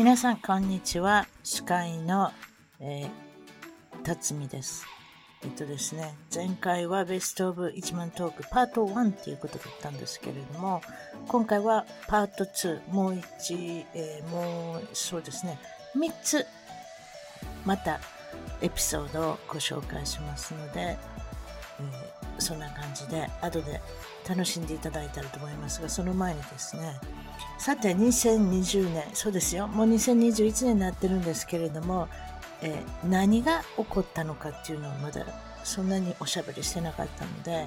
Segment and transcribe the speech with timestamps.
[0.00, 1.26] 皆さん、こんにちは。
[1.42, 2.32] 司会の、
[2.80, 4.86] えー、辰巳です。
[5.44, 10.80] えっとですね、前回はベストオブ一万トークパート1っていうことだったんですけれども、
[11.28, 15.58] 今回はパート2、もう一、えー、もう、そうですね、
[15.94, 16.46] 3つ、
[17.66, 18.00] また
[18.62, 23.82] エピソードをご紹介しますので、えー、そんな感じで、後で
[24.26, 26.98] 楽しんでいただいたらと思いますが、その前にですね、
[27.58, 29.04] さて2020年。
[29.14, 29.68] そうですよ。
[29.68, 32.08] もう2021年になってるんですけれども、
[32.62, 35.24] えー、何が起こったのかっていうのをまだ
[35.64, 37.66] そんなにおしゃべりしてなかったので、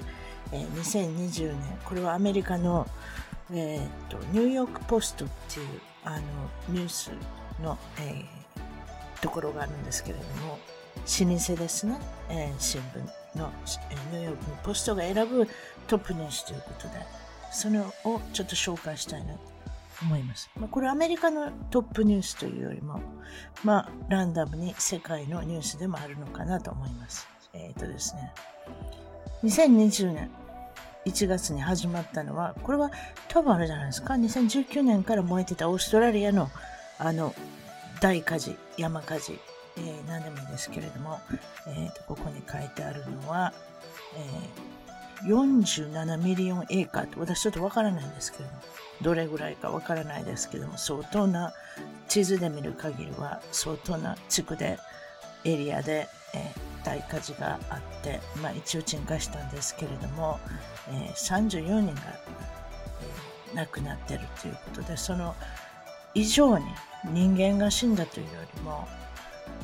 [0.52, 1.78] えー、2020年。
[1.84, 2.86] これはアメリカの、
[3.52, 5.68] えーと、ニューヨーク・ポストっていう
[6.04, 6.20] あの
[6.68, 7.10] ニュース
[7.62, 10.58] の、えー、ところがあるんですけれども
[11.04, 11.98] 老舗ですね、
[12.28, 13.50] えー、新聞の、
[13.90, 15.48] えー、ニューヨークのポストが選ぶ
[15.86, 16.94] トップニュースということで
[17.50, 17.92] それを
[18.32, 19.53] ちょっと紹介したいなと。
[20.02, 20.50] 思います。
[20.56, 23.00] まあ、これアメリカのトップニュースというよりも、
[23.62, 27.28] まあ、ランダムに世界のニュースでもあるのかなと思います。
[27.52, 28.32] えっ、ー、とですね、
[29.44, 30.30] 2020年
[31.06, 32.90] 1月に始まったのは、これは
[33.28, 36.50] 多分あれじゃないですか、2019年から燃えてたオーストラリアの
[36.98, 37.34] あの
[38.00, 39.38] 大火事、山火事、
[39.76, 41.20] えー、何でもいいですけれども、
[41.66, 43.52] えーと、ここに書いてあるのは、
[45.22, 48.60] えー、47ミリオンエーカーと私ちょっとわからないんですけれども、
[49.02, 51.52] どれぐらいかわからないですけども、相当な、
[52.08, 54.78] 地図で見る限りは相当な地区で、
[55.44, 60.38] エリアで、えー、大火事があって、まあ一応鎮火したんですけれども、
[60.88, 62.02] えー、34人が、
[63.50, 65.34] えー、亡くなってるということで、その
[66.14, 66.64] 以上に
[67.12, 68.88] 人間が死んだというよりも、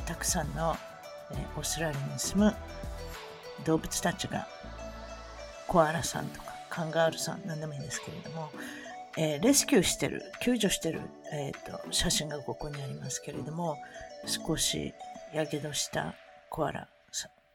[0.05, 0.75] たくさんの、
[1.31, 2.55] えー、オーストラリアに住む
[3.65, 4.47] 動物たちが、
[5.67, 8.49] コアラさんとかカンガールさん、何でもいいんですけれども、
[9.17, 11.01] えー、レスキューしてる、救助してる、
[11.33, 13.77] えーと、写真がここにありますけれども、
[14.25, 14.93] 少し
[15.33, 16.15] やけどした
[16.49, 16.87] コアラ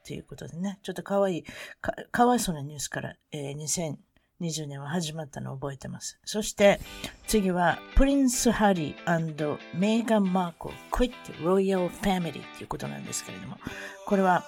[0.07, 1.45] ということでね、ちょっとかわいい、
[1.81, 3.97] かかわいそうなニュースから、えー、
[4.41, 6.21] 2020年は始まったのを覚えてます。
[6.25, 6.79] そして
[7.27, 13.59] 次は、プリンス・ハリーメーガン・マーコ、クイット・ロイヤル・ファミリーということなんですけれども、
[14.07, 14.45] これは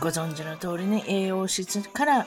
[0.00, 2.26] ご存知の通りに栄養室から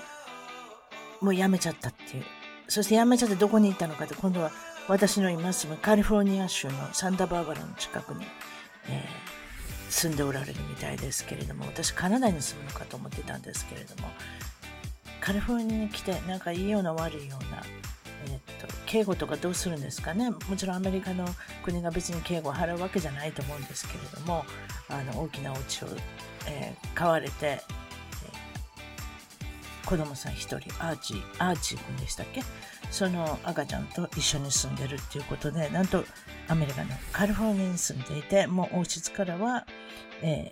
[1.20, 2.24] もうやめちゃったっていう
[2.68, 4.52] そして辞めちゃってどこに行ったのかって、今度は
[4.88, 8.26] 私の今住むカリフォルニア州のサンタバーバラの近くに、
[8.90, 14.10] えー、住んでおられるみたいですけれども、私カナダに住むのかと思ってたんですけれども、
[15.20, 17.64] カリフォルニアに来てなんかいいような悪いような、
[18.28, 20.32] えー、っと、敬語とかどうするんですかね？
[20.32, 21.26] もちろんアメリカの
[21.64, 24.46] 国が別に敬語を払うわけじゃないと思うんですけれども、
[24.90, 25.88] あの、大きなお家を、
[26.48, 27.62] えー、買われて、
[29.88, 32.44] 子供さん一人、アーチー、アーチー君でしたっけ？
[32.92, 36.04] その赤ちゃんと一緒に住んでるっていうことで、なんと
[36.50, 39.66] アメリカのカリフォルニアに住んでいて、もう王室からは、
[40.22, 40.52] え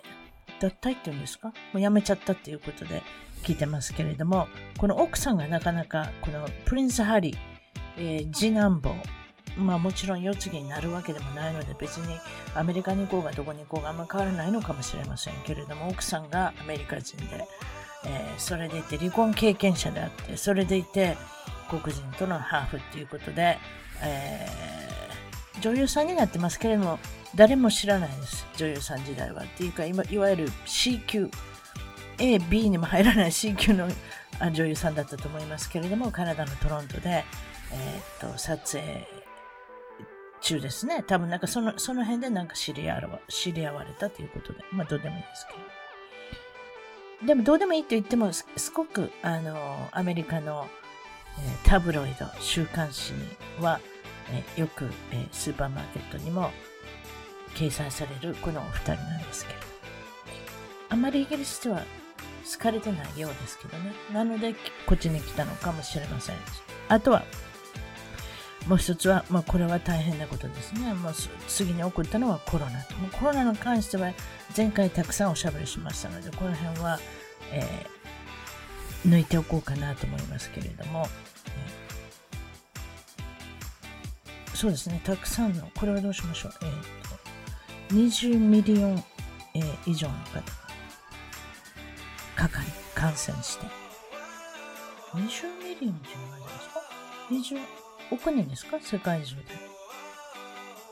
[0.58, 1.48] ー、脱退っていうんですか？
[1.48, 3.02] もう辞めちゃったっていうことで
[3.42, 4.48] 聞いてますけれども、
[4.78, 7.36] この奥さんがなかなか、このプリンス・ハリー、
[7.98, 8.94] えー、次男坊、
[9.58, 12.18] まあもちろん世継ぎになるわけでもないので別に
[12.54, 17.46] アメリカに行こうがどこに行こうがあんま変わらないのかもしれませんけれども奥さんがアメリカ人で
[18.06, 21.16] えー、それでいて離婚経験者であって、それでいて
[21.68, 23.58] 黒人とのハーフっていうことで、
[24.02, 26.98] えー、女優さんになってますけれども、
[27.34, 28.46] 誰も知らないです。
[28.56, 29.42] 女優さん時代は。
[29.42, 31.28] っていうか、今、いわゆる C 級、
[32.18, 33.88] A、B にも入らない C 級の
[34.52, 37.24] 女優さんだったと思いますけれども、カナダのトロントで、
[37.72, 39.06] えー、っと、撮影
[40.40, 41.02] 中ですね。
[41.02, 45.75] 多分なんかその、その辺でなんか知り合わ知り合われたということで、まあどうでもいいですけど。
[47.24, 48.44] でもどうでもいいと言っても、す
[48.74, 50.68] ごく、あの、アメリカの、
[51.38, 53.18] え、タブロイド、週刊誌に
[53.60, 53.80] は、
[54.56, 56.50] え、よく、え、スーパーマーケットにも
[57.54, 59.58] 掲載されるこのお二人なんですけど、
[60.90, 61.82] あまりイギリスでは
[62.50, 63.92] 好かれてないようですけどね。
[64.12, 64.54] なので、
[64.86, 66.36] こっちに来たのかもしれません。
[66.88, 67.24] あとは、
[68.66, 70.92] もう一つは、まあ、これは大変なことですね。
[70.94, 71.14] もう
[71.46, 72.72] 次に起こったのはコロナ。
[72.72, 74.12] もうコロナに関しては
[74.56, 76.98] 前回たくさんおしゃべりしましたので、この辺は、
[77.52, 81.06] えー、抜いておこうかなと思いますけれども、
[81.46, 86.52] えー、そうですね、たくさんの、これはどうしましょう。
[86.62, 86.70] えー、
[87.88, 89.04] と20 million、
[89.54, 90.46] えー、以上の方が
[92.34, 92.66] かかり、
[92.96, 93.66] 感染して。
[95.14, 96.10] 20 million っていい
[97.42, 98.78] ですか ?20 億人ですか？
[98.80, 99.42] 世界中で、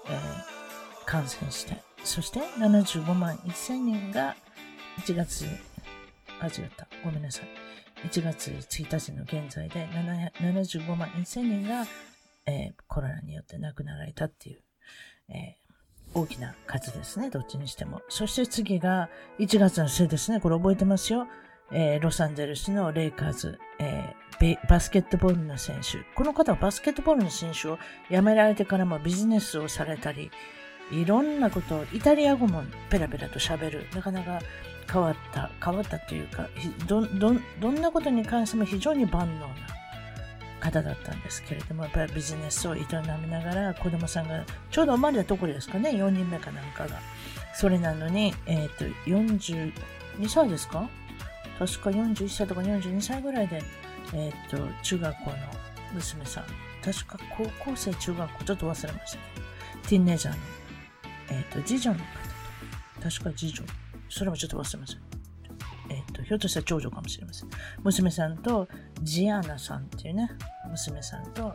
[0.08, 1.82] えー、感染して。
[2.04, 4.36] そして75万1000人が
[4.98, 5.46] 1月、
[6.40, 6.86] あ、違った。
[7.02, 7.48] ごめんなさい。
[8.06, 9.88] 1月1日の現在で
[10.40, 11.86] 75万1000人が、
[12.46, 14.60] えー、コロナによって亡くなられたっていう、
[15.30, 17.30] えー、大きな数ですね。
[17.30, 18.02] どっちにしても。
[18.10, 19.08] そして次が
[19.38, 20.40] 1月の末ですね。
[20.40, 21.26] これ覚えてますよ。
[21.72, 25.98] えー、ロサンゼルスのレイカーズ、えー、バスケットボールの選手。
[26.14, 27.78] この方はバスケットボールの選手を
[28.10, 30.30] 辞められてからもビジネスをされたり、
[30.92, 33.86] いろんなことを、イタリア語もペラペラと喋る。
[33.94, 34.40] なかなか
[34.90, 36.48] 変わった、変わったというか、
[36.86, 39.54] ど、ど、どんなことに関しても非常に万能な
[40.60, 42.80] 方だったんですけれども、やっぱりビジネスを営
[43.22, 47.00] みながら子供さんがちょうど生まれたところですかね、4人目かなんかが。
[47.54, 49.72] それなのに、えっ、ー、と、42
[50.28, 50.88] 歳ですか？
[51.58, 53.62] 確か41歳とか42歳ぐらいで、
[54.12, 55.36] えっ、と、中学校の
[55.94, 56.44] 娘さん、
[56.84, 60.40] 確か高校生、中学校、ちょっと忘れましたけど、ティンネージャーの、
[61.30, 62.04] えっ、と、次女の方
[63.00, 63.64] と、確か次女、
[64.08, 65.00] それもちょっと忘れました。
[65.90, 67.50] えっ、と、ひょっとしたら長女かもしれません。
[67.82, 68.68] 娘さんと
[69.02, 70.30] ジアナさんっていうね、
[70.70, 71.54] 娘さんと、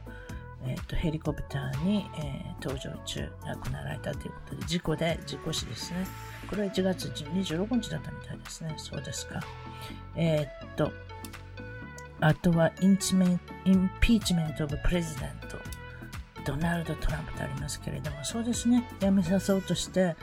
[0.66, 6.06] えっ、ー、と、ヘリコプターに、えー、搭乗中亡くなられたということで、事故で事故死ですね。
[6.50, 8.74] これは1月26日だったみたいですね。
[8.78, 9.40] そうですか。
[10.16, 10.92] えっと、
[12.22, 15.58] あとはインチメンインピーチメント・オブ・プレジデント。
[16.46, 18.84] ドナルド・トランプとありますけれども、そうですね。
[19.00, 20.16] 辞めさそうとして、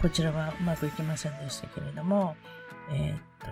[0.00, 2.36] こちらはうまくいきませんでしたけれども、
[2.92, 3.46] えー、っと、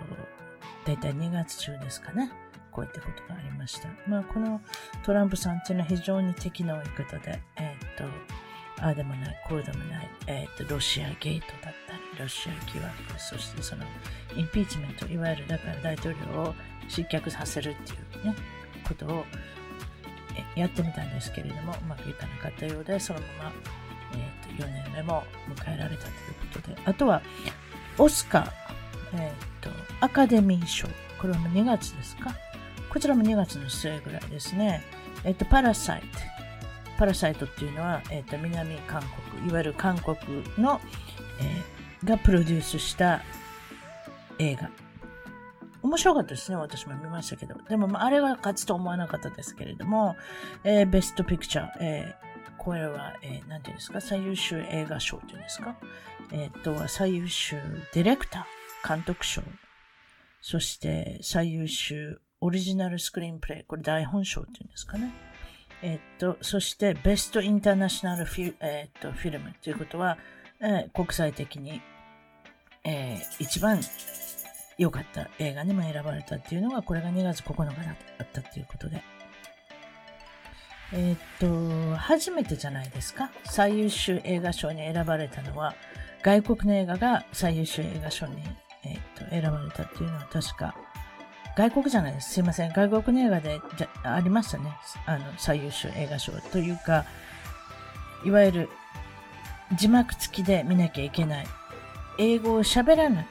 [0.85, 2.31] だいたい2月中ですかね。
[2.71, 3.89] こういったことがありました。
[4.07, 4.61] まあ、この
[5.05, 8.03] トランプさんっていうのは非常に敵の多い方で、えー、っと、
[8.83, 13.85] ああでもない、こうでもない、えー、っと、ロシアゲートだったり、ロシア疑惑、そしてその、
[14.35, 16.53] インピーチメント、いわゆるだから大統領を
[16.89, 18.35] 失脚させるっていうね、
[18.85, 19.25] ことを
[20.57, 23.53] やってみたんですけれども、うまくいかなかったようで、そのまま、
[24.15, 25.23] えー、と4年目も
[25.55, 26.13] 迎えられたという
[26.53, 27.21] ことで、あとは、
[27.97, 28.51] オスカー、
[29.13, 29.69] えっ、ー、と、
[30.01, 30.89] アカデミー賞。
[31.21, 32.35] これも2月ですか？
[32.89, 34.83] こちらも2月の末ぐらいですね。
[35.23, 36.32] えっ、ー、と、パラサイト。
[37.03, 39.03] パラサイトっていうのは、え、ー、と、南韓
[39.35, 40.15] 国、いわゆる韓国
[40.57, 40.79] の、
[41.41, 43.21] えー、がプロデュースした
[44.39, 44.69] 映画。
[45.81, 46.55] 面白かったですね。
[46.55, 47.55] 私も見ましたけど。
[47.67, 50.15] でも、まあ、あれは勝つと思わなかったですけれども、
[50.63, 55.75] えー、ベストピクチャー、えー、これは、えー、なんていうんですか、最優秀映画賞っていうんですか？
[56.31, 57.57] えっ、と、最優秀
[57.93, 58.95] ディレクター。
[58.95, 59.41] 監督賞、
[60.39, 65.11] そして最優秀オリジナルスクリーンプレイ、これ台本賞っていうんですかね？
[65.83, 70.17] えっと、そしてベストインターナショナルフィ,、えっと、フィルムということは、
[70.61, 71.81] えー、国際的に、
[72.85, 73.81] えー、一番
[74.77, 79.03] 良かった映画にも選ばれたっていうのが、これが2月9日だったっていうことで。
[80.93, 83.31] えっと、初めてじゃないですか？
[83.45, 85.75] 最優秀映画賞に選ばれたのは、
[86.21, 88.37] 外国の映画が最優秀映画賞に
[88.85, 90.75] えっ、と、選ばれたっていうのは確か、
[91.55, 92.33] 外国じゃないです。
[92.33, 92.73] すいません。
[92.73, 94.75] 外国の映画でじゃありましたね。
[95.05, 97.05] あの、最優秀映画賞というか、
[98.25, 98.69] いわゆる
[99.75, 101.47] 字幕付きで見なきゃいけない。
[102.17, 103.27] 英語を喋らない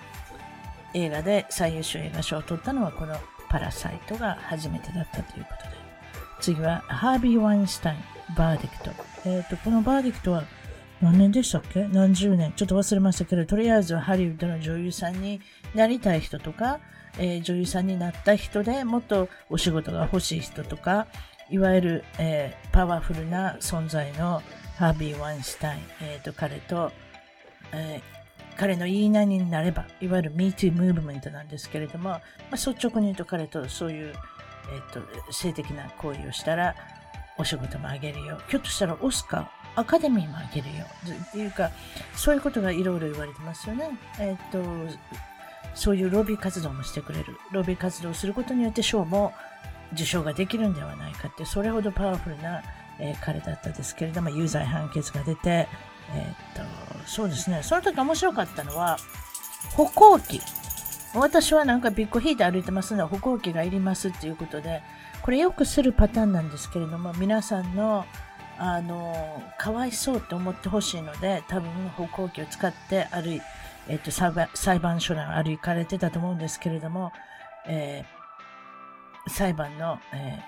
[0.94, 3.16] 映画で最優秀映画賞を取ったのはこの
[3.48, 5.76] パラサイトが初めてだったということで。
[6.40, 7.98] 次はハービー・ワインスタイン、
[8.36, 8.90] verdict。
[9.24, 10.44] えっ、ー、と、この verdict は
[11.00, 11.84] 何年でしたっけ？
[11.84, 12.52] 何十年？
[12.52, 15.40] ちょっと忘れましたけど、とりあえずはハリウッドの女優さんに
[15.74, 16.80] なりたい人とか、
[17.18, 21.06] えー、女優さんになった人でもっとお仕事が欲しい人とか、
[21.50, 24.42] いわゆる、えー、パワフルな存在の
[24.78, 26.92] ハービー・ワインスタイン、えーと、彼と、
[27.72, 32.20] えー、彼の言いなりになれば、いわゆる MeToo ムーブメントなんですけれども、ま
[32.52, 34.14] あ、率直に言うと彼とそういう、
[34.72, 36.74] えーと性的な行為をしたら、
[37.38, 38.38] お仕事もあげるよ。
[38.48, 40.84] ひょっとしたらオスカー、アカデミーもあげるよ。
[41.28, 41.70] っていうか、
[42.14, 43.90] そういうことがいろいろ言われてますよね。
[44.18, 44.62] えっ、と、
[45.74, 47.38] そういうロビー活動もしてくれる。
[47.50, 49.32] ロビー活動をすることによって賞も
[49.92, 52.62] 受賞ができるんではないかって、それほどパワフルな、
[52.98, 55.68] えー、彼だったんですけれども、有罪判決が出て、
[56.14, 56.62] えっ、と、
[57.06, 57.62] そうですね。
[57.62, 58.98] その時面白かったのは、
[59.76, 60.40] 歩行器。
[61.14, 64.82] 私はなんかビッグ引いて歩いてますので、歩行器がいりますっていうことで、
[65.22, 68.06] これよくするパターンなんですけれども、皆さんの
[68.58, 73.46] あの、かわいそうって思ってほしいので、多分歩行器を使って歩いて、
[73.88, 77.12] えっ、と裁判所に歩かれてたと思うんですけれども、
[77.66, 80.40] えー、裁判の、え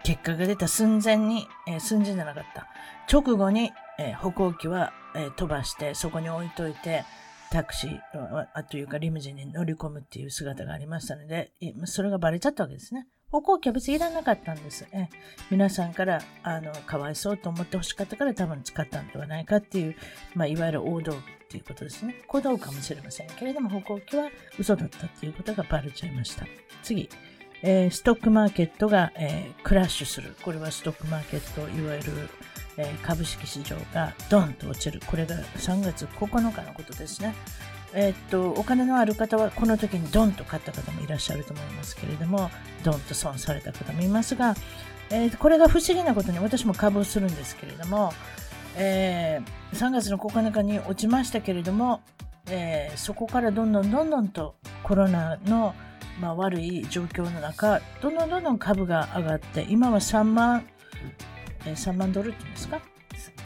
[0.00, 2.66] ー、結果が出た寸前に、えー、寸前じゃなかった。
[3.10, 7.04] 直後に、え歩行機は、え飛ばして、そこに置いといて、
[7.50, 8.00] タクシー、
[8.52, 11.52] あというかリムジンに乗り込むっていう姿がありましたので、
[11.84, 13.06] それがバレちゃったわけですね。
[13.30, 14.86] 歩行器は別にいらなかったんです。
[14.92, 15.08] え
[15.50, 19.96] 皆さんから、あの、かわいそうと思ってほしかったから多分使ったんではないかっていう、
[20.34, 21.14] まあ、いわゆる王道
[21.48, 22.14] っていうことですね。
[22.26, 24.28] 行動かもしれませんけれども、歩行器は
[24.58, 26.46] 嘘だったっていうことがバレちゃいました。
[26.82, 27.08] 次。
[27.62, 30.36] えー、ストックマーケットが、えー、クラッシュする。
[30.42, 32.28] これはストックマーケット、いわゆる、
[32.76, 35.00] えー、株式市場がドンと落ちる。
[35.06, 37.34] これが3月9日のことですね。
[37.94, 42.50] えー、っと、お金のある方はこの時にドンと買った方もいらっしゃると思いますけれども、
[42.84, 44.54] ドンと損された方もいますが、
[45.10, 48.12] えー、これが不思議なことに私も株をするんですけれども、
[48.80, 52.00] えー、3月の9日に落ちましたけれども、
[52.48, 54.54] えー、そこからどんどんどんどんと
[54.84, 55.74] コロナの、
[56.20, 60.64] まあ、悪い状況の中、どんどんどんどん株が上がって、今は3万、
[61.66, 62.80] えー、3万ドルっていうんですか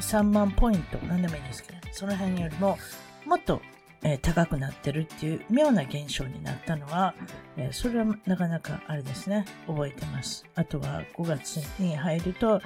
[0.01, 2.79] ?3 万ポイント、何でもいいんですけど、その辺よりも
[3.25, 3.63] もっと
[4.05, 7.15] えー、高くなってるっていう妙な現象になったのは、
[7.57, 10.45] えー、それはなかなかあれですね、覚えてます。
[10.55, 12.61] あとは5月に入ると、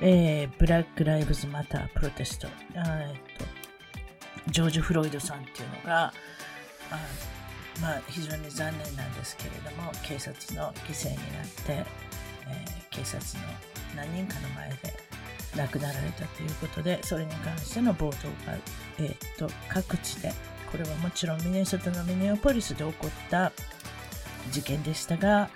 [0.00, 3.44] えー、ブラック・ライブズ・マター・プロテスト、えー、と
[4.48, 6.12] ジョージ・フロイドさんっていうのが、
[6.90, 7.00] あ
[7.80, 11.84] まあ、非常に残念なんですけれども、警察の犠牲になって、
[12.48, 13.48] え警察の
[13.96, 14.76] 何人かの前で
[15.56, 18.16] 亡くなられたということで、それに関しての暴動
[18.46, 18.56] が、
[18.98, 20.32] えー、と各地で
[20.70, 23.52] これはもちろんミネソタのミネオポリスで起こった
[24.50, 25.50] 事件でしたが、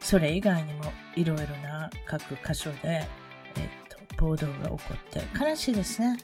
[0.00, 3.06] それ以外にもいろいろな各箇所で、えっ
[3.88, 6.18] と、暴動が起こって悲しいですね。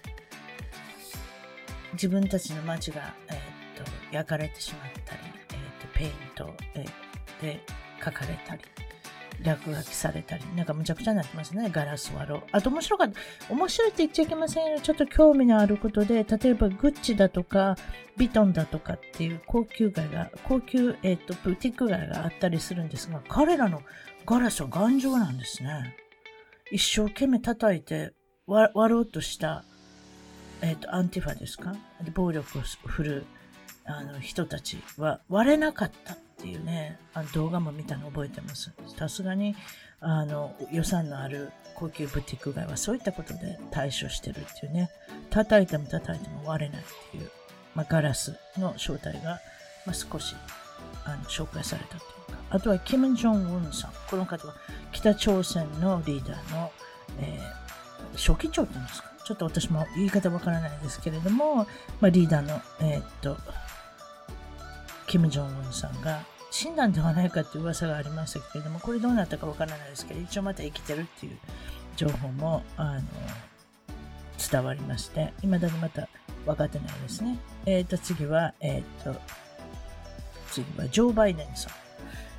[1.95, 3.37] 自分たちの街が、えっ
[3.83, 6.85] と、焼かれてしまったり、えっと、ペイント、え
[7.41, 7.61] で
[8.05, 8.63] 書かれたり、
[9.43, 11.71] 落書きされたり、なんかむちゃくちゃになってますね。
[11.73, 12.43] ガラス割ろう。
[12.53, 13.19] あと面白かった。
[13.53, 14.81] 面白いって言っちゃいけませんよ。
[14.81, 17.77] ちょっと興味のあることで、例えばグッチだとか、
[18.17, 23.83] ビトンだとかっていう高級街が、高級、えっ、ー、と、ブティック街があったりするんですが、彼らの
[24.27, 25.97] ガラスは頑丈なんですね。
[26.71, 28.13] 一生懸命叩いて
[28.47, 29.65] 割ろうとした、
[30.61, 31.75] えっ、ー、と、アンティファですか？
[32.15, 33.27] 暴力を振る
[33.87, 36.17] あの人たちは割れなかった。
[36.41, 38.73] っていうね、あの動画も見たの覚えてます。
[38.97, 39.55] さすがに
[40.01, 44.91] あの予算のある高級ブティック街はそういったことで対処してるっていうね、
[45.29, 47.31] 叩いても叩いても割れないっていう、
[47.75, 49.41] まあ、ガラスの正体が、
[49.87, 50.35] まあ、少し
[51.05, 53.93] あの紹介されたというか、あとはキム・ジョンウンさん。
[54.09, 54.55] この方は
[54.93, 56.73] 北朝鮮のリーダーの、
[57.19, 59.11] えー、書記長って言うんですか？
[59.27, 61.67] ちょっと私も言い方わからないですけれども、
[62.01, 63.37] まあ、リーダーの、えー、っと、
[65.11, 71.39] キム・ジョンウンさんが死んだんではないかっていう噂がありましたけれども、これどうなったかわからないですけど、一応また生きてるっていう
[71.97, 73.03] 情報もあの
[74.51, 76.09] 伝わりまして、未だにまた
[76.47, 77.39] 分かってないですね。
[77.67, 79.21] えっ、ー、と、次は、えっ、ー、と、
[80.53, 81.73] 次はジョー・バイデンさん。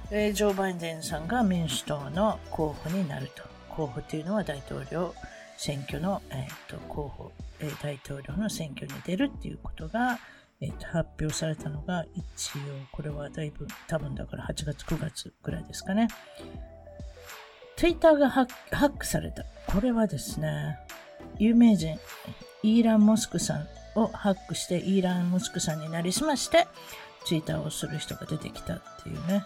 [0.09, 3.43] えー、ジョー・バイデンさんが民主党の候補になると。
[3.67, 5.13] 候補というのは大統領
[5.57, 10.19] 選挙の、えーと、候補、えー、大統領の選挙に出るっていうことが、
[10.61, 16.07] えー、発表されたのが一応これはだいぶ多分だから8月9月ぐらいですかね。
[17.75, 19.43] Twitter がハックされた。
[19.67, 20.77] これはですね
[21.39, 21.97] 有名人
[22.63, 23.67] イーラン・モスクさん
[23.99, 26.67] をハックしてイーラン・モスクさんになりすまして
[27.25, 29.43] Twitter をする人が出てきたっていうね。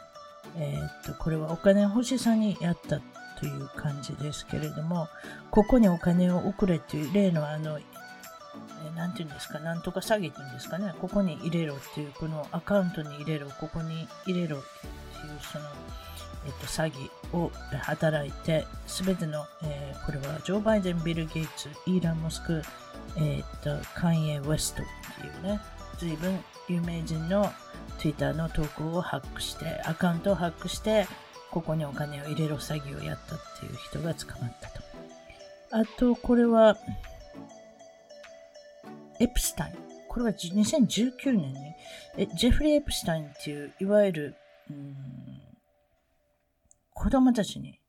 [0.58, 3.02] えっ、とこれはお金欲しさにやった
[3.40, 5.08] という感じですけれども
[5.52, 7.80] ここにお金を送れという例のあの
[8.92, 15.66] 何て言うんですか、なんとか詐欺っていうんですかね、ここに入れろっていう、このアカウントに入れろ、ここに入れろっていう、その、
[16.46, 17.52] えっと、詐欺を
[17.82, 22.62] 働いて、すべての、えー、これはジョー・バイデン、ビル・ゲイツ、イーラン・モスク、
[23.18, 24.86] えっと、カンエ・ウェストっ
[25.22, 25.60] ていうね、
[25.98, 27.52] 随分有名人の
[27.98, 31.08] Twitter の投稿をハックして、アカウントをハックして、
[31.52, 34.82] ここにお金を入れろ詐欺をやったっていう人が捕まったと。
[35.72, 36.78] あと、これは、
[39.20, 39.76] エプスタイン。
[40.08, 41.76] これは2019年に、
[42.18, 44.36] えジェフリー・エプスタインっていう、いわゆる、
[46.94, 47.80] 子供たちに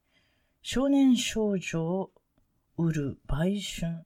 [0.63, 2.11] 少年少女を
[2.77, 4.03] 売る売春っ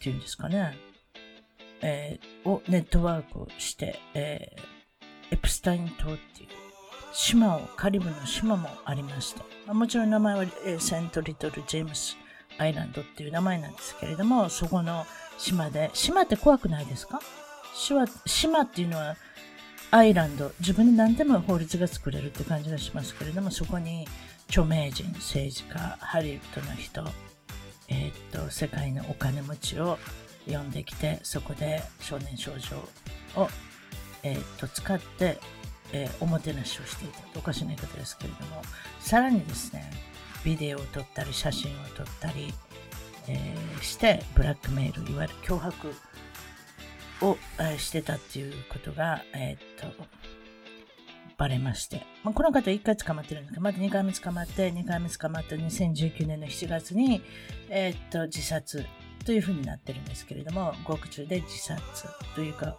[0.00, 0.74] ていうんですかね、
[1.82, 6.48] えー、をネットワークをして、えー、エプスタイン島っていう
[7.12, 9.34] 島を、カリブの島もありまし
[9.66, 9.74] た。
[9.74, 12.16] もちろん名前は、えー、セント・リトル・ジェームス・
[12.58, 15.04] アイランドっていう名前なんですけれども、そこの
[15.42, 15.90] 島で。
[15.92, 17.20] 島って怖くないですか？
[17.74, 19.16] 島島っていうのは
[19.90, 24.06] アイランド、自分で何でも法律が作れるって感じがしますけれども、そこに
[24.48, 27.04] 著名人、政治家、ハリウッドの人、
[27.88, 29.98] えー、っと、世界のお金持ちを
[30.46, 33.48] 呼んできて、そこで少年少女を、
[34.22, 35.38] えー、っと、使って、
[35.92, 37.38] えー、おもてなしをしていた。
[37.38, 38.62] おかしな言い方ですけれども、
[39.00, 39.90] さらにですね、
[40.44, 42.52] ビデオを撮ったり、写真を撮ったり、
[43.28, 45.94] えー、してブラックメールいわゆる脅迫
[47.24, 47.36] を、
[47.78, 50.04] してたっていうことが、えー、っと
[51.38, 57.22] バレまして、まあ、この方1回捕まってるんですけどまた2回目捕まって2回目捕まった2019年の7月に、
[57.68, 58.84] えー、っと自殺
[59.24, 61.80] というふうになってるんですけれども、獄中で自殺
[62.34, 62.76] というか、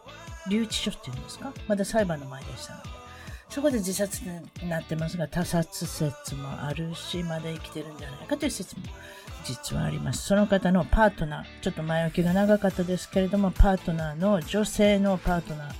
[0.50, 1.54] 留置所っていうんですか？
[1.70, 3.02] まだ裁判の前でしたので。
[3.53, 4.24] そこで自殺
[4.63, 8.81] になってますが、他殺説もあるし、まだ生きてるんじゃないかという説も
[9.45, 10.25] 実はあります。
[10.25, 15.74] その方のパートナー、ちょっと前置きが長かったですけれども、パートナーの女性のパートナー、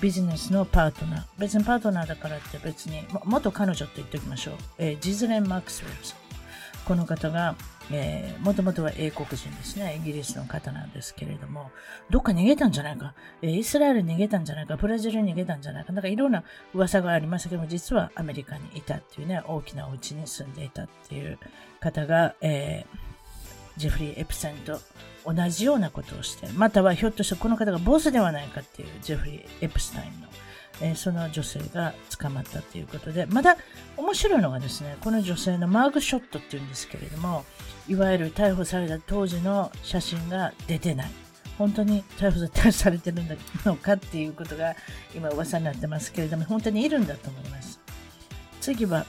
[0.00, 4.54] ビジネスのパートナー、別にパートナーだからって別に、元彼女って言っておきましょう。
[4.78, 6.18] えー、ジズレン・マックスウェルさん。
[6.86, 7.56] この方が、
[7.90, 9.96] えー、もともとは英国人ですね。
[10.00, 11.70] イギリスの方なんですけれども、
[12.10, 21.38] どっか逃げたんじゃないか、えー、イスラエル逃げたんじゃないか、ブラジル逃げたんじゃないか、なんかいろんな噂がありましたけども、実はアメリカにいたっていうね、大きなお家に住んでいたっていう
[21.80, 24.80] 方が、えー、ジェフリー・エプセンと
[25.24, 30.28] 同じようなことをして、またはひょっとしてこの方がボスではないかっていうジェフリー・エプスタインの、
[30.80, 33.56] えー、その女性が捕まったということで、まだ
[33.96, 37.44] 面白いのがですね、この女性のマーグショットっていうんですけれども、
[37.88, 41.10] いわゆる逮捕された当時の写真が出てない。
[41.56, 43.22] 本当に逮捕されてる
[43.64, 44.76] のかっていうことが
[45.14, 47.80] 今噂になってますけれども、本当にいるんだと思います。
[48.60, 49.06] 次は、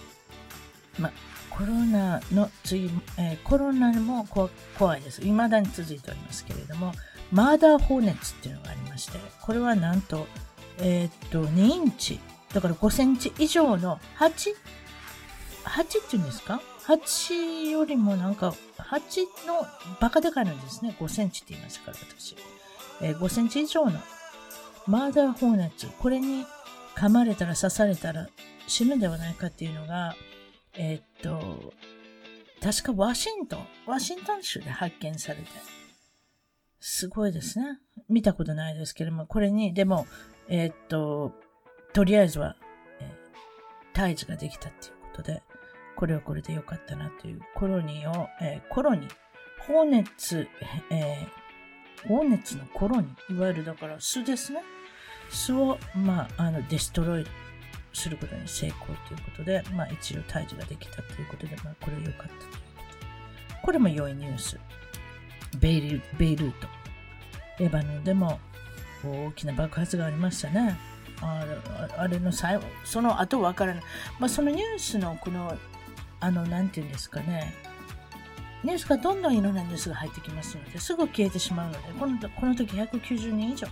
[0.98, 1.12] ま、
[1.50, 4.26] コロナの次、えー、コロナも
[4.78, 5.22] 怖いです。
[5.22, 6.94] 未だに続いておりますけれども、
[7.32, 10.26] マーダー放熱っていうのがありまして、これはなんと、
[10.80, 12.20] えー、っと、2インチ、
[12.54, 14.56] だから5センチ以上の 8?
[15.66, 16.62] 8っていうんですか？
[16.90, 19.66] ?8 よりもなんか、8の
[20.00, 20.96] バカでかいんですね。
[21.00, 22.36] 5センチって言いましたから、私。
[23.02, 24.00] えー、5センチ以上の
[24.88, 26.46] マーダー放熱、これに
[26.96, 28.28] 噛まれたら刺されたら
[28.68, 30.16] 死ぬんではないかっていうのが、
[30.74, 31.74] えー、っと、
[32.62, 35.48] 確かワシントン、ワシントン州で発見されて、
[36.80, 37.80] すごいですね。
[38.10, 40.08] 見たことないですけれども、これに、でも、
[40.48, 41.34] えー、っと、
[41.94, 42.56] とりあえずは、
[43.00, 45.42] えー、胎児ができたっていうことで、
[46.00, 49.12] これはこれでよかったなというコロニーを、えー、コロニー、
[49.68, 50.48] 放熱、
[50.90, 54.62] えー、放熱のコロニー、いわゆるだから巣ですね。
[55.30, 57.26] 巣を、まあ、あの、デストロイ
[57.92, 62.58] することに成功ということで、まあ一応退治ができたということで、まあこれ良かったというこ
[63.56, 63.62] と。
[63.64, 64.58] これも良いニュース。
[65.60, 66.68] ベイルベイルート。
[67.60, 68.40] レバノンでも
[69.04, 70.78] 大きな爆発がありましたね。
[71.22, 73.84] あれあれの最後、その後わからない。
[74.18, 75.58] まあそのニュースのこの、
[76.20, 77.54] あの、なんていうんですかね。
[78.64, 83.68] ニュースがどんどんいろんなニュースが入ってきますので、すぐ消えてしまうので、このこの時190人以上、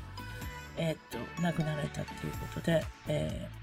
[0.78, 3.58] えー、っと、亡くなられたということで、えー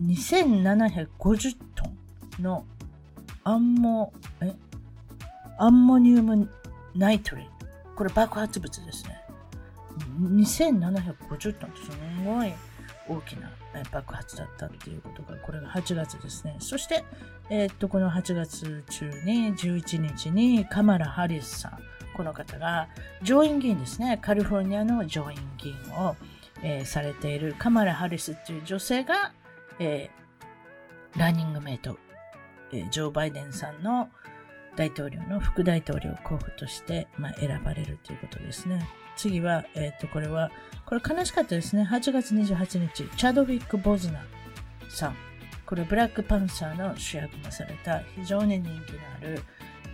[0.00, 1.90] 2750ト
[2.38, 2.64] ンの
[3.42, 4.54] アンモ、え？
[5.58, 6.48] アンモニウム
[6.94, 7.46] ナイトレイ。
[7.96, 9.20] これ爆発物ですね。
[10.20, 11.90] 2750トンってす
[12.24, 12.52] ごい
[13.08, 13.50] 大きな
[13.92, 16.56] 爆発だったっていうことが、これが8月ですね。
[16.58, 17.04] そして、
[17.50, 21.78] えー、っと、この8月中に、11日にカマラ・ハリスさん、
[22.14, 22.88] この方が
[23.22, 24.18] 上院議員ですね。
[24.20, 26.16] カリフォルニアの上院議員を、
[26.62, 29.32] えー、されているカマラ・ハリスっていう女性が、
[29.78, 31.96] えー、ランニングメイト、
[32.72, 34.08] え、ジョー・バイデンさんの
[34.76, 38.86] 大統領の副大統領候補として、まあ、選ばれるということですね。
[39.18, 40.50] 次は、えっ、ー、と、これは、
[40.86, 41.82] これ悲しかったですね。
[41.82, 44.24] 8月28日、チャドウィック・ボズナ
[44.88, 45.16] さん。
[45.66, 49.42] これ、ブラックパンサーの主役もされた非常に人気のある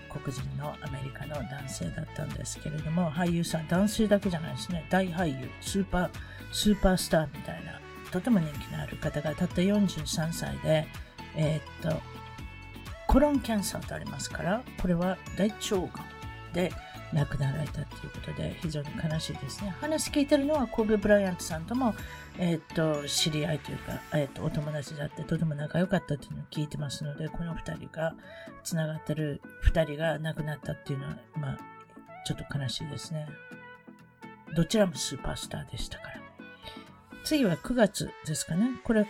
[0.08, 4.86] 黒人のアメリカの男性だったんですけれども、俳優さん、男性だけじゃないですね。
[4.88, 6.10] 大俳優、スーパー、
[6.52, 7.80] スーパースターみたいな
[8.14, 10.86] とても人気のある方がたった43歳で、
[11.34, 12.00] えー、っと、
[13.08, 15.88] コロンキャンサーとありますから、これは大腸がん
[16.52, 16.70] で
[17.14, 19.74] 亡くなられたということで、非常に悲しいですね。
[19.80, 21.94] 話聞いてるのはコーベ・ブライアントさんとも、
[22.38, 28.14] えー、っと、知り合いというか、えー、っと、お友達だってとても仲良かったというのを聞いてますので、この二人が、
[28.64, 31.58] 繋がってる二人が亡くなったっていうのは、まあ、
[32.24, 33.28] ちょっと悲しいですね。
[34.56, 36.20] どちらもスーパースターでしたから。
[37.24, 38.70] 次は9月ですかね。
[38.84, 39.06] これ、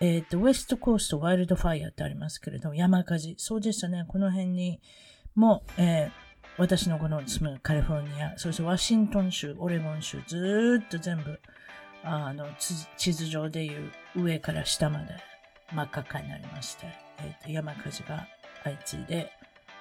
[0.00, 3.34] えっ、ー、と、ウェストコーストワイルドファイアってありますけれども、山火事。
[3.38, 4.04] そうでしたね。
[4.08, 4.80] この辺に
[5.34, 6.10] も、えー、
[6.60, 11.40] 私のこの住むカリフォルニア、そしてワシントン州、オレゴン州、ずっと全部、
[12.04, 12.46] あの、
[12.98, 15.14] 地図上でいう上から下まで
[15.72, 16.86] 真っ赤っかになりまして、
[17.20, 18.28] え、ー、と、山火事が
[18.62, 19.32] 相次いで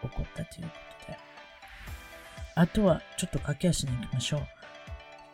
[0.01, 0.73] 起こったというこ
[1.05, 1.17] とで。
[2.55, 4.41] あとは、ちょっと駆け足に行きましょう。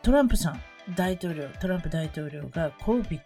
[0.02, 0.60] トランプさん、
[0.96, 3.20] 大統領、トランプ大統領が COVID、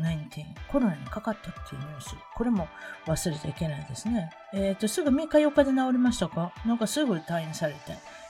[0.00, 2.16] 9コロナにかかったっていうニュース。
[2.34, 2.68] これも
[3.06, 4.30] 忘れちゃいけないですね。
[4.52, 6.52] えっ、ー、と、すぐ3日4日で治りましたか？
[6.64, 7.80] なんかすぐ退院されて、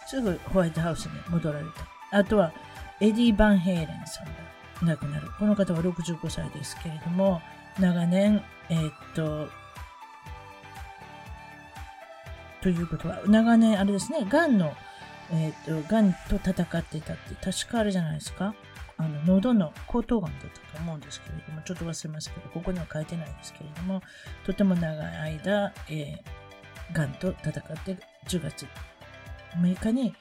[0.07, 1.67] すぐホワイトハウスに戻られ
[2.11, 2.19] た。
[2.19, 2.53] あとは、
[3.01, 5.29] エディ・バンヘイレンさんが亡くなる。
[5.39, 7.43] この方は65歳ですけれども、
[7.79, 9.49] 長年、えっ、ー、と、
[12.63, 14.75] ということは、長年、あれですね、がんの、
[15.31, 18.55] えっ、ー、と、がんと戦ってたって、確かあれじゃないですか？
[18.99, 24.03] あの、喉の喉頭がんだったと思うんですけれども、ちょっと忘れますけど、ここには書いてないんですけれども、
[24.45, 28.67] とても長い間、えー、がんと戦って10月
[29.57, 30.15] 6日に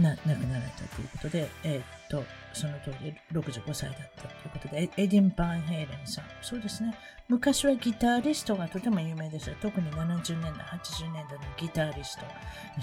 [0.00, 6.24] な亡くなられたということで、え、と、その通り65歳だったということで、エディ・バンヘイレンさん。
[6.40, 6.94] そうですね。
[7.28, 9.50] 昔はギタリストがとても有名です。
[9.60, 12.24] 特に70年代、80年代のギタリスト、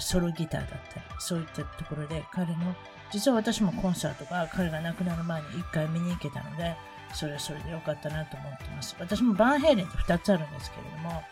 [0.00, 2.74] ソロギターだったり、そういったところで彼の、
[3.12, 6.74] 実は私もコンサートが彼が亡くなる前に1回見に行けたので、
[7.14, 8.96] それはそれでよかったなと思ってます。
[8.98, 11.22] 私もバンヘイレンって2つあるんですけれども、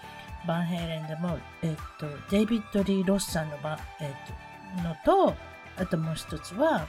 [0.46, 5.34] バンヘイレンでも、えっと、デイビッド・リー・ロスさんのバ、えっと、のと、
[5.76, 6.86] あともう一つは、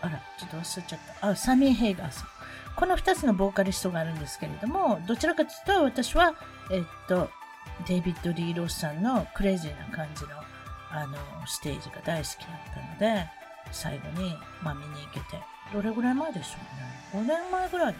[0.00, 1.28] あら、ちょっと忘れちゃった。
[1.28, 2.28] あ、サミー・ヘイガーさん。
[2.76, 6.34] この2つのボーカリストがあるんですけれども、どちらかというと私は、
[6.70, 7.28] えっと、
[7.86, 10.30] デイビッド・リー・ロスさんのクレイジーな感じの
[10.90, 13.26] あのステージが大好きだったので、
[13.72, 16.58] 最後に、まあ、見に行けて、どれぐらい前でしょ
[17.14, 17.26] うね。
[17.26, 17.98] 5年前ぐらいに、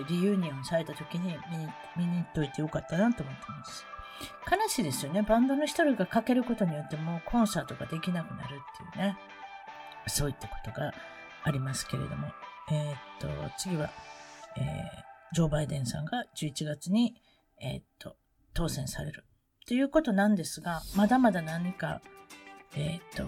[0.00, 3.84] え reunion された時に見に見に行っといてよかったなと思ってます。
[4.50, 5.22] 悲しいですよね。
[5.22, 8.60] バンドの一人がかけることによってもうコンサートができなくなる
[8.92, 9.16] っていうね。
[10.06, 10.92] そういったことが
[11.44, 12.28] ありますけれども。
[12.70, 13.28] えー、っと、
[13.58, 13.90] 次は、
[14.56, 14.64] えー、
[15.34, 17.14] ジョー・バイデンさんが11月に、
[17.60, 18.16] えー、っと、
[18.54, 19.24] 当選される。
[19.66, 22.00] ということなんですが、まだまだ何か、
[22.74, 23.26] えっと、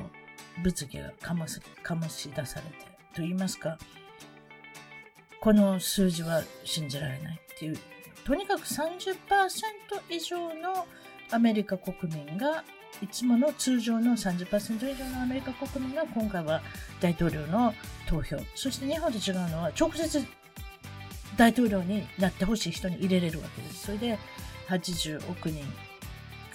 [0.62, 3.78] 物議が醸し醸し出されて、と言いますか、
[5.40, 7.78] この数字は信じられないっていう、
[8.24, 9.16] とにかく30%
[10.10, 10.86] 以上の
[11.30, 12.64] アメリカ国民が
[13.02, 16.62] いつもの通常の30%以上のアメリカ国民が今回は
[17.00, 17.74] 大統領の
[18.08, 18.38] 投票。
[18.54, 20.24] そして日本と違うのは直接
[21.36, 23.86] 大統領になってほしい人に入れれるわけです。
[23.86, 24.18] それで
[24.68, 25.62] 80億人、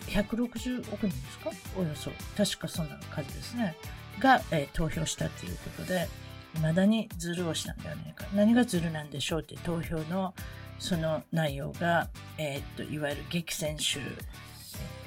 [0.08, 1.52] 160億人ですか？
[1.78, 2.10] およそ。
[2.36, 3.76] 確かそんな数ですね。
[4.20, 6.08] が、えー、投票したということで、
[6.56, 8.26] 未だにズルをしたんではないか。
[8.34, 10.34] 何がズルなんでしょうって投票の
[10.80, 14.06] その内容が、えー、っと、いわゆる激戦州、えー、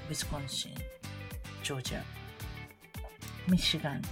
[0.08, 0.74] ウィスコンシン、
[1.64, 2.02] ジョージア、
[3.48, 4.02] ミシガン、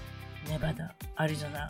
[0.49, 1.69] ネバダ、アリゾナ、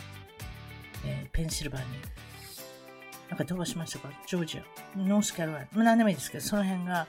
[1.05, 3.31] えー、ペンシルバニア。
[3.31, 4.09] なんかどうしましたか？
[4.29, 4.63] ジョージア、
[4.97, 5.69] ノースカロライナ。
[5.73, 7.09] まあ何でもいいですけど、その辺が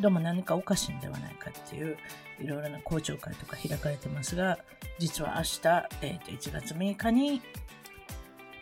[0.00, 1.98] どうも何かおかしいんではないかっていう、
[2.40, 4.58] いろいろな公聴会とか開かれてますが、
[4.98, 5.58] 実は明日、
[6.00, 7.42] えー、と1月6日に、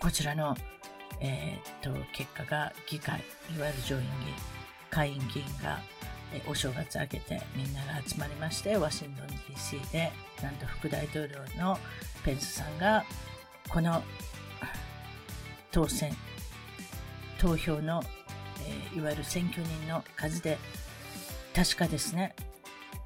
[0.01, 0.57] こちらの、
[1.20, 3.20] えー、と結果が議会、
[3.57, 4.35] いわゆる上院議員、
[4.90, 5.79] 下院議員が
[6.47, 11.79] お正月明けてみんなが集まりましてワシントン DC でなんと副大統領の
[12.25, 13.05] ペンスさんが
[13.68, 14.03] この
[15.71, 16.14] 当選
[17.38, 18.03] 投票の、
[18.92, 20.59] えー、いわゆる選挙人の数で
[21.55, 22.35] 確かですね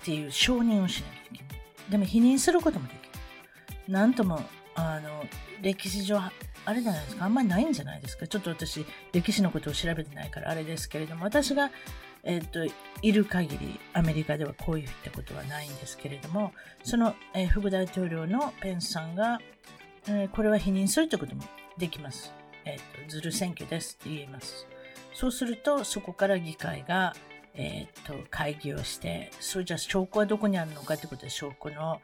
[0.02, 1.90] っていう承認をしなきゃいけない。
[1.90, 3.92] でも否認することもできる。
[3.92, 4.40] なんとも
[4.74, 5.24] あの
[5.62, 7.24] 歴史上あれじゃないですか。
[7.24, 8.26] あんまりないんじゃないですか。
[8.26, 11.70] ちょっと私歴史のことを調べてないからあれですけれども私が
[12.26, 12.66] えっ、と、
[13.02, 19.40] いる限りアメリカではこういったことはないんですけれども、その、えー、副大統領のペンスさんが、
[20.08, 21.44] えー、これは否認するということも
[21.78, 22.32] できます。
[22.64, 24.66] えっ、と、ずる選挙ですって言えます。
[25.14, 27.14] そうすると、そこから議会が、
[27.54, 32.00] えっ、と、会議をして、それじゃ証拠はどこにあるのかということで、証拠の、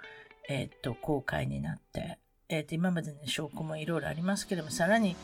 [0.48, 5.16] えっ、と、公開になって、えっ、と、今までの証拠もいろいろありますけれども、さらに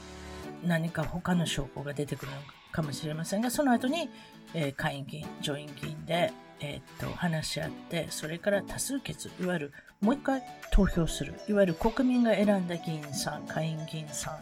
[0.64, 4.08] 何か他の証拠が出てくるのかかもしれませんが、その後に、
[4.54, 14.38] えー、下院議員、上院議員で、えー、っと話し合って、それから多数決、いわゆるもう一回投票する、いわゆる国民が選んだ議員さん、下院議員さん、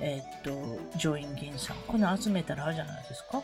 [0.00, 3.42] えー、っと上院議員さん、この集めたらあるじゃないですか。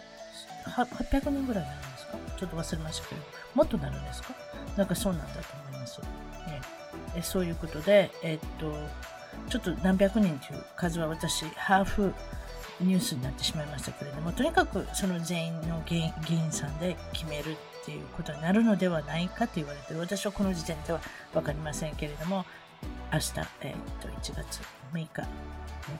[0.66, 2.18] 800人ぐらいになるんですか？
[2.38, 3.20] ちょっと忘れましたけど、
[3.54, 4.34] もっとなるんですか？
[4.76, 6.00] なんかそうなんだと思います。
[6.00, 6.06] ね、
[7.16, 8.72] えそういうことで、えっと、
[9.48, 12.12] ちょっと何百人という数は私、ハーフ
[12.80, 15.96] ニュースになってしまいましたけれども、とにかくその全員の議
[16.30, 21.00] 員さんで決めるっていうことになるのではないかと言われて私はこの時点では
[21.32, 22.44] 分かりませんけれども、
[23.12, 24.60] 明日、えー、と1月
[24.92, 25.08] 6日、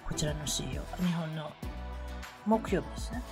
[0.07, 1.51] こちらの CEO、日本の
[2.47, 3.23] 木曜日ですね、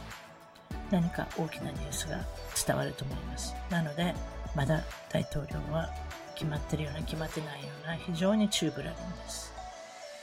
[0.90, 2.20] 何か大きなニュースが
[2.66, 3.54] 伝わると思います。
[3.70, 4.14] なので、
[4.54, 5.90] まだ大統領は
[6.35, 9.56] 決まってるような、決まってないような、非常にチューブラリです。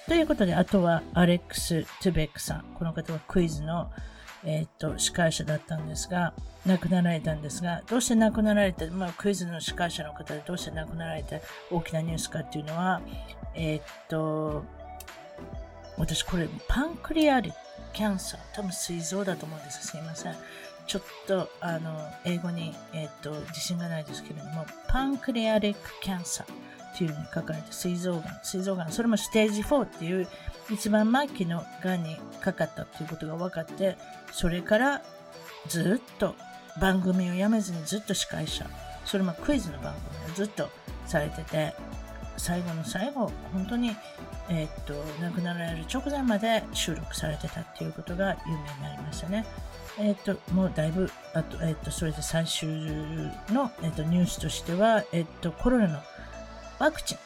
[0.08, 2.66] ということで、あとはアレックス・トゥベックさん。
[2.76, 3.90] この方はクイズの、
[4.44, 6.34] えー、っと司会者だったんですが、
[6.66, 13.02] 亡くなられたんですが、どうして亡くなられて、まあ、クイズの司会者の方でどうして亡くなられて大きなニュースかっていうのは、
[13.56, 14.66] えー、っと、
[15.98, 17.54] 私これパンクリアリ
[17.94, 20.36] キャンサー、多分膵臓だと思うんですすいません。
[20.86, 30.28] ちょっとあの英語に、えーと、自信がないですけれども、パンクリアリックキャンサーっていうふうに書かれて、膵臓がん、膵臓がん、それもステージ4っていう
[30.70, 33.98] 一番末期のがんにかかったっていうことが分かって、
[34.32, 35.02] それから
[35.68, 36.36] ずっと
[36.80, 38.66] 番組をやめずにずっと司会者、
[39.06, 40.70] それもクイズの番組をずっと
[41.06, 41.74] されてて、
[42.38, 43.96] 最後の最後、本当に、
[44.50, 49.46] えー、っと、亡くなられる直前まで収録されてたっていうことが有名になりましたね。
[50.00, 52.68] えっ、と、もうだいぶ、あと、えっ、と、それで最終
[53.50, 56.00] の、えっ、と、ニュースとしては、えっ、と、コロナの
[56.80, 57.18] ワクチン、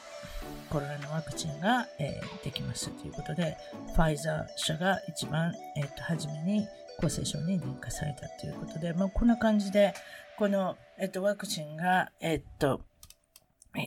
[0.70, 3.58] コロナのワクチンが、えー、できますということで、
[3.96, 6.68] ファイザー社が一番、えっ、と、初めに
[7.00, 9.94] 厚生省に認可されたということで、まあ、こんな感じで、
[10.38, 12.82] この、えっ、と、ワクチンが、えっ、と、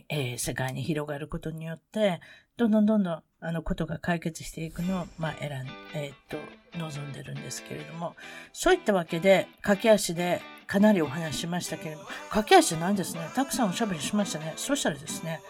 [0.09, 2.19] えー、世界に広がることによって、
[2.57, 6.37] どんどんどんどん、あの、ことが解決していくのを、まあ、選ん、えー、っと、
[6.77, 8.15] 望んでるんですけれども、
[8.53, 13.27] そういったわけで、駆け足でかなりお話しましたけれども、駆け足なんですね。
[13.35, 14.53] たくさんおしゃべりしましたね。
[14.57, 15.41] そしたらですね、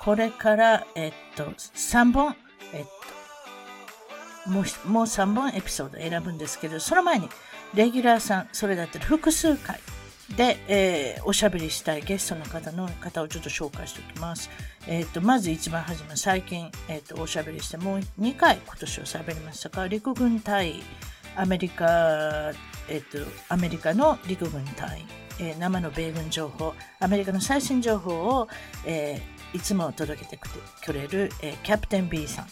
[0.00, 2.36] これから、え、っと、3本、
[2.72, 2.84] えっ
[4.44, 7.28] と、もう、もう3本エピソード選ぶんですけど、その前に、
[7.74, 9.80] レギュラーさん、それだったら複数回、
[10.36, 14.50] で、えー、おしゃべりしたいゲストの方の方をちょっと紹介しておきます。
[14.86, 20.82] えっ、ー、と、まず一番初め、最近、えっ、ー、と、おしゃべりして、もう2回今年おしゃべりましたが、陸軍対
[21.36, 22.52] アメリカ、
[22.88, 25.04] えっ、と、アメリカの陸軍対、
[25.40, 28.48] え生の米軍情報、アメリカの最新情報を、
[28.84, 29.20] え
[29.52, 30.38] いつも届けて
[30.84, 32.46] くれる、えキャプテン B さん。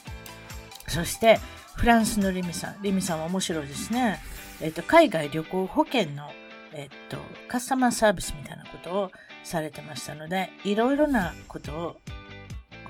[0.88, 1.38] そして、
[1.76, 2.82] フランスのリミさん。
[2.82, 4.20] リミさんは面白いですね。
[4.60, 6.30] えっ、と、海外旅行保険の
[6.78, 7.16] えっと、
[7.48, 9.10] カスタマーサービスみたいなことを
[9.42, 12.00] されてましたので、いろいろなこと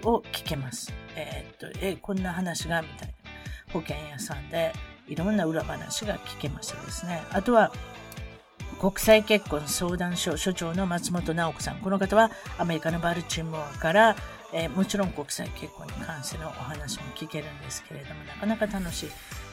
[0.05, 0.93] を聞けます。
[1.17, 3.15] えっと、え、こんな話がみたいな。
[3.73, 4.73] 保険屋さんで
[5.09, 7.23] いろんな裏話が聞けましたですね。
[7.31, 7.73] あとは、
[8.79, 11.79] 国際結婚相談所所長の松本直子さん。
[11.79, 14.17] この方はアメリカのバルチモアから、
[14.53, 19.11] えー、もちろん国際結婚に関してのお話も聞けるんですけれども、なかなか楽しい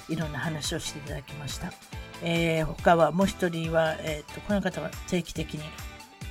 [0.10, 1.72] いろんな話をしていただきました。
[2.24, 5.64] えー、他はもう一人は、えーと、この方は定期的に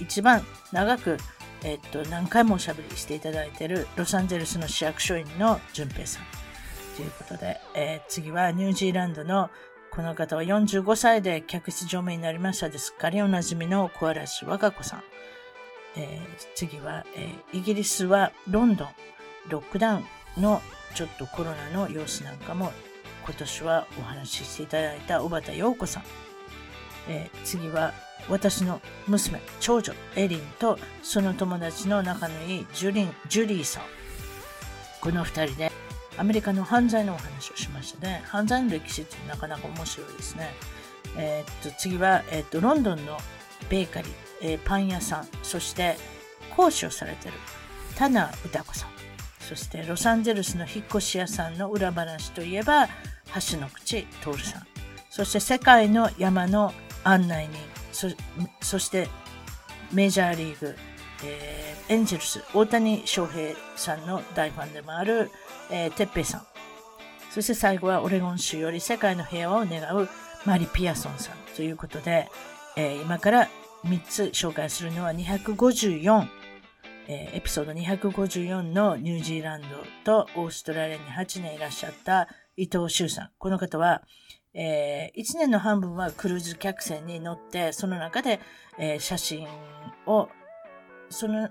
[0.01, 1.19] 一番長く、
[1.63, 6.23] えーと、何回もおしゃべりしていただいているロサンゼルスの市役所員の淳平さん
[6.97, 9.51] ということで、えー、次はニュージーランドの
[9.91, 15.03] この方は45歳で客室乗務員になりましたですっかりおなじみの小嵐和歌子さん。
[15.97, 18.89] えー、次は、えー、イギリスはロンドン、
[19.49, 20.03] ロックダウ
[20.39, 20.61] ンの
[20.95, 22.73] ちょっとコロナの様子なんかも
[23.25, 26.03] 今年はお話ししていただいた小畑陽子さん。
[27.09, 27.93] えー、次は
[28.29, 33.83] 私の娘、長女、エリンとその友達の仲のいいジュリン、ジュリーさん。
[35.01, 35.73] この二人で
[36.17, 38.23] アメリカの犯罪のお話をしましたね。
[38.27, 40.51] 犯罪の歴史ってなかなか面白いですね。
[41.17, 43.19] えー、っと、次は、えー、っと、ロンドンの
[43.69, 45.97] ベーカリー、えー、パン屋さん、そして
[46.57, 47.35] 講師をされてる
[47.97, 48.91] 田名歌子さん。
[49.41, 52.89] そしてロサンゼルスの引っ越し屋さんの裏話といえば、
[53.51, 54.66] 橋の口徹さん。
[55.11, 56.73] そして世界の山の
[57.05, 57.59] 案内人。
[57.92, 58.09] そ
[58.61, 59.09] そして
[59.92, 60.75] メジャーリーグ、
[61.25, 65.31] えー、エンジェルス、大谷翔平さんの大ファンでもある、
[65.70, 66.42] えー、てっぺいさん。
[67.31, 70.09] そして最後はオレゴン州より世界の平和を願う
[70.44, 72.29] マリ・ピアソンさんということで、
[72.77, 73.49] えー、今から
[73.85, 76.29] 3つ紹介するのは254、
[77.09, 79.68] えー、エピソード254のニュージーランド
[80.05, 83.31] とオーストラリアに8年いらっしゃった伊藤修さん。
[83.38, 84.03] この方は、
[84.55, 88.40] えー、1年の半分はクルーズ客船に乗って、その中で、
[88.79, 89.47] えー、写真
[90.07, 90.29] を、
[91.09, 91.51] その、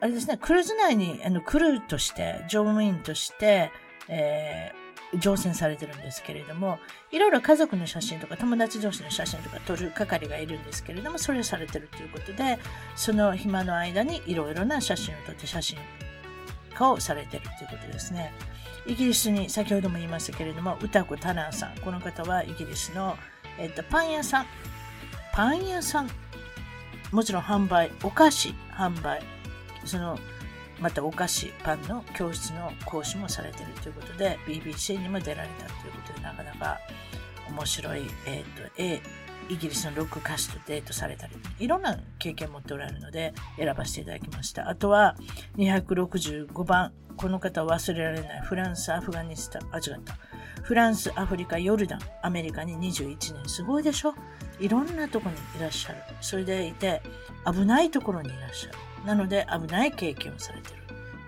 [0.00, 3.72] あれですね、クルーズ内にあのクルーとして、乗務員として、
[4.08, 6.78] えー、乗船されてるんですけれども、
[7.10, 12.58] いろいろ家族の写真とか友達同士の写真とか撮る係がいるんですけれども、それをされてるということで、
[12.94, 15.78] その暇の間にいろいろな写真を撮って写真
[16.74, 18.32] 家をされてるということですね。
[18.88, 21.78] イギリスに先ほども言いましたけれども、歌子タナーさん。
[21.80, 23.16] この方はイギリスの、
[23.58, 24.46] えっと、パン屋さん。
[25.34, 26.08] パン屋さん。
[27.12, 29.20] もちろん販売、お菓子販売。
[29.84, 30.18] その、
[30.80, 36.78] またお菓子、パンの教室の講師もされているということで、BBC にも出られたということで、なかなか
[37.50, 39.02] 面白い、えっ、と、A、
[39.50, 44.68] イギリスのロック歌手とデートされたり、いろんな経験を持っておられるので選ばせていただきました。
[44.68, 45.16] あとは
[45.56, 50.16] 265番、この方忘れられないフランス、アフガニスタン、あ、違った。
[50.62, 53.48] フランス、アフリカ、ヨルダン、アメリカに21年。
[53.48, 54.14] すごいでしょ？
[54.60, 55.98] いろんなとこにいらっしゃる。
[56.20, 57.02] それでいて、
[57.44, 58.78] 危ないところにいらっしゃる。
[59.04, 60.76] なので、危ない経験をされてる。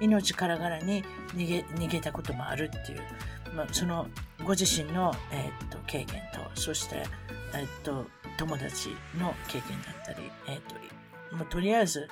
[0.01, 3.01] 命からがらに逃げ逃げたこともあるっていう、
[3.55, 4.07] まあ、その
[4.45, 7.05] ご自身の、えー、っと経験と、そして、
[7.55, 8.07] えっと、
[8.39, 10.61] 友達の経験だったり、えっ、
[11.31, 12.09] と、もうとりあえず、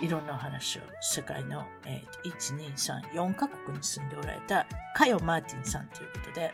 [0.00, 6.52] いろんなお話を世界の、えー、1、2、3、4カ国に住んでおられたカヨ・マーティンさんということで、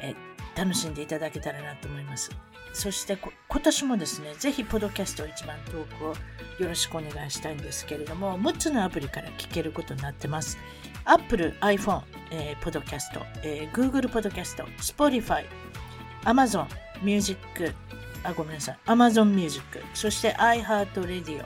[0.00, 2.30] えー、楽しんでいただけたらなと思います。
[2.72, 6.14] そして今年もですね、ぜひポドキャスト一番トークを
[6.58, 10.56] よろしくお願いしたいんですけれども、6つのアプリから聞けることになってます。
[11.04, 15.44] Apple、iPhone、えー、ポドキャスト、えー、Google ポドキャスト、Spotify、
[16.24, 16.66] Amazon、
[17.02, 17.74] Music、
[18.22, 21.44] あ、ごめんなさい、Amazon Music、そして iHeartRadio、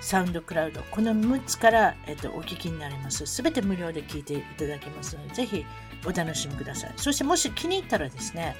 [0.00, 3.26] サウンドクラウド、この6つから、えっと、お聞きになれます。
[3.26, 5.64] すべて無料で聞いていただけますので、ぜひ
[6.06, 6.92] お楽しみください。
[6.96, 8.56] そしてもし気に入ったらですね、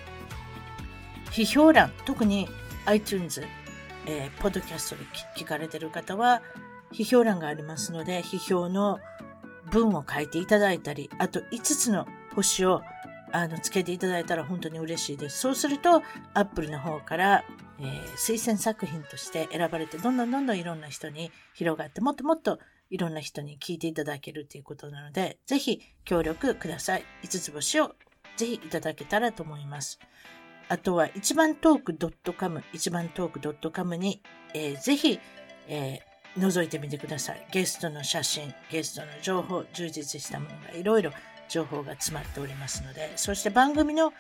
[1.31, 2.49] 批評欄、特に
[2.85, 3.43] iTunes、
[4.07, 5.05] えー、ポッドキャストで
[5.37, 6.43] 聞かれている方は、
[6.93, 9.01] 批評欄がありますので、批評の
[9.71, 12.83] 文を書いていただいたり、あと5つの星を
[13.33, 15.39] あのつけていただいたら本当に嬉しいです。
[15.39, 16.03] そうすると、
[16.35, 17.45] Apple の方から、
[17.79, 22.59] えー、推薦作品として選ばれて、どんどんどんどんいろんな人に広がって、もっともっと
[22.91, 27.05] いろんな人に聞いていただけるということなので、ぜひ協力ください。
[27.23, 27.95] 5つ星を
[28.37, 29.99] ぜひいただけたらと思います。
[30.69, 34.23] あとは、一番トーク .com、一番トーク .com に、
[34.55, 35.19] えー、ぜひ、
[35.69, 37.47] えー、覗いてみてください。
[37.53, 41.13] ゲストの写真、ゲストの情報、充実したものがいろいろ
[41.51, 44.13] 情報が詰まっておりますので、そして番組の、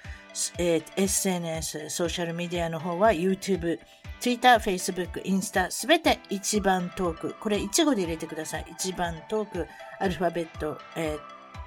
[0.59, 3.79] えー、SNS、ソーシャルメディアの方は YouTube、
[4.19, 7.35] Twitter、Facebook、インスタ、すべて一番トーク。
[7.41, 8.67] これ一語で入れてください。
[8.73, 9.67] 一番トーク、
[10.01, 11.17] アルファベット、え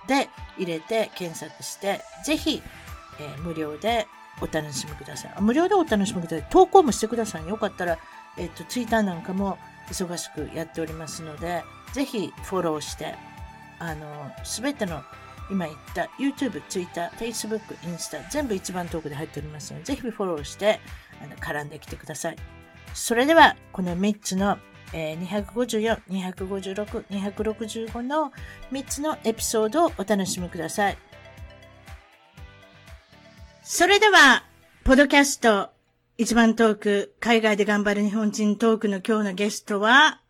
[0.05, 2.61] ー、で入れて検索して、ぜひ、
[3.19, 4.05] えー、無料で
[4.41, 5.33] お楽しみください。
[5.39, 6.47] 無料でお楽しみください。
[6.49, 7.47] 投稿もしてください。
[7.47, 7.97] よかったら、
[8.37, 9.57] えっ、と、Twitter なんかも
[9.89, 13.15] 忙しくやっておりますので、ぜひフォローして、
[13.79, 15.03] あの、すべての
[15.49, 20.79] 今言った YouTube、Twitter、Facebook、インスタ、全部一番遠くで入っておりますので、ぜひフォローして
[21.21, 22.37] あの絡んできてください。
[22.93, 24.57] それでは、この3つの、
[24.93, 28.31] えー、254、256、265の
[28.71, 30.97] 3つのエピソードをお楽しみください。
[33.63, 34.43] それでは、
[34.83, 35.69] ポドキャスト
[36.15, 40.21] 一番トーク、海外で頑張る日本人トークの今日のゲストは、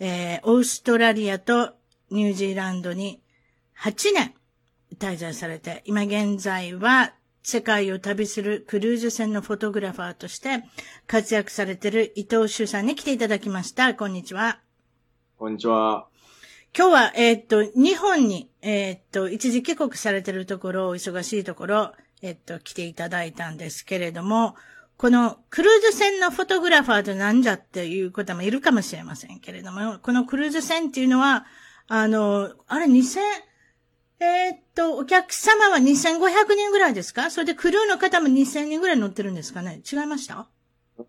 [0.00, 1.74] えー、オーストラリアと
[2.10, 3.20] ニュージーランドに
[3.78, 4.34] 8年
[4.98, 10.64] 滞在されて、今現在は世界を旅するクルーズ船のフォトグラファーとして
[11.06, 13.94] 活躍されている伊藤修さんに来ていただきました。
[13.94, 14.60] こんにちは。
[15.38, 16.06] こんにちは。
[16.76, 24.56] 今日は、えー、っと、日本に、えー、っと、一時帰国されているところ、お忙しいところ、えー、っと、来ていただいたんですけれども、
[24.98, 31.46] このクルーズ船のフォトグラファーとなんじゃっていう方もいるかもしれませんけれども、このクルーズ船っていうのは、
[31.88, 33.20] あの、あれ2000、
[34.18, 37.30] えー、っと、お客様は2500人ぐらいですか？
[37.30, 39.82] それでクルーの方も2000人ぐらい乗ってるんですかね？
[39.90, 40.48] 違いました？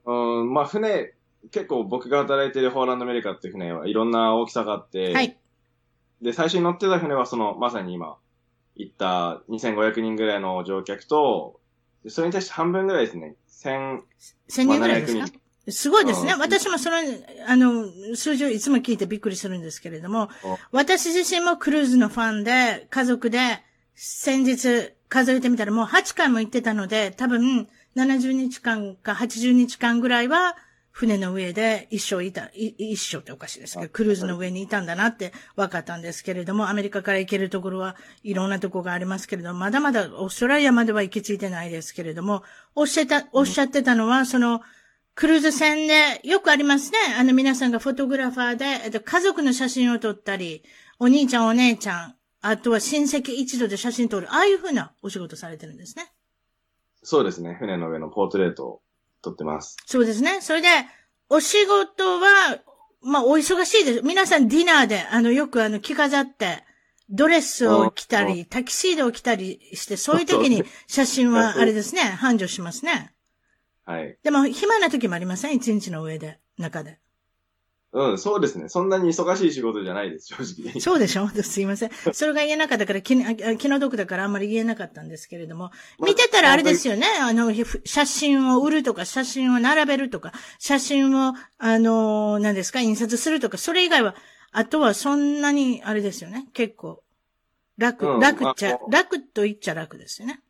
[0.05, 1.13] うん、まあ船、
[1.51, 5.37] 結構僕が働いてるホーランドアメリカっていう船はいろんな大きさがあって、はい。
[6.21, 8.17] で、最初に乗ってた船はその、まさに今
[8.75, 11.59] 言った2500人ぐらいの乗客と、
[12.09, 13.35] それに対して半分ぐらいですね。
[13.49, 14.01] 1000、
[14.49, 15.25] 1000人ぐらいですか？
[15.69, 16.33] すごいですね。
[16.39, 16.97] 私もその、
[17.47, 20.29] あの、数字をいつも聞いてびっくりするんですけれども、
[20.71, 23.63] 私自身もクルーズのファンで、家族で、
[23.95, 30.55] 先日数えてみたらもう8回も行ってたので、多分70日間か80日間ぐらいは、
[30.97, 42.41] 船の上で一生いた、一生っておかしいですけど、クルーズの上にいたんだなって分かったんですけれども、アメリカから行けるところはいろんなとこがありますけれども、まだまだオーストラリアまでは行き着いてないですけれども、
[42.73, 44.61] おっしゃった、おっしゃってたのは、その、
[45.17, 46.99] クルーズ船で、よくありますね。
[47.17, 50.63] あの皆さんがフォトグラファーで、えっと、家族の写真を撮ったり、
[50.99, 56.11] お兄ちゃんお姉ちゃん、あとは親戚一度で写真撮る、ああいうふうなお仕事されてるんですね。
[57.01, 57.55] そうですね。
[57.59, 58.81] 船の上のポートレートを
[59.23, 59.77] 撮ってます。
[59.87, 60.39] そうですね。
[60.39, 60.67] それで、
[61.29, 62.59] お仕事は、
[63.01, 64.01] まあ、お忙しいです。
[64.03, 66.63] 皆さんディナーで、あの、よくあの、着飾って、
[67.09, 73.16] ドレスを着たり、タキシードを着たりして、そういう時に写真は、あれですね、繁盛しますね。
[73.87, 74.17] はい。
[74.21, 75.55] でも、暇な時もありません？
[75.55, 76.99] 一日の上で、中で。
[77.93, 78.67] うん、そうですね。
[78.67, 80.79] そんなに忙しい仕事じゃないです、正直。
[80.81, 81.29] そうでしょ？
[81.29, 81.91] すいません。
[82.11, 83.15] それが言えなかったから気、
[83.57, 85.71] 気の毒だからあんまり言えなかったんですけれども。
[86.03, 87.07] 見てたらあれですよね？
[87.21, 87.53] あの、
[87.85, 94.15] 写真を売るとか、写真を並べるとか、写真を、あの、何ですか、印刷するとか、それ以外は、
[94.51, 96.49] あとはそんなに、あれですよね？
[96.51, 97.01] 結構、
[97.77, 100.41] 楽、うん、楽っちゃ、楽と言っちゃ楽ですよね。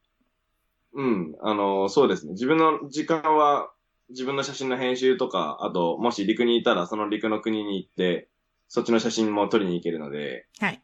[0.97, 2.33] うん、あの、そうですね。
[2.33, 3.71] 自分の時間は、
[4.09, 8.29] 自分の写真の編集とか、あと、もし陸にいたら、その陸の国に行って、
[8.67, 10.81] そっちの写真も撮りに行けるので、はい。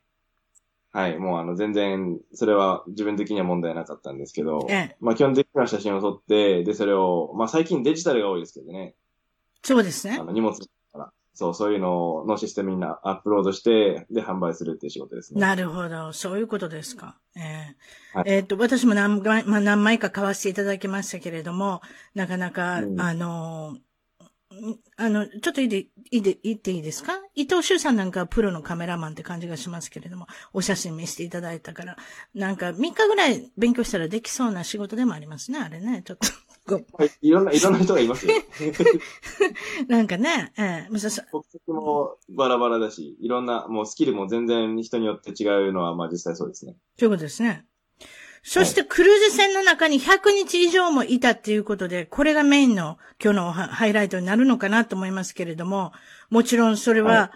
[0.92, 8.94] はい、もうあの、全然、それは自分的には問題なかったんですけど、ええ、まあ基本的には写真を撮って、で、それを、まあ最近デジタルが多いですけどね。
[9.64, 10.18] そうですね。
[10.20, 10.54] あの、荷物
[11.34, 15.42] そう、そういうののシステムにアップロードして、で、販売するっていう仕事ですね。
[15.42, 16.14] なるほど。
[16.14, 17.18] そういうことですか。
[17.36, 21.82] えー、はい、えー、っと、私も何枚、まあ、何枚か買わせていただきましたけれども、
[22.14, 23.78] なかなか、うん、あの
[24.98, 27.14] あの、ちょっといいで、いいで、言っていいですか？
[27.34, 31.98] 伊藤修さんなんかプロのカメラマンって感じがしますけれども、お写真見せていただいたから、
[32.36, 36.28] なんか3日ぐらい勉強したらできそうな仕事でもありますね、あれね、ちょっと。
[36.66, 38.34] はい、いろんな、いろんな人がいますよ。
[39.90, 46.76] なんかね、ええー、国籍もバラバラだし、いろんな、もうスキルも全然人によって違うのは、まあ実際そうですね。
[46.98, 47.66] ということですね。
[48.46, 55.94] そしてクルーズ船の中に100日以上もいたっていうことで、これがメインの今日のハイライトになるのかなと思いますけれども、
[56.30, 57.32] もちろんそれは、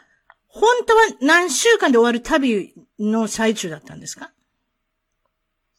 [0.48, 4.32] 本当は何週間で終わる旅の最中だったんですか？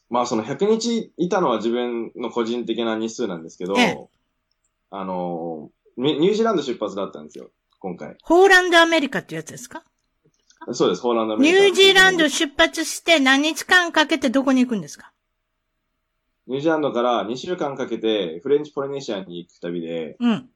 [0.09, 4.07] まあその100日いたのは自分の個人的な日数なんですけど、ええ、
[4.91, 8.17] あの、ニュージーランド出発だったんですよ、今回。
[8.23, 9.83] ホーランドアメリカってやつですか？
[10.73, 11.63] そうです、ホーランドアメリカ。
[11.63, 15.13] ニュージーランド出発して何日間かけてどこに行くんですか？
[16.47, 20.49] ニュージーランドから2週間かけてフレンチポリネシアに行く旅で、うん。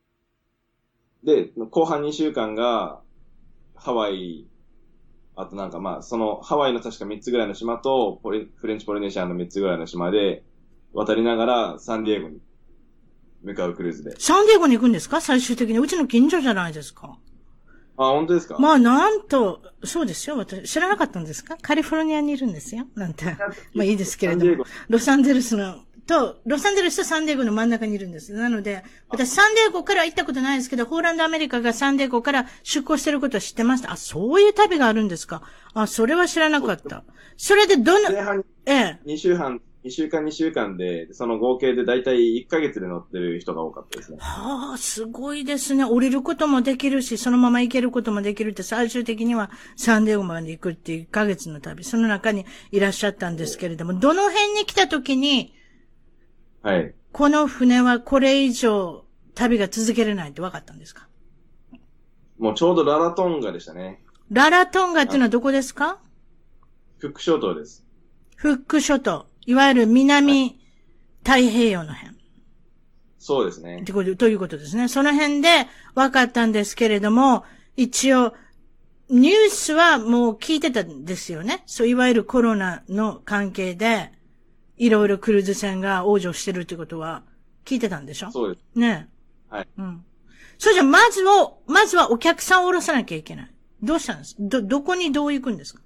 [1.23, 2.99] で、後半2週間が
[3.75, 4.47] ハワイ、
[5.35, 10.43] あとなんかまあ、そのハワイの確か3つぐらいの島とポリフレンチポリネシアの3つぐらいの島で
[10.93, 12.39] 渡りながらサンディエゴに
[13.43, 14.15] 向かうクルーズで。
[14.19, 15.21] サンディエゴに行くんですか？
[15.21, 15.79] 最終的に。
[15.79, 17.17] うちの近所じゃないですか。
[17.97, 18.57] あ、本当ですか？
[18.59, 20.37] まあ、なんと、そうですよ。
[20.37, 21.57] 私、知らなかったんですか？
[21.61, 22.85] カリフォルニアにいるんですよ。
[22.95, 23.25] なんて。
[23.73, 24.65] まあいいですけれども。
[24.87, 28.33] ロサンゼルスの、と、ロサンゼルスとサンディエゴの真ん中にいるんです。
[28.33, 33.91] なので、私サンディエゴから行ったことないですけど、ホーランドアメリカがサンディエゴから出港してることは知ってました。
[33.91, 35.41] あ、そういう旅があるんですか？
[35.73, 37.03] あ、それは知らなかった。
[37.37, 38.99] それでどの、ええ。
[39.05, 44.17] 2週半2週間2週間で、その合計でだいたい1ヶ月で乗ってる人が多かったですね。
[44.21, 45.83] はあ、すごいですね。
[45.83, 55.53] 降りることもできるし、そのまま行けることもできるって、最終的にはサンデーゴまで行くっていう1ヶ月の旅、その中にいらっしゃったんですけれども、どの辺に来た時に、
[56.63, 56.95] はい。
[57.11, 59.05] この船はこれ以上
[59.35, 61.07] 旅が続けれないって分かったんですか？
[62.39, 64.01] もうちょうどララトンガでしたね。
[64.31, 65.99] ララトンガっていうのはどこですか？
[66.97, 67.85] フック諸島です。
[68.35, 69.27] フック諸島。
[69.45, 70.57] いわゆる南
[71.23, 72.17] 太平洋の辺。
[73.19, 73.83] そうですね。
[73.85, 74.87] ということですね。
[74.87, 77.43] その辺で分かったんですけれども、
[77.77, 78.33] 一応、
[79.09, 81.63] ニュースはもう聞いてたんですよね。
[81.65, 84.11] そう、いわゆるコロナの関係で、
[84.77, 87.23] いろいろクルーズ船が往生してるってことは
[87.65, 88.31] 聞いてたんでしょ？
[88.31, 88.79] そうです。
[88.79, 89.09] ね
[89.49, 89.67] はい。
[89.77, 90.03] うん。
[90.57, 93.51] それじゃ、まずを、まずはお客さんを降ろさなきゃいけない。
[93.81, 94.35] どうしたんです？
[94.39, 95.81] ど、どこにどう行くんですか？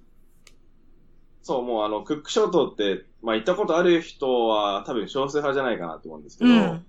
[1.42, 6.84] そう、もうあの、クック諸島って、まあ行ったことある人は多分少数派じゃないかなと思うんですけど、うん、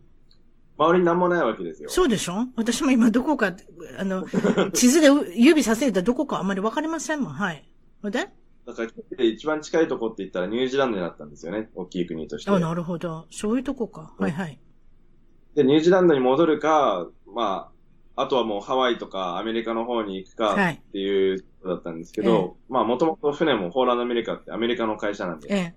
[0.77, 1.89] 周りに何もないわけですよ。
[1.89, 2.47] そうでしょ？
[2.55, 3.53] 私も今どこか、
[3.97, 4.25] あの、
[4.71, 7.33] 地図で指させたらどこかあんまりわかりませんもん。
[7.33, 7.67] はい。
[8.01, 8.29] ほで？
[8.69, 11.69] だから、一番近いとこって言ったらニュージーランドになったんですよね。
[11.75, 12.51] 大きい国として。
[12.51, 13.25] あ、なるほど。
[13.31, 14.13] そういうとこか。
[14.17, 14.59] はいはい。
[15.55, 17.71] で、ニュージーランドに戻るか、ま
[18.15, 25.75] あ、あとはもうハワイとかアメリカの方に行くかっていうだったんですけど、はいええ、まあもともと船もホーランドアメリカってアメリカの会社なんで、ええ、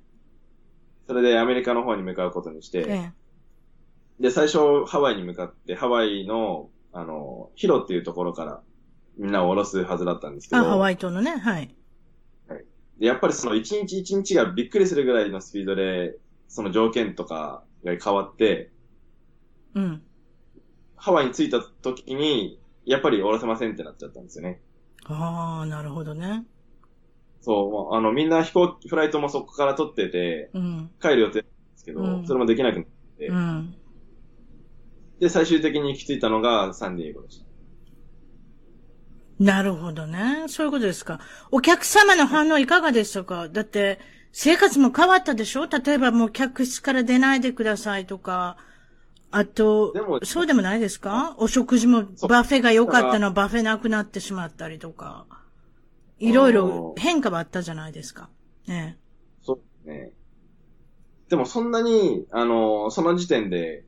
[1.07, 3.13] それでアメリカの方に向かうことにして、え、
[4.21, 8.61] で、最初ハワイに向かって、ハワイの、あの、ヒロっていうところから
[9.19, 11.75] みんなを降ろすはずだったんですけど、あ、ハワイ島のね、はい。
[12.95, 13.01] はい。
[13.01, 16.17] で、やっぱりその一日一日がびっくりするぐらいのスピードで、
[16.49, 18.71] その条件とかが変わって、
[19.75, 20.03] うん。
[20.97, 24.61] ハワイに着いた時に、やっぱり降ろせませんってなっちゃったんですよね。
[25.05, 26.45] ああ、なるほどね。
[27.41, 32.87] そう、あの、みんな飛行機、フライトもそこから取ってて、うん、帰る予定なんですけど、うん、それもできなくなっ
[33.19, 33.75] て、うん、
[35.19, 37.47] で、最終的に行き着いたのがサンディエゴでした。
[39.43, 40.45] なるほどね。
[40.49, 41.21] そういうことですか。
[41.51, 43.49] お客様の反応いかがでしたか？
[43.49, 43.99] だって、
[44.33, 45.67] 生活も変わったでしょ？
[45.67, 48.57] 例えばもう客室から出ないでくださいとか、
[49.31, 51.35] あと、そうでもないですか？
[51.39, 55.27] お食事もバフェが良かったのバフェなくなってしまったりとか、
[56.19, 58.29] いろいろ変化はあったじゃないですか。
[58.67, 58.99] ね
[59.43, 60.13] そうね。
[61.29, 63.85] でもそんなに、あの、その時点で、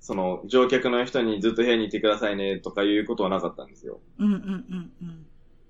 [0.00, 4.00] その乗客の人にずっと部屋にいてくださいねとかいうことはなかったんですよ。
[4.18, 5.26] うんうんうんうん。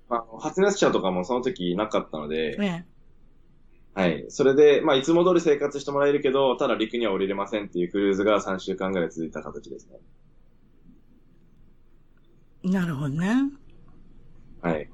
[0.09, 2.85] まあ、発熱者とかもその時なかったので、ね、
[3.93, 4.25] はい。
[4.29, 9.99] それで、まあ、いつも通り生活してもらえるけど、ただ陸には降りれませんっていうクルーズが3週間ぐらい続いた形ですね。
[12.63, 13.51] なるほどね。
[14.61, 14.89] はい。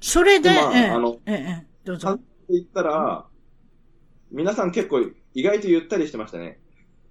[0.00, 2.18] それで、まあ、あの、ええ、どうぞ。
[2.48, 3.26] 言ったら、
[4.32, 5.00] 皆さん結構
[5.34, 6.58] 意外とゆったりしてましたね。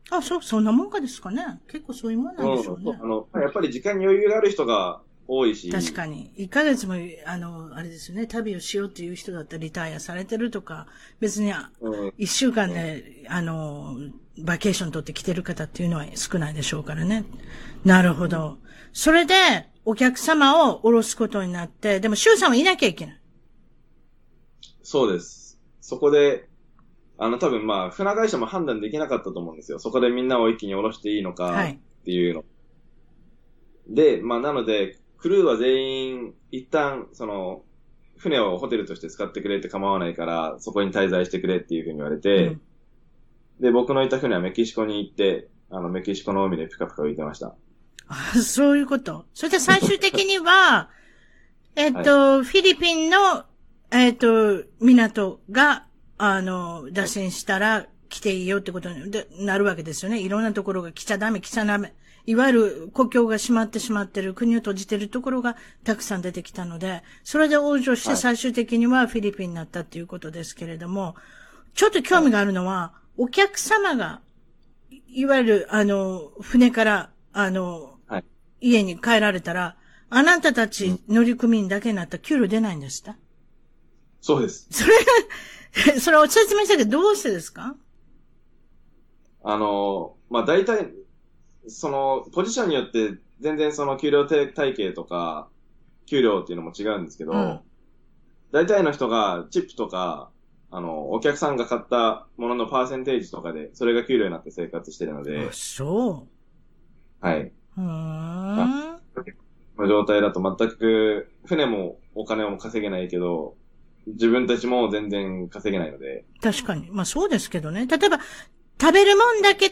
[0.10, 1.62] あ、そう、そんなもんかですかね。
[1.70, 3.00] 結構そういうもんなんでしょうね。
[3.02, 5.72] あの、やっぱり時間に余裕がある人が多いし。
[5.72, 6.34] 確かに。
[6.38, 6.96] 1ヶ月も、
[7.26, 10.88] あの、あれですよね、旅をしようっていう人だったらリタイアされてるとか、
[11.20, 13.96] 別に、1週間で、あの、
[14.40, 17.24] バケーション取って来てる方っていうのは少ないでしょうからね。
[17.86, 18.58] なるほど。
[18.92, 19.34] それで、
[19.86, 23.22] お客様を降ろすことになって、でも、周さんはいなきゃいけない。
[24.84, 25.60] そうです。
[25.80, 26.50] そこで、
[27.18, 29.80] あの、多分まあ、船会社も判断できなかったと思うんですよ。
[29.80, 32.40] そこでみんなを一気に降ろしていいのか、っていうの。
[32.40, 32.46] は
[33.90, 37.64] い、で、まあ、なので、クルーは全員、一旦、その、
[38.18, 42.62] 船をホテルとして使ってくれって構わないから、そこに滞在してくれっていうふうに言われて、うん、
[43.60, 47.56] で、僕のいた船はメキシコに行って、あの、メキシコの海でピカピカ浮いてました。
[48.08, 49.26] あ、そういうこと。
[49.34, 50.90] それで最終的には、
[51.76, 53.46] えっと、はい、フィリピンの、
[53.92, 55.88] えっと、港が、
[56.24, 60.20] あの、脱線したら来ていいよってことになるわけですよね。
[60.22, 61.96] いろんなところが来ちゃダメ、来ちゃダメ。
[62.28, 71.16] いわゆる故郷が閉まってしまってる、国を閉じてるところがたくさん出てきたので、それで往生して最終的にはフィリピンになったっていうことですけれども、
[71.74, 74.22] ちょっと興味があるのは、お客様が、
[75.08, 78.24] いわゆる、あの、船から、あの、はい、
[78.60, 79.76] 家に帰られたら、
[80.12, 83.16] あなたたち乗組員だけになったら給料出ないんですか？
[84.24, 84.68] そうです。
[84.70, 84.94] それ、
[86.00, 87.76] それを説明したけど、どうしてですか？
[89.44, 90.92] あの、まあ、大体、
[91.68, 95.48] その、ポジションによって全然その給料体系とか、
[96.06, 97.60] 給料っていうのも違うんですけど、うん、
[98.52, 100.30] 大体の人がチップとか、
[100.70, 105.52] あの、お客さんが買ったもののパーセンテージとかで、それが給料になって生活してるので。
[105.52, 106.28] そ
[107.22, 107.26] う。
[107.26, 107.52] はい。
[107.78, 107.86] うん。
[109.78, 113.56] の状態だと全く、船もお金も稼げないけど、
[114.08, 116.26] 自分たちも全然稼げないので。
[116.42, 116.90] 確かに。
[116.92, 117.86] まあそうですけどね。
[117.88, 118.20] 例えば、
[118.80, 119.70] 食べるもんだけ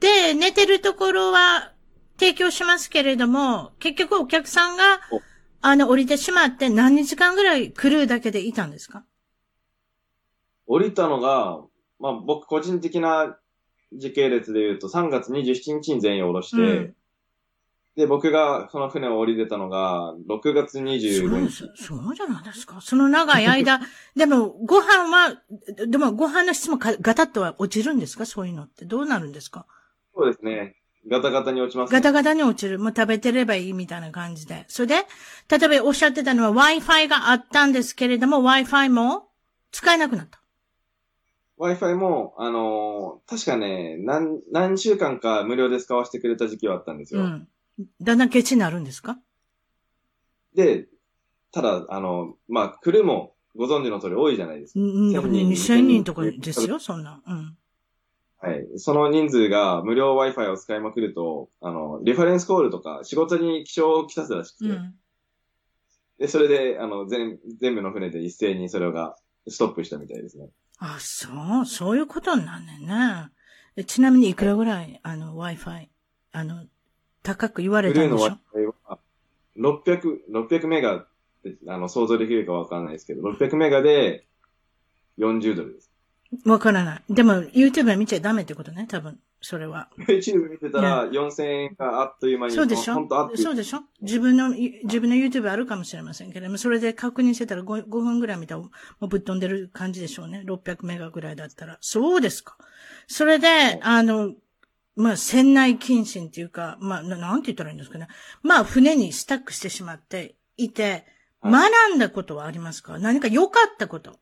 [0.00, 1.72] で、寝てるところは
[2.18, 5.00] 提供しますけれども、結局お客さんが、
[5.60, 9.04] あの、降りてしまって何日間ぐらいクルーだけでいたんですか？
[10.66, 11.60] 降りたのが、
[11.98, 13.38] まあ僕個人的な
[13.92, 16.96] 時系列で言うと3月27日に全員降ろして、うん、
[17.98, 21.52] で、僕がその船を降りてたのが6月25日。
[21.52, 22.80] そう、そうじゃないですか。
[22.80, 23.80] その長い間、
[24.14, 25.42] でもご飯は、
[25.88, 28.24] でもご飯の質もガタッとは落ちるんですか？
[28.24, 29.66] そういうのってどうなるんですか？
[30.14, 30.76] そうですね。
[31.10, 32.78] ガタガタに落ちます、ね、ガタガタに落ちる。
[32.78, 34.64] もう食べてればいいみたいな感じで。
[34.68, 34.94] それで、
[35.50, 39.28] 例えばおっしゃってたのは Wi-Fi があったんですけれども、Wi-Fi も
[39.72, 40.40] 使えなくなった。
[41.58, 47.22] Wi-Fi も、あのー、確かね、何、何週間か無料で使わせてくれた時期はあったんですよ。
[47.22, 47.48] うん。
[48.00, 49.18] だんだんケチになるんですか？
[50.54, 50.86] で、
[51.52, 54.80] ただ、あの、まあ、クルーもご存知の通り多いじゃないですか。
[54.80, 57.22] うん、2000人とかですよ、そんな。
[57.26, 57.56] うん。
[58.40, 58.66] はい。
[58.76, 64.94] その人数が無料 Wi-Fi を使いまくると、あの、リファレンスコールとか仕事に気象をきたすらしくて、うん、
[66.18, 69.16] で、それで、あの、全、全部の船で一斉にそれが
[69.48, 70.50] ストップしたみたいですね。
[70.78, 71.28] あ、そ
[71.62, 73.30] う、そういうことになんねんね。
[73.76, 75.88] えちなみにいくらぐらい、あの、Wi-Fi、
[76.32, 76.64] あの、
[77.22, 78.38] 高く言われたんでしょ？
[78.52, 78.98] ブルーの Wi-Fi は、
[79.58, 80.18] 600、
[80.62, 81.06] 600メガ
[81.68, 84.26] あの、想像できるかわからないですけど、600メガで
[85.18, 85.90] 40ドルです。
[86.44, 87.02] わからない。
[87.08, 89.18] でも、YouTube 見ちゃダメってことね、多分。
[89.40, 89.88] それは。
[90.08, 92.52] YouTube 見てたら、4000円があっという間に。
[92.54, 93.08] そうでしょ？
[93.36, 93.80] そうでしょ？
[94.02, 98.68] 自分の、自分の YouTube あるかもしれませんけれども、それで確認してたら 5, 5分ぐらい見たら、も
[99.02, 100.42] うぶっ飛んでる感じでしょうね。
[100.44, 101.78] 600メガぐらいだったら。
[101.80, 102.58] そうですか。
[103.06, 104.34] それで、あの、
[105.00, 108.08] まあ、船内謹慎っていうか、まあ、なんて言ったらいいんですかね。
[108.42, 111.06] まあ、船にスタックしてしまっていて、
[111.40, 112.98] 学んだことはありますか？
[112.98, 114.18] 何か良かったこと。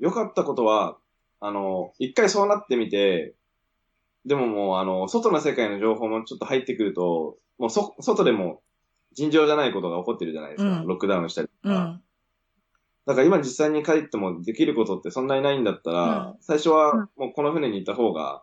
[0.00, 0.96] 良かったことは、
[1.38, 3.36] あの、一回そうなってみて、
[4.26, 8.62] でももう、あの、外の世界の情報もちょっと入ってくると、もうそ、外でも
[9.12, 10.80] 尋常じゃないことが起こってるじゃないですか。
[10.80, 11.74] うん、ロックダウンしたりとか。
[11.74, 12.02] うん、
[13.06, 18.42] だから今実際に帰ってもできることってそんなにないんだったら、うん、最初はもうこの船に行った方が、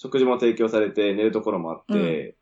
[0.00, 2.34] 食事も提供されて寝るところもあって、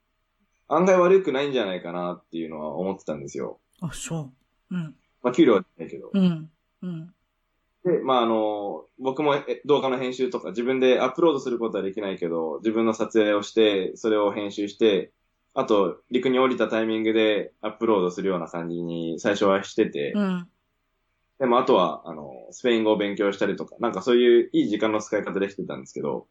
[0.69, 3.59] 案外悪くないんじゃないかなっていうのは思ってたんですよ。
[3.81, 4.31] あ、そ
[4.71, 4.77] う。
[4.77, 4.95] うん。
[5.25, 6.11] まあ、給料はないけど。
[6.15, 6.51] うん。
[6.83, 7.15] うん。
[7.85, 9.35] で、まあ、あの、僕も
[9.65, 15.11] 動画の編集とか自分でアップロードすることはできないけど、自分の撮影をして、それを編集して、
[15.53, 20.49] あと、陸に降りたタイミングでアップロードするような感じに最初はしてて、うん、
[21.41, 26.29] でもあとは、あの、スペイン語を勉強したりとか、なんかそういういい時間の使い方できてたんですけど。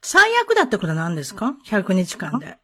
[0.00, 2.58] 最悪だったことは何ですか ?100 日間で。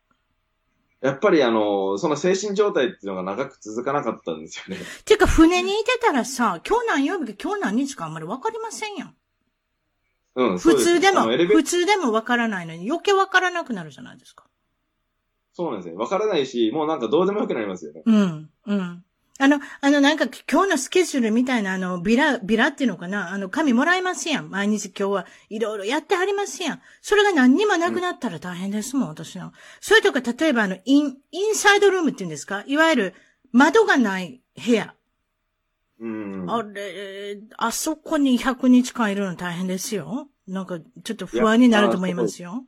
[1.01, 4.81] やっぱりあの、その精神状態っていうのが長く続かなかったんですよね。
[5.05, 9.15] ていうか、船にいてたらさ、今日何曜日か今日何日かあんまりわかりませんやん。
[10.37, 14.47] うん、普通でも、普通でもわからないのに余計わからなくなるじゃないですか。
[15.53, 15.97] そうなんですよ。
[15.97, 18.03] わからないし、もうなんかどうでもよくなりますよね。
[18.05, 19.04] うん、うん。
[19.41, 23.33] あの、あの、なんか、今日のスケジュールみたいな、あの、ビラ、ビラっていうのかな？
[23.33, 24.49] あの、紙もらえますやん。
[24.49, 26.83] 毎日今日はいろいろやってはりますやん。
[27.03, 29.53] それが何にもなくなったら大変ですもん、私の。
[29.81, 32.63] それとか、例えばあの、イン、インサイドルームっていうんですか？
[32.69, 33.15] いわゆる、
[33.51, 34.95] 窓がない部屋。
[35.99, 36.47] うん。
[36.49, 40.29] あれ、あそこに100日間いるの大変ですよ。
[40.47, 42.65] なんか、ちょっと不安になると思いますよ。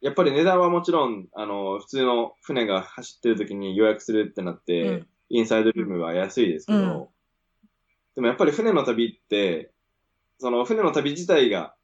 [0.00, 7.08] やっぱり値段はもちろん、あの、普通の船が走ってる時に予約するってなって、うんインサイドルームは安いですけど、うん、
[8.14, 9.72] でもやっぱり船の旅って、
[10.38, 11.74] その船の旅自体が、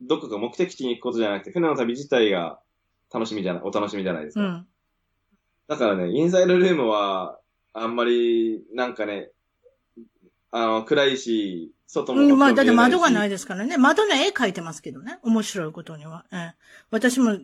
[0.00, 2.60] どこか目的地に行くことじゃなくて、船の旅自体が
[3.12, 4.40] 楽しみじゃない、お楽しみじゃないですか。
[4.40, 4.66] うん、
[5.68, 7.38] だからね、インサイドルームは、
[7.72, 9.30] あんまり、なんかね、
[10.50, 12.36] あの、暗いし、外も。
[12.36, 13.76] まあ、だって窓がないですからね。
[13.76, 15.18] 窓の絵描いてますけどね。
[15.22, 16.24] 面白いことには。
[16.32, 16.54] ええ、
[16.90, 17.38] 私も、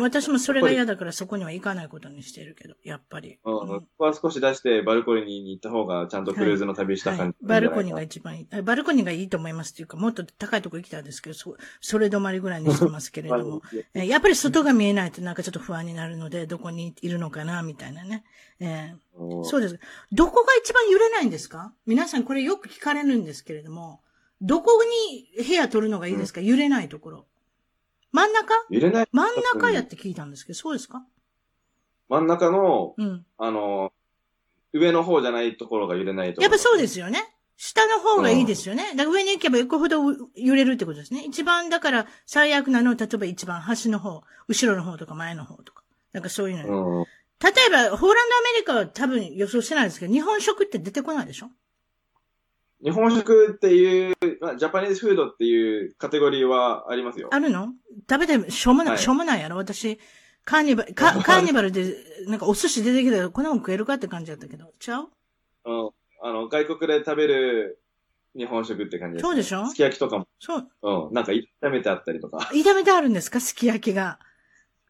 [0.00, 3.38] 私もそれが嫌だからそこには行かないことにしてるけど、やっぱり。
[3.44, 3.66] うん。
[3.66, 8.62] ここは少し出してバルコニーに行った方が、ちゃんとクルーズの旅した感じ、はいはい、バルコニーが一番いい。
[8.62, 13.62] バルコニーがいいと思いますっていうか、もっと高いとこ行きたいですけど、そ、それ止まりぐらいにしてますけれども。
[13.94, 18.24] えやっぱり外が見えないとなんかちょっと不安になるので、どこにいるのかな、みたいなね。
[18.60, 19.78] えー、そうです。
[20.12, 21.72] どこが一番揺れないんですか？
[21.86, 24.00] 皆さんこれよく聞かれるんですけれども、
[24.40, 27.26] どこに部屋取るのがいいですか、うん、揺れないところ。
[28.12, 28.54] 真ん中？
[28.70, 31.04] 揺れない真ん中やって聞いたんですけど、そうですか？
[32.08, 33.92] 真ん中の、うん、あの、
[34.72, 37.20] 上の方じゃないところが揺れないとやっぱそうですよね。
[37.56, 38.90] 下の方がいいですよね。
[38.96, 40.02] だから上に行けば行くほど
[40.34, 41.24] 揺れるってことですね。
[41.24, 45.84] 一番だから最悪なのは、例えば一番端の方、後ろの方とか前の方とか。
[46.12, 47.06] なんかそういうの。
[47.48, 51.50] うん例えば、ホーランドアメリカは多分予想してないですけど、日本食って出てこないでしょ？
[52.82, 57.28] 日本食っていう、まあ、ジャパニーズフードっていうカテゴリーはありますよ。
[57.32, 57.72] あるの？
[58.08, 59.56] 食べてしょうもない、はい、しょうもないやろ？
[59.56, 59.98] 私、
[60.44, 65.08] カーニバル、 カカーニバルで、なんかお寿司出てきたら、こんなもん食えるかって感じだったけど、ちゃう？
[65.64, 65.90] うん。
[66.22, 67.78] あの、外国で食べる
[68.36, 69.66] 日本食って感じです、ね、そうでしょ？
[69.66, 70.26] すき焼きとかも。
[70.40, 70.68] そう。
[70.82, 71.12] うん。
[71.14, 72.38] なんか炒めてあったりとか。
[72.52, 73.40] 炒めてあるんですか？
[73.40, 74.18] すき焼きが。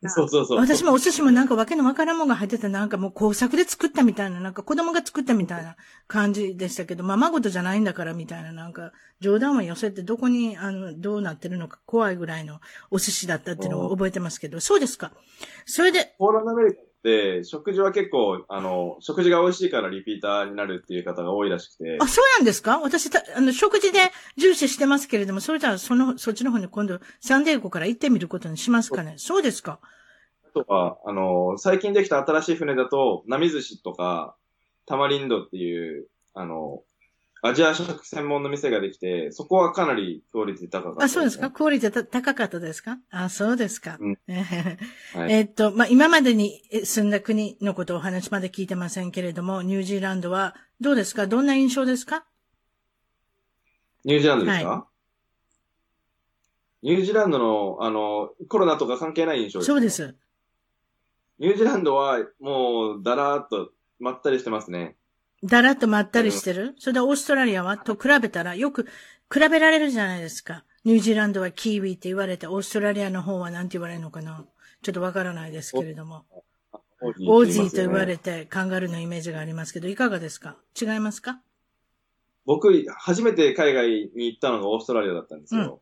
[0.09, 0.59] そうそうそう。
[0.59, 5.77] 私もお寿司もなんかわけのわからんもんが入ってたなんかもう工作で作ったみたいな、なんか子供が作ったみたいな
[6.07, 15.13] 感じでしたけど、ままごとじゃないんだからみたいな、なんか冗談は寄せてどこに、あの、どうなってるのか怖いぐらいのお寿司だったっていうのを覚えてますけど、そうですか。
[15.67, 16.15] それで。
[16.19, 21.99] ポーランドアメリカって食事は結構、あの、食事が美味しいからリピーターになるっていう方が多いらしくて。
[22.01, 22.81] あ、そうなんですか？
[22.81, 23.99] 私た、あの、食事で
[24.39, 29.15] 重視してますけれども、それじゃあその、そっちの方に今度サンデーゴから行ってみることにしますかね？
[29.19, 29.81] そうですか？
[30.55, 34.35] とか、あの、最近できた新しい船だと、波寿司とか、
[34.87, 36.83] タマリンドっていう、あの、
[37.47, 41.51] アジア食専門の店ができて、そこはかなりクオリティ高かった、ね、あ、そうですか？
[41.51, 42.97] クオリティ高かったですか？
[43.11, 43.99] あ、そうですか。
[44.01, 44.19] うん。
[45.13, 51.27] はい、えっと、まあ、今までに住んだ国のことをお話まで聞いてませんけれども、ニュージーランドはどうですか？
[51.27, 52.25] どんな印象ですか？
[54.07, 54.87] ニュージーランドですか、は
[56.83, 59.73] い、ニュージーランドの、あの、コロナとか関係ない印象ですか？
[59.75, 60.17] そうです。
[61.39, 64.97] ニュージーランドはもうだらーっとまったりしてますね。
[65.45, 67.77] だらっとまったりしてる、それでオーストラリアは？
[67.77, 68.85] と比べたらよく
[69.33, 70.65] 比べられるじゃないですか。
[70.85, 74.45] ニュージーランドはキーウィって言われて、オーストラリアの方は何て言われるのかな？
[74.83, 76.25] ちょっとわからないですけれども。
[77.03, 80.57] オージーと言われてカンガルーのイメージがありますけど、いかがですか？
[80.81, 81.41] 違いますか？
[82.47, 85.81] 僕、初めて海外に行ったのがオーストラリアだったんですよ。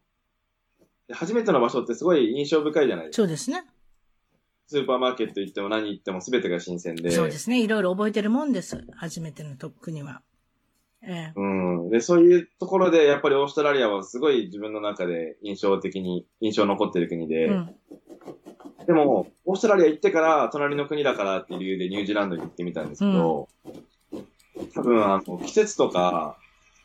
[1.09, 3.23] うん、初めての場所ってすごい印象深いじゃないですか。
[3.23, 3.65] そうですね。
[4.67, 7.11] スーパーマーケット行っても何行っても全てが新鮮で。
[7.11, 7.63] そうですね。
[7.63, 8.87] いろいろ覚えてるもんです。
[8.95, 10.23] 初めてのとっくには。
[11.03, 11.33] ええ。
[11.35, 11.45] う
[11.87, 11.91] ん。
[11.91, 17.47] で、そういうところで、やっぱりオーストラリアはすごい自分の中で印象的に、印象残ってる国で。
[17.47, 17.75] うん、
[18.87, 23.49] でも、オーストラリア行ってから隣の国だからっていう理由でニュージーランドに行ってみたんですけど、
[24.13, 26.39] うん、多分、あの、季節とか、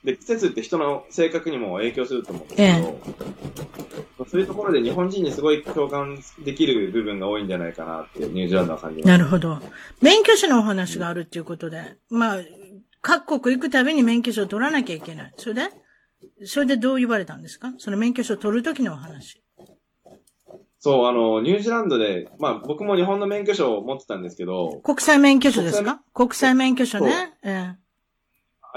[0.08, 9.08] で、季節って人の性格にも影響すると思うんですけど、ええ、そういうところで日本人にすごい共感できる部分が多いんじゃないかなってニュージーランドは感じます。
[9.10, 9.60] なるほど。
[10.02, 12.38] 免許証のお話があるっていうことで、まあ、
[13.02, 15.34] 各国行くたびに免許証を取らなきゃいけない。
[15.36, 15.62] それで？
[16.46, 17.74] それでどう言われたんですか？
[17.78, 19.44] その免許証を取るときのお話。
[20.80, 24.80] そう、あの、ニュージーランドで、まあ僕も日本の免許証を持ってたんですけど。
[24.86, 26.02] 国際免許証ですか？
[26.14, 27.34] 国際免許証ね。
[27.44, 27.87] ええ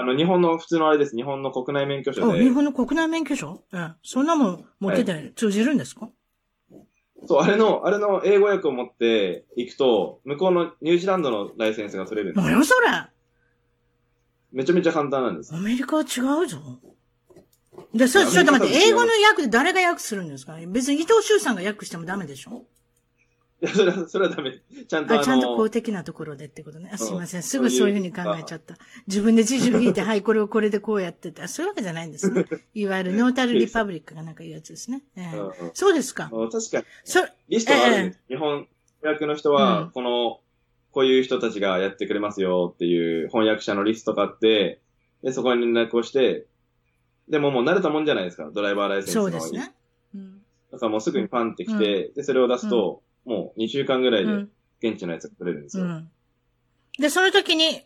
[0.01, 1.15] あの、日本の普通のあれです。
[1.15, 2.43] 日本の国内免許証で。
[2.43, 3.63] 日本の国内免許証？
[3.73, 3.89] ええ。
[4.03, 6.11] そんなもん持ってて通じるんですか、は
[6.77, 6.85] い、
[7.27, 12.87] そう、あれの、あれの英語訳を持って行くと、向こうのニュージーランドのライセンスが取れるんです何よそれ？
[14.51, 15.57] めちゃめちゃ簡単なんですア。
[15.59, 16.57] メリカは違うぞ。
[17.93, 20.57] で、それ、ちょっと待って、英語の訳で誰が訳するんですか？
[20.67, 22.65] 別に伊藤修さんが訳してもダメでしょ？
[23.61, 24.59] いや、それは、それはダメ。
[24.87, 26.89] ちゃんとああ、の、ちゃんと公的なところでってことね。
[26.91, 27.39] あすいません。
[27.39, 28.75] うんすぐそういうふうに考えちゃった。
[29.07, 31.43] 自分で自重引いて、 はい、これをこれでこうやってて。
[31.43, 32.45] あそういうわけじゃないんですね。
[32.73, 35.03] いわゆるノータルリパブリックがなんか言うやつですね。
[35.15, 38.19] ええうんうんそうですか確かに、そ、リストがあるんです。
[38.29, 38.67] 日本
[39.03, 40.39] 訳の人うんは、この、
[40.91, 44.79] こういう人たちがやってくれますよっていう翻訳者のリストがあって、
[45.23, 46.47] で、そこに連絡をして、
[47.29, 49.21] でももう慣れたもんじゃないですか、ドライバーライセンスの。
[49.23, 49.73] そうですね。
[50.15, 50.41] うん。
[50.71, 54.51] だからもうすぐにパンって来て、で、それを出すと、もう2週間ぐらいでうん。
[54.83, 55.83] 現地のやつが取れるんですよ。
[55.83, 56.09] うん。
[56.97, 57.81] で、その時に、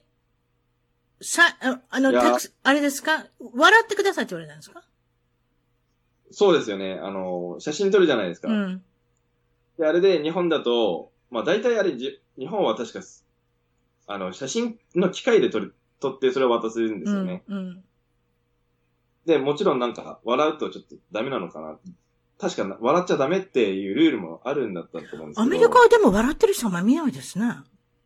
[1.21, 2.13] さ、ああの、
[2.63, 3.27] あれですか？
[3.39, 4.81] 笑ってくださいって言われたんですか？
[6.31, 6.99] そうですよね。
[7.01, 8.47] あの、写真撮るじゃないですか。
[8.47, 8.83] うん。
[9.77, 13.25] で、あれで日本だと、まあ大体あれじ、日本は確かす、
[14.07, 17.43] あの、写真の機械で撮る、撮ってそれを渡すんですうんよね。。
[17.47, 17.83] うん。
[19.25, 21.77] で、もちろんなんか、笑うとちょっとダメなのかな。
[22.39, 25.41] 確かな、笑っちゃダメっていうルールもあるんだったと思うんですけど。
[25.41, 27.45] アメリカはでも笑ってる人あんま見ないですね。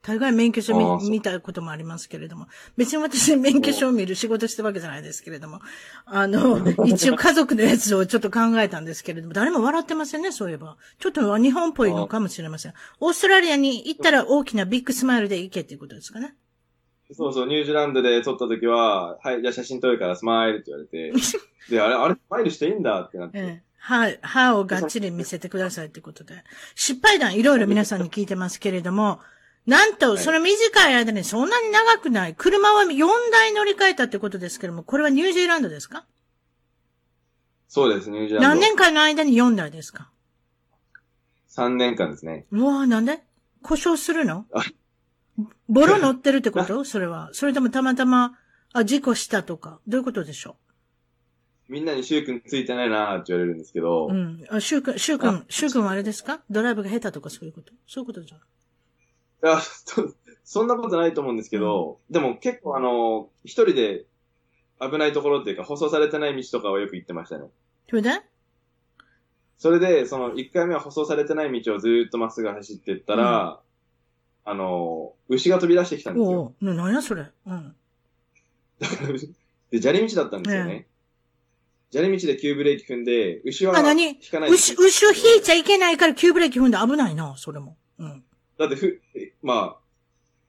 [0.01, 2.47] 大概免許証見見たこともありますけれども。
[2.77, 5.59] 別に私免許証を見る仕事してるわけじゃないですけれども。
[6.05, 10.77] あの、 一応家族のやつをちょっと考えたんですけれども、誰も笑ってませんね、そういえば。
[10.99, 12.73] ちょっと日本っぽいのかもしれません。
[13.01, 16.35] オーストラリアに行ったら大きなビッグスマイルで行けっていうことですかね。
[17.11, 21.11] そうそう、ニュージーランドで撮った時は、はい、じゃあ写真撮るからスマイルって言われて、
[21.69, 23.37] で、あれ、あれ、スマイルしていいんだってなって。
[23.37, 23.68] ええ。
[23.79, 26.43] 歯、歯をがっちり見せてくださいってことで。
[26.75, 29.19] 失敗談いろいろ皆さんに聞いてますけれども、
[29.65, 32.33] なんと、その短い間にそんなに長くない。
[32.35, 36.05] 車は4台乗り換えたってことですけれども、これはニュージーランドですか？
[37.67, 38.49] そうです、ニュージーランド。
[38.49, 40.09] 何年間の間に4台ですか
[41.49, 42.45] ？3年間ですね。
[42.51, 43.21] うわぁ、なんで？
[43.61, 44.45] 故障するの？
[44.53, 44.63] あ
[45.67, 46.83] ボロ乗ってるってこと？
[46.83, 47.29] それは。
[47.33, 48.37] それともたまたま、
[48.73, 49.79] あ、事故したとか。
[49.87, 50.55] どういうことでしょ
[51.69, 54.43] みんなにシュウ君ついてないなーって言われるんですけど、ううん。
[54.49, 56.41] あ、シュウ君、シュウ君、シュウ君はあれですか？
[56.49, 57.71] ドライブが下手とかそういうこと？
[57.87, 58.43] そういうことじゃな
[59.51, 60.13] いいや、そ
[60.43, 64.05] そんなことないと思うんですけど、でも結構あの、一人で
[64.81, 67.45] 危ないところっていうか、舗装されてない道とかをよく行ってましたね。
[67.89, 68.09] それで？
[69.59, 73.59] それで、その、一回目は舗装されてない道をずーっとまっすぐ走っていったら、
[74.45, 76.41] あの、牛が飛び出してきたんですよ。
[76.41, 77.25] おう、な、何やそれ？
[77.45, 77.75] うん。
[79.69, 80.87] で、砂利道だったんですよね。
[81.91, 84.03] 砂利道で急ブレーキ踏んで、牛はあ、何？
[84.09, 87.77] 引かない牛、牛を引いちゃいけないから急ブレーキ踏んで危ないな、それも。
[87.97, 88.23] うん。
[88.57, 89.77] だってふ、えまあ、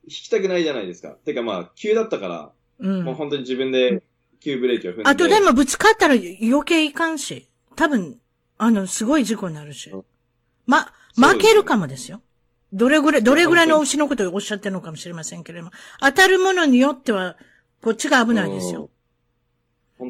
[0.05, 1.11] 引きたくないじゃないですか。
[1.11, 3.05] てかまあ、急だったから、うん。
[3.05, 4.03] もう本当に自分で
[4.41, 5.03] 急ブレーキを踏んで。
[5.05, 7.49] あとでもぶつかったら余計いかんし。
[7.75, 8.19] 多分、
[8.59, 10.05] あの、すごい事故になるしうん。
[10.67, 12.21] ま、負けるかもですよ。
[12.73, 15.73] どれぐらい、どれぐらいの牛のことをおっしゃってるのかもしれませんけれども。
[16.01, 17.37] 当たるものによっては、
[17.83, 18.91] こっちが危ないですよ。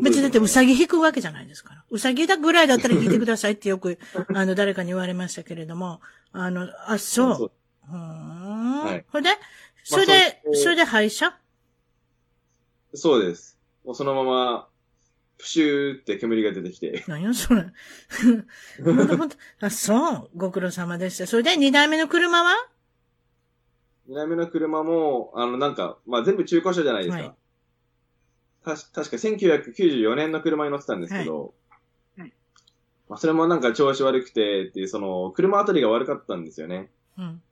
[0.02, 1.84] 別にだってウサギ引くわけじゃないですから。
[1.90, 3.98] ウサギだぐらいだったら引いてくださいってよく、
[4.34, 6.00] あの、誰かに言われましたけれども。
[6.32, 7.36] あの、あ、そう。
[7.36, 7.52] そう
[7.88, 8.84] うーん。
[8.84, 9.30] はいそれで、
[9.82, 11.36] それで、それで廃車
[12.94, 13.58] そうです。
[13.84, 14.68] もうそのまま、
[15.38, 17.04] プシューって煙が出てきて。
[17.08, 17.66] 何よ、それ。
[18.84, 19.36] ほんとほんと。
[19.60, 20.30] あ、そう。
[20.36, 21.26] ご苦労様でした。
[21.26, 22.68] それで、二台目の車は？
[24.06, 27.22] 二台目の車も、あの、なんか、まあ全部中古車じゃないですか。
[27.22, 27.34] はい
[28.64, 31.50] たし確か1994年の車に乗ってたんですけど、はいはい
[33.10, 36.90] まあそれもなんか調子悪くてっていう、その、車あたりが悪かったんですよね。
[37.18, 37.42] うん。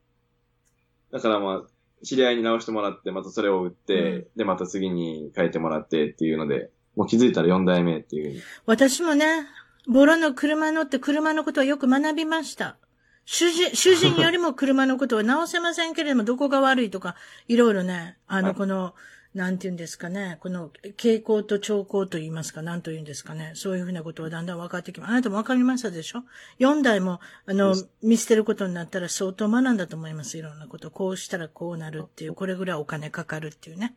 [1.11, 8.40] だからまあ、知り合いに直してもらって、またそれを売って、で、また次に変えてもらってっていうので、もう気づいたら4代目っていう。
[8.66, 9.46] 私もね、
[9.88, 12.76] ボロの車乗って車のことはよく学びました。
[13.24, 17.16] 主人、 主人よりも車のことは直せませんけれども、どこが悪いとか、
[17.48, 18.94] いろいろね、あの、はいこの、
[19.34, 25.10] なんて言うんですかね、この傾向と兆候と言いますか、なんと言うんですかね、そういうふうなことはだんだん分かってきます。
[25.10, 26.24] あなたも分かりましたでしょ
[26.58, 30.90] ?4 代も、あの見捨てることになったら相当学んだと思います、いろんなこと。
[30.90, 33.96] こうしたらこうなるっていう、これぐらいお金かかるっていうね。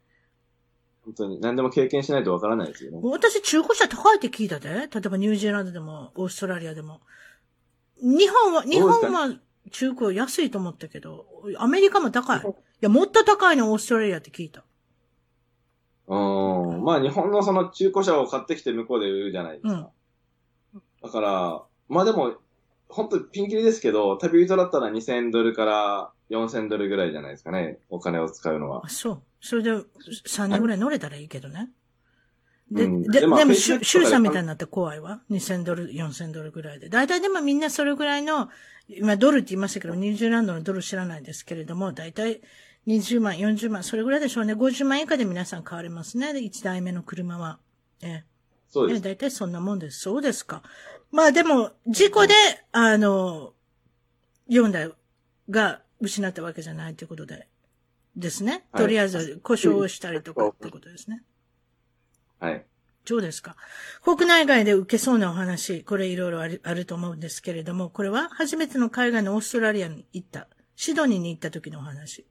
[1.06, 3.00] 本当に何でも経験しないとわからないですよね。
[3.02, 4.70] 私、中古車高いって聞いたで。
[4.70, 7.02] 例えばニュージーランドでも、オーストラリアでも。
[8.02, 9.36] 日本は、日本は
[9.72, 11.26] 中古安いと思ったけど、
[11.58, 12.40] アメリカも高い。
[12.40, 12.44] い
[12.82, 14.64] や、もっと高いのオーストラリアって聞いた。
[16.12, 16.84] うん。
[16.84, 19.90] まあ日本のその中古車を買ってきて向こうで売るじゃないですか。
[21.04, 22.34] だから、まあでも、
[22.90, 27.80] 本当ピンキリですけど、旅人だったら2000ドルから4000ドルぐらいじゃないですかね。
[27.90, 28.90] お金を使うのはあ、。
[28.90, 29.22] そう。
[29.40, 31.70] それで3年ぐらい乗れたらいいけどね。
[32.70, 35.22] で、うん、で、でも、シューさんみたいになって怖いわ。
[35.32, 36.90] 2000ドル、4000ドルぐらいで。
[36.90, 38.50] 大体でもみんなそれぐらいの、
[38.90, 42.42] 今ドルって言いましたけど、ニュージーランドのドル知らないですけれども、大体
[42.88, 44.54] 20万、40万、それぐらいでしょうね。
[44.54, 46.30] 50万以下で皆さん買われますね。
[46.30, 47.60] 1台目の車は。
[48.02, 48.24] え
[48.70, 49.02] そうです。
[49.02, 50.00] 大体そんなもんです。
[50.00, 50.64] そうですか。
[51.12, 52.34] まあでも、事故で、
[52.72, 53.54] あの、
[54.50, 54.92] 4台
[55.50, 57.48] が失ったわけじゃないということで、
[58.16, 58.66] ですね。
[58.76, 61.22] とりあえず故障したりとかってことですね。
[62.40, 62.66] はい。
[63.06, 63.56] そうですか。
[64.04, 72.26] 国内外で受けそうなお話、これいろいろあるあると思うんですけれども、これは初めての海外のオーストラリアに行った、シドニーに行った時のお話。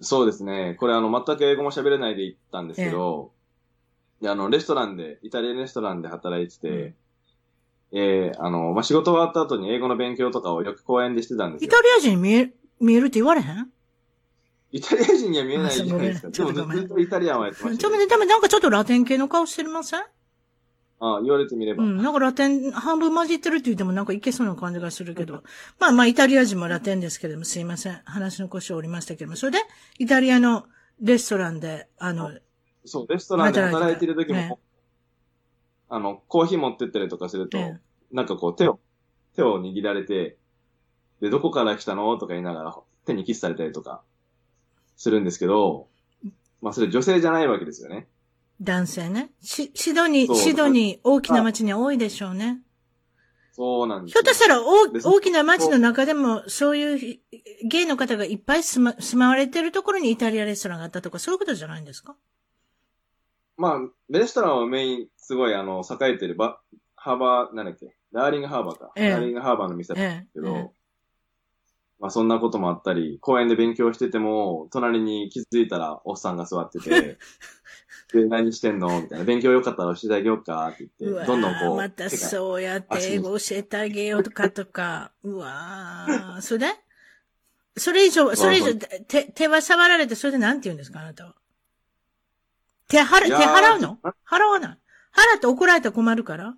[0.00, 0.76] そうですね。
[0.78, 3.32] これあの、全く英語も喋れないで行ったんですけど、
[4.22, 6.94] ええ、で、あの、レストランで、イタリアレストランで働いてて、うん
[7.90, 11.68] えー、あの、まあ、仕事終わった後に英語の勉強とかをよく公園でしてたんですよ。
[11.68, 13.70] イタリア人に見え、見えるって言われへん？
[14.70, 16.28] イタリア人には見えないじゃないですか。
[16.28, 17.78] でもずっとイタリアンはやってました、ね。
[17.78, 20.02] ちょっと、なんかちょっとラテン系の顔してません？
[21.00, 21.84] ああ、言われてみれば。
[21.84, 25.42] うん、なんかラテン、半分混じってるって言ってもなんかいけそうな感じがするけど。
[25.78, 28.00] まあまあ、イタリア人もラテンですけれども、すいません。
[28.04, 29.36] 話の腰を折りましたけども。
[29.36, 29.58] それで、
[29.98, 30.66] イタリアの
[31.00, 32.32] レストランで、あの、
[32.84, 34.58] そう、レストランで働いてる時も、ね、
[35.88, 37.80] あの、コーヒー持ってったりとかすると、ね、
[38.10, 38.80] なんかこう手を、
[39.36, 40.36] 手を握られて、
[41.20, 44.02] で、どこから来たのとか言いながら手にキスされたりとか
[44.96, 45.88] するんですけど、
[46.60, 48.08] まあそれ女性じゃないわけですよね。
[48.60, 49.30] 男性ね。
[49.40, 52.60] し、シドニー、シドニー、大きな街に多いでしょうね。
[53.52, 54.12] そうなんです。
[54.12, 57.20] ひょっとしたら大大きな街の中でも、そういう
[57.68, 62.16] ゲイの方がいっぱい住ま住まわれてるところにイタリアレストランがあったとか、そういうことじゃないんですか？
[63.56, 66.60] まあ、レストランはメイン、すごい、あの、栄えてるば、
[66.94, 68.92] ハーバー、なんだっけ、ダーリングハーバーか。
[68.94, 70.70] ええ、ダーリングハーバーの店だったんですけど、え、
[71.98, 77.18] まあそんなこともあったり、公園で勉強してても、隣に気づいたらおっさんが座ってて、
[78.12, 79.02] で、何してんの？
[79.02, 79.24] みたいな。
[79.24, 81.76] 勉強よかったら教えてあげようかって言って、どんどんこう。
[81.76, 85.12] またそうやって英語教えてあげようとかとか。
[85.22, 86.40] うわー。
[86.40, 86.60] それ？
[86.60, 86.66] で
[87.76, 91.00] それ以上、それ以上、手、手は触られて、それで何て言うんですか？
[91.00, 91.34] あなたは。
[92.88, 93.98] 手払、手払うの？
[94.26, 94.78] 払わない。
[95.12, 96.54] 払って怒られたら困るから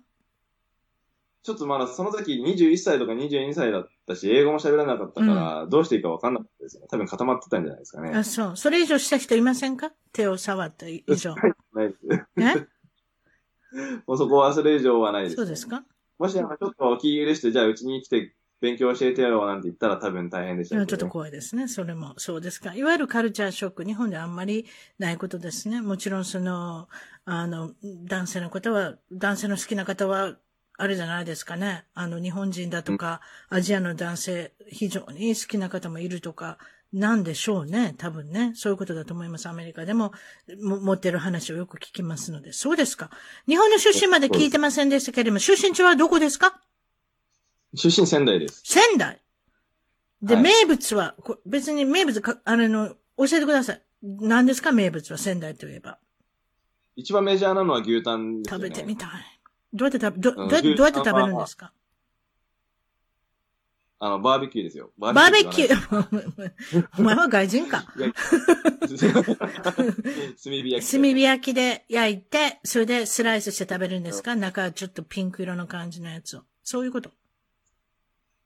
[1.43, 6.87] ちょっとまだその時21歳とか22歳だったし、英語も喋らなかったから、どうしていいか分かんなかったですよね。
[6.89, 8.11] 多分固まってたんじゃないですかね。
[8.15, 8.57] あ、そう。
[8.57, 9.91] それ以上した人いませんか？
[10.13, 11.33] 手を触った以上。
[11.73, 11.99] ないです。
[12.37, 12.67] え？
[14.05, 15.83] もうそこはそれ以上はないです、そうですか？
[16.19, 21.67] もし、ちょっとお気許して、じゃあうちに来て勉強教えてやろうなんて言ったら多分大変でした、ね、ちょっと怖いですね。
[21.67, 22.13] それも。
[22.17, 22.75] そうですか。
[22.75, 24.67] いわゆるカルチャーショック、日本であんまり
[24.99, 25.81] ないことですね。
[25.81, 26.87] もちろんその、
[27.25, 30.37] あの、男性の方は、男性の好きな方は、
[30.77, 31.85] あれじゃないですかね。
[31.93, 36.57] あの、日本人だとか、アジアの男性、非常に好きな方もいるとか、
[36.91, 37.95] なんでしょうね。
[37.97, 38.51] 多分ね。
[38.55, 39.47] そういうことだと思います。
[39.47, 40.11] アメリカでも、
[40.61, 42.51] も持ってる話をよく聞きますので。
[42.51, 43.11] そうですか。
[43.47, 46.59] 日本の出身まで聞いてませんでしたけれども、出身地はどこですか？
[47.75, 48.61] 出身仙台です。
[48.65, 49.21] 仙台
[50.21, 51.15] で、はい、名物は、
[51.45, 53.81] 別に名物か、あれの、教えてください。
[54.01, 54.73] 何ですか？
[54.73, 55.97] 名物は仙台といえば。
[56.97, 58.65] 一番メジャーなのは牛タンですね。
[58.65, 59.09] 食べてみたい。
[59.73, 61.71] どうやって食べ、どどうやって、どうやって食べるんですか？
[64.03, 64.91] あの、バーベキューですよ。
[64.97, 66.87] バーベキュー。
[66.97, 67.83] お前は外人か。
[67.95, 68.07] 炭
[68.97, 70.91] 火焼き。
[70.91, 74.35] 炭火焼きで焼いて、それでスライスして食べるんですか？
[74.35, 76.41] 中ちょっとピンク色の感じのやつを。
[76.63, 77.11] そういうこと？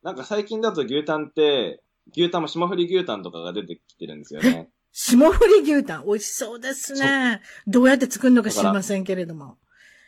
[0.04, 4.70] なんか最近だと牛タンって、牛タンも霜降り牛タンとかが出てきてるんですよね。
[4.92, 6.06] 霜降り牛タン？
[6.06, 7.42] 美味しそうですね。
[7.66, 9.58] どうやって作るのか知りませんけれども。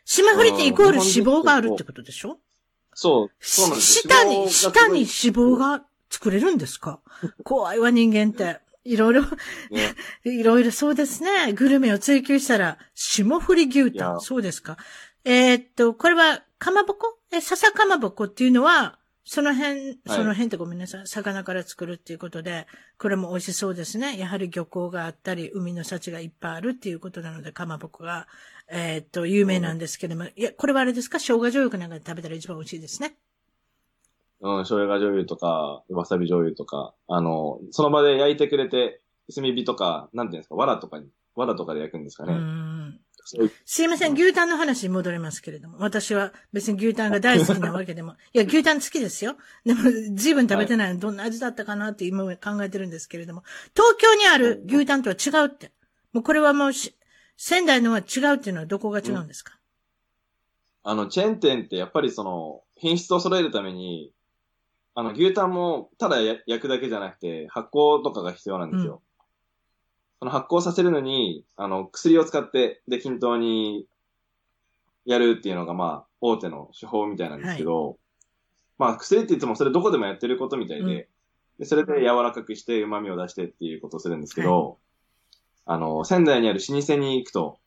[0.10, 2.40] 霜降りってイコール脂肪があるってことでしょ？
[2.94, 3.32] そう。
[3.42, 7.02] そうなんです下に、下に脂肪が作れるんですか？
[7.44, 8.60] 怖いわ人間って。
[8.86, 9.24] いろいろ、
[9.70, 11.52] ね、 いろいろそうですね。
[11.52, 14.22] グルメを追求したら、霜降り牛タン。
[14.22, 14.78] そうですか？
[15.26, 17.18] えー、っと、これは、かまぼこ？
[17.32, 21.08] え、笹かまぼこっていうのは、その辺、その辺ってごめんなさい。
[21.08, 22.66] 魚から作るっていうことで、
[22.98, 24.18] これも美味しそうですね。
[24.18, 28.26] やはり漁港があったり、海の幸がいっぱいあるっていうことなので、かまぼこが、
[28.70, 31.20] えー、っと、有名なんですけども、いや、これはあれですか？
[31.20, 33.16] 生姜醤油かなんかで食べたら一番美味しいですね。
[34.42, 39.02] うん、醤油醤油とか、わさび醤油とか、あの、その場で焼いてくれて、
[39.34, 42.34] 炭火とか、なんていうんですか、藁とかに、藁とかで焼くんですかね。
[42.34, 43.00] うん。
[43.66, 45.78] すいません、牛タンの話に戻りますけれども。
[45.80, 48.16] 私は別に牛タンが大好きなわけでも。
[48.34, 49.36] いや、牛タン好きですよ。
[49.66, 49.82] でも、
[50.14, 53.44] 随分食べてないのどんな味だったかなって今考えてるんですけれども。
[53.76, 55.72] 東京にある牛タンとは違うって。
[56.14, 56.72] もうこれはもう
[57.38, 59.60] 仙台のは違うっていうのはどこが違うんですか、
[60.84, 64.12] うん、あの、チェーン店ってやっぱりその、品質を揃えるために、
[64.96, 69.02] あの、牛タンもただ焼くだけじゃなくて、発酵とかが必要なんですよ。
[70.20, 73.86] その発酵させるのに、あの、薬を使って、で、均等に
[75.06, 77.98] やるっていうのが、まあ、大手の手法みたいなんですけど、はい、
[78.78, 81.08] まあ、薬って言ってもそれどこでもやってることみたいで、うん、で
[81.66, 84.78] それで柔らかくして旨味を出してっていうことをするんですけど、はい、
[85.70, 87.60] あの、仙台にある老舗に行くと、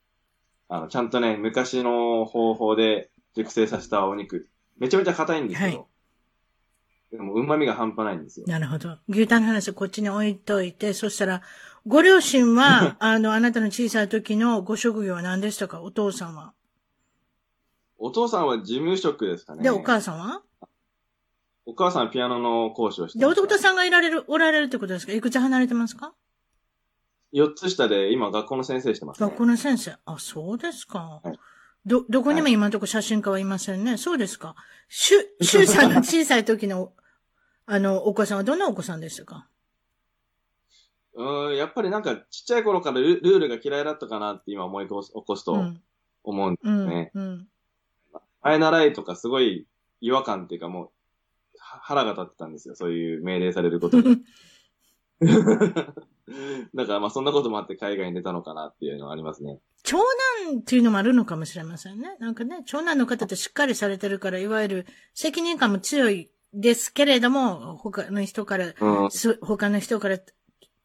[0.68, 4.48] あの、ちゃんとね、昔の方法で熟成させたお肉、
[4.78, 5.84] めちゃめちゃ硬いんですけど、は
[7.12, 8.46] い、でも、旨味が半端ないんですよ。
[8.48, 8.96] なるほど。
[9.08, 11.42] 牛タンの話こっちに置いといて、そしたら、
[11.86, 15.82] ご両親は、 あの、あなたの小さい時のご職業は何でしたか？
[15.82, 16.54] お父さんは。
[17.98, 19.62] お父さんは事務職ですかね。
[19.62, 20.42] で、お母さんは？
[21.66, 25.12] お母さんはピアノの講師をしてで、弟さんがいられる、おられるってことですか？
[25.12, 26.14] いくつ離れてますか？
[27.32, 29.96] ?4 つ下で、今学校の先生してます、ね、学校の先生。
[30.04, 31.20] あ、そうですか。
[31.22, 31.38] はい、
[31.86, 33.90] ど、どこにも今のところ写真家はいませんね。
[33.90, 34.56] はい、そうですか。
[34.88, 36.92] シュ、シュさんの小さい時の、
[37.66, 39.46] あの、お子さんはどんなお子さんでしたか？
[41.14, 45.66] うん、やっぱりなんかちっちゃい頃からルールが嫌いだったかなって今思い起こすと
[46.22, 47.10] 思うんですね。
[47.14, 47.48] うん、うん、
[48.42, 49.66] 前習いとかすごい
[50.00, 50.90] 違和感っていうかもう
[51.58, 52.74] 腹が立ってたんですよ。
[52.74, 54.22] そういう命令されることに。
[56.74, 59.58] だからまあそんなこともあって海外に出たのかなっていうのはありますね。
[59.82, 62.16] 長男っていうのもあるのかもしれませんね。
[62.18, 69.08] なんかね、長男の方ってしっかりされてるから、いわゆる責任感も強いですけれども、他の人から、うん、
[69.40, 70.18] 他の人から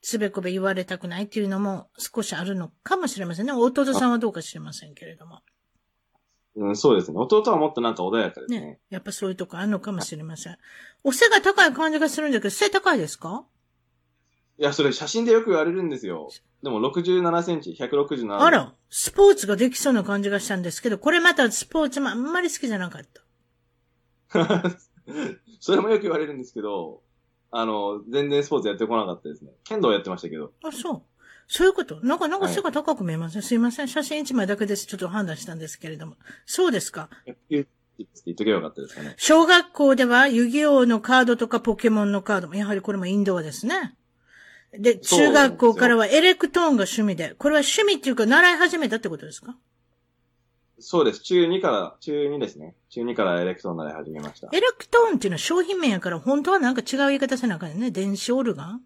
[0.01, 3.51] つべこべ言われたくないっていうのも少しあるのかもしれませんね。
[3.51, 5.41] 弟さんはどうか知れませんけれども。
[6.57, 7.17] うん、そうですね。
[7.17, 8.61] 弟はもっとなんか穏やかですね。
[8.61, 10.57] ねやっぱそういうとこあるのかもしれません。
[11.03, 13.45] お背が高い感じがするんだけど、背高いですか？
[14.57, 16.29] いや、それ写真でよく言われるんですよ。
[16.63, 23.01] でも67センチ、167あら、スポーツができそうな感じがしたんですけど、これまたスポーツもあんまり好きじゃなかっ
[24.31, 24.63] た。
[25.59, 27.01] それもよく言われるんですけど、
[27.51, 29.51] あの、全然スポーツやってこなかったですね。
[29.63, 30.51] 剣道やってましたけど。
[30.63, 31.01] あ、そう。
[31.47, 31.99] そういうこと？
[32.01, 33.87] なんか、なんか背が高く見えません、はい、すいません。
[33.87, 34.87] 写真一枚だけです。
[34.87, 36.15] ちょっと判断したんですけれども。
[36.45, 37.09] そうですか？
[37.49, 37.65] 言っ
[38.35, 39.13] とけばよかったですかね。
[39.17, 43.95] 小学校では遊戯王のカードとかポケモンのカードも、やはりこれもインドアですね。
[44.79, 49.55] で、中学校からはエレクトーンが趣味で、これは趣味っていうか習い始めたってことですか？
[50.79, 51.21] そうです。
[51.21, 52.75] 中2から、中2ですね。
[52.89, 54.49] 中2からエレクトーン習い始めました。
[54.51, 57.91] エレクトーンっていうのは商品名やから、本当はなんか違う言い方せなあかんね。
[57.91, 58.81] 電子オルガン？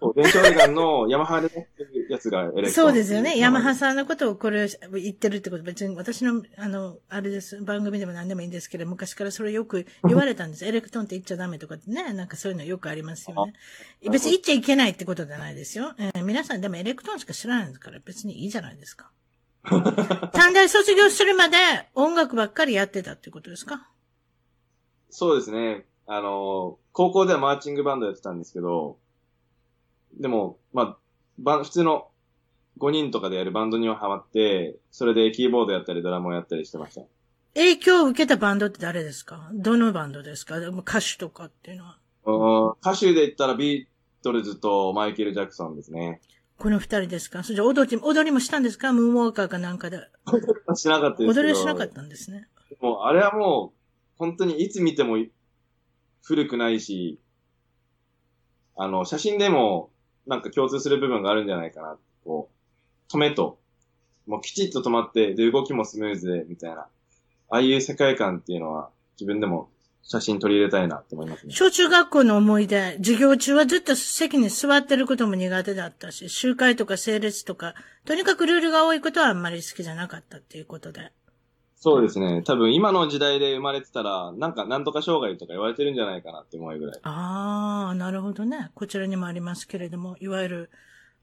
[0.00, 2.70] そう、電子オルガンのヤマハで持ってるやつがエレクトーン。
[2.72, 3.36] そうですよね。
[3.38, 7.60] ヤマハさんのことをこれ言ってるってこと、別に私の、あの、あれです。
[7.62, 10.64] 番組でも何でもいいんですけど、昔からそれよく言われたんです。
[10.66, 12.12] エレクトーンって言っちゃダメとかってね。
[12.12, 13.54] なんかそういうのよくありますよね。
[14.08, 15.94] 別に言っちゃいけないってことじゃないですよ。
[15.98, 19.10] えー、皆さんでもエレクトーンしか知らないんですから、別にいいじゃないですか。
[20.32, 21.56] 短大卒業するまで
[21.94, 23.88] 音楽ばっかりやってたってことですか？
[25.10, 25.86] そうですね。
[26.06, 28.98] あの、高校ではマーチングバンドやってたんですけど、
[30.18, 30.96] でも、まあ、
[31.38, 32.08] バ普通の
[32.78, 37.02] 5人とかでやるバンドにはハマって、それでキーボードやったりドラムをやったりしてました。
[37.54, 39.50] 影響を受けたバンドって誰ですか？
[39.52, 40.58] どのバンドですか？
[40.58, 42.76] 歌手とかっていうのは。
[42.80, 43.86] 歌手で言ったらビー
[44.22, 46.20] トルズとマイケル・ジャクソンですね。
[46.58, 47.42] この二人ですか？
[47.42, 48.92] それじゃ踊り、踊りもしたんですか？
[48.92, 49.98] ムーンウォーカーかなんかで。
[50.74, 52.48] しなかったです踊りはしなかったんですね。
[52.80, 53.78] もう、あれはもう、
[54.18, 55.16] 本当にいつ見ても
[56.22, 57.18] 古くないし、
[58.76, 59.90] あの、写真でも
[60.28, 61.96] なんか共通する部分があるんじゃないかな。
[62.24, 62.50] こ
[63.10, 63.58] う、止めと、
[64.26, 66.82] もうきちっと止まって、で、動きもスムーズで、みたいな。
[66.82, 66.88] あ
[67.56, 69.70] あいう世界観っていうのは、自分でも
[70.02, 71.52] 写真取り入れたいなって思いますね。
[71.52, 77.74] 小中学校の思い出、授業中はずっと席に座ってることも苦手だったし、集会とか整列とか、
[78.04, 81.10] とにかくルールが多いことはあんまり好きじゃなかったっていうことで。
[81.80, 82.42] そうですね。
[82.42, 87.00] 多分今の時代で生まれてたら、なんかなんとか障害とか言われてるんじゃないかなって思うぐらい。
[87.02, 88.70] ああ、なるほどね。
[88.74, 90.70] こちらにもありますけれども、いわゆる、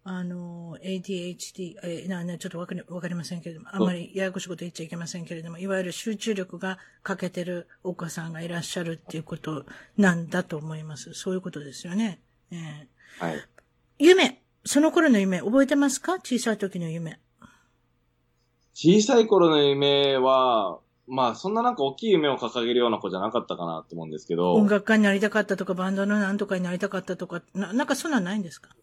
[0.05, 9.65] あの、ADHD、えな、な、ちょっとわかり、わかりませんけれども、あんまりややこしいこと言っちゃいけませんけれども、いわゆる集中力が欠けてるお子さんがいらっしゃるっていうこと
[9.97, 11.13] なんだと思います。
[11.13, 12.21] そういうことですよね。
[12.51, 13.45] えー、はい。
[13.99, 16.13] 夢、その頃の夢、覚えてますか？
[16.19, 17.19] 小さい時の夢。
[18.77, 24.53] 小さい頃の夢は、まあ、そんななんか大きい夢を掲げるような子じゃなかったかなと思うんですけど。
[24.53, 28.75] 音楽家になりたかったとか、バンドのなんとかになりたかったとか、ななんかそんなんないんですか？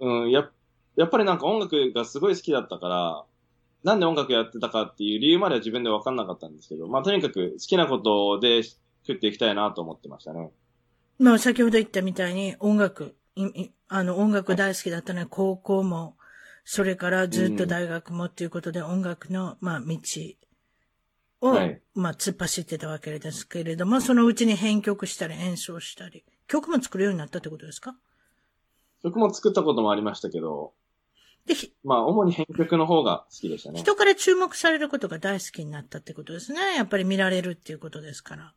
[0.00, 0.50] うん、や、
[0.96, 3.24] やっぱりなんか音楽がすごい好きだったから、
[3.84, 10.50] なんで音楽やってたかっていう理由までは自分で分かんなかったんですけど、まあとにかく好きなことで食っていきたいなと思ってましたね。
[11.18, 13.16] まあ先ほど言ったみたいに音楽、
[13.88, 16.16] あの音楽大好きだったのは高校も
[16.64, 19.98] それからずっと大学もっていうことで音楽の、まあ、道
[21.40, 27.96] を、はい、まあ、突っ走ってたわけですけれども、そのうちに編曲したり演奏したり、曲も作るようになったってことですか？
[29.02, 30.74] 曲も作ったこともありましたけど、
[31.46, 33.80] で、まあ、主に編曲の方が好きでしたね。
[33.80, 36.76] 人から注目されることが大好きになったってことですね。
[36.76, 38.52] やっぱり見られるっていうことですから。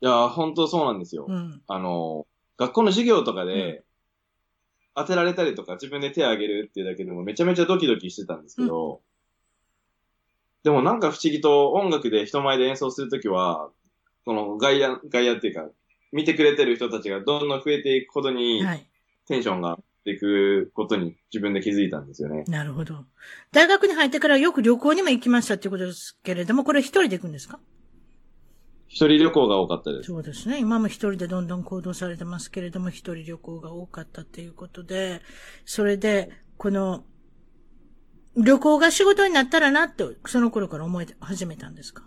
[0.00, 1.26] いや、本当そうなんですよ。
[1.28, 2.26] うん、あの、
[2.56, 3.84] 学校の授業とかで、
[4.96, 9.00] 当てられたりとか自分で手を挙げるっていうだけでもめちゃめちゃドキドキしてたんですけど、うん、
[10.64, 13.68] でもなんか不思議と音楽で人前で演奏するときは、
[14.24, 15.68] この外野、外野っていうか、
[16.12, 18.64] 見てくれてる人たちがどんどん増えていくことに、
[19.28, 22.44] テンションがっていくことに自分で気づいたんですよね。
[22.48, 23.04] なるほど。
[23.52, 27.58] 大学に入ってからよく旅行にも行きましたっていうことですけれども、これ一人で行くんですか？
[28.88, 30.06] 一人旅行が多かったです。
[30.06, 30.60] そうですね。
[30.60, 35.20] 今も一人でどんどん行動されてますけれども、一人旅行が多かったっていうことで、
[35.64, 37.04] それで、この、
[38.36, 42.04] 旅行が仕事になったらなって、その頃から思い始めたんですか？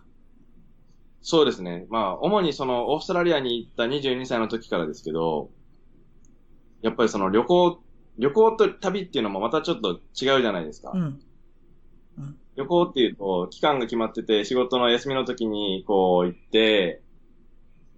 [1.21, 1.85] そうですね。
[1.89, 5.49] まあ、主にその、オーストラリアに行った22歳の時からですけど、
[6.81, 7.83] やっぱりその旅行、
[8.17, 10.91] 旅行と旅っていうのもまたちょっと違うじゃないですか。
[10.93, 11.21] うん。
[12.17, 17.01] うん、旅行っていうと、期間が決まってて、仕事の休みの時にこう行って、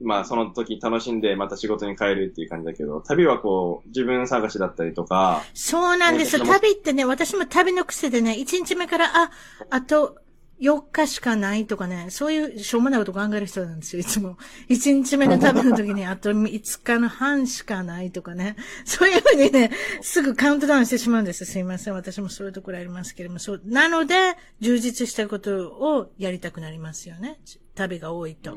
[0.03, 5.41] まあその時楽しんでまた仕事に帰るっていう感じだけど、旅はこう自分探しだったりとか。
[5.55, 6.45] そうなんですよ。
[6.45, 9.31] 旅ってね、私も旅の癖でね、1日目から、あ、
[9.71, 10.17] あと
[10.61, 14.37] 4日しかないとかね、そういうしょうもないこと考える人なんですよ、いつも。
[14.69, 18.55] 1日目の旅の時にあと5日の半しかないとかね。
[18.85, 21.95] そういうふうにね、すぐカウントダウンしてしまうんですすいません。
[21.95, 23.61] 私もそういうところありますけれども、そう。
[23.65, 27.39] なので、充実したことをやりたくなりますよね。
[27.73, 28.55] 旅が多いと。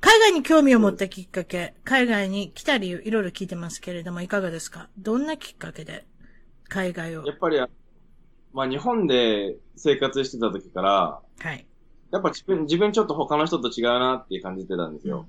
[0.00, 4.88] 海外に興味を持ったきっかけ、海外に来た理由、いろいろ聞いてますけれども、いかがですか？
[4.98, 6.04] どんなきっかけで
[6.68, 7.24] 海外を？
[7.24, 7.60] やっぱり、
[8.52, 11.66] まあ日本で生活してた時から、はい。
[12.10, 15.26] やっぱ自分、自分ちょっと他の人と違うなって感じてたんですよ。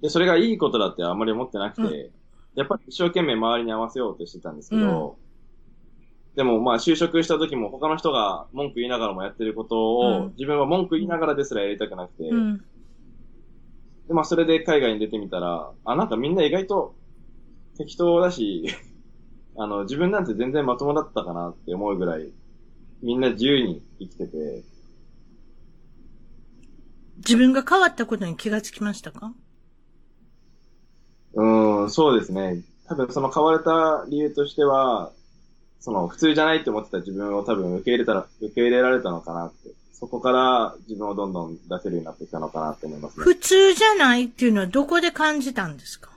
[0.00, 2.10] で、それがいいことだってあんまり思ってなくて、うん、
[2.54, 12.58] やっぱり一生懸命周りに合わせようとしてたんですけど、うん、でもまあ就職した時も他の人が文句言いながらもやってることを、自分は文句言いながらですらやりたくなくて、うん、
[14.08, 16.94] で、まあそれで海外に出てみたら、あ、なんかみんな意外と
[17.76, 18.66] 適当だし、
[19.56, 22.32] あの、自分なんて全然まともだったかなって思うぐらい、
[23.02, 24.62] みんな自由に生きてて、
[27.26, 29.32] 自分が変わったことに気がつきましたか？
[31.34, 32.62] うん、そうですね。
[32.86, 35.12] 多分その変われた理由としては、
[35.80, 39.70] その普通じゃないって思ってた自分を多分受け入れたら、受け入れられたのかなって。
[39.92, 43.24] そこから自分をどんどん出せるようになってきたのかなって思いますね。
[43.24, 46.10] 普通じゃないっていうのはどこで感じたんですか？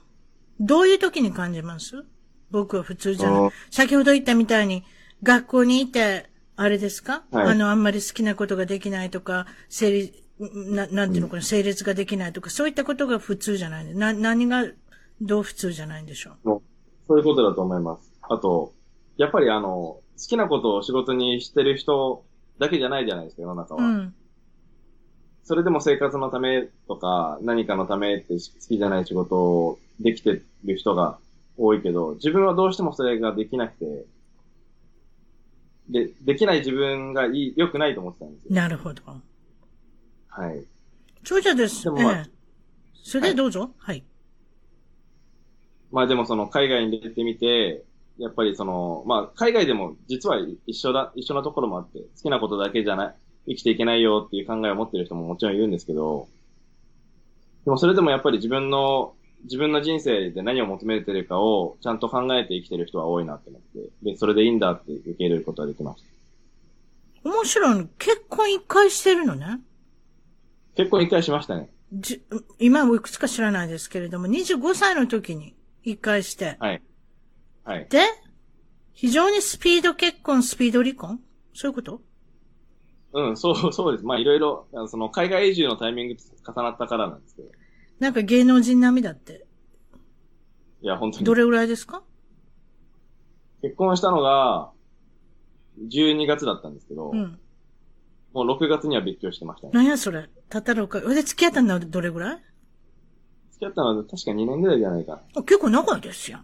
[0.59, 2.03] どういう時に感じます？
[2.49, 3.51] 僕は普通じゃない。
[3.69, 4.83] 先ほど言ったみたいに、
[5.21, 14.65] 学校にいて、あれですか、はい、あの、あんまり好きなことができないとか、生理、な、なんていうのかな、整列ができないとか、そういったことが普通じゃないな、何が
[15.21, 16.61] どう普通じゃないんでしょう？
[17.07, 18.11] そういうことだと思います。
[18.21, 18.73] あと、
[19.17, 22.23] やっぱりあの、好きなことを仕事にしてる人
[22.59, 23.83] だけじゃないじゃないですか、世の中は。
[23.83, 24.13] うん。
[25.43, 31.19] それでも生活のためとか、何かのためって好きじゃない仕事をできてる人が
[31.57, 34.05] 多いけど、自分はどうしてもそれができなくて、
[35.87, 38.55] で、できない自分がいい、良くないと思ってたんですよ。
[38.55, 39.01] なるほど。
[40.35, 40.65] はい。
[41.23, 41.85] 長者です。
[41.85, 42.31] でも、まあ、ええ、
[43.03, 43.61] それでどうぞ。
[43.61, 43.69] はい。
[43.77, 44.03] はい、
[45.91, 47.85] まあでもその海外に出てみて、
[48.17, 53.15] やっぱりその、まあ海外でも実は一緒だ、一緒なところもあって、好きなことだけじゃない、
[53.47, 56.27] 生きていけないよっていう考えを持ってる人ももちろんいるんですけど、
[57.63, 59.13] でもそれでもやっぱり自分の、
[59.45, 66.03] 自分の人生で何を求めてるかをちゃんと考えて生きてる人は多いなって思って、で、それでいいんだって受け入れることができまし
[67.23, 67.29] た。
[67.29, 67.87] 面白い。
[67.97, 69.59] 結婚一回してるのね。
[70.75, 71.69] 結婚一回しましたね。
[71.93, 72.21] じ
[72.59, 76.57] 今もいくつか知らないですけれども、25歳の時に一回して。
[76.59, 76.81] はい。
[77.63, 77.87] はい。
[77.89, 77.99] で、
[78.93, 81.19] 非常にスピード結婚、スピード離婚？
[81.53, 82.01] そういうこと？
[83.13, 84.05] うん、そう、そうです。
[84.05, 87.49] まあいろいろ、その海外移住のタイミング重なったからなんですけど。
[87.99, 89.45] なんか芸能人並みだって。
[90.81, 91.23] いや、本当に。
[91.23, 92.03] どれぐらいですか？
[93.61, 94.71] 結婚したのが、
[95.87, 97.39] 12月だったんですけど、うん。
[98.35, 99.71] もう6月には別居してましたね。
[99.73, 100.29] 何やそれ。
[100.49, 101.15] たった6日。
[101.15, 102.43] で、付き合ったのはどれぐらい？
[103.53, 105.21] 付き合ったのは確か2年ぐらいじゃないか。
[105.35, 106.39] 結構長いですよ。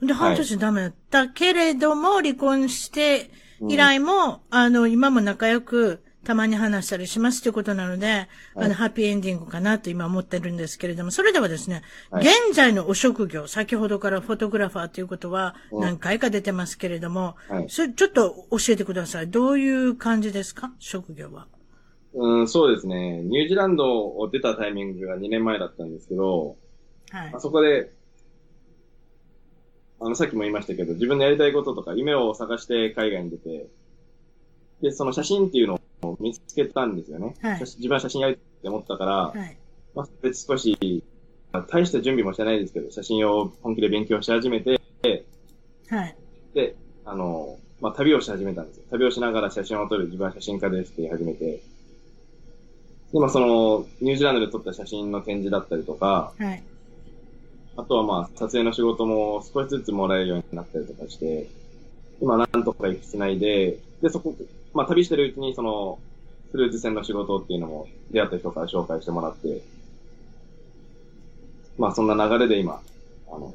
[0.00, 3.32] で、半年ダメだったけれども、離婚して
[3.68, 11.80] 以来も、うん、あの、今も仲良く、たまに話したりしますということなので、はい、あの、ハッピーエンディングかなと今思ってるんですけれども、それではですね、
[12.10, 19.30] はい、現在のお職業、先ほどからフォトグラファーということは何回か出てますけれども、はい、それちょっと教えてください。
[19.30, 20.70] どういう感じですか？
[20.78, 21.46] 職業は。
[22.12, 23.22] うん、そうですね。
[23.22, 26.56] ニュージーランドを出たタイミングが2年前だったんですけど、
[27.10, 27.32] はい。
[27.34, 27.90] あそこで、
[29.98, 33.66] あの、さっきも言いましたけど、自分のやりたいこととか、夢を探して海外に出て、
[34.82, 35.80] で、その写真っていうのを
[36.20, 37.36] 見つけたんですよね。
[37.40, 39.56] はい、自分は写真やりって思ったから、はい、
[39.94, 41.04] まあ、別少し、
[41.68, 44.80] 大した準備もしてないですけど、写真を本気で勉強し始めて、
[45.88, 46.16] はい。
[46.54, 48.84] で、あの、まあ、旅をし始めたんですよ。
[48.90, 51.60] 旅をしながら写真を撮る自分は写真家ですって言い始めて、
[53.12, 56.62] で、まあ、その、ニュージーランドで撮った写真の展示だったりとか、はい。
[57.76, 61.48] あとはまあ、撮影の仕事も少しずつもらえるようになったりとかして、
[62.20, 64.34] 今なんとか行きつないで、で、そこ、
[64.74, 66.00] まあ旅してるうちにその、
[66.50, 69.62] クルーズ船の仕事っていうのも出会った人から紹介してもらって、
[71.76, 72.80] まあそんな流れで今、
[73.30, 73.54] あの、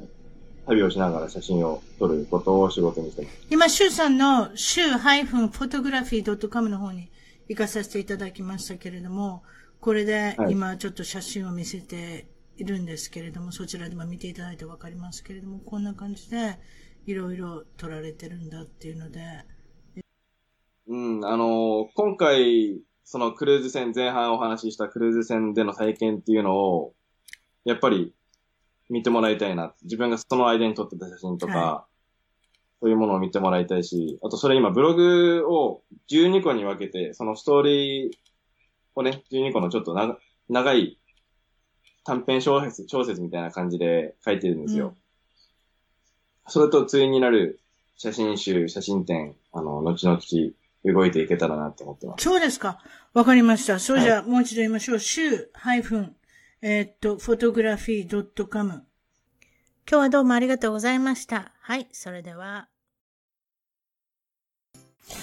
[0.66, 3.46] 旅をしながら写真を撮ることを仕事にしてます。
[3.50, 7.10] 今、シュウさんのシュウ -photography.com の方に
[7.48, 9.42] 行かさせていただきましたけれども、
[9.80, 12.26] これで今ちょっと写真を見せて
[12.56, 16.58] いるんですけれども、そちらでも見ていただいてわかりますけれども、こんな感じで
[17.06, 19.20] いろいろ撮られてるんだっていうので。
[20.86, 26.94] うん、あの、今回、そのクルーズ船、前半お話ししたクルーズ船での体験っていうのを、
[27.64, 28.14] やっぱり
[28.90, 29.74] 見てもらいたいな。
[29.82, 38.12] 自分がその間に撮ってた写真とか、はい、そういうものを見てもらいたいし、あとそれ今ブログを12個に分けて、そのストーリー
[38.94, 40.18] をね、12個のちょっと長
[40.50, 40.98] 長い
[42.04, 44.88] 短編小説、小説みたいな感じで書いてるんですよ。
[44.88, 44.94] うん、
[46.48, 47.60] それと対になる
[47.96, 50.20] 写真集、写真展、あの、後々
[50.84, 52.24] 動いていけたらなって思ってます。
[52.24, 52.78] そうですか。
[53.14, 53.78] わかりました。
[53.78, 54.98] そうじゃあ、もう一度言いましょう。
[54.98, 56.16] 週、ハイフン、
[56.62, 58.68] えー、っと、フォトグラフィー .com。
[58.70, 58.84] 今
[59.86, 61.52] 日はどうもありがとうございました。
[61.60, 62.68] はい、それでは。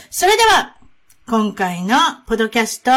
[0.10, 0.78] それでは、
[1.28, 1.96] 今回の
[2.28, 2.92] ポドキャスト、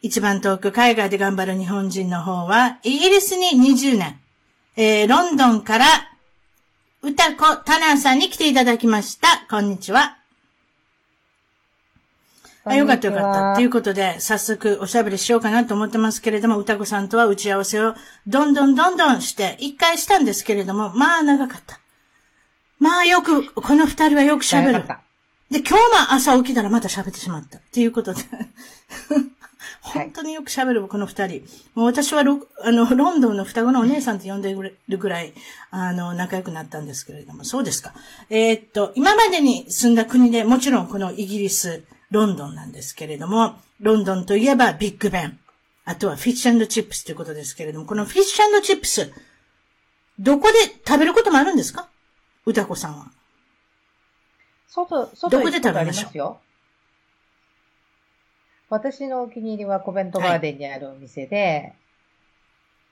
[0.00, 4.20] 一番遠く海外で頑張る日本人の方は、イギリスに20年、
[4.76, 5.86] えー、ロンドンから、
[7.02, 9.46] 歌子タナーさんに来ていただきました。
[9.50, 10.17] こんにちは。
[12.68, 13.54] あ、よかったよかった。
[13.56, 17.94] ということで、早速おしゃべりしようかなと思ってますけれども、歌子さんとは打ち合わせを
[18.26, 21.80] どんどんどんどんして、一回したんですけれども、まあ長かった。
[22.78, 24.84] まあよく、この二人はよく喋る。
[25.50, 25.78] で、今日も
[26.12, 27.58] 朝起きたらまた喋ってしまった。
[27.58, 28.20] っていうことで
[29.80, 31.42] 本当によく喋る、この二人。
[31.74, 35.32] もう私はロ、あの、ロンドンの双子のお姉さんって呼んでるぐらい、
[35.70, 37.94] あの、仲良くなったんですけれども、そうですか。
[38.28, 45.38] えー、っと、今までに住んだ国で、もちろんこのイギリス、ロンドンなんですけれども、ロンドンといえばビッグベン。
[45.84, 49.12] あとはフィッシュチップスということですけれども、このフィッシュチップス、
[50.18, 51.88] どこで食べることもあるんですか？
[52.44, 53.06] 歌子さんは。
[54.68, 56.40] 外、外どこで食べますよ。
[58.68, 61.72] 私のお気に入りはコベントガーデンにあるお店で、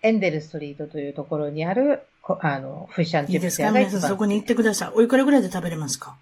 [0.02, 3.98] はい、エンデルストリートというところにある、あの、フィッシュチップス屋がいいですか？
[3.98, 4.92] 皆さんそこに行ってください。
[4.94, 6.16] おいくらぐらいで食べれますか？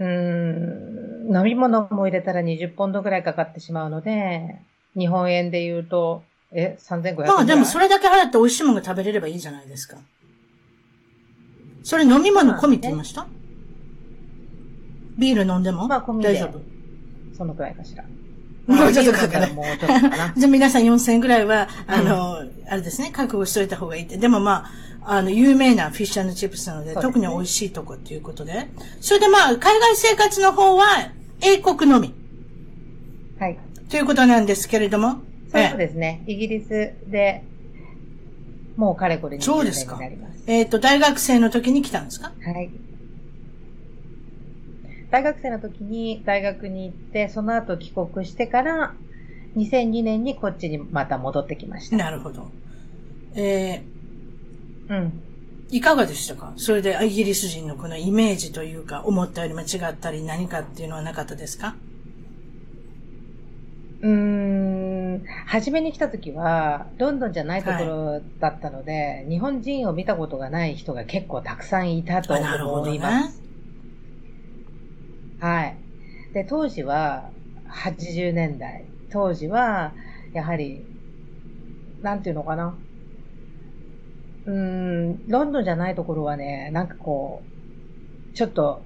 [0.00, 4.60] うん、飲み物も入れたら20ポンドぐらいかかってしまうので、
[4.96, 6.22] 日本円で言うと、
[6.52, 9.98] え、3500円まあでもそれだけ払って美味しいものが食べれればいいじゃないですか。
[11.82, 13.26] それ飲み物込みって言いました、
[15.18, 16.60] ビール飲んでも、まあ、込み大丈夫？
[17.36, 18.04] そのくらいかしら。
[18.66, 19.52] もうちょっとかかる。
[19.52, 20.32] もうちょっとかな。
[20.36, 24.16] じゃあ皆さん4000円ぐらいは、あの、うん、あれですね、覚悟しといた方がいいって。
[24.16, 24.70] でもまあ、
[25.02, 28.68] あの、有名なフィッシュチップスなので、特に美味しいとこっていうことで。
[29.00, 31.10] それでまあ、海外生活の方は、
[31.42, 32.14] 英国のみ。
[33.38, 33.58] はい。
[33.88, 35.20] ということなんですけれども。
[35.52, 36.22] そうですね。
[36.26, 37.42] イギリスで、
[38.76, 39.98] もうかれこれにそうですか。
[40.46, 42.32] えっ、ー、と、大学生の時に来たんですか？
[42.42, 42.70] はい。
[45.10, 48.94] 大学生の時に大学に行って、その後帰国してから、
[49.56, 51.96] 2002年にこっちにまた戻ってきました。
[51.96, 52.48] なるほど。
[53.34, 53.99] えー、
[54.90, 55.22] うん。
[55.70, 56.52] いかがでしたか？
[56.56, 61.76] それでイギリス人のこのイメージというか、思ったよりも違ったり何かっていうのはなかったですか？
[64.02, 73.40] うーん、初めに来た時は、ロンドンじゃないところだったので、はい、日本人を見たことがない人が結構たくさんいたと思います。
[75.38, 75.76] はい。
[76.32, 77.30] で、当時は、
[77.70, 78.86] 80年代。
[79.12, 79.92] 当時は、
[80.32, 80.84] やはり、
[82.02, 82.74] なんていうのかな？
[84.46, 87.42] うん、ロンドンじゃないところはね、なんかこ
[88.32, 88.82] う、ちょっと、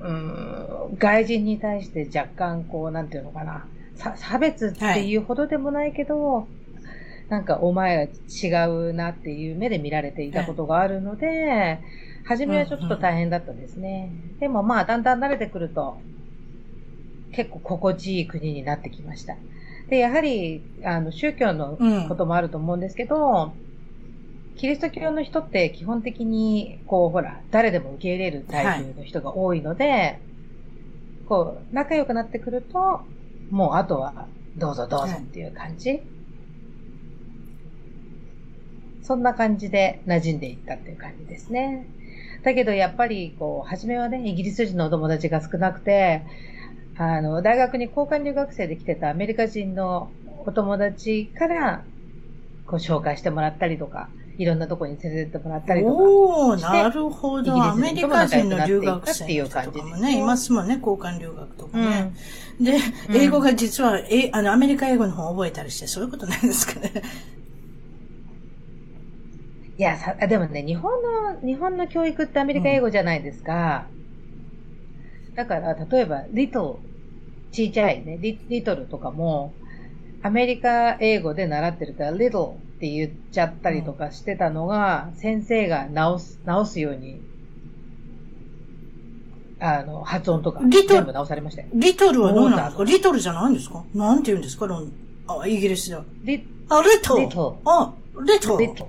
[0.00, 3.66] うん、外人に対して若干こう、なんていうのかな。
[4.16, 6.46] 差別っていうほどでもないけど、はい、
[7.28, 11.80] なんかお前は違うなっていう目で見られていたことがあるので、はい
[12.24, 14.10] 初めはちょっと大変だったですね。
[14.10, 15.98] うんうん、でもまあ、だんだん慣れてくると、
[17.32, 19.36] 結構心地いい国になってきました。
[19.88, 21.78] で、やはり、あの、宗教の
[22.08, 23.52] こともあると思うんですけど、
[24.56, 30.20] キリスト教の人って基本的に、こう、ほら、誰でも受け入れるタイプの人が多いので、はい、
[31.26, 33.00] こう、仲良くなってくると、
[33.50, 36.02] もうあとは、どうぞどうぞっていう感じ、はい、
[39.02, 41.86] そんな感じで馴染んでいったっていう感じですね。
[42.44, 46.22] だけどやっぱり、こう、初めはね、イギリス人のお友達が少なくて、
[46.96, 50.10] あの、大学に交換留学生で来てたアメリカ人の
[50.46, 51.84] お友達から、
[52.66, 57.62] こう、紹介してもらったりとか、いろんなとこに連れてってもらったりとかおなるほど。
[57.62, 62.12] アメリカ人の留学生とかもね、いますもんね、交換留学とかね。
[62.58, 62.78] うん、で、
[63.14, 66.92] 英語が実は、え、あの、アメリカ英語の方覚えたりして、そういうことなんですかね。
[69.76, 73.86] いや、さ、でもね、日本の、日本の教育ってアメリカ英語じゃないですか。
[75.28, 76.80] うん、だから、例えば、リト
[77.54, 79.54] ちっちゃいね、リリトルとかも、
[80.22, 87.18] アメリカ英語で習ってるから、リトって言っちゃったりとかしてたのが、うん、先生が直す、直すように、
[89.58, 91.68] あの、発音とか、全部直されましたよ。
[91.72, 92.84] リトルはどうなんですか？
[92.84, 93.82] リトルじゃないんですか？
[93.94, 94.66] なんて言うんですか？
[95.28, 96.04] あ、イギリスでは。
[96.24, 98.86] リ、あ、リトリトあ、リトリト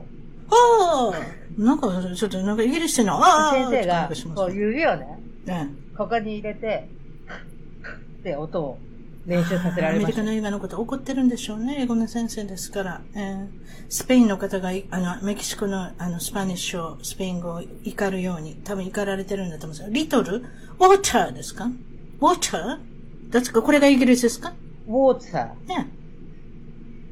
[0.49, 6.89] ああ、なんか、ちょっと、なんかイギリスの、ああ、先生が、こう指をね、ねここに入れて、
[8.19, 8.77] って音を
[9.25, 10.21] 練習させられました。
[10.21, 11.77] アメリカの映画のこと怒ってるんでしょうね。
[11.79, 13.01] 英語の先生ですから。
[13.15, 13.47] えー、
[13.89, 21.65] スペインの方が、あの、メキシコの、あの、スパニッシュを、スペイン語を怒るように、多分怒られてるんだと思うんです little？water ですか？
[21.65, 23.31] water？
[23.31, 23.61] ですか？
[23.61, 24.53] これがイギリスですか？
[24.87, 25.67] water。
[25.67, 25.89] ね。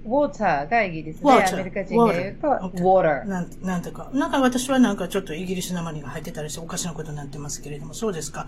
[0.05, 3.27] water がイギリスで、アメリカ人が言うと、 water。
[3.27, 4.09] なんなんとか。
[4.13, 8.47] なんか私はなんかちょっとイギリスなまりが入ってたりしておかしなことになってますけれども、そうですか。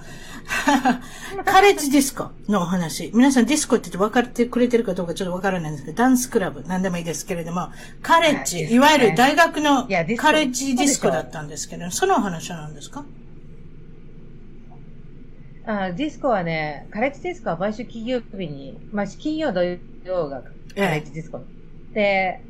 [1.46, 3.12] カレッジディスコのお話。
[3.14, 7.70] 皆さんディスコって言って分かってくれてるかどうかちょっと分からないんですけど、ダンスクラブ、なんでもいいですけれども、
[8.02, 9.84] カレッジ、いわゆる大学の
[10.18, 13.06] カレッジディスコだったんですけど、そのお話は何ですか？
[15.68, 19.64] あディスコはね、カレッジディスコは毎週金曜日に、まあ、金曜土
[20.04, 20.44] 曜が
[20.76, 21.42] カレディスコ。
[21.94, 22.42] で、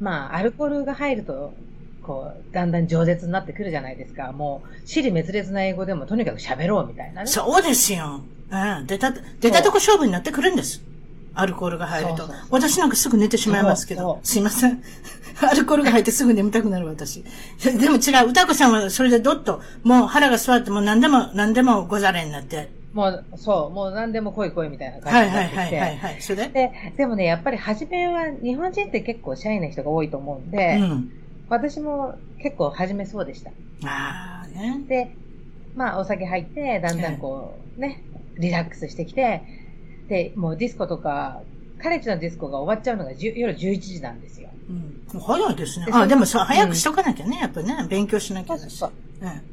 [0.00, 1.54] まあ、アルコールが入ると、
[2.02, 4.32] こう、だんだん饒舌になってくるじゃないですか。
[4.32, 7.26] もう、死に滅裂な英語でもとにかく喋ろうみたいなね。
[7.26, 8.22] そうですよ。
[8.50, 8.86] うん。
[8.86, 10.82] 出た、出たとこ勝負になってくるんです。
[11.34, 12.16] アルコールが入ると。
[12.18, 14.20] そうそうそう私なんかすぐ寝てしまいますけど。
[14.22, 14.82] すいません。
[15.40, 17.24] アルコールが入ってすぐ眠たくなる私。
[17.60, 25.58] でも違う、歌子さんはそれでどっと、もう腹が座っても何でも、何でもござれになって、もう、そう、もう何でも来い来いみたいな感じになってきて。
[25.58, 26.48] はいはいはいはい、それ？
[26.48, 31.10] で、でもね、やっぱり初めは日本人って結構シャイな人が多いと思うんで、うん、
[31.48, 33.50] 私も結構初めそうでした。
[33.84, 34.80] ああ、ね。
[34.88, 35.10] で、
[35.74, 38.02] まあお酒入って、だんだんこう、ね、
[38.38, 39.42] リラックスしてきて、
[40.08, 41.40] で、もうディスコとか、
[41.82, 44.50] カレッジのディスコが終わっちゃうのが夜11時なんですよ。
[44.68, 45.20] うん。
[45.20, 45.86] 早いですね。
[45.92, 48.62] あ、でもそう、早くしとかなきゃね、やっぱね、勉強しなきゃだし。
[48.62, 48.92] そうそう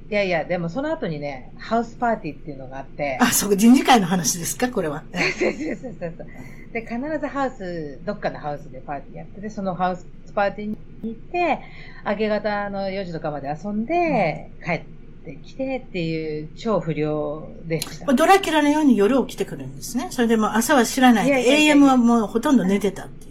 [0.09, 3.17] いやいや、でもその後にね、ハウスパーティーっていうのがあって。
[3.21, 5.03] あ、そう、人事会の話ですかこれは。
[5.13, 6.27] そうそうそうそう。
[6.73, 11.59] で、必ずハウス、どっかのハウスでパーティーやってて、そのハウスパーティーに行って、
[12.05, 14.81] 明け方の4時とかまで遊んで、帰っ
[15.23, 18.13] てきてっていう超不良でした。
[18.13, 20.07] ドラキュラのように夜起きてくるんですね。
[20.11, 21.27] それでも朝は知らない。
[21.27, 23.30] いやいやいや AM はもうほとんど寝てたってい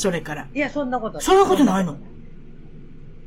[0.00, 0.48] それから。
[0.54, 1.96] いや、そんなことそんなことないの？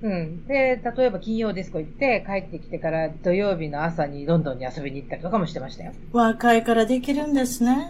[0.01, 0.45] うん。
[0.47, 5.93] で、例えば金曜ディスコ行って帰ってきてから土曜日の朝にロンドンに遊びに行ったりとかもしてましたよ。
[6.11, 7.89] 若いからできるんですね。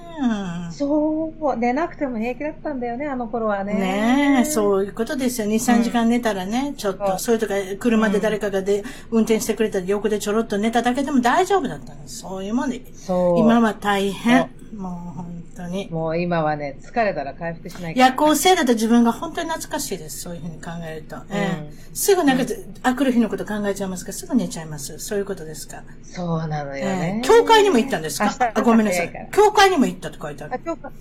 [0.71, 1.57] そう。
[1.57, 3.73] 寝なくても平気だったんだよね、あの頃はね。
[3.73, 5.47] ねえ、そういうことですよ。
[5.47, 12.19] 2、3時間寝たらね、うん、ちょっと、そういうとか、車で誰かがで、運転してくれたり、横でちょろっと寝ただけでも大丈夫だったんです。
[12.19, 12.81] そういうもんで。
[12.93, 13.39] そう。
[13.39, 14.51] 今は大変。
[14.77, 15.89] もう本当に。
[15.89, 20.21] もう今はね、疲れたら回復しない夜行性だと自分が本当に懐かしいです。
[20.21, 21.15] そういうふうに考えると。
[21.15, 22.45] うん、えー、すぐなんか、
[22.83, 24.13] あくる日のこと考えちゃいますか？
[24.13, 24.99] すぐ寝ちゃいます。
[24.99, 25.83] そういうことですか？
[26.03, 27.21] そうなのよね。
[27.23, 28.53] えー、教会にも行ったんですか？
[28.53, 29.29] あ、ごめんなさい。
[29.31, 30.53] 教会にも行ったと書いてある。
[30.55, 30.91] あ、教会、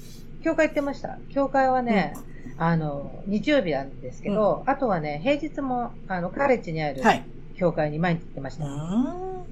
[0.45, 1.19] 教会行ってました。
[1.33, 2.15] 教会はね、
[2.57, 7.03] うん、あの、日曜日なんですけど、うん、あとはね、平日も、あの、カレッジにある、
[7.57, 8.65] 教会に毎日行ってました。
[8.65, 9.45] は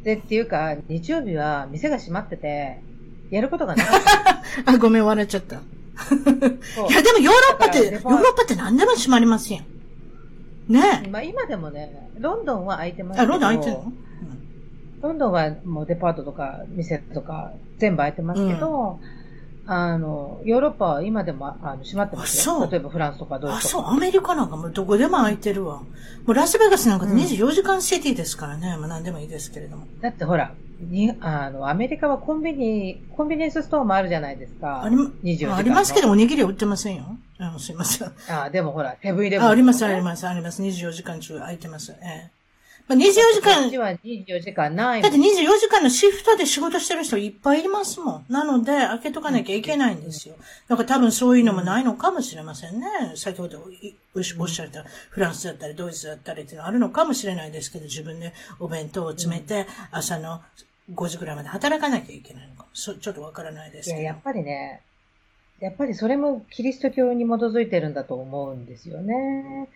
[0.00, 2.80] い、で、っていうか、日曜日は店が閉まってて、
[3.32, 3.86] やることがない。
[4.66, 5.56] あ、ごめん、笑っちゃった。
[5.56, 5.58] い
[6.92, 9.64] や、でもヨーロッパって、ヨーロッパって何でも閉まりますやん。
[10.68, 13.34] ねまあ今でもね、ロンドンは空いてますけど。
[13.34, 18.98] あ、ロンドン空いてるの、うん、ロンドンはもうデパートとか店とか全部空いてますけど、
[19.64, 22.68] うん、あの、ヨーロッパは今でもあの閉まってますよ。
[22.70, 23.78] 例えばフランスとかドイツとか。
[23.80, 25.78] あ、そう、アメリカなんかもどこでも空いてるわ。
[25.78, 25.86] も
[26.26, 28.76] うラスベガスなんか24時間シティですからね。
[28.76, 29.86] まあ何でもいいですけれども。
[30.00, 30.52] だってほら、
[30.82, 34.82] に、あの、アメリカはコンビニ、コンビニエンスストアもあるじゃないですか。
[34.82, 35.56] あり24時間。
[35.56, 37.16] ありますけど、おにぎりは売ってませんよ。
[37.38, 38.12] あすいません。
[38.28, 40.62] あでもほら、セブンイレブン、あ、あります、あります、あります。
[40.62, 41.92] 24時間中空いてます。
[41.92, 42.42] ええ
[42.88, 43.70] まあ、24時間。
[43.70, 45.22] こは24時間ないだって24
[45.58, 48.24] 時間のシフトで仕事してる人いっぱいいますもん。
[48.28, 50.34] なので、開けとかなきゃいけないんですよ。
[50.68, 52.86] だから多分そういうのもないのかもしれませんね。
[53.14, 53.62] 先ほど
[54.14, 60.42] おっしゃったフランスだったりドイツだったりっていうのはあるのかもしれないですけど、自分でお弁当を詰めて、朝の
[60.94, 62.68] 5時ぐらいまで働かなきゃいけないのかも。
[62.72, 64.00] ちょっとわからないですけど。
[64.00, 64.82] いや、やっぱりね、
[65.60, 69.68] やっぱりそれもキリスト教に基づいてるんだと思うんですよね。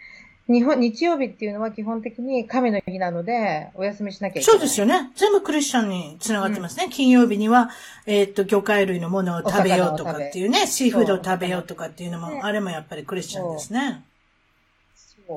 [0.48, 4.58] 日本、日曜日っていうのは基本的に神の日なので、お休みしなきゃいけない。
[4.58, 5.10] そうですよね。
[5.16, 6.84] 全部クリスチャンに繋がってますね。
[6.84, 7.70] うん、金曜日には、
[8.06, 14.04] えー、っと、魚介類のものを食べようとかっていうね、シーフードを食べようとかっていうのも、あれもやっぱりクリスチャンですね。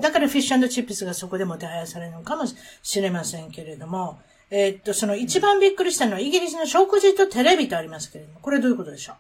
[0.02, 2.46] だからフィッシュチップスがそこでも手配されるのかも
[2.84, 4.20] しれませんけれども、
[4.52, 9.16] えー、っと、その一番びっくりしたのは、イギリスの食事とテレビとありますけれども、これどういうことでしょう？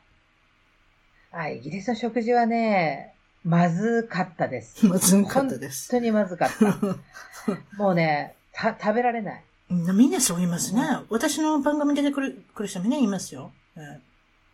[1.37, 4.85] あ、イギリスの食事はね、まずかったです。
[4.87, 5.91] まずかったです。
[5.91, 7.77] 本当にまずかった。
[7.77, 9.43] もうね、た、食べられない。
[9.69, 10.81] みんなそう言いますね。
[10.81, 13.51] うん、私の番組に出てくる、来る人みんな言いますよ。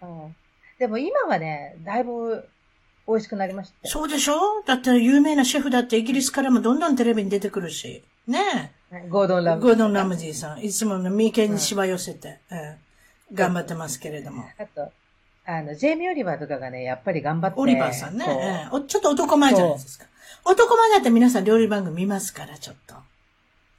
[0.02, 0.36] うん。
[0.78, 2.46] でも今はね、だいぶ
[3.08, 3.88] 美味しくなりました。
[3.88, 4.62] そうでしょ？
[4.66, 8.04] だって有名なシェフだってイギリスからもどんどんテレビに出てくるし。
[8.28, 8.75] ねえ。
[9.10, 9.70] ゴードン・ラムジー。
[9.70, 10.64] ゴードン・ラムジーさん。
[10.64, 14.46] いつもの眉間にしわ寄せて、うん、頑張ってますけれども。
[14.58, 14.92] あと、
[15.46, 17.60] あの、ジェイミー・オリバーとかがね、やっぱり頑張って。
[17.60, 18.26] オリバーさんね。
[18.28, 20.06] ええ、ちょっと男前じゃないですか。
[20.46, 22.96] 男前だって皆さん料理番組見ますから、ちょっと。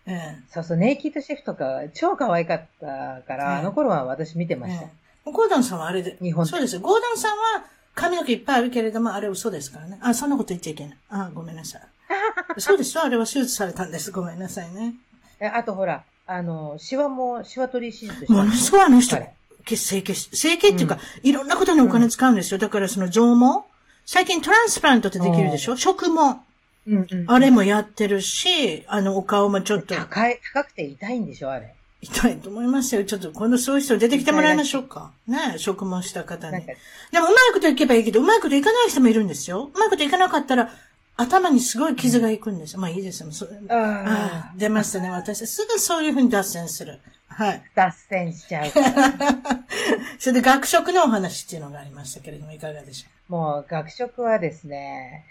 [0.07, 4.85] ええ、そうそう、ネイキッドシェフとか超可愛かったから、あの頃は私見てました。
[4.85, 4.91] え
[5.27, 6.81] え、ゴードンさんはあれで、日本そうですよ。
[6.81, 9.99] ゴードンさんは髪の毛いっぱいあるけれども、あれ嘘ですからね。
[10.01, 10.99] あ、そんなこと言っちゃいけない。
[11.11, 11.83] あ、ごめんなさい。
[12.59, 13.05] そうですよ。
[13.05, 14.11] あれは手術されたんです。
[14.11, 14.95] ごめんなさいね。
[15.41, 18.33] え、あとほら、あの、シワも、シワ取り手術。
[18.33, 19.16] ものすごいあの人。
[19.66, 22.59] 整形し、整形っていうか、うん、いろんなことにお金使うんですよ。
[22.59, 23.66] だからその上毛
[24.05, 25.77] 最近トランスプラントってできるでしょ？
[25.77, 26.45] 食も。
[26.87, 29.97] うんうん、あれもやってるし、あの、お顔もちょっと。
[29.97, 31.74] 高い、高くて痛いんでしょあれ。
[32.01, 33.05] 痛いと思いますよ。
[33.05, 35.11] ちょっと今度そういう人出てきてもらいましょうか。
[35.27, 36.65] ね食問した方に。
[36.65, 36.77] で
[37.19, 39.70] もうまいこといけばいいけど、うまいこといかない人もいるんですよ。
[39.74, 40.70] うまいこといかなかったら、
[41.17, 42.79] 頭にすごい傷がいくんです。
[42.79, 43.31] まあいいですよ。
[43.71, 45.11] ああ出ましたね。
[45.11, 47.01] 私、すぐそういうふうに脱線する。
[47.29, 47.63] はい。
[47.75, 48.71] 脱線しちゃう。
[50.19, 53.33] それで学食のお話っていうのがありましたけれども、いかがでしょう？
[53.33, 55.25] もう学食はですね、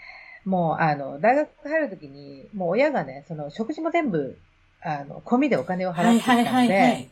[0.44, 4.38] もうあの、大学入るときに、もう親がね、その食事も全部、
[4.82, 7.08] あの、込みでお金を払ってたので、はいはいはいはい、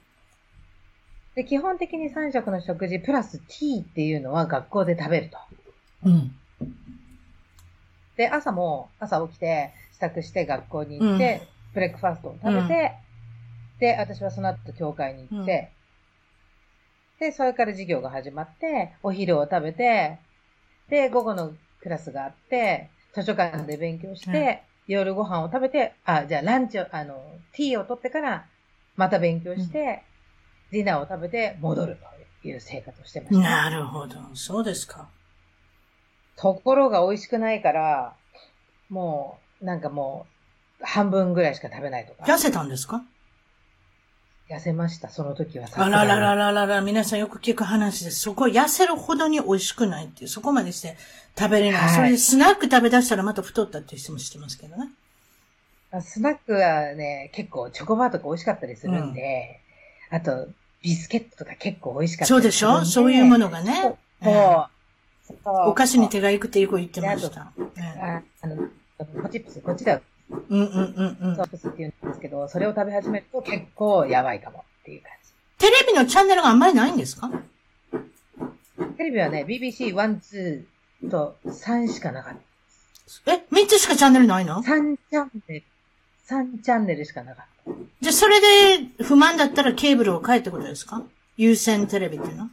[1.35, 5.39] で、基本的に3食の食事プラスティーっていうのは学校で食べると。
[6.05, 6.37] うん。
[8.16, 12.93] で、朝も、朝起きて、支度して学校に行って、うん、ブレックファーストを食べて、
[13.78, 15.70] で、私はその後教会に行って、
[17.20, 20.19] うん、で、それから授業が始まって、お昼を食べて、
[20.89, 27.20] で、午後のクラスがあって、図書館で勉強して、うん、夜ご飯を食べて、あ、じゃあランチを、あの、
[27.53, 28.47] ティーを取ってから、
[28.97, 30.03] また勉強して、
[30.70, 31.97] ディナーを食べて戻る
[32.43, 33.41] という生活をしてました。
[33.41, 34.16] なるほど。
[34.35, 35.09] そうですか。
[36.36, 38.15] ところが美味しくないから、
[38.90, 40.27] もう、なんかも
[40.81, 42.24] う、半分ぐらいしか食べないとか。
[42.24, 43.02] 痩せたんですか？
[44.51, 45.69] 痩せました、その時は。
[45.73, 48.20] あらららららら、皆さんよく聞く話です。
[48.20, 50.97] そこ痩せるほどに美味しくないっていう、そこまでして
[51.39, 51.81] 食べれない。
[51.81, 54.90] はい、それでスナック食べ出したらまた太ったっていう人もしてますけどね。
[56.02, 59.61] スナックはね、結構チョコバーとか美味しかったりするんで、
[60.11, 60.48] うん、あと、
[60.82, 62.85] ビスケットとか結構美味しかったそうでしょ？
[62.85, 63.97] そういうものがね。
[64.23, 64.74] そう。
[65.45, 67.41] お菓子に手が行くっていう子言ってました。
[67.43, 68.57] ああの、
[69.23, 71.37] ポチップス、こっちだうんうんうんうん。
[71.37, 75.31] ソースって言うんですけど、それを食べ始めると結構やばいかもっていう感じ。
[75.59, 77.31] テレビのチャンネルがあんまりないんですか？
[78.97, 80.65] テレビはね、BBC 1、
[81.05, 82.37] 2と3しかなかっ
[83.25, 83.33] た。
[83.33, 85.65] え ?3 つしかチャンネルないの ?3 チャンネル。
[86.29, 87.73] 3チャンネルしかなかった。
[88.01, 91.03] じゃあ、それで不満だったらケーブルを変えってことですか？
[91.37, 92.49] 優先テレビっていうの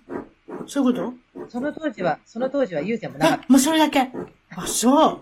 [0.68, 1.50] そういうこと？
[1.50, 3.46] その当時は、その当時は優先もなかった。
[3.48, 4.10] もうそれだけ？
[4.56, 5.20] あ、そう。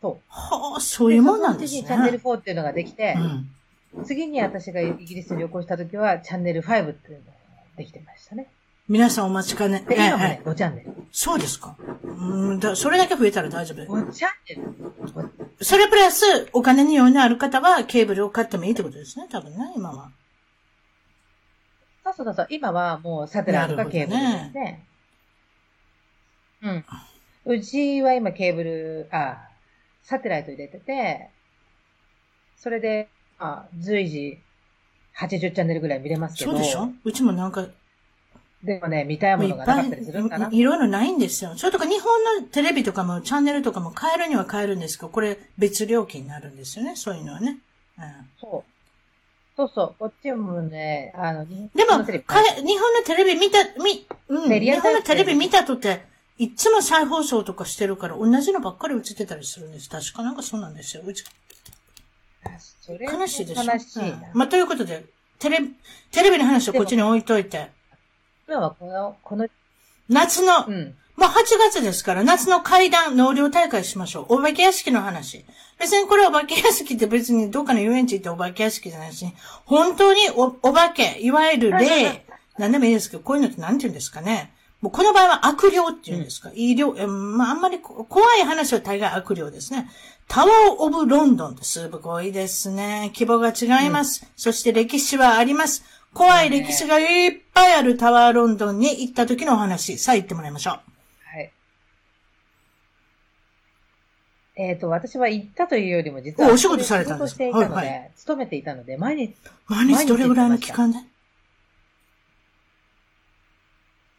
[0.00, 0.16] そう。
[0.28, 1.82] はあ、そういうもんなんですね。
[1.82, 3.16] チャンネル4っていうのができて、
[3.94, 7.32] うん、次に私がイギリスに旅行した時は、チャンネル5っていうのが
[7.76, 8.46] できてましたね。
[8.88, 9.84] 皆さんお待ちかね。
[9.86, 10.92] で、今もね、5チャンネル。
[11.12, 11.76] そうですか。
[12.04, 13.82] うん、だそれだけ増えたら大丈夫。
[13.82, 14.64] 5チャンネル？
[15.60, 20.10] それプラス、お金に余裕のある方は、ケーブルを買ってもいいってことですね、多分ね、今は。
[22.12, 24.84] そうそうそう、今はもうサテライトかケーブルですね。
[26.62, 26.84] うん。
[27.44, 29.48] うちは今ケーブル、あ、
[30.02, 31.30] サテライト入れてて、
[32.56, 33.08] それで、
[33.38, 34.38] まあ、随時、
[35.16, 36.52] 80チャンネルぐらい見れますけど。
[36.52, 36.90] そうでしょ？
[37.04, 37.66] うちもなんか、
[38.62, 40.48] でもね、見たいものがなかったりするんかな。
[40.50, 41.56] いろいろないんですよ。
[41.56, 47.58] それとか日本のテレビとかもチャンネルとかも変えるには変えるんですけど、これ別料金になるんですよね、そういうのはね。
[47.98, 48.04] うん、
[48.40, 48.70] そう。
[49.58, 52.06] そうそう、こっちもね、あの、でも、日本の
[53.04, 56.04] テレビ見た、み、うん、日本のテレビ見たとて、
[56.38, 59.90] いつも再放送とかしてるから、同じのばっかり映ってたりするんです。
[59.90, 61.02] 確かなんかそうなんですよ。
[61.04, 61.24] うち
[62.46, 63.64] 悲しいでしょ？
[63.64, 64.22] 悲しい、うん。
[64.32, 65.06] まあ、ということで、
[65.40, 65.74] テレビ、
[66.12, 67.68] テレビの話をこっちに置いといて。
[68.46, 69.48] 今はこの、この、
[70.08, 74.36] 夏の、うん、もう8月ですから、夏の階段納涼大会しましょう。
[74.36, 75.44] お化け屋敷の話。
[75.76, 79.26] 別にこれお化け屋敷って別にどっかの遊園地行ってお化け屋敷じゃないし、
[79.64, 82.24] 本当におお化け、いわゆる霊、
[82.56, 84.54] 何でもいいですけど、こういうのって何て言うんですかね。
[84.80, 88.04] もうこの場合は悪霊って言うんですか、うん、医療、まあ、あんまり怖
[88.36, 89.90] い話は大概悪霊ですね。
[90.28, 93.10] タワーオブロンドンってすごいですね。
[93.12, 94.22] 規模が違います。
[94.24, 95.82] うん、そして歴史はあります。
[96.14, 100.74] 怖い歴史がいっぱいあるタワーロンドンに行った時のお話、さあ言ってもらいましょう。
[100.74, 101.52] はい。
[104.60, 107.36] えっ、ー、と、私は行ったというよりも、実は、お仕事されたんですか？
[107.36, 109.36] していたので、はいはい、勤めていたので、毎日。
[109.68, 110.98] 毎日どれぐらいの期間で？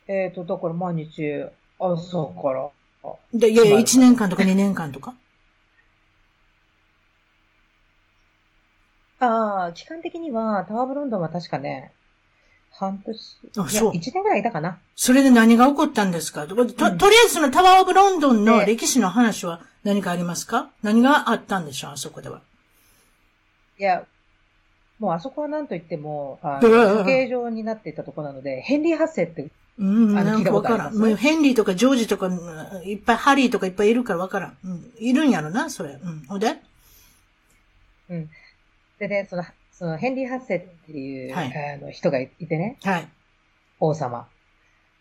[0.07, 1.43] えっ、ー、と、だから毎日、
[1.77, 2.69] 朝から。
[3.33, 5.13] で、いやいや、1年間とか2年間とか？
[9.19, 11.91] ああ、期間的には、タワーブロンドンは確かね、
[12.71, 13.37] 半年。
[13.57, 13.91] あ、そう。
[13.93, 14.79] 一年ぐらいいたかな。
[14.95, 16.47] それで何が起こったんですか？
[16.47, 20.69] とと、とりあえずそのタワーオブロンドンの歴史の話は何かありますか？
[20.83, 22.41] 何があったんでしょうあそこでは。
[23.79, 24.05] いや、
[24.99, 30.95] もうあそこは何と言っても、あの、形状になっていたところなので、ヘンリー発生って、うん、なんかわからん。
[30.97, 32.29] もうヘンリーとかジョージとか、
[32.83, 34.57] いっぱいハリーとかいっぱいいるからわからん。
[34.65, 34.91] うん。
[34.99, 35.91] いるんやろな、それ。
[35.93, 36.25] うん。
[36.27, 36.57] ほんで
[38.09, 38.29] うん。
[38.99, 42.77] でね、その、そのヘンリー・ハッセっていう、はい、あの人がいてね。
[42.83, 43.07] はい。
[43.79, 44.27] 王様。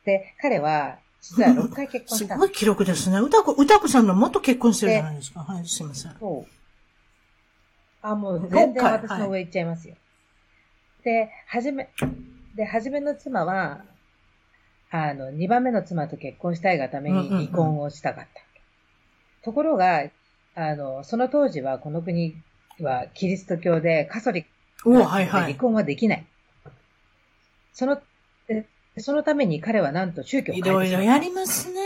[0.04, 2.34] で、彼は、実は6回結婚した。
[2.34, 3.18] すごい記録ですね。
[3.18, 5.40] 歌子、歌子さんのもっと結婚してるじゃないですか。
[5.40, 6.16] はい、すいません。
[6.18, 6.50] そう。
[8.02, 9.94] あ、もう全然私の上行っちゃいますよ。
[9.94, 9.98] は
[11.02, 11.88] い、で、はじめ、
[12.54, 13.84] で、はじめの妻は、
[14.90, 18.42] あの、2番目の妻と結婚したいがために離婚をしたかった。
[19.44, 20.04] ところが、
[20.54, 22.34] あの、その当時はこの国
[22.80, 24.44] はキリスト教でカソリッ
[24.82, 26.26] クで離婚はできない。
[27.72, 28.00] その、
[29.00, 31.80] そのために彼はなんと宗教をいろいろやりますね。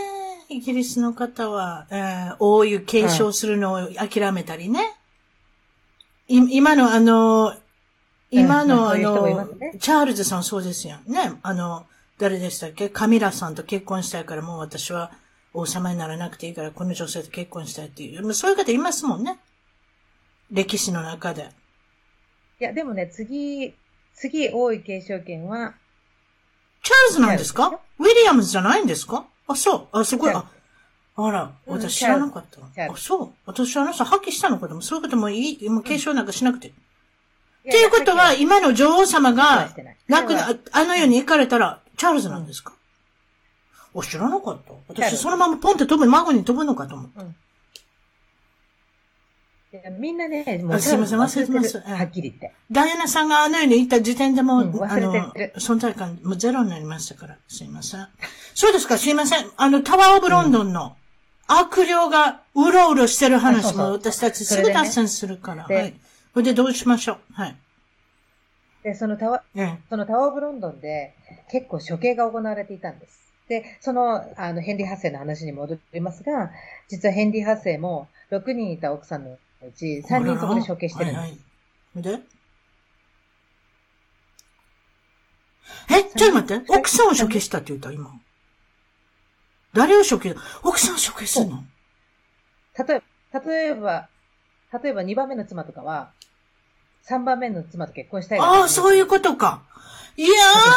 [0.48, 4.80] イギリスの方は、えー、大湯継承するのを諦めたりね。
[6.28, 7.54] うん、今のあの、
[8.30, 11.32] 今のあの、ね、チャールズさんそうですよね。
[11.42, 11.86] あの、
[12.18, 12.88] 誰でしたっけ？
[12.88, 15.12] カミラさんと結婚したいからもう私は
[15.54, 18.34] 王様にならなくていいからこの女性と結婚したいっていう。
[18.34, 19.38] そういう方いますもんね。
[20.50, 21.48] 歴史の中で。
[22.60, 23.74] いや、でもね、次、
[24.14, 25.74] 次、王位継承権は、
[26.82, 27.78] チャールズなんですか？
[27.98, 29.24] ウィリアムズじゃないんですか？
[29.46, 29.98] あ、そう。
[29.98, 30.32] あ、すごい。
[30.32, 30.44] あ、
[31.16, 32.84] あら、私知らなかった。
[32.84, 33.30] あ、そう。
[33.46, 36.68] 私あの人破棄したのかでも、そういうこともいい、もう継承なんかしなくて。
[36.68, 36.72] っ
[37.70, 39.70] ていうことは、今の女王様が、
[40.08, 42.72] 亡くな、あの世に行かれたら、チャールズなんですか、
[43.94, 44.72] うん、お、知らなかった。
[44.88, 47.22] 私、そのままポンって飛ぶ、孫に飛ぶのかと思った。
[47.22, 47.36] うん
[49.98, 51.80] みんなね、もうすいません、忘れてます。
[51.80, 52.52] はっきり言って。
[52.70, 58.06] ダイアナさんがあの世に行った時点でも、うん、あの、存在感もゼロになりましたから、すいません。
[58.54, 59.50] そうですか、すいません。
[59.56, 60.96] あの、タワーオブロンドンの
[61.46, 65.64] 悪霊がうろうろしてる話も私たちすぐ脱線するから。
[65.64, 65.94] はい。
[66.34, 67.18] それでどうしましょう？
[67.32, 67.56] はい。
[68.82, 71.14] で、そのタワ、うん、そのタワーオブロンドンで
[71.50, 73.32] 結構処刑が行われていたんです。
[73.48, 76.50] で、その、あの、ヘンリー・ハッセイの話に戻りますが、
[76.88, 79.36] 実はヘンリー・ハッセイも6人いた奥さんの
[79.66, 81.20] うち3人そこで処刑してるんです。
[81.20, 81.36] はいは
[82.00, 82.20] い、で？
[85.90, 86.72] え、ちょっと待って。
[86.72, 87.92] 奥さんを処刑したって言った？
[87.92, 88.10] 今。
[89.72, 91.64] 誰を処刑奥さんを処刑するの？
[92.78, 93.02] 例え
[93.32, 94.08] ば、例えば、
[94.82, 96.10] 例えば2番目の妻とかは、
[97.08, 98.38] 3番目の妻と結婚したい。
[98.40, 99.62] ああ、そういうことか。
[100.16, 100.28] いや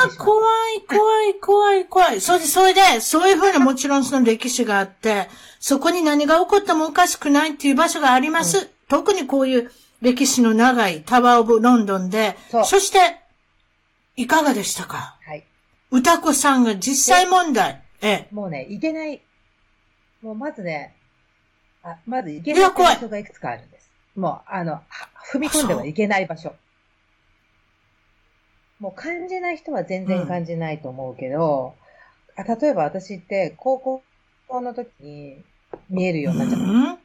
[0.07, 0.39] ー、怖
[0.77, 2.21] い、怖い、怖い、怖い。
[2.21, 5.27] それで、それで、そういうふうなもちろんその歴史があって、
[5.59, 8.69] そこに何が起こってもおかしくないっていう場所があります。
[8.89, 9.71] うん、特にこういう
[10.01, 12.99] 歴史の長いタワーオブロンドンで、そして、
[14.15, 15.17] いかがでしたか？
[15.25, 15.43] はい。
[15.91, 17.81] 歌子さんが実際問題。
[18.01, 18.27] ええ。
[18.31, 19.21] もうね、いけない、
[20.21, 20.95] もうまずね、
[21.83, 23.91] あまずいけない場所がいくつかあるんです。
[24.15, 24.81] もう、あの、
[25.31, 26.53] 踏み込んではいけない場所。
[28.79, 31.75] もう感じない人は全然感じないと思うけど、
[32.37, 34.03] うん、あ例えば私って高校
[34.61, 35.41] の時に
[35.89, 36.65] 見えるようになっちゃった。
[36.65, 36.97] うん、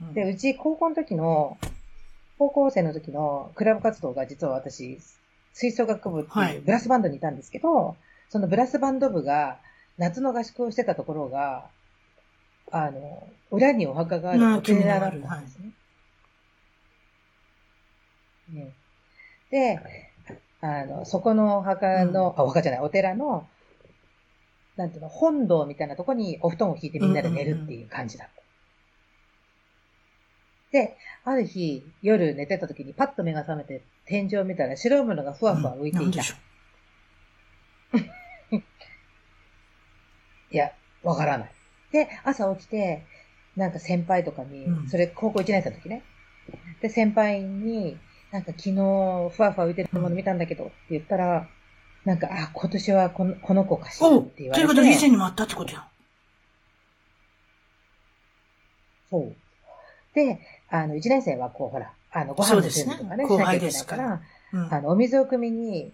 [0.00, 1.58] で、うち高校の時の、
[2.38, 4.98] 高校生の時のクラブ活動が実は私、
[5.52, 7.96] 吹奏楽部っていうブラスバンドにいたんですけど、はい、
[8.28, 9.58] そのブラスバンド部が
[9.96, 11.68] 夏の合宿をしてたところが、
[12.70, 15.72] あの、裏にお墓があるお寺だったんですね。
[18.52, 18.72] ね
[19.50, 19.80] で、
[20.60, 23.48] あの、そこのお墓の、うん、あ、お墓じゃない、お寺の、
[24.76, 28.37] なんていうの、本堂みたいなとこにお布団を引いてみんなで寝るっていう感じだった。
[30.72, 36.22] で、ある日、夜寝てた時にパッと目が覚めて天井を見たら白いものがふわふわ浮いていた。
[38.52, 38.58] うん、
[40.52, 40.72] いや、
[41.02, 41.50] わからない。
[41.92, 43.04] で、朝起きて、
[43.56, 46.02] なんか先輩とかに、うん、それ高校1年生の時ね。
[46.80, 47.98] で、先輩に、
[48.30, 51.48] なんか昨日、ふわふわ浮いてるもの見たんだけどって言ったら、
[52.04, 54.60] なんか、あ、今年はこのこの子かしらって言われて。
[54.60, 55.88] ということで以前にもあったってことや。
[59.10, 59.34] そう。
[60.14, 60.40] で、
[60.70, 63.28] あの、1年生はこう、ほら、あの、ご飯の準備とかね、ね。
[63.28, 64.22] しなきゃいけないから、
[64.52, 65.92] うん、あの、お水を汲みに、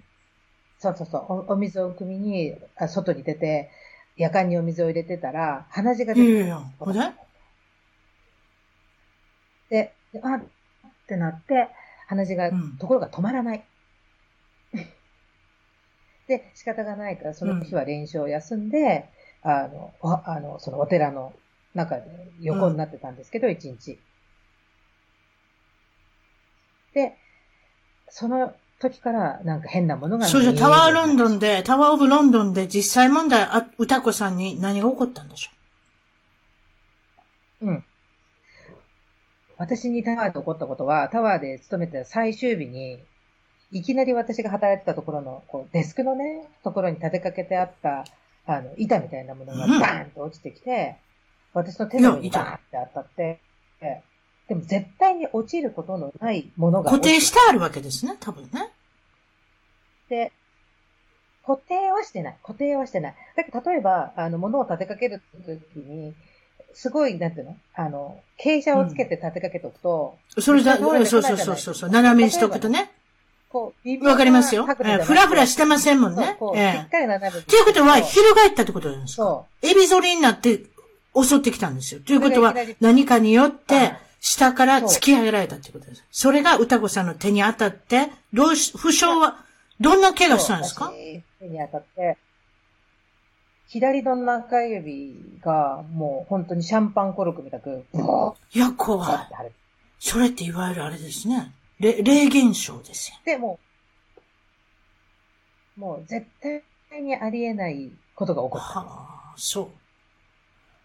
[0.78, 3.70] そうそうそうお、お水を汲みに、あ外に出て、
[4.16, 7.00] 夜間にお水を入れてたら、鼻血が出ていやいやほで？
[9.70, 10.42] で、あっ
[11.06, 11.68] てなって、
[12.06, 13.64] 鼻血が、うん、ところが止まらない。
[16.28, 19.10] で、仕方がないから、その日は練習を休んで、
[19.44, 21.32] うん、あの、あの、そのお寺の
[21.74, 22.02] 中で
[22.40, 23.98] 横になってたんですけど、一、うん、日。
[26.94, 27.16] で、
[28.08, 35.50] その時からなんか変なものがそうじゃ、タワーロンドンで、タワーオブロンドンで実際問題、あ、歌子さんに何が起こったんでしょ
[37.62, 37.66] う？
[37.66, 37.84] うん。
[39.56, 42.98] 私にタワーで起こったことは、タワーで勤めてた最終日に、
[43.72, 48.04] いきなり私が働いてたところの、こう、デスクのね、ところに立てかけてあった、
[48.46, 50.96] あの、板みたいなものがバーンと落ちてきて、
[51.54, 52.62] うん、私の手の上にバーンって
[52.94, 53.40] 当たって、
[54.48, 56.90] でも絶対に落ちることのないものが。
[56.90, 58.70] 固定してあるわけですね、多分ね。
[60.08, 60.32] で、
[61.46, 62.36] 固定はしてない。
[62.42, 63.14] 固定はしてない。
[63.36, 66.14] だけど、例えば、あの、物を立てかけるときに、
[66.74, 67.56] すごい、なんていうの？
[67.74, 70.18] あの、傾斜をつけて立てかけておくと。
[70.36, 72.90] うん、それだ、そうそうそうそうそう、斜めにしとくとね。
[73.48, 74.66] こう、わかりますよ。
[74.66, 74.82] ふ
[75.14, 76.36] らふらしてませんもんね。
[76.56, 79.66] ええ、しっかり斜めということは、翻ったってことなんですかそう。
[79.66, 80.64] エビ反りになって
[81.14, 82.00] 襲ってきたんですよ。
[82.00, 83.92] ということは、何かによって、
[84.26, 86.02] 下から突き上げられたってことです。
[86.10, 89.44] それが歌子さんの手に当たって、どうし、負傷は、
[89.78, 90.90] どんな怪我したんですか？
[91.38, 92.16] 手に当たって、
[93.68, 97.84] 左の中指がもう本当にシャンパンコルクみたく、
[98.54, 99.52] いや、怖い。
[99.98, 101.52] それっていわゆるあれですね。
[101.78, 103.18] 霊現象ですよ。
[103.26, 103.58] でも、
[105.76, 108.80] もう絶対にありえないことが起こった。
[108.80, 108.86] は
[109.32, 109.68] あ、そう。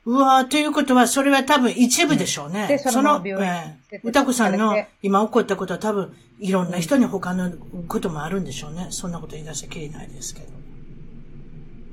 [0.09, 2.67] うわということは、それは多分一部でしょうね。
[2.67, 7.51] で、その、えー、歌子さんの今起こったことは多分、いろんな人に他の
[7.87, 8.87] こともあるんでしょうね。
[8.89, 10.41] そんなこと言い出しゃきれないですけ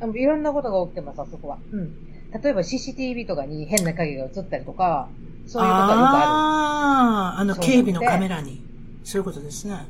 [0.00, 0.12] ど。
[0.14, 1.58] いろんなことが起きてます、あそこは。
[1.70, 1.94] うん。
[2.42, 5.10] 例えば CCTV とかに変な影が映ったりとか、
[5.46, 6.06] そういうことがよくある。
[6.06, 8.64] ああ、あの警備のカメラに。
[9.04, 9.86] そういうことですね。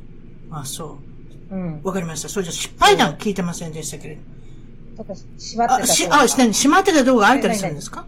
[0.51, 0.97] あそ
[1.49, 1.55] う。
[1.55, 1.81] うん。
[1.81, 2.27] わかりました。
[2.27, 4.21] それじゃ失敗談聞いてませんでしたけれど。
[4.97, 8.05] とか、閉まってたあ、し、あ、閉まってた動画あったりするんですか？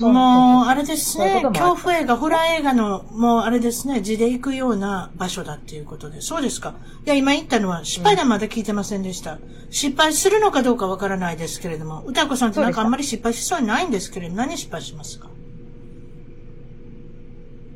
[0.00, 1.42] もう、あれですね。
[1.42, 6.20] 恐怖映画、ホラー映画の、もうあれですね、字で行くような場所だっていうことで。
[6.20, 6.76] そうですか。
[7.04, 9.32] いや、今言ったのは、失敗談まだ聞いてませんでした。
[9.32, 15.30] うん、失敗するのかどうかわからないですけれども、歌子さんってなんかあんまり失敗しそうにないんですけれど、何失敗しますか？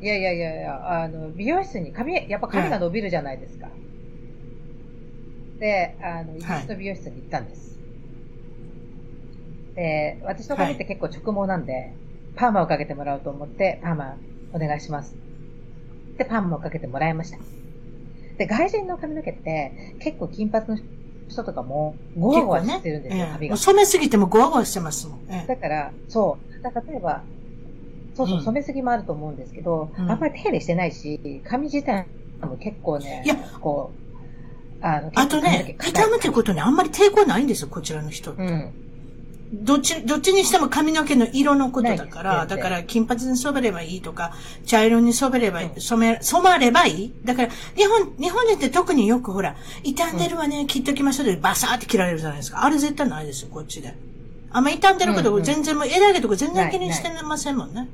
[0.01, 3.67] いやいやいやいや、あの、美容室に髪、やっぱ髪が伸びるじゃないですか。
[3.67, 3.73] は
[5.57, 7.79] い、で、あの、イギリスの美容室に行ったんです。
[9.67, 11.95] はい、で、私の髪って結構直毛なんで、はい
[12.37, 14.17] パーマをかけてもらおうと思って、パーマ
[14.53, 15.15] お願いします。
[16.17, 17.39] で、パーマをかけてもらいました。
[18.39, 20.79] で、外人の髪の毛って結構金髪の
[21.29, 23.57] 人とかもゴワゴワしてるんですよ、ね、髪が。
[23.57, 25.19] 染めすぎてもゴワゴワしてますもん。
[25.29, 26.63] ええ、だから、そう。
[26.63, 27.23] だ例えば、
[28.15, 32.07] そうそう、染めすぎもあると思うんですけど、うん、あんまり手入れしてないし、髪自体
[32.43, 33.93] も結構ね、いや、こ
[34.81, 38.43] う、あの、あとね、痛むってことにあんまり抵抗ないんですよ、こちらの人って。
[38.43, 38.73] うん
[39.53, 44.33] どっち、どっちにしても髪の毛の色のことだから、だから金髪に染めればいいとか、
[44.65, 47.13] 茶色に染めればいい、染め、染まればいい？
[47.25, 52.65] だから、日本、日本人って特によくほら、傷んでるわね、切っときましょうでバサーって切られるじゃないですか。
[52.65, 53.95] あれ絶対ないですよ、こっちで。
[54.51, 57.89] あんま傷んでること全然、もう枝毛とか全然気にしてませんもんね。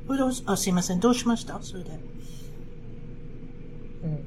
[0.45, 1.59] あ、すいません、どうしました？
[1.61, 1.89] それで。
[4.01, 4.25] うん。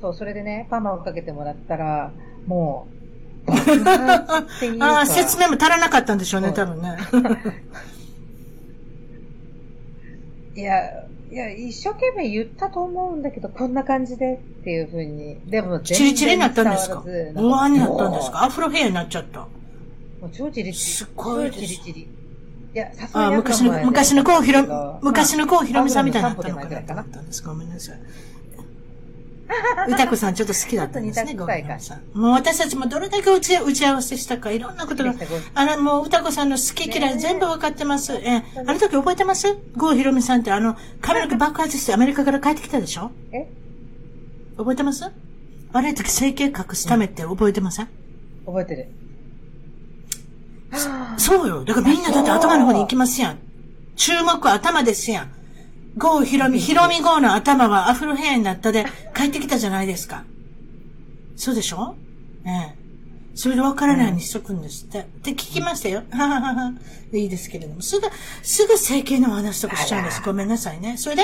[0.00, 2.12] そう、それでね、パーマをかけてもらったら、
[2.46, 2.97] もう、
[4.80, 6.96] ああ、説明も足らなかったんでしょうね、多分ね。
[10.54, 15.38] いや、いや、一生懸命言ったと思うんだけど、こんな感じでっていうふうに。
[15.46, 17.04] でもチリチリになったんですか？
[17.04, 18.44] うわになったんですか？
[18.44, 19.40] アフロヘアになっちゃった。
[19.40, 19.48] も
[20.22, 20.74] う超チリチリ。
[20.74, 21.60] すごいです。
[21.60, 22.00] 超チリチリ。
[22.02, 22.08] い
[22.74, 27.02] や、さすがに、昔の、昔のコウヒロ、昔のコウヒロミさんみたいになったのかな？
[27.02, 27.42] ったんです。
[27.42, 28.00] ごめんなさい。
[29.88, 32.18] 歌子さんちょっと好きだったんですね、ごめんなさい。
[32.18, 35.14] もう私たちもどれだけ打ち打ち合わせしたか、いろんなことが、
[35.54, 38.14] あの、もう歌子さんの好き嫌い全部わかってます。
[38.14, 39.56] え、あの時覚えてます？
[39.76, 43.10] 郷ひろみさんってあの、髪の毛爆発してアメリカから帰ってきたでしょ？
[43.32, 43.48] え？
[44.58, 45.10] 覚えてます？
[45.72, 47.88] あれ時整形隠すためって覚えてません、
[48.46, 48.88] 覚えてる。
[51.16, 51.64] そうよ。
[51.64, 53.38] だからみんなだって頭の方に行きますやん。
[53.96, 55.30] 注目頭ですやん。
[55.98, 60.24] ゴーヒロミ、ヒロミゴーの頭はアフロヘアになったで帰ってきたじゃないですか。
[61.36, 61.96] そうでしょ？
[62.46, 62.78] ええ。
[63.34, 65.00] それで分からないようにしとくんですって。
[65.00, 66.02] って聞きましたよ。
[66.10, 66.72] はははは。
[67.12, 67.82] いいですけれども。
[67.82, 68.08] すぐ、
[68.42, 70.22] すぐ整形の話とかしちゃうんです。
[70.24, 70.96] ごめんなさいね。
[70.96, 71.22] それで、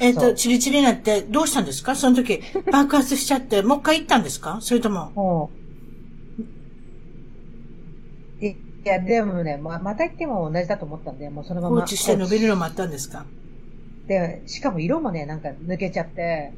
[0.00, 1.94] えっ、ー、と、チリチリになってどうしたんですか？
[1.94, 2.42] その時、
[2.72, 4.58] 爆発しちゃって、もう一回行ったんですか？
[4.60, 5.50] それとも。
[8.40, 11.76] いや、でもね、ま、また行っても同じだと思ったんで、もうそのまま。
[11.76, 13.24] 放置して伸びるのもあったんですか？
[14.12, 16.52] で、しかも色もね、なんか抜けちゃって、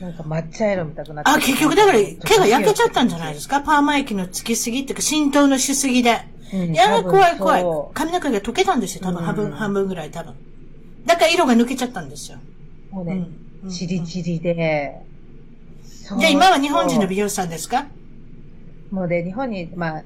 [0.00, 1.30] なんか抹茶色みたくなって。
[1.30, 3.60] あ、結局だから毛が焼けちゃったんじゃないですか？
[3.60, 6.18] パーマ液のつきすぎっていうか浸透のしすぎで。
[6.52, 7.64] うん、いや、怖い怖い。
[7.94, 10.34] 髪の毛が溶けたんですよ、多分、半分、半分ぐらい多分。
[11.06, 12.38] だから色が抜けちゃったんですよ。
[12.90, 13.26] もうね、
[13.70, 15.00] チリチリで。
[16.18, 17.86] じゃあ今は日本人の美容師さんですか？
[18.90, 20.02] もうで、日本に、まあ、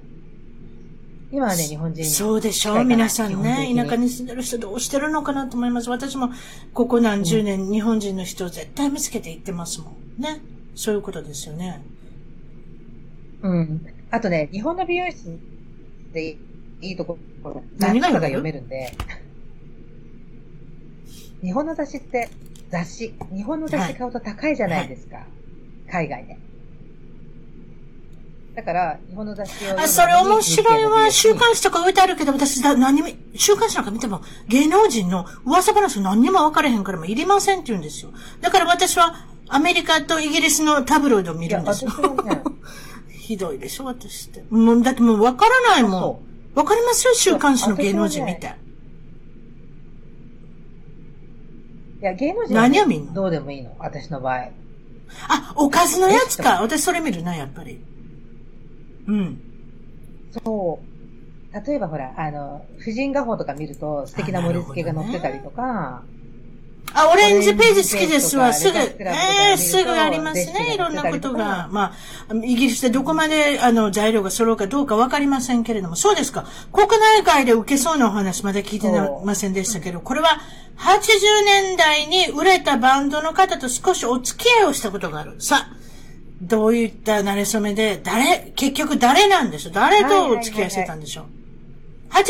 [1.33, 2.05] 今はね、日本人。
[2.05, 3.73] そうでしょう皆さんね。
[3.75, 5.89] 田舎に住んでる人どうしてるのかなと思います。
[5.89, 6.29] 私も、
[6.75, 10.23] ここ何十年、うん、日本人の人を絶対見つけて行ってますもん。
[10.23, 10.43] ね。
[10.75, 11.83] そういうことですよね。
[13.41, 13.87] うん。
[14.11, 15.39] あとね、日本の美容室
[16.13, 16.37] で
[16.83, 18.93] いいところ、何が読めるんで。
[21.43, 22.29] 日本の雑誌って、
[22.71, 25.17] 雑誌、日本の雑誌買うと高いじゃないですか。
[25.17, 26.39] はい、海外で。
[28.55, 29.81] だから、日本の雑誌を。
[29.81, 31.11] あ、それ面白いわ。
[31.11, 38.11] 週刊誌とか置いてあるけど、私だ、何も、週刊誌なんか見ても、芸能人の噂話何にも分かれへんからもいりませんって言うんですよ。
[38.43, 39.15] だから私は、
[39.49, 41.91] アメリカとイギリスのタブロイドを見るんですよ。
[42.25, 42.43] ね、
[43.11, 44.45] ひどいでしょ、私って。
[44.51, 46.23] もう、だってもう分からないも
[46.53, 46.55] ん。
[46.55, 48.55] 分かりますよ、週刊誌の芸能人見て。
[52.03, 53.15] いや、芸能人は、ね、何を見んの？
[53.15, 54.49] どうでもいいの、私の場合。
[55.29, 56.61] あ、おかずのやつか。
[56.63, 57.83] 私それ見るな、やっぱり。
[59.07, 59.41] うん。
[60.45, 61.67] そう。
[61.67, 66.03] 例えばほら、あの、婦人画報とか見ると素敵な盛り付けが載ってたりとか、
[66.95, 68.53] あ、オレンジページ好きですわ。
[68.53, 70.75] すぐ、ええー、すぐありますね。
[70.75, 71.69] いろんなことが。
[71.71, 71.95] ま
[72.29, 75.97] あ、イギリスでどこまで、あの、材料が揃うかどうかわかりませんけれども。
[75.97, 76.45] そうですか。
[76.73, 78.89] 国内外で受けそうなお話まだ聞いて
[79.25, 80.41] ませんでしたけど、これは
[80.77, 85.41] 80年代に売れたバンドの方と少しお付き合いをしたことがある。
[85.41, 85.82] さあ、
[86.43, 89.73] どういった馴れ初めで、誰、結局誰なんでしょう？
[89.73, 91.25] 誰とお付き合いしてたんでしょう、
[92.13, 92.23] 80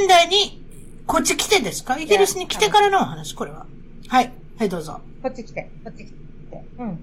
[0.00, 0.64] 年代に、
[1.06, 1.98] こっち来てですか？
[1.98, 3.66] イギリスに来てからのお話、これは。
[4.08, 4.32] はい。
[4.58, 5.00] はい、どうぞ。
[5.22, 6.64] こっち来て、こっち来て。
[6.78, 6.96] うん。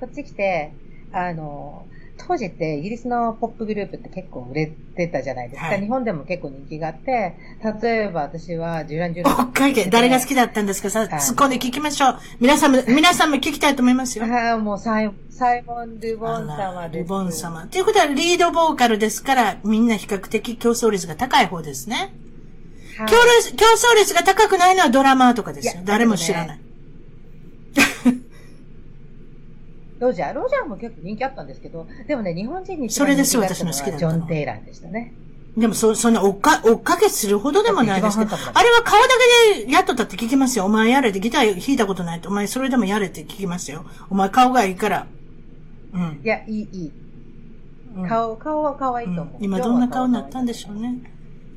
[0.00, 0.72] こっち来て、
[1.12, 1.86] あの、
[2.30, 5.66] 当時ってイギリスのポップグループって結構売れてたじゃないですか。
[5.66, 7.34] はい、日本でも結構人気があって、
[7.82, 9.34] 例えば私はジュランジュラン。
[9.34, 10.90] 北海道、誰が好きだったんですか？
[10.90, 12.18] さ、突っ込んで聞きましょう。
[12.38, 14.26] 皆さんも、皆さんも聞きたいと思いますよ。
[14.26, 17.02] はい、もうサイサイモン・ルボン様です。
[17.02, 17.66] ルボン様。
[17.66, 22.14] ということはリードボーカルですから、みんな比較的競争率が高い方ですね。
[22.96, 25.82] はい、競争率が高くないのはドラマーとかですよ。
[25.84, 26.60] 誰も知らない。
[30.00, 30.34] ロジャー。
[30.34, 35.14] ロジャーも結構人気あったんですけど、でもね、日本人にそれです私の好きだジョン・テイラーでしたね。
[35.56, 39.08] でもそ、そんな追っか、追っかけするほどでもないですけど、あれは顔だ
[39.54, 40.64] けでやっとったって聞きますよ。
[40.64, 43.84] お前やれってギター弾いたことないと、お前それでもやれって聞きますよ。
[44.08, 45.06] お前顔がいいから。
[45.92, 46.20] うん。
[46.24, 46.92] いや、いい、いい。
[48.08, 49.36] 顔、顔は可愛いと思う。
[49.36, 50.98] うん、今どんな顔になったんでしょうね。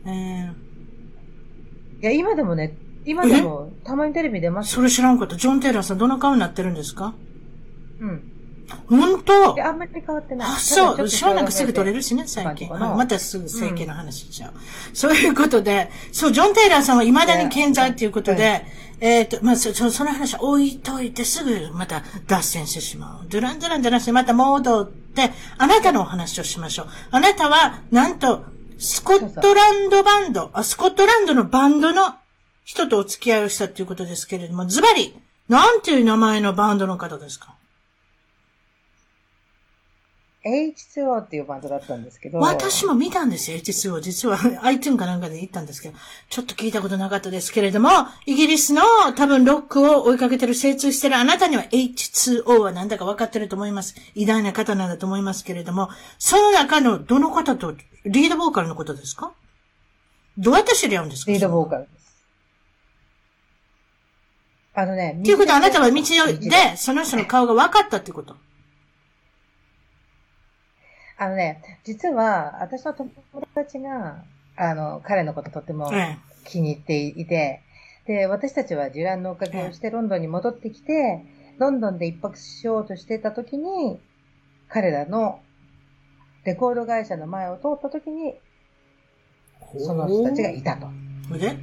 [0.06, 2.76] えー、いや、今でもね、
[3.06, 5.38] 今でもたまにテレビ出ますそれ知らんかった。
[5.38, 7.14] ジョン・テイラーさんどんな顔になってるんですか？
[8.00, 8.33] うん。
[8.88, 9.64] 本当？
[9.66, 10.50] あんまり変わってない。
[10.50, 11.08] あ、そう。
[11.08, 12.70] ショーなんかすぐ取れるしね、最近。
[12.70, 14.96] またすぐ整形の話しちゃう、うん。
[14.96, 18.66] そういうことで、そう、ジョン・テイラーさんは未だに健在っていうことで、
[19.00, 23.30] えっ、ー、と、まあ、そ、その話置いといてすぐまた脱線してしまう。
[23.30, 26.88] ドゥランドゥランじゃなくてまた戻って、あなたのお話をしましょう。
[27.12, 28.46] あなたは、なんと、
[28.80, 32.16] スコットランドバンド、あ、スコットランドのバンドの
[32.66, 35.16] 人とお付き合いをしたっていうことですけれども、ズバリ、
[35.50, 37.56] なんていう名前のバンドの方ですか？
[40.46, 42.40] H2O っていうバンドだったんですけど。
[42.40, 44.02] 私も見たんですよ、H2O。
[44.02, 45.96] 実は iTunes かなんかで行ったんですけど、
[46.30, 47.90] ちょっと聞いたことなかったですけれども、
[48.26, 48.82] イギリスの
[49.16, 53.96] 多分ロックを追いかけてる、精通してるあなたには H2O は何だか分かってると思います。
[54.16, 55.90] 偉大な方なんだと思いますけれども、
[56.20, 57.76] その中のどの方と、
[58.06, 59.32] リードボーカルのことですか？
[60.38, 61.32] どうやって知り合うんですか？
[61.32, 61.94] リードボーカルです。
[64.76, 68.36] あのね、っていうことはあなたは道で、その人の顔が分かったってこと？
[71.18, 73.12] あのね、実は、私の友
[73.54, 74.24] 達が、
[74.56, 75.92] あの、彼のこととても
[76.46, 77.62] 気に入っていて、
[78.06, 81.24] で、私たちは受難のおかげをしてロンドンに戻ってきて、
[81.58, 84.02] ロンドンで一泊しようとしてた時に、
[84.68, 85.40] 彼らの
[86.46, 88.36] レコード会社の前を通った時に、
[89.78, 90.88] その人たちがいたと。
[91.40, 91.58] で？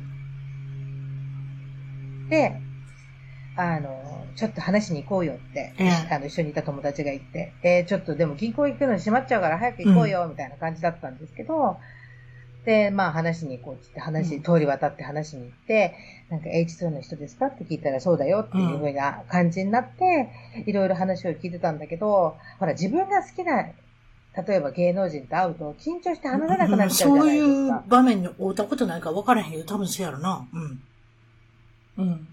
[2.30, 2.60] で、
[3.56, 3.99] あの、
[4.36, 11.76] ちょっと話しに行こうよって、うん、あの、一緒にいた友達が言って、えー、ちょっとでも銀行行くのに閉まっちゃうから早く行こうよ、みたいな感じだったんですけど、
[12.58, 15.94] うん、で、まあ話しに行こうって話、うん、通り渡って話しに行って、
[16.30, 20.30] なんか H2 の人ですかって聞いたらそうだよっていうふうな感じになって、
[20.66, 23.66] いろいろ話を聞いてたんだけど、ほら自分が好きな
[24.46, 27.84] 例えば芸能人と会うと緊張して話せなくなっちゃうじゃないですか。
[27.84, 29.64] そういう場面に会うたことないから分からへんよ。
[29.64, 30.48] 多分そうやろな。
[30.52, 30.82] うん。
[31.98, 32.28] うん。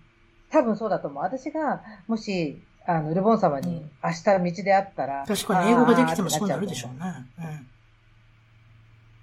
[0.51, 1.23] 多分そうだと思う。
[1.23, 4.23] 私が、もし、あの、ルボン様に明日
[4.57, 5.25] 道で会ったら。
[5.27, 7.25] 確かに英語ができてもそうなるでしょうね。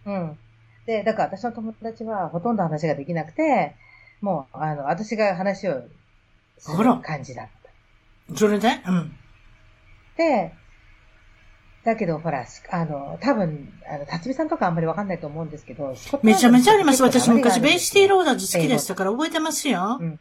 [0.06, 0.14] うん。
[0.14, 0.38] うん。
[0.86, 3.74] で、だから私の友達はほとんど話ができなくて、
[4.20, 5.82] もう、あの、私が話を
[6.58, 7.46] する感じだっ
[8.28, 8.36] た。
[8.36, 8.68] それで？
[8.86, 9.16] うん。
[10.18, 10.52] で、
[11.84, 17.02] だけど、ほら、あの、多分、あの、辰巳さんとかあんまりわかんないと思うんですけど、めちゃめちゃあります。
[17.02, 19.98] 私昔、ベイシティローダーズ好きでしたから覚えてますよ。
[20.00, 20.20] うん。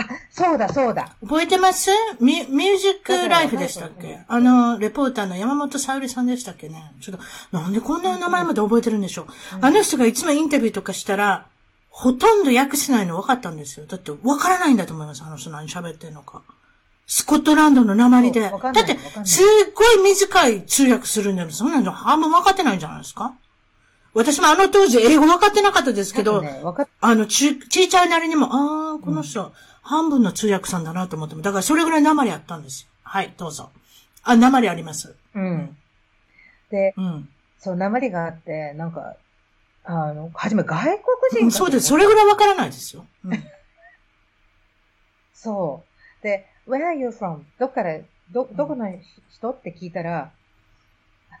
[0.00, 1.16] あ、そうだ、そうだ。
[1.20, 1.90] 覚えてます？
[2.20, 4.20] ミミュージックライフでしたっけ？
[4.26, 6.92] あの、レポーターの山本沙織さんでしたっけね？
[7.00, 11.46] ちょっと、なんでこんな名前まで覚えてるんでしょう、うん、あの人がいつもインタビューとかしたら、
[11.90, 13.86] ほとんど訳しないの分かったんですよ。
[13.86, 15.22] だって分からないんだと思います。
[15.22, 16.42] あの人何喋ってんのか。
[17.06, 18.40] スコットランドの鉛で。
[18.40, 18.52] だっ
[18.86, 21.50] て、すっごい短い通訳するんだよ。
[21.50, 23.34] そんなの半分分かってないんじゃないですか
[24.14, 26.62] 私もあの当時英語分かってなかったですけど、ね、
[27.00, 29.52] あの、ち、ちいちゃいなりにも、ああ、この人、うん
[29.90, 32.88] 半分の通訳さんだなと思っても、だからそれぐらい鉛あったんですよ。
[33.02, 33.70] はい、どうぞ。
[34.22, 35.16] あ、鉛あります。
[35.34, 35.76] うん。
[36.70, 37.28] で、うん。
[37.58, 39.16] そう、鉛があって、なんか、
[39.82, 41.00] あの、はじめ外国
[41.32, 41.88] 人、うん、そうです。
[41.88, 43.04] それぐらいわからないですよ。
[43.24, 43.44] うん、
[45.34, 45.82] そ
[46.20, 46.22] う。
[46.22, 47.42] で、where are you from?
[47.58, 47.98] どっから、
[48.30, 48.86] ど、どこの
[49.30, 49.50] 人？
[49.50, 50.30] って聞いたら、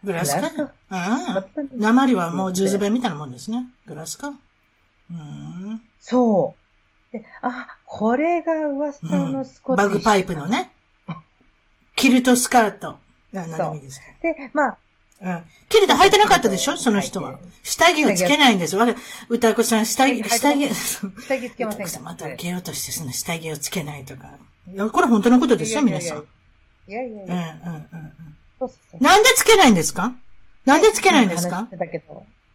[0.02, 0.72] グラスカ？
[0.88, 1.44] ああ。
[1.76, 3.66] 鉛はもう十字弁みたいなもんですね。
[3.86, 4.28] グラスカ？
[4.28, 5.82] うん。
[6.00, 6.56] そ
[7.12, 7.12] う。
[7.12, 10.70] で、あ、これが噂のスコッティ、うん、バグパイプのね。
[11.96, 12.98] キルトスカート。
[13.34, 13.80] そう。
[14.22, 14.78] で、まあ、
[15.20, 15.42] うん。
[15.68, 16.76] キルト履いてなかったでしょ？
[16.76, 17.40] その人は。
[17.64, 18.76] 下着をつけないんです。
[18.76, 18.86] わ
[19.28, 24.28] 歌子さん、下着、下着、 下着つけませんかまた受けようとして、その下着をつけないとか。
[24.72, 26.18] いや、これ本当のことですよ、皆さん。
[26.86, 27.58] いやいやいや。
[27.66, 28.12] うんうんうん
[28.60, 28.70] うん。
[29.00, 30.12] なんでつけないんですか？
[30.64, 31.66] なんでつけないんですか？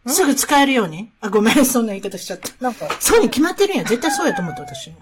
[0.06, 1.12] すぐ使えるように？
[1.20, 2.48] あ、ごめん、そんな言い方しちゃった。
[2.58, 2.88] なんか。
[3.00, 3.84] そうに決まってるんや。
[3.84, 4.92] 絶対そうやと思った、私。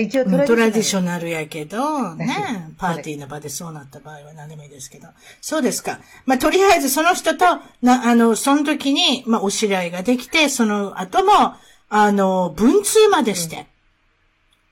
[0.00, 5.08] 一応トラディショナルやけど、ね、 パーティーの場でそうなった場合は何でもいいですけど。
[5.40, 6.00] そうですか。
[6.24, 7.44] まあ、とりあえずその人と、
[7.82, 11.54] な、あの、その時に、まあ、お知り合いができて、その後も、
[11.88, 13.68] あの、文通までして、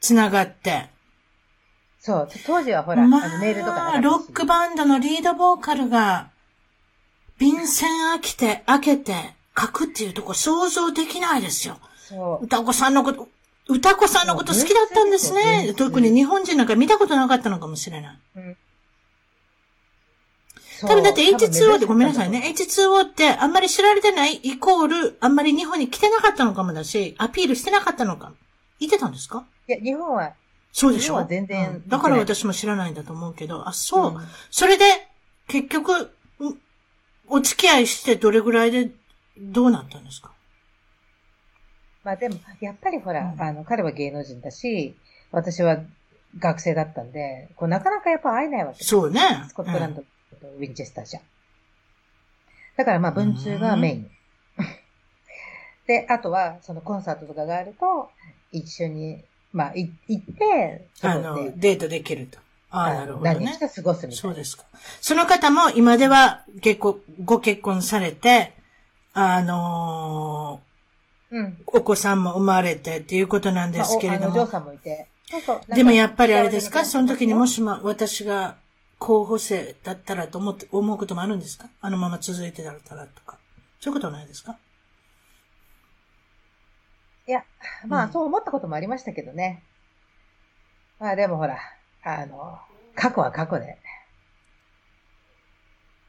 [0.01, 0.91] つながって、
[2.01, 2.29] そう。
[2.45, 6.29] 当時はほら、まあ、あのメールとかロックバンドのリードボーカルが、
[7.39, 9.15] 便箋開けて、開けて、
[9.59, 11.79] 書くっていうとこ想像できないですよ。
[11.97, 12.45] そう。
[12.45, 13.29] 歌子さんのこと、
[13.69, 15.75] 歌子さんのこと好きだったんですね。
[15.77, 18.19] 特に日本人なんか見たことなかったのかもしれない。
[18.37, 18.57] うん。
[20.83, 22.53] 多分だって H2O ってごめんなさいね。
[22.55, 28.33] H2O ってあんまり知られてないイコール、あんまり日本に来てなかったのかもだし、アピールしてなかったのか。
[28.81, 29.47] 言ってたんですか？
[29.67, 30.35] いや、日本は。
[30.73, 31.05] そうでしょ？
[31.05, 34.15] 日本は全然、うん、だから私も知らないんだと思うけど、あ、そう。
[34.17, 34.21] うん、
[34.51, 34.85] それで、
[35.49, 36.11] 結局、
[37.29, 38.91] お付き合いしてどれぐらいで
[39.39, 40.33] どうなったんですか？
[42.05, 44.95] まあでも、やっぱりほら、うん、あの、彼は芸能人だし、
[45.33, 45.79] 私は
[46.39, 49.21] 学生だったんで、こうなかなかやっぱ会えないわけそうね。
[49.49, 50.07] スコットランドと
[50.59, 51.23] ウィンチェスターじゃん。
[52.77, 54.11] だからまあ文通がメイン。
[55.87, 58.11] で、あとは、そのコンサートとかがあると、
[58.53, 59.23] 一緒に、
[59.53, 62.39] まあ、行って、あの、デートできると。
[62.71, 63.35] ああ、なるほど、ね。
[63.35, 64.17] 何日か過ごすみたいな。
[64.17, 64.65] そうですか。
[65.01, 68.53] その方も今では結構ご結婚されて、
[69.13, 70.74] あのー、
[71.35, 74.37] うん、お子さんも生まれてっていうことなんですけれども。
[74.37, 75.09] まあ、お嬢さんもいて。
[75.75, 76.85] でもやっぱりあれですか？
[76.85, 78.57] その時にもしも私が
[79.01, 81.67] 候補生だったらと思って、思うこともあるんですか？
[81.81, 83.39] あのまま続いてたらとか。
[83.81, 84.57] そういうことはないですか？
[87.27, 87.43] いや、
[87.89, 89.65] まあ、そう思ったこともありましたけどね。
[91.01, 91.59] まあでもほら、
[92.05, 92.61] あの、
[92.95, 93.77] 過去は過去で。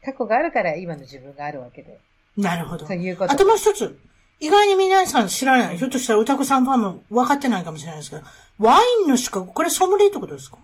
[0.04, 1.98] 過去があるから今の自分があるわけで。
[2.36, 2.86] なるほど。
[2.86, 3.32] そういうこと。
[3.32, 3.98] あともう一つ。
[4.40, 5.78] 意外に皆さん知らない。
[5.78, 8.22] ひょっとしたら歌子さんファンも分かってないかもしれないですけど、
[8.58, 10.58] ワインの資格、これソムリエってことですか？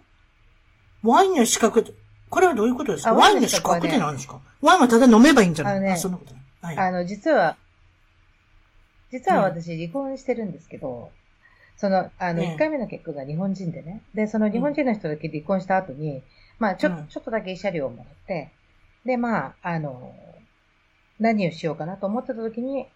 [1.03, 1.94] ワインの資格、
[2.28, 3.15] これはどういうことですか？
[3.15, 4.40] ワインの資格って何ですか？
[4.61, 5.77] ワインはただ飲めばいいんじゃない？
[5.77, 6.77] あのね、そんなことない。
[6.77, 7.57] はい、あの、実は、
[9.11, 11.11] 実は私離婚してるんですけど、
[11.77, 14.03] その、あの、1回目の結婚が日本人でね。
[14.15, 16.23] で、その日本人の人だけ離婚した後に、
[16.59, 18.53] まあ、ちょ、ちょっとだけ慰謝料をもらって、
[19.05, 20.15] で、まあ、あの、
[21.19, 22.86] 何をしようかなと思ってた時に、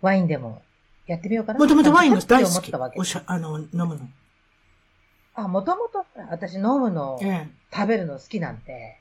[0.00, 0.62] ワインでも
[1.06, 2.72] やってみようかなもともとワインの大好き。
[2.96, 4.00] おしゃ、あの、飲むの。
[5.34, 8.98] あ、もともと、私飲むの、ええ、食べるの好きなんで。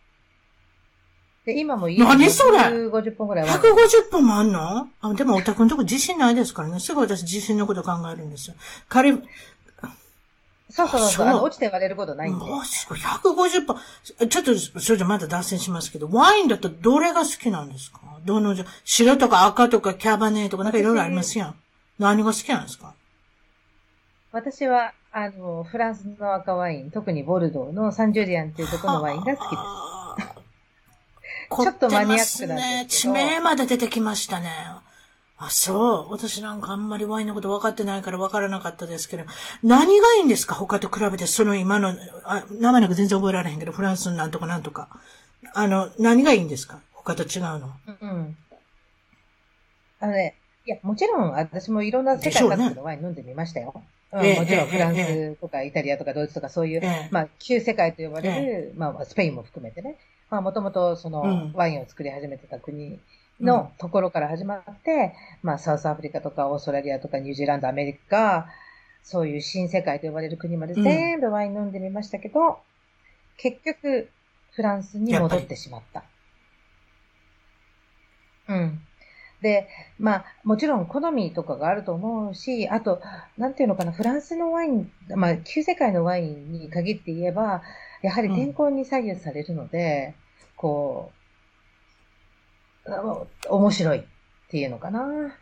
[1.45, 3.47] で、今も家何それ ?150 本ぐらい。
[3.47, 4.89] 150本もあんの？
[5.01, 6.79] あ、でもお宅のとこ自信ないですからね。
[6.79, 8.55] すぐ私自信のこと考えるんですよ。
[8.89, 9.13] 彼、
[10.69, 11.27] そうそうそう。
[11.27, 12.45] あの、落ちて割れることないんで。
[12.49, 13.77] マジか、150本。
[14.29, 17.99] ちょっと、それじゃまだ脱線しますけど、ワインだとどれが好きなんですか？
[18.25, 21.55] どの、白とか赤とかキャバネとかなんかいろいろありますやん。
[21.99, 22.93] 何が好きなんですか？
[24.31, 29.55] 私は、あの、フランスの赤ワイン、特にボルドーのサンジュリアンっていうところのワインが好きで
[30.23, 30.35] す。
[31.63, 32.53] ちょっとマニアックなんですけど。
[32.55, 34.49] ね、地名まで出てきましたね。
[35.37, 36.11] あ、そう。
[36.11, 39.25] 私なんかあんまりワインのこと分かってないから分からなかったですけど、
[39.63, 40.55] 何がいいんですか？
[40.55, 41.93] 他と比べて、その今の、
[42.23, 44.87] あ名前なんか全然覚えられへんけど、フランスなんとかなんとか。
[45.53, 46.79] あの、何がいいんですか？
[46.93, 47.73] 他と違うの。
[48.01, 48.37] うん。
[49.99, 50.35] あのね、
[50.65, 53.73] いや、もちろん私もいろんな世界各国のワイン飲んでみましたよ。
[54.13, 56.81] うん、もちろんフランスとかイタリアとかドイツとかそういう、
[57.11, 59.97] まあ、旧世界と呼ばれる、まあ、スペインも含めてね。
[60.29, 62.97] まあ、もともとその、ワインを作り始めてた国
[63.39, 65.13] のところから始まって、
[65.43, 68.47] うん、まあ、サウスアフリカとかオーストラリアとかニュージーランド、アメリカ、
[69.03, 72.55] そういう新世界と呼ばれる国まで全部ワイン飲んでみましたけど、うん、
[73.37, 74.09] 結局、
[74.51, 76.03] フランスに戻ってしまった。
[78.47, 78.79] うん。
[79.41, 79.67] で、
[79.99, 83.01] まあ、もちろん好みとかがあると思うし、あと、
[83.37, 87.61] なんていうのかな、フランスのワイン、まあ、旧世界のワインに限って言えば、
[88.01, 91.24] やはり天候に左右されるので、うん、こう、
[93.49, 94.03] 面白いっ
[94.49, 95.35] ていうのかな。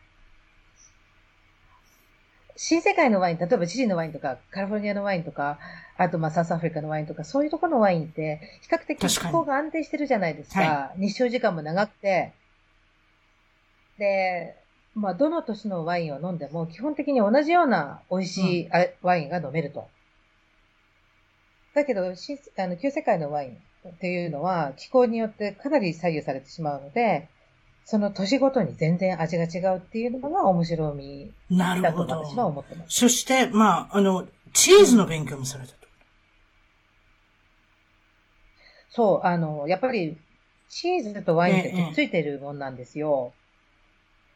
[2.56, 5.60] 新世界のワイン、例えばチリのワインとか、カリフォルニアのワインとか、
[5.98, 10.60] あとまあサウスアフリカのワインとか、そういうところのワインって、比較的気候が安定してるじゃないですか。
[10.62, 12.32] か日照時間も長くて。
[13.98, 14.56] で、
[14.96, 18.70] まあどの年のワインを飲んでも、基本的に同じような美味しい、
[19.02, 19.90] ワインが飲めると。
[21.74, 23.58] だけど、新あの旧世界のワイン
[23.90, 27.28] っていうのは、気候によってかなり左右されてしまうので、
[27.86, 33.00] その年ごとに全然味が違うっていうのが面白みだと私は思ってます。
[33.00, 35.88] そして、まあ、あの、チーズの勉強もされたと。
[38.90, 40.18] そう、あの、やっぱり、
[40.70, 43.34] チーズとワインってくっついてるもんなんですよ。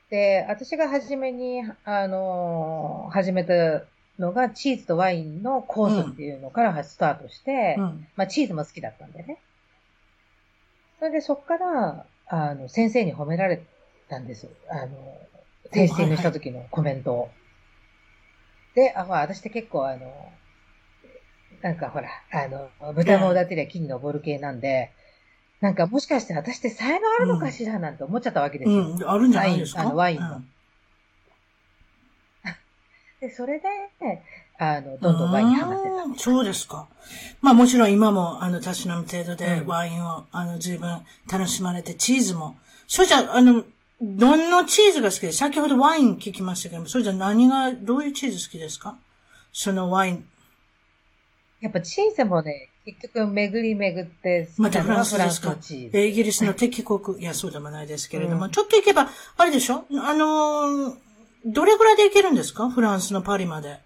[0.10, 3.84] で、私が初めに、あの、始めた
[4.20, 9.40] のが、チーズとワインのコースっていうのからスタートして、うん、まあ、チーズも好きだったんでね。
[11.00, 13.64] それでそっから、あの、先生に褒められ
[14.10, 14.48] たんです。
[14.70, 14.90] あの、
[15.72, 17.20] テイスティングした時のコメントを。
[17.20, 20.32] はいはい、で、あ、まあ、私って結構あの、
[21.62, 24.92] なんかほら、あの、豚のおだてりゃ木に登る系なんで、
[25.60, 28.78] なんかもしかして私って才能あるのかしらなんて思っちゃったわけですよ。
[28.78, 29.82] うん、あるんじゃないですか？
[29.82, 30.36] あの、ワインの。
[30.36, 30.54] うん、
[33.22, 33.68] で、それで、
[34.60, 36.24] あの、どんどんワインにハマってた。
[36.24, 36.88] そうですか。
[37.42, 41.02] まあもちろん今も、あの、たしなむ程度でワインを、うん、あの、十分
[41.32, 42.56] 楽しまれて、チーズも。
[42.88, 43.64] それじゃあ、の、
[44.02, 48.96] どんなチーズが好きです先ほどワイン聞きましたけどそれじゃ何が、どういうチーズ好きですか？
[49.52, 50.26] そのワイン。
[51.62, 55.56] やっぱチーズもね、結局巡り巡ってまたフランスですか？
[55.72, 59.86] イギリスの敵国、いや、そうでもないですけれども、うん、ちょっと行けば、あれでしょ？
[60.00, 60.94] あのー、
[61.46, 62.70] どれぐらいで行けるんですか？
[62.70, 63.80] フランスのパリまで。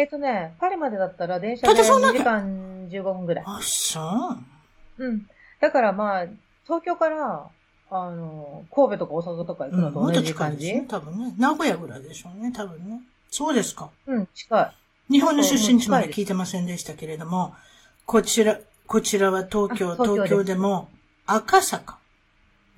[0.00, 3.44] えっ、とね、パリまでだったら電車で2時間15分ぐらい。
[3.46, 4.00] あ、そ
[4.98, 5.26] ううん。
[5.60, 6.26] だからまあ、
[6.64, 7.50] 東京から、
[7.90, 11.34] あの、神戸とか大阪とか行くのと同じ感じ、うん、ね、多分ね。
[11.36, 13.02] 名古屋ぐらいでしょうね、多分ね。
[13.30, 13.90] そうですか。
[14.06, 15.12] うん、近い。
[15.12, 17.54] 日本の出身地まで聞いてませんでしたけれども、
[18.06, 20.88] こちら、こちらは東京、東京でも
[21.26, 21.98] 赤坂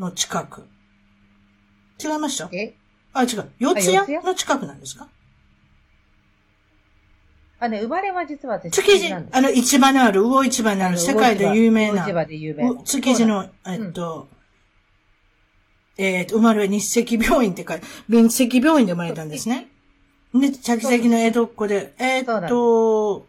[0.01, 0.67] の近く。
[2.03, 2.49] 違いました？
[2.53, 2.75] え？
[3.13, 3.49] あ、違う。
[3.61, 3.97] 四谷？
[4.25, 5.07] の近くなんですか？
[7.63, 12.05] あ、ね、生まれは実は私築地、あの、市場のある、魚市場のある、世界で有名な。
[12.05, 12.83] 市場で有名な。
[12.83, 14.27] 築地の、えっと、
[15.97, 17.79] うん、えっと、生まれは日赤病院ってか、
[18.09, 19.69] 日赤病院で生まれたんですね。
[20.35, 23.27] で、着々の江戸っ子で、えー、っと、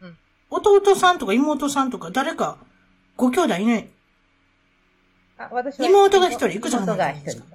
[0.00, 0.16] うん、
[0.50, 2.58] 弟さんとか妹さんとか誰か、
[3.16, 3.88] ご兄弟いない。
[5.38, 7.50] あ、私は妹が一人、いくつ離れてるん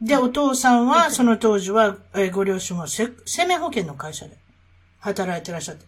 [0.00, 3.10] でお父さんは、その当時は、えー、ご両親は生
[3.46, 4.36] 命保険の会社で
[4.98, 5.84] 働いてらっしゃって。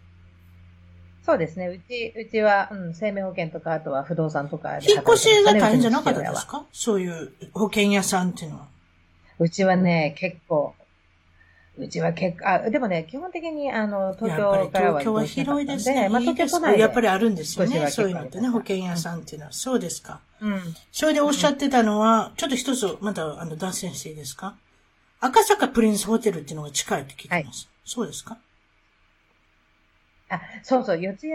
[1.25, 1.69] そうですね。
[1.69, 6.67] うち、うちは、うん、生命保険とか、あとは不動産とか引っ越しが大変じゃなかったですか？
[6.73, 8.67] そういう保険屋さんっていうのは。
[9.39, 10.75] うちはね、結構、
[11.78, 16.09] うちは結構、あ、でもね、基本的に、あの、東京からは東京は広いですね。
[16.11, 17.90] まあ、東京都内やっぱりあるんですよね。
[17.90, 19.53] そういうのってね、保険屋さんっていうのは。
[19.53, 20.20] そうですか。
[20.40, 20.61] うん。
[20.90, 24.55] それでおっしゃってたのは、ちょっと一つ、また、あの、脱線していいですか？
[25.20, 27.36] 赤坂プリンスホテルっていうのが近いって聞きます。
[27.36, 27.53] はい、
[27.85, 28.36] そうですか？
[30.28, 31.32] あ、そうそう、四谷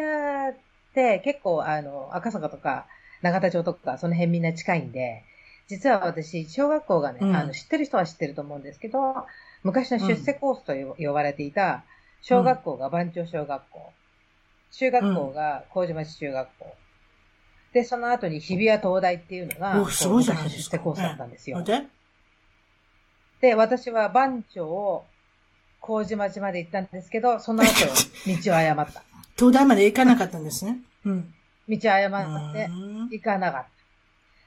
[0.51, 0.53] っ
[0.93, 2.85] て結構、あの、赤坂とか、
[3.23, 5.23] 長田町とか、その辺みんな近いんで、
[5.68, 9.26] 実は私、小学校がね、うん、あの、知ってる人は知ってると思うんですけど、
[9.63, 11.84] 昔の出世コースと呼ばれていた、
[12.21, 13.91] 小学校が番町小学校、
[14.71, 16.75] 中学校が麹町中学校、
[17.73, 21.63] で、その後に日比谷東大っていうのが、昔の出世コースだったんですよ。
[23.41, 25.05] で、私は番町を
[25.79, 27.71] 麹町まで行ったんですけど、その後、
[28.25, 29.03] 道を誤った。
[29.38, 30.79] 東大まで行かなかったんですね。
[31.05, 31.34] うん。
[31.69, 32.69] 道を誤って
[33.11, 33.69] 行かなかった。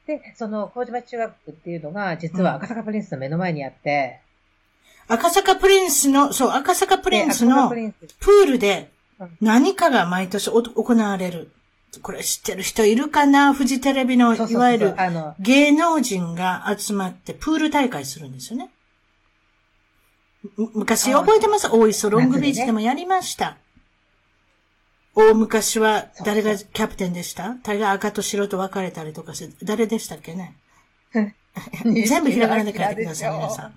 [0.06, 4.30] で、その、麹町中学っていうのが、実は赤坂プリンスの目の前にあって、うん、
[5.10, 8.90] 赤坂プリンスの、そう、赤坂プリンスのプールで
[9.40, 11.50] 何かが毎年行われる。
[12.02, 13.52] これ知ってる人いるかな？
[13.52, 14.94] フジテレビの、いわゆる
[15.40, 18.70] 芸能人が集まってプール大会するんですよね。
[20.56, 21.68] 昔覚えてます？
[21.68, 23.56] 大磯ロングビーチでもやりました。
[25.16, 27.56] 大昔は誰がキャプテンでした？
[27.64, 30.54] 誰が赤と白と分かれたりとかして、誰でしたっけね？
[32.06, 33.74] 全部ひらがなで書いてください、皆さん。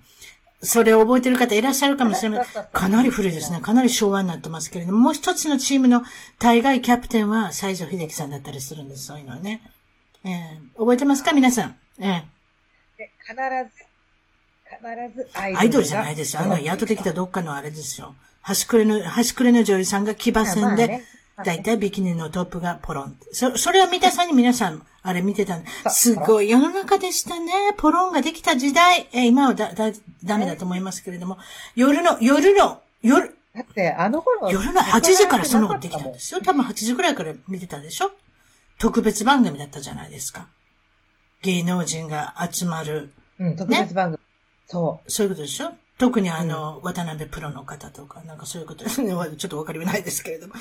[0.64, 2.46] それを覚えてる方いらっしゃるかもしれない。
[2.72, 3.60] かなり古いですね。
[3.60, 6.02] かなり昭和になってますけれども、もう一つのチームの
[6.38, 9.62] 大概キャプテンは西城秀樹さんだったりするんです、そういうのはね。
[10.24, 11.76] えー、覚えてますか皆さん？
[11.98, 13.34] えー、必
[13.76, 13.84] ず、
[14.64, 15.60] 必ずアイドル。
[15.60, 16.42] アイドルじゃないですよ。
[16.42, 18.14] あの、雇ってきたどっかのあれですよ。
[18.40, 21.02] 端くれの、端くれの女優さんが騎馬戦で、
[21.42, 23.16] だいたいビキニのトップがポロン。
[23.32, 25.58] そ、それを見たさに皆さん、あれ見てた
[25.90, 27.52] すごい世の中でしたね。
[27.76, 29.08] ポロンができた時代。
[29.12, 29.90] え今はだ、だ、
[30.22, 31.38] ダメだと思いますけれども、
[31.74, 34.50] 夜の、夜の、夜、だって、あの頃。
[34.50, 36.40] 夜の8時からそのができたんですよ。
[36.40, 38.10] 多分8時くらいから見てたでしょ？
[38.78, 40.48] 特別番組だったじゃないですか。
[41.42, 43.12] 芸能人が集まる。
[43.38, 44.16] うん、特別番組。
[44.16, 44.24] ね、
[44.66, 45.10] そう。
[45.10, 45.72] そういうことでしょ？
[45.98, 49.10] 特にあの、うん、渡辺プロの方とか、なんかそういうことですね。
[49.36, 50.54] ちょっとわかりはないですけれども。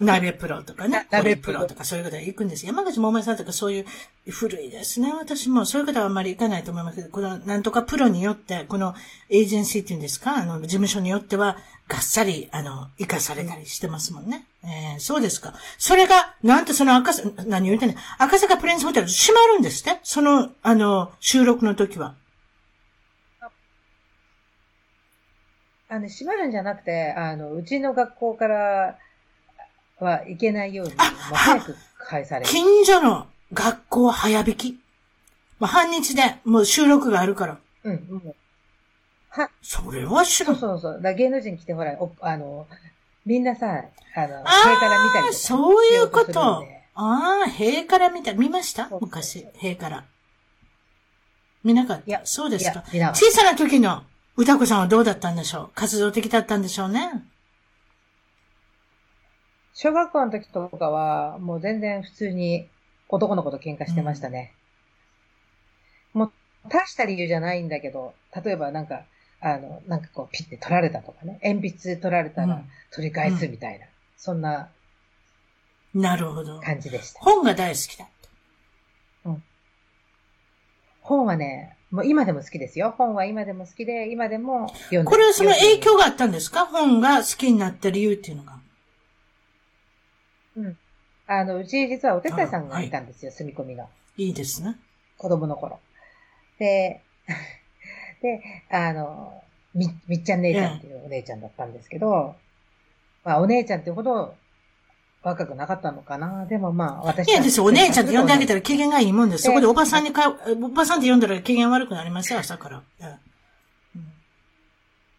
[0.00, 1.06] 鍋プロとかね。
[1.10, 2.66] 鍋プロとかそういう方が行くんです。
[2.66, 3.86] 山口百恵さんとかそういう
[4.30, 5.12] 古いですね。
[5.12, 8.94] 私もそういう方はあんまり行かないと思いますけど、このなんとかプロによって、この
[9.28, 11.56] エージェンシーっていうんですか、あの、事務所によっては、
[11.88, 14.44] がっさり、あの、生かされたりしてますもんね。
[14.62, 15.54] えー、そうですか。
[15.78, 19.98] それが、なんとその赤坂、何言うてんね赤坂プリンスホテル閉まるんですって？
[20.02, 22.14] その、あの、収録の時は。
[25.88, 28.98] あの、閉まるんじゃなくて、あの、うちの学校から、
[30.00, 32.50] は行けないように、まあ、早く返される。
[32.50, 34.78] 近所の学校は早引き？
[35.58, 37.58] まあ、半日で、もう収録があるから。
[37.84, 38.34] うん、もう。
[39.30, 40.56] は、それは知らん。
[40.56, 41.02] そうそうそう。
[41.02, 42.66] だ芸能人来てほら、おあの、
[43.26, 43.66] みんなさ、
[44.14, 45.38] あの、塀から見たりとか。
[45.38, 46.64] そういうこと。
[46.94, 48.32] ああ、塀から見た。
[48.34, 48.88] 見ました？
[49.00, 50.04] 昔、塀から。
[51.64, 52.02] 見なかった？
[52.06, 52.84] いや、そうですか。
[53.14, 54.02] 小さな時の
[54.36, 55.70] 歌子さんはどうだったんでしょう？
[55.74, 57.24] 活動的だったんでしょうね。
[59.80, 62.66] 小学校の時とかは、もう全然普通に
[63.08, 64.52] 男の子と喧嘩してましたね。
[66.16, 66.32] うん、もう、
[66.68, 68.12] 大した理由じゃないんだけど、
[68.44, 69.02] 例えばなんか、
[69.40, 72.60] あの、なんかこう、ピッて取られたとかね、鉛筆取られたら
[72.90, 74.68] 取り返すみたいな、うん、そんな、
[75.94, 76.58] なるほど。
[76.58, 77.20] 感じでした。
[77.20, 78.08] 本が大好きだっ
[79.24, 79.30] た。
[79.30, 79.42] うん。
[81.02, 82.96] 本はね、もう今でも好きですよ。
[82.98, 86.66] 本は今でも好きで、今でも読んでこれはその影響があったんですか？
[86.66, 88.57] 本が好きになった理由っていうのが。
[90.58, 90.76] うん。
[91.26, 93.88] あの、うち実はお手伝いさんがいたんですよ、はい、住み込みの。
[94.16, 94.76] いいですね。
[95.16, 95.78] 子供の頃。
[96.58, 97.00] で、
[98.22, 99.42] で、あの、
[99.74, 102.34] み、みっちゃん姉ちゃんっていうお姉ちゃんだったんですけど、
[103.24, 104.34] まあお姉ちゃんってほど
[105.22, 106.46] 若くなかったのかな。
[106.46, 109.44] でもまあ私いやですよ、お姉ちゃんって呼んであげたら機嫌がいいもんです。
[109.44, 112.82] そこでおばさんにか、おばさんって呼んだら機嫌悪くなりますよ、朝から。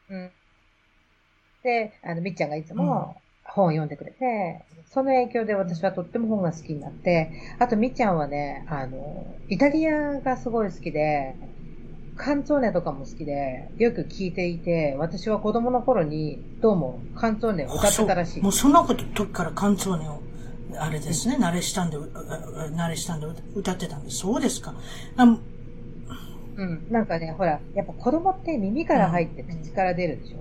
[0.10, 0.32] うん。
[1.64, 3.22] で、あの、みっちゃんがいつも
[3.60, 4.62] 本を読んでくれて、
[4.92, 11.36] その影響で私はとっても本が好きになって、あとみっちゃんはね、あの、イタリアがすごい好きで、
[12.16, 18.42] カンツォーネとかも好きで、よく聞いていて、私は子供の頃に、どうも、カンツォーネを歌ってたらしい。
[18.42, 20.20] もうそんなこと時からカンツォーネを、
[20.78, 24.18] あれですね、慣れしたんで、慣れしたんで歌ってたんです。
[24.18, 24.74] そうですか。
[26.58, 26.88] うん。
[26.92, 30.40] なんかね、ほら、やっぱ子供って耳から入って口から出るでしょ。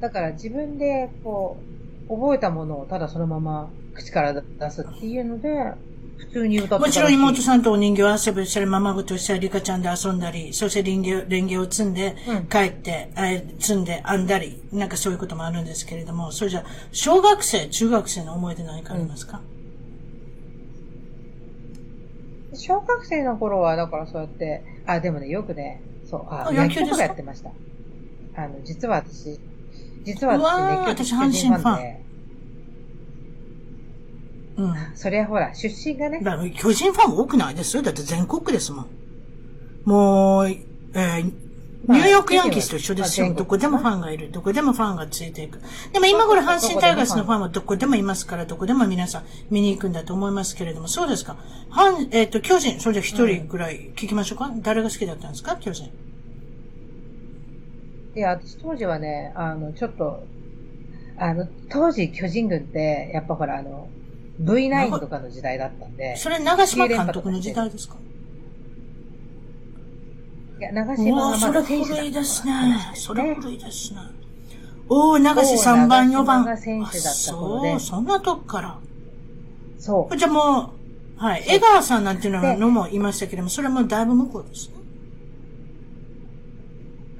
[0.00, 1.73] だから自分で、こう、
[2.08, 5.72] 覚えたものをただそのまま口から出すっていうので、
[6.16, 12.16] 普通に歌ってもちろん妹さんとお人形遊びしたり、ままごとしたり、リカちゃんで遊んだり、そしてレンゲレンゲを積んで、
[12.50, 19.40] 帰って、うん、積んで編んだり、なんかそういうこともあるんですけれども、それじゃ、小学生、中学生の思い出何かありますか、
[22.52, 27.50] うん、小学生の頃は、だからそうやって、あ、でもね、よくね、そう、あ、野球とかやってました。
[28.36, 29.38] あの、実は私、
[30.04, 32.04] 実は私、ね、私、阪神ファン。
[34.56, 34.74] うん。
[34.94, 36.20] それはほら、出身がね。
[36.22, 37.82] だ巨人ファン多くないですよ。
[37.82, 38.86] だって全国区ですもん。
[39.84, 41.22] もう、えー、
[41.86, 43.34] ニューヨークヤンキースと一緒ですよ。
[43.34, 44.30] どこでもファンがいる。
[44.30, 45.60] どこでもファンがついていく。
[45.92, 51.36] でも今頃阪神タイガースのファンはどこでもいますから、どこでも皆さん見に行くんだと思いますけれども、そうですか。
[51.70, 55.56] 阪、えっ、ー、と、巨人、それじゃ一人ぐらい聞きましょうか、うん、誰が好きだったんですか？
[55.56, 55.90] 巨人。
[58.16, 60.22] いや、私当時はね、あの、ちょっと、
[61.16, 63.88] あの、当時巨人軍って、やっぱほら、あの、
[64.42, 66.16] V9 とかの時代だったんで。
[66.16, 67.96] それ長島監督の時代ですか？
[70.58, 72.52] いや、長島はまだ選手それ古いですね。
[72.94, 74.00] それ古いですね。
[74.88, 76.44] おお、長島3番、4番。
[76.44, 77.70] が選手だった頃で。
[77.72, 78.78] そう、そんなとこから。
[79.78, 80.16] そう。
[80.16, 80.72] じゃあも
[81.18, 81.44] う、はい。
[81.48, 84.73] 江川さんなんていうのもいましたけども、それもだいぶ向こうですね。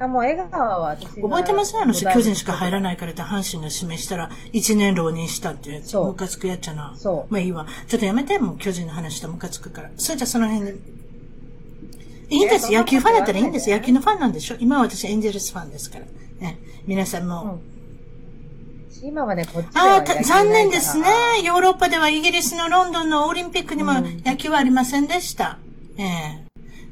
[0.05, 1.77] あ、もう江川は私覚えてます？
[1.77, 5.97] あの、巨人しか入らないからって阪神が示したら、一年浪人したっていうやつ。
[5.97, 6.95] ムカつくやっちゃな。
[6.97, 7.33] そう。
[7.33, 7.67] まあいいわ。
[7.89, 9.91] ちょっとやめて、もう巨人の話とムカつくから。
[9.97, 10.77] それじゃその辺で。
[12.31, 12.73] いいんです。
[12.73, 13.71] 野球ファンだったらいいんです。
[13.71, 14.57] 野球のファンなんでしょ？
[14.59, 16.07] 今は私エンジェルスファンですから。
[16.41, 16.59] ね。
[16.87, 17.61] 皆さんも。
[19.03, 21.07] うん、今はね、こっちああ、残念ですね。
[21.45, 23.93] ヨーロッパではイギリスのロンドンのオリンピックにも
[24.25, 25.59] 野球はありませんでした。
[25.97, 26.44] うん、ええ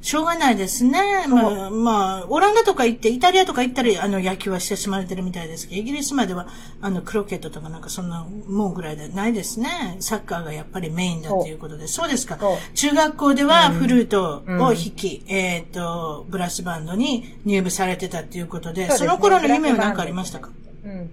[0.03, 1.29] しょうがないですね。
[1.29, 6.49] まあ、まあ、オランダとか行って、イタリアとか行ったら、あの、野球はしてしまれてるみたいですけど、イギリスまでは、
[6.81, 9.97] あの、クロケットとかなんかそんなもんぐらいでないですね。
[10.01, 11.87] サッカーがやっぱりメインだということで。
[11.87, 12.37] そうですか。
[12.75, 20.51] 中学校ではフルートを弾き、うん、えっ、ー、と、ブラスバンドに入部されてたっていうことで、そその頃の夢は何かありましたか？
[20.85, 21.11] うん。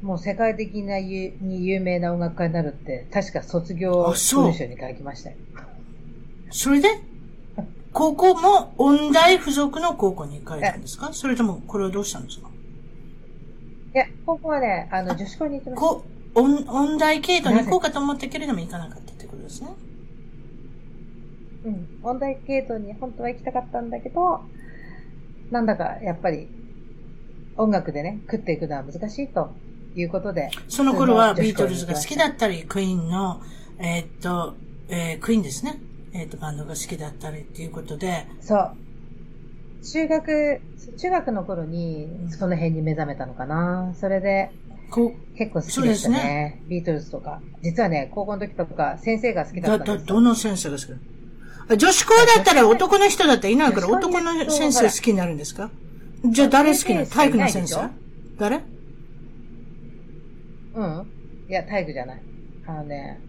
[0.00, 5.36] もう世界的なに有名な音楽家になるって、確か卒業文書に書きましたよ。
[6.50, 6.88] それで、
[7.92, 11.12] 高校も音大附属の高校に行かれたんですか？
[11.12, 12.48] それとも、これはどうしたんですか？
[13.94, 15.88] いや、高校はね、あの、女子校に行ってました。
[15.88, 16.04] こ
[16.34, 19.70] 音、音大系統に行こうかと思ったけれども行かなかったってことですね？
[21.64, 21.88] うん。
[22.02, 24.40] 音大系統に本当は行きたかったんだけど、
[25.50, 26.48] なんだか、やっぱり、
[27.56, 29.54] 音楽でね、食っていくのは難しいと
[29.94, 30.50] いうことで。
[30.68, 33.40] その頃はビートルズが好きだったり、クイーンの、
[33.78, 34.54] えー、っと、
[34.90, 35.80] えー、クイーンですね。
[36.16, 38.26] えっ、ー、と、バンドが好きだったりっていうことで。
[38.40, 38.76] そう。
[39.84, 40.60] 中学、
[40.96, 43.94] 中学の頃にその辺に目覚めたのかな。
[44.00, 44.50] それで、
[44.90, 46.16] こ結構好きでしたね。
[46.16, 47.40] ねビートルズとか。
[47.62, 55.70] 実はね、高校の時とか先生が好きだったんですどの先生が好き女子校だったら男の人だったらいないから男の先生好きになるんですか？
[56.24, 57.06] じゃあ誰好きなの？
[57.06, 57.90] 体育の先生？
[58.38, 58.60] 誰？
[60.74, 61.06] うん。
[61.48, 62.22] いや、体育じゃない。
[62.66, 63.20] あのね、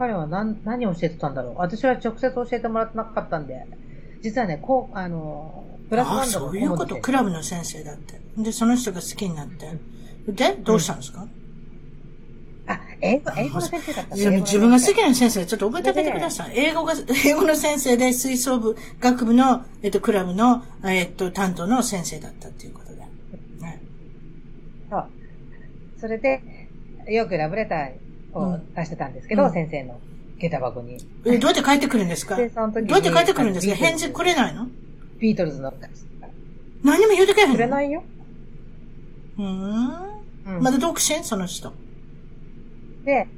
[0.00, 1.54] 彼は何、何を教えてたんだろう。
[1.58, 3.66] 私は直接教えてもらってなかったんで。
[4.22, 8.18] 実はね、こう、あの、プラスワンドのそういうこと、クラブの先生だって。
[8.38, 9.78] で、その人が好きになって。
[10.26, 11.30] で、どうしたんですか、うん、
[12.66, 16.52] あ、英語、英語の先生だった自分が好きな先生、ちょっと覚えてあげてください。
[16.54, 16.94] 英語が、
[17.26, 23.00] 英語の先生で、吹奏部、学部の、えっと、クラブの、えっと、担当の先生だったっていうことで。
[23.60, 23.82] ね、
[24.88, 25.06] そう。
[26.00, 26.40] それで、
[27.06, 30.00] よくラブレターを出してたんですけど、うん、先生の
[30.38, 30.98] 下駄箱に。
[31.24, 32.36] え、どうやって帰ってくるんですか？
[32.36, 32.48] どうや
[32.98, 33.74] って帰ってくるんですか？
[33.74, 34.68] 返事くれないの？
[35.18, 35.72] ビートルズの。
[36.82, 37.56] 何も言うてくれへんの？
[37.56, 38.02] くれないよ。
[39.38, 40.62] うん。
[40.62, 41.22] まだ独身？
[41.24, 41.72] その人。
[43.04, 43.28] で、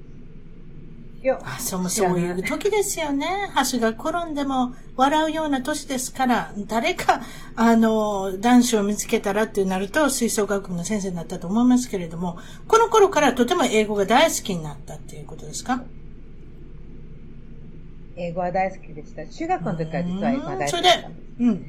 [1.45, 3.27] あそうもそういう時ですよね。
[3.73, 7.21] 橋が転んでも笑うような年ですから、誰か、
[7.57, 12.39] あの、男子を見つけたらってなると、吹奏楽部の先生になったと思いますけれども、
[12.69, 15.85] この頃からとても英語が大好きになったっていうことですか？
[18.17, 19.27] 英語は大好きでした。
[19.27, 21.01] 中学の時から実は英語は大好きでした。
[21.01, 21.09] それで、
[21.41, 21.67] うん。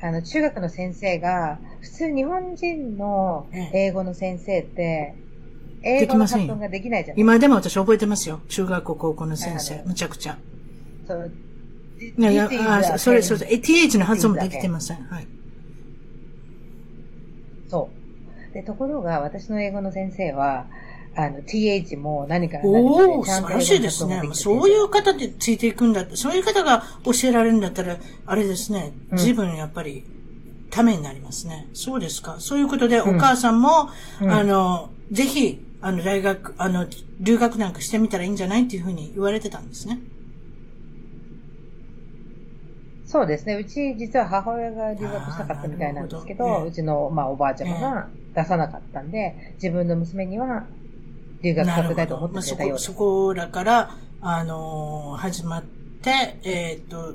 [0.00, 5.21] あの、中学の先生が、普通日本人の英語の先生って、
[5.82, 8.40] 英語の発音ができないじゃない今でも私覚えてますよ。
[8.48, 9.82] 中学校、高校の先生。
[9.86, 10.38] むちゃくちゃ。
[11.06, 11.30] そう。
[12.18, 12.48] いやいや、
[12.94, 15.04] あ、それ、そう th の発音もできてません。
[15.04, 15.26] はい。
[17.68, 17.90] そ
[18.50, 18.54] う。
[18.54, 20.66] で、ところが、私の英語の先生は、
[21.14, 24.22] あの、th も何かおお素晴らしいですね。
[24.32, 30.04] そういう方でついていくんだって、そういう方が教えられるんだったら、あれですね、随分やっぱり、
[30.70, 31.68] ためになりますね。
[31.74, 32.36] そうですか。
[32.38, 33.90] そういうことで、お母さんも、
[34.20, 36.86] うん、あの、ぜひ、あの、大学、あの、
[37.20, 39.98] 留学なんかしてみたらいいんじゃないっていうふうに言われてたんですね。
[43.04, 43.56] そうですね。
[43.56, 50.66] うち、実は母親が留学したかったみたいなんですけど、どうちの、まあ、おばあちゃまが出さなかったんで、自分の娘には
[51.42, 52.84] 留学させたいと思ってくれたようです。
[52.84, 52.98] そこ、そ
[53.32, 53.90] こだから、
[54.20, 55.64] あのー、始まっ
[56.00, 57.14] て、えっ、ー、と、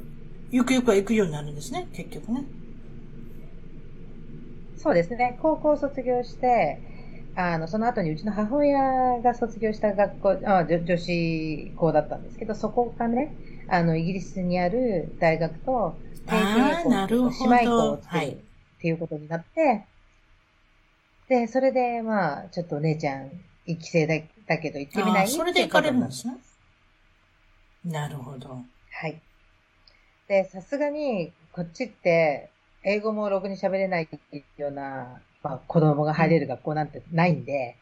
[0.52, 2.44] ゆくゆくは行くようになるんですね、結局ね。
[4.78, 5.40] そうですね。
[5.42, 6.80] 高校卒業して、
[7.40, 13.36] あの、その後にうちの母親が卒業した学校、あ女女子校だったんですけど、そこがね、
[13.68, 15.96] あの、イギリスにある大学と、
[16.26, 16.90] 提携校、
[17.48, 18.36] 姉妹校を作るっ
[18.82, 19.88] ていうことになって、はい、
[21.30, 23.30] で、それで、まあ、ちょっとお姉ちゃん、
[23.68, 24.16] 一期生だ
[24.48, 26.38] だけど行ってみないそれで行かれるんですね。
[27.86, 28.64] なるほど。
[28.94, 29.22] はい。
[30.28, 32.50] で、さすがに、こっちって、
[32.84, 34.10] 英語もろくに喋れない
[34.58, 37.76] ような、まあ、子供が入れる学校なんてないんで、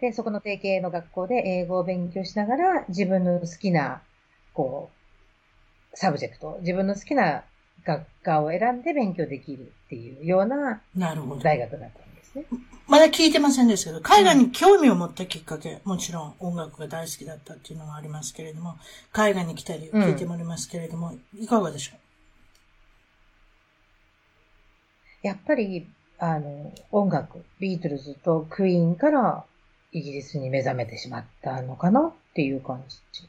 [0.00, 4.02] で、そこの提携の学校で英語を勉強しながら、自分の好きな、
[4.52, 4.90] こ
[5.92, 7.44] う、 subject、自分の好きな
[7.84, 11.16] 学科を選んで勉強できるっていうような大
[11.58, 12.44] 学だったんですね。
[12.86, 18.76] まだ聞いてませんですけど、海外に興味を持ったきっかけ、もちろん音楽が大好きだったっていうのはありますけれども、
[19.12, 21.92] 海外に来たり聞いてもらいますけれども、うん、いかがでしょ
[25.22, 25.26] う？
[25.26, 25.88] やっぱり、
[26.26, 29.44] あの、音楽、ビートルズとクイーンから
[29.92, 33.28] イギリスに目覚めてしまったのかなっていう感じ。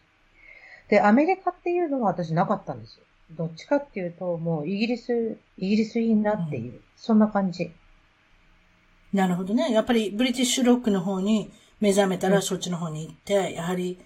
[0.87, 3.03] で、アメリカっていうのは私なかったんですよ。
[3.31, 7.69] どっちかっていうと、もうイギリス、イギリスいいなっていう、うん、そんな感じ。
[9.11, 9.73] なるほどね。
[9.73, 11.51] やっぱりブリティッシュロックの方に
[11.81, 13.99] 目覚めたらそっちの方に行って、やはり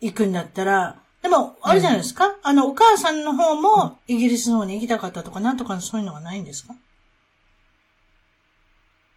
[0.00, 6.74] 行くんだったら、でも、あれじゃないですか、うん、あの、お母さんの方もイギリスの方に行きたかったとか、なんとかそういうのはないんですか？
[6.74, 6.76] い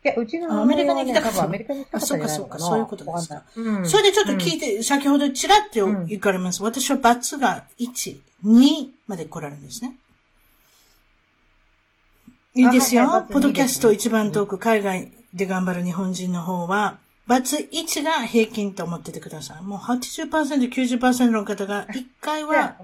[0.08, 1.44] や、うちの、アメリカに行きたかった。
[1.44, 2.08] アメリカに行きたかった。
[2.08, 3.44] そうか、そうか、そういうことですか。
[3.56, 6.62] うん、それでちょっと聞いて、うん、先ほどちらっと言かれます。
[6.62, 9.96] うん、私はバツが1、2まで来られるんですね。
[12.56, 13.08] いいですよ。
[13.08, 16.98] はい、ポドキャスト一番遠く海外で頑張る日本人の方は、
[17.28, 19.64] バツ1が平均と思っててください。
[19.64, 20.30] もう80%、
[20.70, 22.76] 90%の方が1回は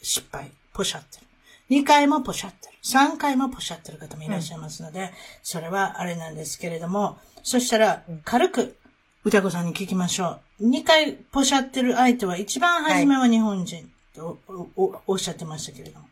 [0.00, 1.23] 失敗、ポシャってる。
[1.70, 2.74] 2回もポシャってる。
[2.84, 5.08] 3回もポシャってる方もいらっしゃいますので、うん、
[5.42, 8.76] それはあれなんですけれども、そしたら、軽く、
[9.24, 10.68] 歌子さんに聞きましょう。
[10.68, 16.06] 2回ポシャってる相手は一番初めは日本人とおおおっしゃってましたけれども。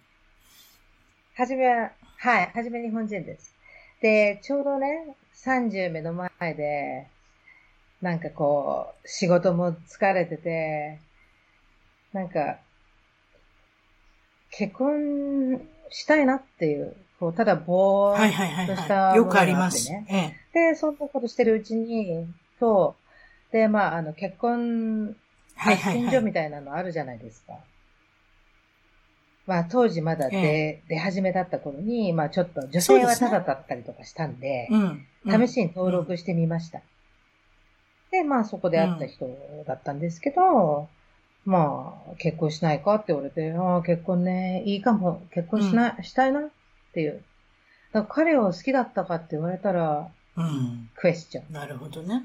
[1.34, 3.54] はじめは、はい、はじめ日本人です。
[4.00, 5.14] で、ちょうどね、
[5.44, 7.06] 30目の前で、
[8.00, 10.98] なんかこう、仕事も疲れてて、
[12.12, 12.58] なんか、
[14.52, 15.60] 結婚
[15.90, 19.24] したいなっていう、こう、ただぼーっとしたものがあってね。
[19.24, 19.90] よくあります。
[19.92, 22.26] ええ、で、そんなことしてるうちに、
[22.60, 22.94] そ
[23.50, 25.16] う、で、まあ、あの、結婚、
[25.56, 27.54] 発信所みたいなのあるじゃないですか。
[29.46, 34.68] まあ、当時まだ出、ええ、出始めだった頃に、まあ、ちょっと女性はただだったりとかしたんで、
[35.24, 36.78] でね、試しに登録してみました。
[36.78, 36.82] うん、
[38.10, 39.26] で、まあ、そこで会った人
[39.66, 40.88] だったんですけど、
[41.44, 46.42] まあ、結婚しないかって言われて、ああ、結婚ね、いいかも、結婚しない、うん、したいなっ
[46.92, 47.22] ていう。
[47.92, 50.88] だから彼を好きだったかって言われたら、うん。
[50.96, 51.52] クエスチョン。
[51.52, 52.22] なるほどね。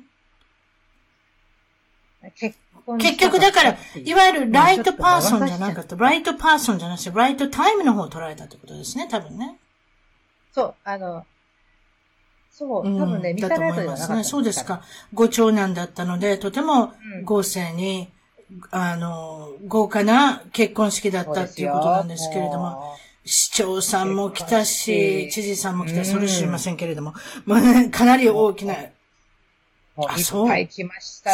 [2.36, 9.58] 結婚結局だから、いわゆる right person じゃなかった、 right person じゃなくて、 right time の方を取られたってことですね、多分ね。
[10.54, 11.26] そう、あの、
[12.52, 14.24] そう、多分ね、見た目とではなかった、ね。
[14.24, 14.82] そうですか。
[15.14, 18.10] ご長男だったので、とても豪勢に、
[18.72, 22.96] あの、豪華な結婚式だったっていうことなんですけれども、
[23.26, 27.14] 市長さんも来たし、知事さんも来た、それ知りませんけれども、
[27.46, 28.76] まあね、かなり大きな、
[29.98, 30.68] あ、そう。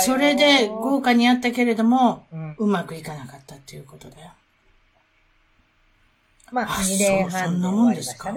[0.04, 2.26] それで豪華にやったけれども、
[2.58, 4.32] うまくいかなかったっていうことだよ。
[6.52, 8.34] まあ、2年半、ね、そんなもんですか。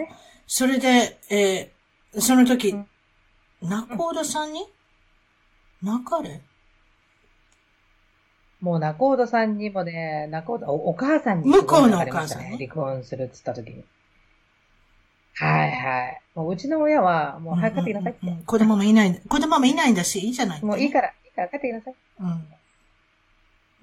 [0.46, 2.74] それで、えー、その時、
[3.62, 4.66] 中尾田さんに、
[5.82, 6.40] 中れ
[8.60, 13.84] もう中尾さんにもね、中尾お母さんに、向こうのお母さん、ね、離婚するって言った時に。
[15.38, 16.22] はいはい。
[16.34, 18.44] もううちの親は、もう早く帰ってきなさいって、うんうんうん。
[18.44, 20.64] 子供もいない、子供もいないんだし、いいじゃない。
[20.64, 21.94] もういいから、いいから帰ってきなさい。
[22.20, 22.24] う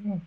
[0.08, 0.12] ん。
[0.12, 0.24] うん。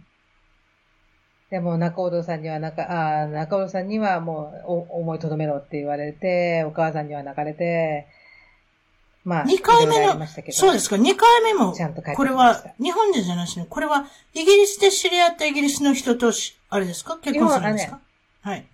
[1.50, 2.82] でも、中尾さんには、中、
[3.22, 8.06] あ中尾さんにはもう、お、思いとどめろって言われて、お母さんには泣かれて、
[9.26, 11.74] まあ、2回目の、そうですか、2回目も、
[12.14, 17.18] これは、日本人じゃないしね、これは、イギリスで知り合ったイギリスの人とし、あれですか？
[17.18, 18.02] 結婚するんですか、ね、
[18.42, 18.66] はい。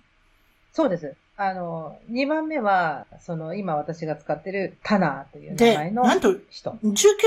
[0.75, 1.17] そうです。
[1.39, 6.09] あの、2番目は、その、今私が使ってるタナーという名前の人。
[6.09, 6.39] なんと、19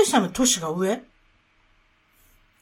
[0.06, 1.02] 歳の年が上？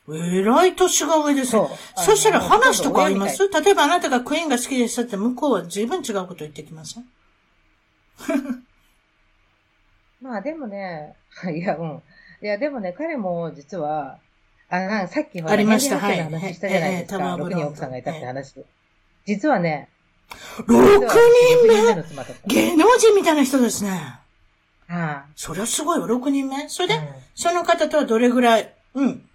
[0.07, 1.71] えらい年が上ですよ。
[1.97, 3.49] そそしたら話とかあります？
[3.49, 6.99] 例えばあなたがクイーンが好きでしたって向こうは随分違うこと言ってきます
[10.25, 11.17] まあでもね、
[11.55, 12.03] いや、うん。
[12.41, 14.19] いや、でもね、彼も実は、
[14.71, 16.23] あの、さっきのありました、はい。
[16.23, 17.23] 話したじゃないですか。
[17.23, 18.65] はい、6人奥さんがいたって話。
[19.27, 19.91] 実はね、
[20.31, 21.01] 6人
[21.69, 22.05] 目？
[22.47, 23.91] 芸能人みたいな人ですね。
[24.89, 26.69] はあ、それはすごいわ、6人目？
[26.71, 27.03] それで、うん、
[27.35, 28.73] その方とはどれぐらい？
[28.95, 29.29] うん。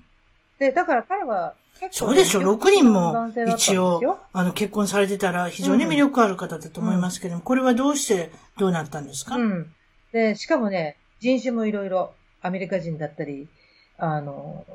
[0.58, 1.54] で、だから彼は、
[1.92, 9.36] そうでしょ、6人も一応、あの、結婚されてたら非常に魅力ある方だと思いますけども、うん、これはどうしてどうなったんですか？
[9.36, 9.74] うん。
[10.12, 13.48] で、しかもね、人種もいろいろ、アメリカ人だったり、
[13.98, 14.66] あの、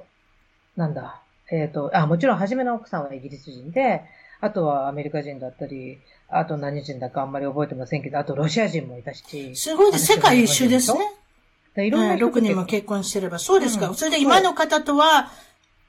[0.76, 4.02] なんだ、えっ、ー、と、あ、もちろん初めの奥さんはイギリス人で、
[4.40, 5.98] あとはアメリカ人だったり、
[6.28, 9.56] あと何人だかあんまり覚えてませんけど、あとロシア人もいたし。
[9.56, 10.06] すごいです。
[10.06, 11.86] 世界一周ですね。
[11.86, 13.38] いろんな6人も結婚してれば。
[13.38, 13.88] そうですか。
[13.88, 15.30] うん、それで今の方とは、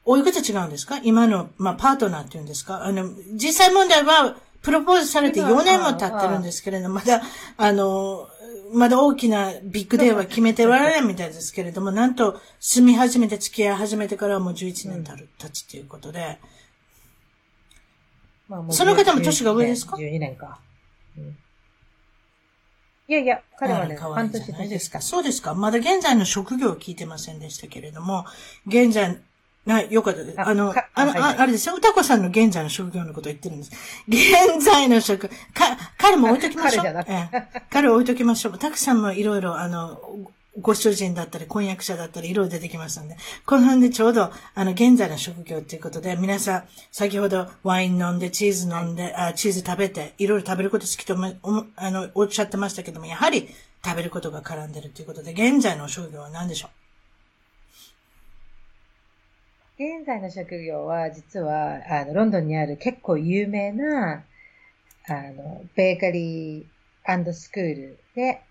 [0.06, 1.00] おいくつ違うんですか？
[1.04, 2.86] 今の、まあ、パートナーっていうんですか？
[2.86, 7.22] あの、実際問題は、プロポーズされて4年も経ってるんですけれども、まだ、
[7.58, 8.28] あの、
[8.74, 16.40] まだ大きなビッグデーは決めておられないみたいですけれども、なんと住み始めて付き合い始めてからはもう11年経る、経つということで、
[18.48, 20.60] まあ、その方も年が上ですか ?12 年か。
[21.18, 21.24] うん、
[23.08, 25.02] いやいや、彼はね、半年ですか。
[25.02, 25.54] そうですか。
[25.54, 28.26] まだ現在の職業を聞いてませんでしたけれども、
[28.68, 29.20] 現在、
[29.66, 30.42] な、よかったです。
[30.42, 31.76] あの、あの、はいはい、あれですよ。
[31.76, 33.72] 歌子さんの現在の職業のことを言ってるんです。
[34.08, 35.36] 現在の職、か、
[35.98, 36.86] 彼も置いときましょう。
[36.86, 38.60] 彼ええ、彼を置いときましょう。
[38.60, 40.00] たくさんもいろいろ、あの、
[40.62, 51.34] ご主人だったり、婚約者だったり、いろいろ出てきますので、この辺でちょうど、あの、現在の職業ということで、皆さん、先ほどワイン飲んで、チーズ飲んで、あチーズ食べて、いろいろ食べること好きとも、
[51.76, 53.50] あの、おっしゃってましたけども、やはり
[53.84, 56.85] 食べることが絡んでるということで、現在の職業は何でしょう？
[59.78, 64.24] 現在の職業は、実は、あの、ロンドンにある結構有名な、
[65.08, 68.42] あの、ベーカリースクールで、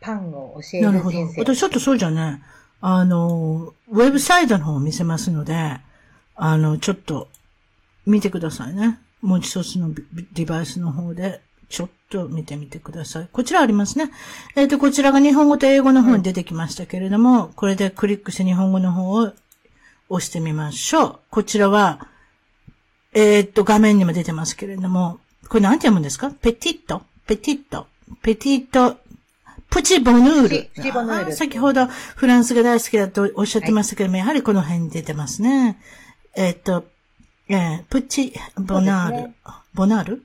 [0.00, 1.40] パンを教える先生。
[1.40, 2.42] 私ちょっとそうじゃね、
[2.80, 5.78] あの、ウェブサイトの方を見せますので、
[6.36, 7.28] あの、ちょっと、
[8.06, 9.00] 見てくださいね。
[9.20, 9.90] もう一つの
[10.32, 13.28] デバイスの方で、ちょっと見てみてください。
[13.30, 14.10] こちらありますね。
[14.56, 19.32] えっ、ー、と、こちらが日本語と英語の方に出てきましたけれども、うん、これでクリックして日本語の方を
[20.08, 21.18] 押してみましょう。
[21.30, 22.06] こちらは、
[23.12, 25.18] えー、っと、画面にも出てますけれども、
[25.48, 26.30] これなんて読むんですか？
[26.30, 27.02] ペティット？
[27.26, 27.86] ペティット？
[28.22, 28.96] ペティット
[29.70, 30.48] プチボヌール。
[30.74, 31.32] プチボヌール。
[31.32, 35.78] 先ほどフランスが大好きだとおっしゃってましたけども、はい、やはりこの辺に出てますね。
[36.34, 36.84] えー、っと、
[37.48, 39.16] えー、プチボナール。
[39.28, 39.34] ね、
[39.74, 40.22] ボナール？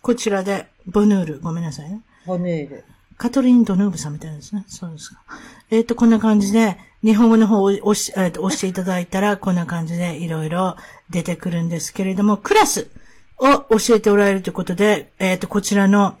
[0.00, 1.40] こちらで、ボヌール。
[1.40, 2.00] ごめんなさいね。
[2.26, 2.84] ボヌール。
[3.22, 4.64] カトリン・ドヌーブさんみたいですね。
[4.66, 5.22] そうですか。
[5.70, 10.74] えっ、ー、と、こんな感じで、日本語の方を押し、えー、と押していただいたら、こんな感じでいろいろ
[11.08, 12.90] 出てくるんですけれども、クラス
[13.38, 16.16] を教えておられるということで、えっ、ー、と、こちらの、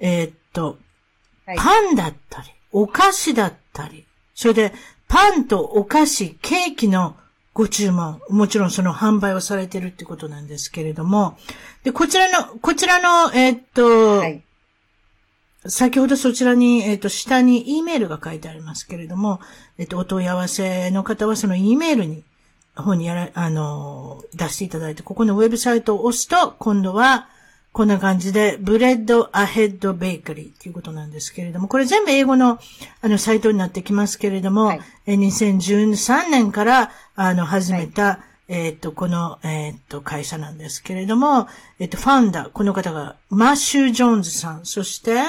[0.00, 0.76] えっ、ー、と、
[1.56, 4.04] パンだったり、お菓子だったり、
[4.34, 4.72] それで、
[5.06, 7.14] パンとお菓子、ケーキの
[7.54, 11.38] ご注文、もちろんその販売をされてるってことなんですけれども、
[11.84, 14.42] で、こちらの、こちらの、えっ、と、はい
[15.66, 19.40] 先ほどそちらに、えっ、ー、と、下に E メールが書いてありますけれども、
[19.76, 22.24] えっ、ー、と、お問い合わせの方はその E メールに、
[22.76, 27.28] 方にやら、あの、出していただいて、ここのウェブサイトを押すと、今度は、
[27.72, 32.58] こんな感じで、 Bread Ahead Bakery っていうことなんですけれども、これ全部英語の、
[33.02, 41.46] あの、サイトになってきますけれども、はい、2013年から、あの、始めた、はい、えっ、と、この、えっ、と、会社なんですけれども、
[41.78, 45.20] えっ、と、 founder、この方が、マッシュ・ジョーンズさん、そして、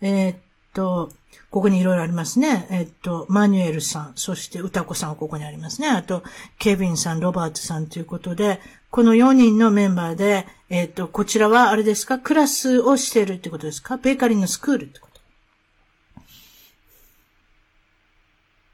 [0.00, 0.36] えー、っ
[0.74, 1.10] と、
[1.50, 2.66] ここにいろいろありますね。
[2.70, 5.88] えー、っと、マニュエルさん、そして歌子さんはここにありますね。
[5.88, 6.22] あと、
[6.58, 8.60] ケビンさん、ロバートさんということで、
[8.90, 12.18] この4人のメンバーで、えー、っと、こちらはあれですか？
[12.18, 13.96] クラスをしているってことですか？
[13.96, 15.20] ベーカリーのスクールってこと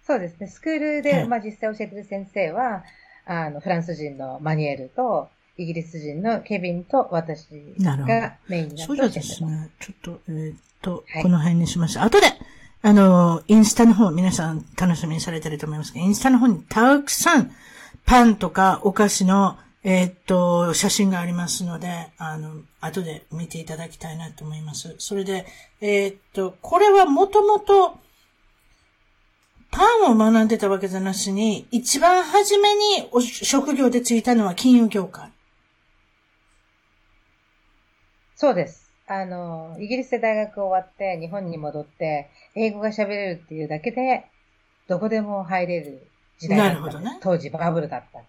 [0.05, 0.49] そうですね。
[0.49, 2.83] スクールで、まあ実際教えてる先生は、
[3.25, 7.49] あの、フランス人のマニュエルと、イギリス人のケビンと私
[7.81, 9.71] がメインになってそうですね。
[9.81, 12.03] ちょっと、えー、っと、はい、この辺にしました。
[12.03, 12.27] 後で、
[12.81, 17.53] あの、インスタの方、皆さん楽しみにされてると思いますが、インスタの方にたくさん
[18.05, 24.95] パンとかお菓子の、えー、っと、写真がありますので、あの、後で見ていただきたいなと思います。
[24.99, 25.47] それで、
[25.81, 27.99] えー、っと、これはもともと、
[29.71, 35.31] パンを学んでたわけじゃなしに、一番初めに職業でついたのは金融業界。
[38.43, 38.91] そうです。
[39.07, 44.25] あの、イギリスで大学終わって日本に戻って、英語が喋れるっていうだけで、
[44.89, 46.09] どこでも入れる
[46.41, 47.21] 時代だったなるほどね。
[47.23, 48.23] 当時バブルだったん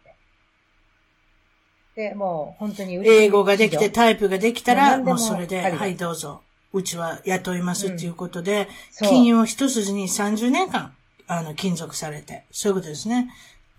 [1.96, 2.10] で。
[2.10, 6.44] で、もう本当に英語ができてタイプができたら、もうそれで、はいどうぞ。
[6.74, 8.68] うちは雇いますっていうことで、
[9.02, 10.94] うん、金融一筋に30年間、
[11.26, 13.32] あの、勤続されて、そういうことですね。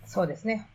[0.05, 0.67] そうですね。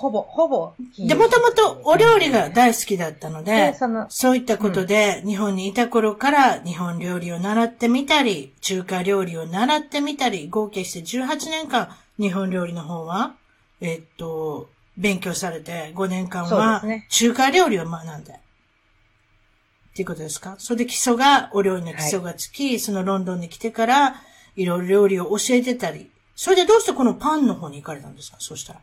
[0.00, 0.72] ほぼ、ほぼ。
[0.98, 13.34] で、もともとお料理が大好きだったので、そそういったことで、日本にいた頃から日本料理を習ってみたり、中華料理を習ってみたり、合計して18年間、日本料理の方は、
[13.82, 18.32] えっと、勉強されて、5年間は中華料理を学んで。
[18.32, 18.36] っ
[19.94, 20.54] ていうことですか？
[20.58, 24.14] それで基礎が、お料理の基礎がつき、はい、そのロンドンに来てから、
[24.56, 28.38] いろいろ料理を教えてたり、それでどうしてこのパンの方に行かれたんですか？
[28.40, 28.80] そうしたら。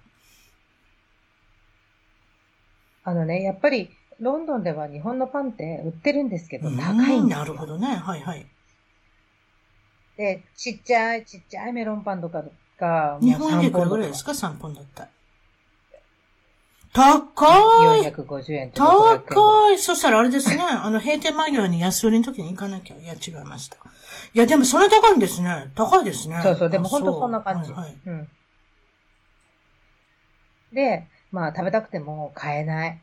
[3.08, 3.90] あのね、やっぱり、
[4.20, 7.46] ロンドンでは日本のパンって売ってるんですけど、高いんですよ。
[7.46, 7.88] なるほどね。
[7.88, 8.46] はいはい。
[10.18, 12.44] で、ちっちゃい、ちっちゃいメロンパンとか
[12.78, 15.08] が、日本でいくらぐらいですか ?3 本だった。
[16.92, 20.62] 高い !450 円高いそしたらあれですね。
[20.62, 22.98] あの、閉店間際に安売りの時に行かなきゃ。
[22.98, 23.78] いや、違いました。
[23.78, 25.72] いや、でもそれ高いんですね。
[25.76, 26.42] 高いですね。
[26.44, 27.72] そうそう、でも本当そんな感じ。
[27.72, 28.30] はい、はい、うん。
[30.74, 33.00] で、まあ食べたくても買えない。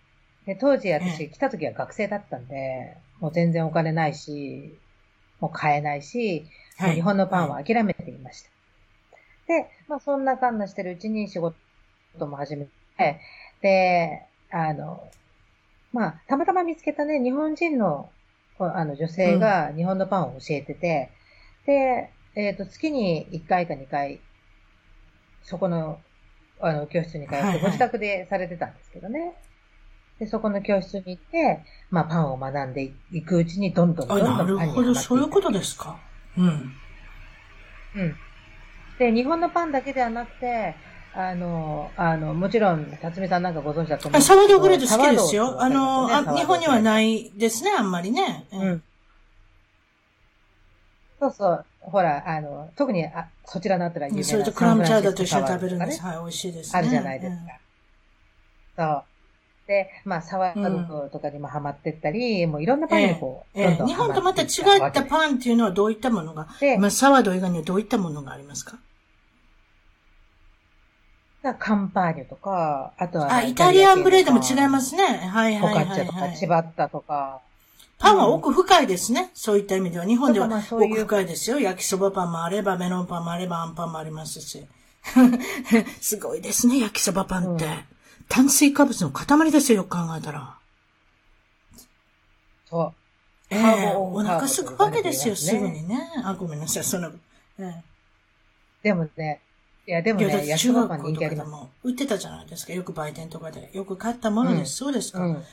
[0.47, 4.79] で、当時私来た時は学生だったんで、もう全然お金ないし、
[5.41, 6.47] もう買えないし、
[6.77, 8.51] はい、日本のパンは諦めていました。
[9.47, 11.55] で、まあそんな感じしてるうちに仕事
[12.21, 12.67] も始め
[12.99, 13.21] て、
[13.61, 15.09] で、あの、
[15.93, 18.11] まあ、たまたま見つけたね、日本人の、
[18.59, 21.11] あの、女性が日本のパンを教えてて、
[21.67, 24.21] うん、で、えっ、ー、と、月に1回か2回、
[25.45, 26.01] そこの
[26.61, 29.35] あの、教室に通って、ご自宅でされてたんですけどね。
[30.19, 35.99] で、そこの教室に行って、まあ、パンを学んでいくうちに、どんどんどんどんパンになるほど、そういうことですか。
[36.39, 36.73] うん。
[37.97, 38.17] うん。
[38.99, 40.75] で、日本のパンだけではなくて、
[41.17, 44.35] あの、あの、もちろん、辰巳さんなんかご存知だと思うんですけど。
[44.35, 45.63] サワードグレード好きですよ。
[45.63, 48.47] あの、あ日本にはないですね、あんまりね。
[48.53, 48.83] うん。
[51.21, 51.67] そうそう。
[51.91, 56.03] ほら、あの、特に、あ、そちらのあったら有名なそれとクラムチャウダーと一緒に食べるんです。
[56.03, 56.79] はい、美味しいです、ね。
[56.79, 57.43] あるじゃないですか。
[58.79, 59.05] うん、そう。
[59.67, 64.49] で、まあ、サワードとかにもハマってったり、うん、もういろんなパンにこう、えーえー、日本とまた違っ
[64.93, 66.49] たパンっていうのはどういったものが、
[66.79, 68.79] まあ、サワード以外にはどういったものがありますか？
[71.59, 73.31] カンパーニュとか、あとは。
[73.31, 75.05] あ、イタリアンブレードも違いますね。
[75.05, 75.85] はいはいはい、はい。
[75.85, 77.43] フォカッチャとか、チバッタとか。
[77.99, 79.21] パンは奥深いですね。
[79.23, 80.05] うん、そういった意味では。
[80.05, 81.61] 日本では奥深いですよ。
[81.61, 84.67] 焼きそばパンもあれば、メロンパンもあれば、アンパンもありますし。
[86.01, 87.65] すごいですね、焼きそばパンって。
[87.65, 87.85] うん、
[88.29, 90.57] 炭水化物の塊ですよ、よく考えたら。
[92.69, 92.93] そう。
[93.51, 95.99] ええー、お腹すくわけですよ、すぐにね。
[96.25, 97.11] あ、ごめんなさい、その、
[97.59, 97.75] えー、
[98.83, 99.41] でもね、
[99.87, 101.51] いや、でもね、焼きそばパン人気あります。
[101.85, 102.73] 売ってたじゃないですか。
[102.73, 103.71] よく売店とかで。
[103.75, 104.85] よく買ったものです。
[104.85, 105.21] うん、そうですか。
[105.21, 105.45] うん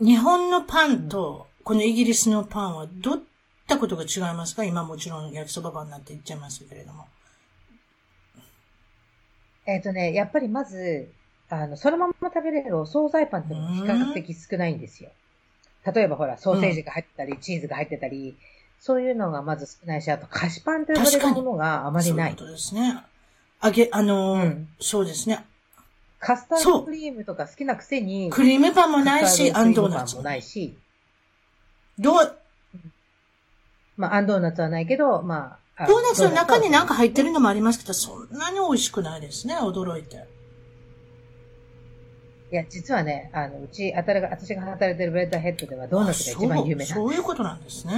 [0.00, 3.20] 日本のパンと、このイギリスのパンはどっ
[3.68, 4.64] たことが違いますか？
[4.64, 7.06] 今もちろん焼きそばパンなんて言っちゃいますけれども。
[9.66, 11.10] えっ、ー、とね、やっぱりまず、
[11.50, 15.10] あの、そのまま食べれるお惣菜パンって比較的少ないんですよ。
[15.94, 18.36] 例えばほら、ソーセージが入ってたり、うん、チーズが入ってたり、
[18.80, 22.34] そういうのがまず少ないし、あと菓子パンと呼ばれるものがあまりない。
[22.38, 22.98] そうですね。
[23.60, 25.44] あげ、あのーうん、そうですね。
[26.20, 30.76] カスタードクリームとか好きなくせに、クリームパンもないし、アンドーナツもないし、
[31.98, 32.36] どう、
[33.96, 40.26] まあ、アンドーナツはないけど、まあ、ドーナツの中になんか入ってるのもありますけど、そんなに美味しくないですね、驚いて。
[42.52, 47.94] いや、実はね、あの、うち、あたりが、私が働いてる Bread Ahead ではドーナツが一番有名なんそういうことなんですね。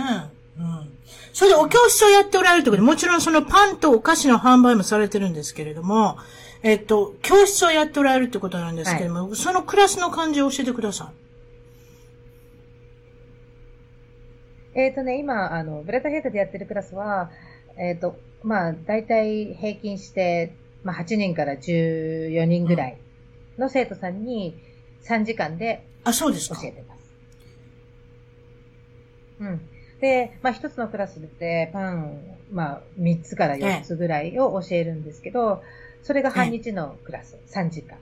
[0.58, 0.92] うん。
[1.32, 6.18] それでお教室をやっておられるとことで、もちろんそのパンとお菓子の販売もされてるんですけれども、
[6.62, 11.12] えっと、教室をやっておられるってことなんですけども、はい、そのクラスの感じを教えてくださ
[14.74, 14.78] い。
[14.78, 17.30] えっ、ー、とね、今、あの、ブレタヘッドでやってるクラスは、
[17.76, 22.98] えっ、ー、と、まあ、大体平均して、まあ、8人から14人ぐらい
[23.58, 24.56] の生徒さんに、
[25.04, 27.12] 3時間であ、そうです教えてます。
[29.40, 29.60] うん。
[30.00, 35.62] で、まあ一つのクラスでパン、まあ3つから4つぐらいを教えるんですけど、
[36.02, 37.98] それが半日のクラス、3時間。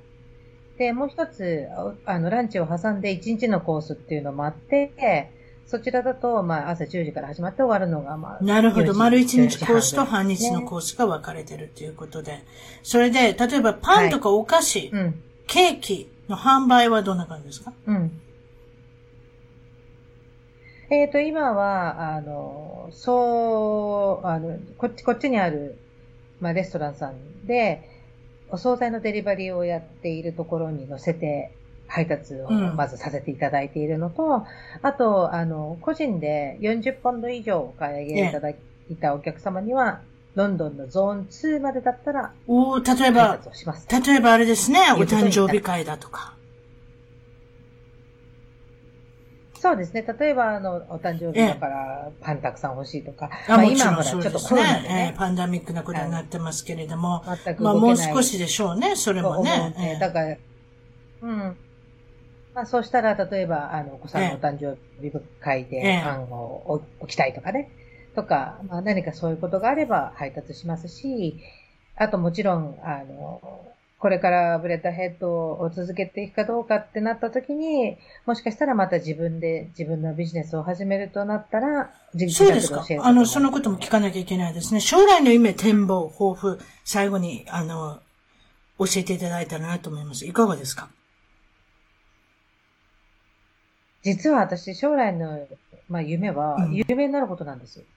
[0.78, 1.68] で、もう一つ、
[2.06, 5.30] あの、ランチを挟んで1日のコースっていうのもあって、
[5.66, 8.44] そちらだと、まあ、朝10時から始まって終わるのが、まあ。
[8.44, 8.94] なるほど。
[8.94, 12.40] 丸1日コースと半日のコースが分かれてるということで。
[12.82, 17.72] それで、例えばパンとかお菓子、はいうん、ケーキの販売はどんな感じですか？
[17.86, 18.20] うん。
[20.90, 25.78] えっ、ー、と、今は、あの、そう、あの、こっち、こっちにある、
[26.40, 27.88] まあ、レストランさんで、
[28.52, 31.52] お惣菜のデリバリーをやっているところに乗せて
[31.90, 34.42] 配達をまずさせていただいているのと、うん、
[34.82, 38.56] あと、あの、個人で40ポンド以上お買い上げいただい
[39.00, 40.00] たお客様には、
[40.36, 43.40] ロンドンのゾーン2までだったら、お例えば、
[43.90, 46.34] 例えばあれですね、お誕生日会だとか。
[49.60, 50.02] そうですね。
[50.18, 53.28] 例えば、あの、お誕生日だから、パンたくさん欲しいとか。
[53.46, 57.22] あまあ、今はちょっとコロナでね、ね、パンデミックなことになってますけれども。
[57.44, 59.98] 全くまあ、もう少しでしょうね、それもね。
[60.00, 60.36] だから、
[61.20, 61.56] うん。
[62.54, 67.70] まあ、そうしたら、例えば、あの、お子さんのお誕生日会でパンを置きたいとかね。
[68.14, 71.38] とか、まあ、何かそういうことがあれば配達しますし、
[71.96, 73.42] あともちろん、あの、
[74.00, 81.92] これから Bread Ahead を続けていくかどうかってなった時に、もしかしたらまた自分で自分のビジネスを始めるとなったら、
[82.30, 82.82] そうですか。
[83.02, 84.80] あの、そのことも聞かなきゃいけないですね。
[84.80, 88.00] 将来の夢、展望、抱負、最後に、あの、
[88.78, 90.24] 教えていただいたらなと思います。
[90.26, 90.88] いかがですか？
[94.02, 95.46] 実は私、将来の、
[95.90, 97.84] まあ、夢は、有名になることなんですよ。
[97.84, 97.88] うん、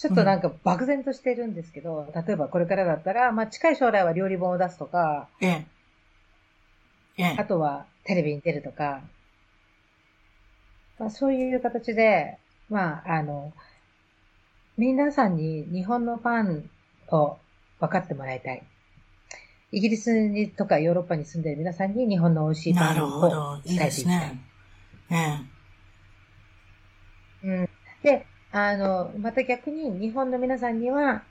[0.00, 5.66] ちょっとなんか漠然としてるんですけど、うん、例えばこれからだったら、まあ、近い将来は料理本を出すとか、ええ
[7.18, 9.02] ええ、あとはテレビに出るとか、
[10.98, 12.38] まあ、そういう形で、
[12.70, 13.52] まあ、あの、
[14.78, 16.70] 皆さんに日本のパン
[17.08, 17.36] を
[17.78, 18.62] 分かってもらいたい。
[19.70, 23.84] イギリスにとかヨーロッパに住んでいる皆さんに日本の美味しいパンを伝えていきたい。
[23.84, 24.40] いいですね。
[27.44, 27.68] うん。
[28.02, 31.22] で、あの、また逆に日本の皆さんには、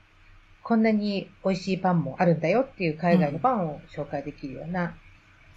[0.62, 4.88] こんなに美味しいパンもあるんだよっていう海外のパンを紹介できるような、うん、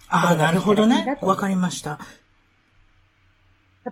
[0.08, 1.18] ああ、なるほどね。
[1.20, 1.98] わかりました。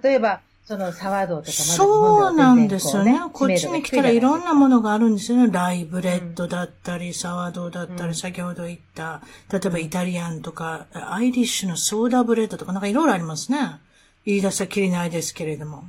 [0.02, 3.20] 例えば、そのサワードとかまそうなんですよね。
[3.32, 5.50] こっちに来たらいろんなものがあるんですよね。
[5.50, 9.22] rye bread だったり、 sourdough だったり、先ほど言った、
[9.52, 13.80] 例えばイタリアンとか、 Irish の soda bread とかなんかいろいろありますね。
[14.24, 15.84] 言い出したきりないですけれども。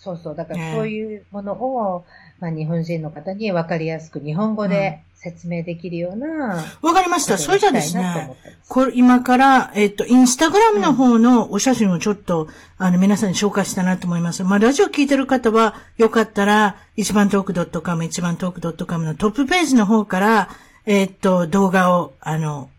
[0.00, 0.34] そうそう。
[0.34, 2.04] だからそういうものを、
[2.40, 6.64] まあ日本人の方にわかりやすく日本語で説明できるような。
[6.80, 7.36] わかりました。
[7.36, 8.34] それじゃですね、
[8.68, 12.48] これ今から、えっと、インスタグラムの方のお写真をちょっと、
[12.78, 14.42] あの、皆さんに紹介したいなと思います。
[14.42, 20.48] まあ、ラジオ聞いてる方は、よかったら、一番トーク .com、一番トーク .com のトップページの方から、
[20.86, 22.70] えっと、動画を、あの、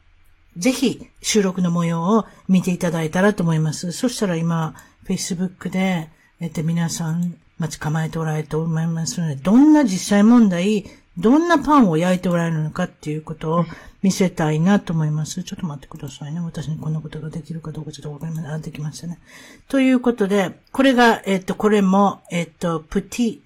[0.58, 3.92] ぜひ、収録の模様を見ていただいたらと思います。
[3.92, 4.74] そしたら今、
[5.08, 6.10] Facebook で、
[6.42, 13.66] えっと、皆さん、待ち構えておられると思いますので、どんな実際問題、どんなパンを焼いておられるのかっていうことを
[14.02, 15.44] 見せたいなと思います。
[15.44, 16.40] ちょっと待ってくださいね。
[16.40, 18.52] 私にこんなことができるかどうかちょっとわかりません。
[18.52, 19.20] あ、できましたね。
[19.68, 23.40] ということで、これが、えっと、これも、えっと、プティ、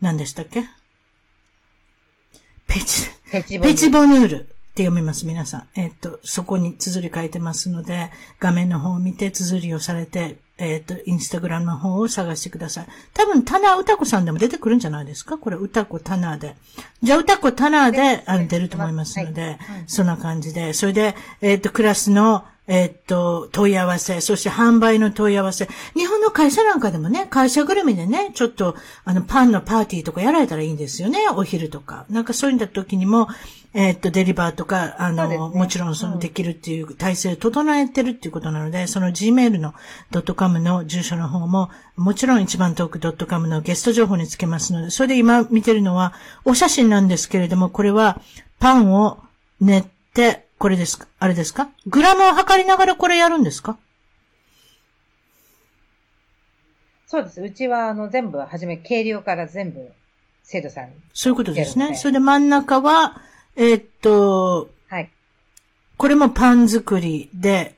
[0.00, 0.62] 何でしたっけ？
[2.68, 4.38] ペチ、ペチペチボヌールっ
[4.76, 5.66] て読みます、皆さん。
[5.74, 12.86] えっと、そこに綴り書いてますので、画面の方を見て綴りをされて、えっ、ー、と、インスタグラムの方を探してください。
[13.14, 15.38] 多分、タナー歌子さんでも出てくるんじゃないですか？
[15.38, 16.56] これ、歌子タナーで。
[17.02, 20.74] じゃあ、歌子タナーで、あの、出ると思いますので、はい、そんな感じで。
[20.74, 25.68] それで、えっ、ー、と、クラスの、えっと、問い合わせ、そして販売の問い合わせ。
[25.94, 32.04] 日本の会社なんかでもね、会社ぐるみでね、ちょっと、あの、パンのパーティーとかやられたらいいんですよね、お昼とか。
[32.10, 33.28] なんかそういった時にも、
[33.72, 39.72] えっと、デリバーとか、あの、ね、もちろんそのできるっていう体制を整えてるっていうことなので、その Gmail の
[40.34, 46.12] .com の住所の方も、もちろん一番トーク .com のゲスト情報につけますので、それで今見てるのは、
[46.44, 48.20] お写真なんですけれども、これは、
[48.58, 49.18] パンを
[49.60, 51.06] 練って、これですか？
[51.18, 51.70] あれですか？
[51.86, 53.78] グラムを測りながらこれやるんですか？
[57.06, 57.40] そうです。
[57.40, 59.92] うちは、あの、全部、はじめ、計量から全部、
[60.42, 61.94] 生徒さんそういうことですね。
[61.94, 63.22] それで真ん中は、
[63.56, 65.10] えー、っと、はい。
[65.96, 67.76] これもパン作りで、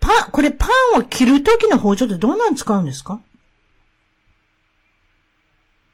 [0.00, 0.66] パン、これパ
[0.96, 3.20] ンを切るときの包丁ってどんなの使うんですか？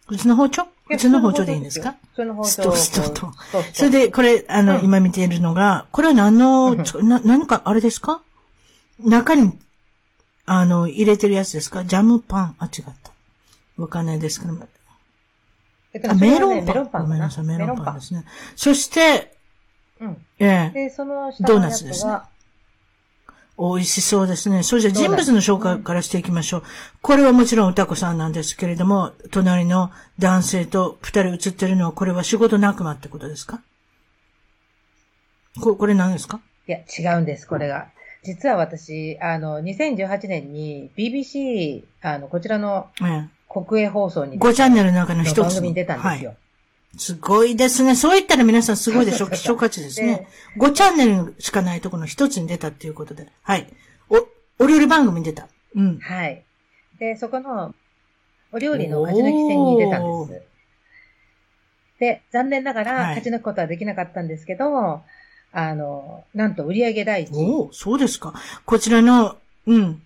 [0.09, 0.67] うちの包丁？
[0.93, 1.97] うちの包丁でいいんですか？
[2.11, 2.49] 普通の包丁。
[2.49, 3.33] ストストと。
[3.73, 8.23] それで、これ、あの、うん、今見ているのが、これは何の、うん、な、何か、あれですか？
[9.01, 9.59] 中に、
[10.47, 11.85] あの、入れてるやつですか？
[11.85, 13.13] ジャムパンあ、違った。
[13.77, 14.55] わかんないですけど。
[15.95, 17.03] えっと、メロンパン。
[17.03, 18.25] ごめんなさい、メロンパンですね。
[18.57, 19.37] そして、
[20.01, 20.17] うん。
[20.39, 20.89] ええ。
[20.89, 22.19] で、その下ドーナツですね。
[23.59, 24.63] 美味しそうですね。
[24.63, 26.63] それじゃ人物の紹介からしていきましょう。
[27.03, 33.61] これはもちろん歌子さんなんですけれども、隣の男性と二人写ってるのは、これは仕事仲間ってことですか？
[35.61, 36.41] ここれ何ですか？
[36.67, 37.89] いや、違うんです、これが。
[38.25, 42.89] 実は私、あの、2018年に BBC、あの、こちらの
[43.49, 45.41] 国営放送に、5チャンネルの中の一つ。
[45.41, 46.31] 番組に出たんですよ。
[46.31, 46.39] はい
[46.97, 47.97] すごいですね。
[47.97, 49.29] そう言ったら皆さんすごいでしょ。
[49.31, 50.29] 希少価値ですね。
[50.59, 53.29] 5チャンネルしかないところの一つに出たっていうことで。
[53.43, 53.67] はい。
[54.11, 55.49] お、お料理番組に出た。
[55.75, 55.99] うん。
[55.99, 56.45] はい。
[56.99, 57.75] で、そこの、
[58.53, 60.43] お料理の勝ち抜き戦に出たんです。
[61.99, 65.01] で、残念ながら勝ち抜くことはできなかったんですけど、はい、
[65.53, 67.45] あの、なんと売上第一位。
[67.47, 68.35] おそうですか。
[68.67, 70.03] こちらの、うん。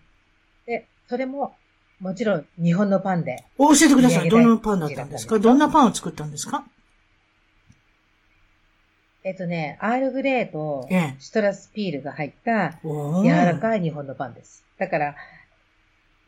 [0.66, 1.54] で、それも、
[2.00, 3.44] もちろん日本のパンで。
[3.58, 4.28] 教えてください。
[4.28, 5.38] どんなパンだったんですか？
[5.38, 6.64] どんなパンを作ったんですか？
[9.26, 10.88] えっとね、アールグレーと
[11.18, 14.62] シトラスピールが入った柔らかい日本のパンです。
[14.78, 15.16] だから、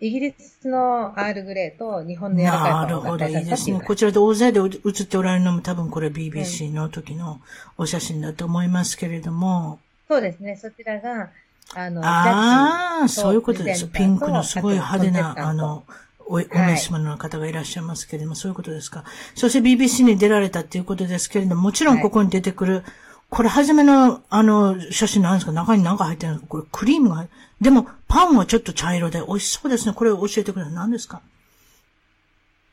[0.01, 3.81] イギリスのアールグレーと日本の柔らかいパンなるほど、いいですね。
[3.86, 7.41] こちらで大勢で映っておられるのも多分これ BBC の時の
[7.77, 9.78] お写真だと思いますけれども。
[10.10, 10.57] うん、そうですね。
[10.57, 11.31] そちらが、
[11.77, 13.86] あの、ああ、そういうことです。
[13.86, 15.85] ピンクのすごい派手な、あの、
[16.29, 19.05] お、お召し物の方がいらっしゃいますけれども、そういうことですか？
[19.35, 22.85] そして BBC に出られたっていうことですけれども、もちろんここに出てくる、はい、
[23.31, 27.27] これ初めの、あの、写真なんですか中に何か入ってるんですかこれクリームが、
[27.61, 29.95] でも、パンはちょっと茶色で美味しそうですね。
[29.95, 30.75] これを教えてください。
[30.75, 31.23] 何ですか？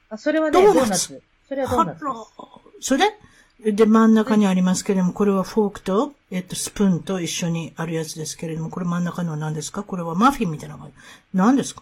[0.10, 1.22] あ、それはね、ドーナツ。
[1.48, 2.02] それはドーナツ。
[2.82, 3.12] それ？
[3.72, 9.82] で、真ん中にありますけれども、これはフォークと、えっと、スプーンと一緒にあるやつですけれども、これ真ん中のは何ですか？
[9.82, 10.92] これはマフィンみたいなのが、
[11.34, 11.82] 何ですか？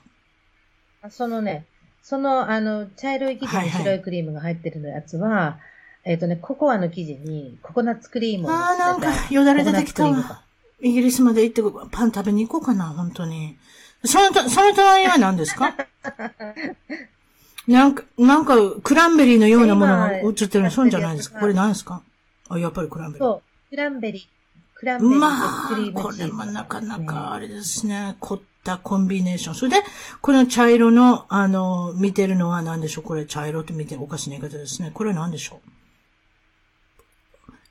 [1.10, 1.66] そのね、
[2.02, 5.58] その、あの、茶色い生地に白いクリームが入ってるのやつは、はいは
[6.06, 10.44] い、えっ、とね、ココアの生地にココナッツクリームをああ、なんか、よだれ出てきたわ。
[10.82, 13.58] イギリスまで行ってパン食べに行こうかな、本当に。
[14.06, 15.74] その、その隣は何ですか？
[17.68, 21.40] なんか、なんか、クランベリーのようなものが映ってるの、そうじゃないですか。
[21.40, 22.02] これ何ですか？
[22.50, 23.28] あ、やっぱりクランベリー。
[23.28, 24.28] そう、クランベリー。
[24.76, 28.18] クランベリーまあ、これもなかなかあれですね。
[28.20, 29.56] 凝ったコンビネーション。
[29.56, 29.78] それで、
[30.22, 33.04] この茶色の、あの、見てるのは何でしょう？
[33.04, 34.92] これ茶色って見ておかしな言い方ですね。
[34.94, 35.70] これ何でしょう？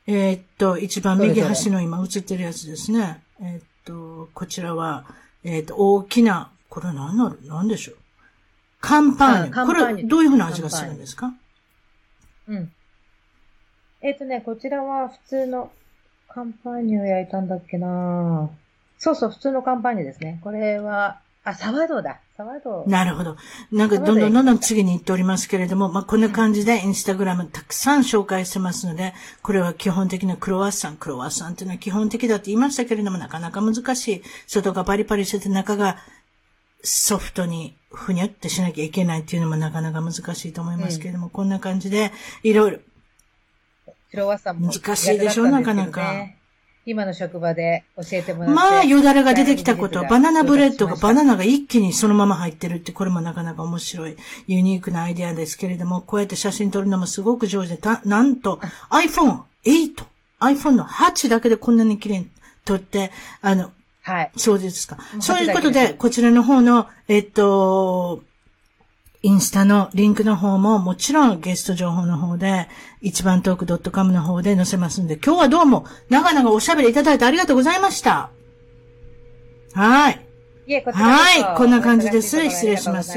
[0.07, 3.23] えー、っと、一番右端の今映ってるやつですね。
[3.41, 5.05] えー、っと、こちらは、
[5.45, 7.97] えー、っと、大きな、これ何なる、何でしょう？
[8.81, 9.67] カンパーニュ。
[9.67, 11.33] これ、どういうふうな味がするんですか？
[12.49, 12.73] うん。
[14.01, 15.71] えっ、とね、こちらは普通の
[16.29, 18.51] カンパーニュを焼いたんだっけな
[19.03, 20.39] そうそう、普通のカンパーニュですね。
[20.45, 22.21] これは、あ、サワドだ。
[22.37, 22.85] サワド。
[22.87, 23.37] なるほど。
[23.73, 30.97] なんかどんどんどんどん次に行っておりますけれども、まあ、こんな感じでインスタグラムたくさん紹介してますので、これは基本的なクロワッサン。
[30.99, 34.23] クロワッサンっていうのは基本的だって言いましたけれども、なかなか難しい。
[34.47, 35.97] 外がパリパリしてて中が
[36.85, 42.13] ソフトにふにゃってしなきゃいけないっていうのもなかなか難しいと思いますけれども、うん、こんな感じで、
[42.45, 42.79] いろいろ。
[44.13, 46.15] クロワッサンも難しいでしょ、なかなか。
[46.85, 48.55] 今の職場で教えてもらって。
[48.55, 54.17] まあ、よだれが出てきたことは、バナナブレッドがバナナが一気にそのまま入ってるって、これもなかなか面白い、
[54.49, 60.05] ユニークなアイデアですけれども、こうやって写真撮るのもすごく上手で、た、なんと、iPhone 8、
[60.41, 62.29] iPhone の8だけでこんなに綺麗に
[62.65, 63.71] 撮って、あの、
[64.03, 64.33] はい。
[64.37, 64.99] そうですか。
[65.21, 68.23] そういうことで、こちらの方の、えっと、
[69.25, 72.69] インスタのリンクの方ももちろんゲスト情報の方で、
[73.01, 78.31] 一番トーク .com の方で載せますんで、今日はどうも長々おしゃべりいただいてありがとうございました。
[79.75, 80.27] はい。
[80.67, 81.57] いえ、こはい。
[81.57, 82.51] こんな感じです。
[82.51, 83.13] 失礼します。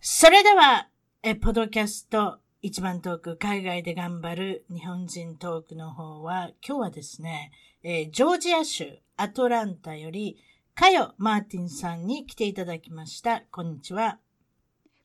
[0.00, 0.88] それでは、
[1.24, 7.50] え、ポドキャスト一番トーク海外で頑張る日本人トークの方は、今日はですね、
[7.82, 10.36] えー、ジョージア州アトランタより
[10.80, 13.42] かよマーティンさんに来ていただきました。
[13.50, 14.18] こんにちは。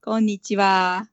[0.01, 1.09] こんにちは。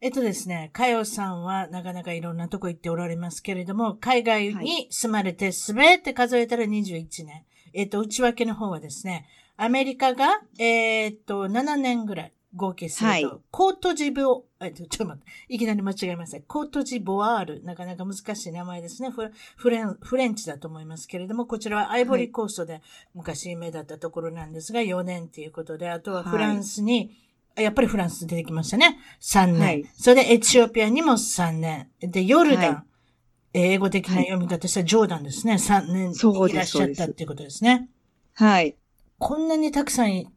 [0.00, 7.44] えっとですね、かよさんはなかなかいろんなとこ行っておられますけれども、海外に住まれてすべて数えたら21年。
[7.74, 9.26] えっと、内訳の方はですね、
[9.58, 12.32] アメリカが、えー、っと、7年ぐらい。
[12.54, 16.42] 合計すると、はい、コートジボ、えっと、ちょっと待って、いきなり間違えません。
[16.42, 19.10] コートジボワール、なかなか難しい名前ですね。
[19.10, 22.82] フレン、フレンチだと思いますけれども、こちらはアイボリーコーストで
[23.14, 27.10] 昔有名だったところなんですが、4年ということで、あとはフランスに、
[27.54, 28.98] はい、やっぱりフランス出てきましたね。
[29.20, 29.60] 3年。
[29.60, 31.88] はい、それでエチオピアにも3年。
[32.00, 32.84] で、ヨルダン。
[33.54, 35.54] 英語的な読み方したらジョーダンですね。
[35.54, 37.90] 3年いらっしゃったっていうことですね。
[38.32, 38.76] はい。
[39.18, 40.32] こんなにたくさん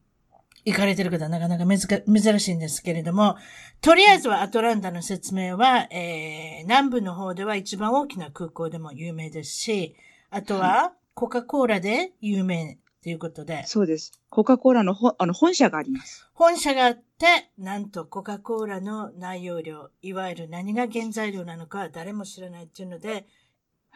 [0.66, 3.38] 行かれてる方はなかなか珍しいんですけれども、
[3.82, 9.96] とりあえずはアトランタの説明は、えー、南部の方では一番大きな空港でも有名ですし、
[10.32, 13.64] あとはコカ・コーラで有名ということで。
[13.68, 14.20] そうです。
[14.30, 16.28] コカ・コーラのほあの本社があります。
[16.34, 23.28] 本社があって、なんとコカ・コーラの内容量、いわゆる何が原材料なのか誰も知らないっていうので、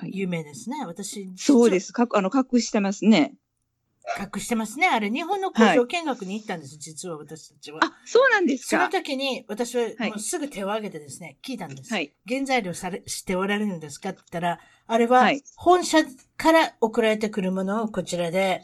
[0.03, 0.85] 有名ですね。
[0.85, 1.91] 私、そうです。
[1.91, 3.33] かあの、隠してますね。
[4.17, 4.87] 隠してますね。
[4.87, 7.79] あれ、日本の工場見学に行ったんです、はい、実は私たちは。
[7.83, 11.93] あ、そうなんですかその時に、私はもうすぐ手を挙げてですね、聞いたんです。
[11.93, 12.13] はい。
[12.27, 15.99] 原材料され、しておられるんですかって言ったら、あれは、本社
[16.37, 18.61] から送られてくるものをこちらで、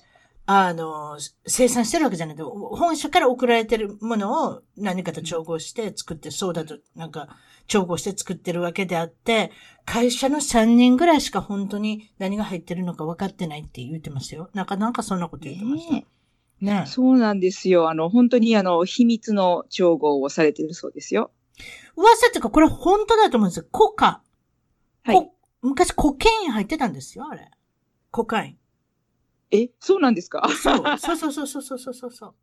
[0.48, 1.17] あの、
[1.48, 7.30] 生産してるわけじゃないけど、本社から送られてるものを何かと調合して作って、そうだと、なんか、
[7.67, 9.51] 調合して作ってるわけであって、
[9.85, 14.51] 会社の3人ぐらいしか本当に何が入ってるのか分かってないって言ってますよ。
[14.53, 15.93] なんか、なんかそんなこと言ってました。
[15.93, 16.06] ね
[16.61, 17.90] ねそうなんですよ。
[17.90, 21.32] あの、本当にあの、秘密の調合をされてるそうですよ。
[21.95, 23.65] 噂っていうか、これ本当だと思うんですよ。
[23.72, 24.22] コカ。
[25.03, 25.32] はい。
[25.61, 27.49] 昔コケイン入ってたんですよ、あれ。
[28.11, 28.57] コカイン。
[29.64, 30.48] え、そうなんですか？
[30.50, 30.98] そう。
[30.98, 32.34] そうそうそうそうそうそうそう。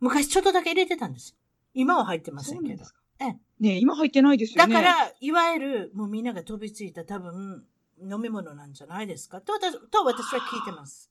[0.00, 1.36] 昔ちょっとだけ入れてたんですよ。
[1.74, 2.84] 今は入ってませんけど。
[3.20, 4.74] えね今入ってないですよね。
[4.74, 7.64] だから、いわゆる、もうみんなが飛びついた多分、
[8.02, 9.40] 飲み物なんじゃないですか？
[9.40, 11.10] と私と私は聞いてます。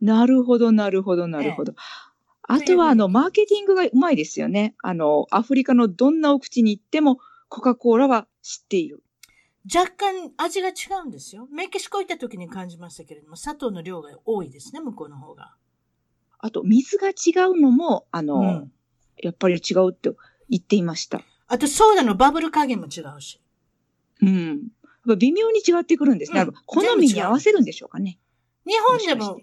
[0.00, 1.72] なるほど、なるほど、なるほど。
[1.72, 1.78] ええ、
[2.42, 4.74] あとは、あの、マーケティングがうまいですよね。
[4.82, 7.18] あの、アフリカのどんなお口に行っても、
[7.48, 9.03] コカ・コーラは知っている。
[9.72, 11.48] 若干味が違うんですよ。
[11.50, 15.54] メキシコ行った時に感じましたけれども、砂糖の量が多いですね、向こうの方が。
[16.38, 17.12] あと、水が違
[17.48, 18.72] うのも、あの、うん、
[19.16, 20.10] やっぱり違うって
[20.50, 21.22] 言っていました。
[21.46, 23.40] あと、ソーダのバブル加減も違うし。
[24.20, 24.68] うん。
[25.18, 26.42] 微妙に違ってくるんですね。
[26.42, 28.18] うん、好みに合わせるんでしょうかね。
[28.66, 29.40] 日本でも、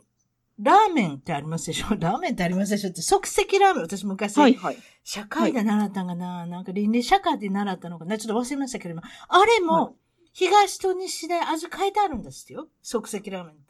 [0.59, 1.87] ラーメンってありますでしょ？
[1.99, 2.89] ラーメンってありますでしょ？
[2.89, 9.95] って即席ラーメン、私昔、はいはい、社会で習ったんかな、はい、なんか倫理社会で習ったのかなちょっと忘れましたけれども、あれも、
[10.33, 12.67] 東と西で味変えてあるんですよ。
[12.81, 13.61] 即席ラーメンって。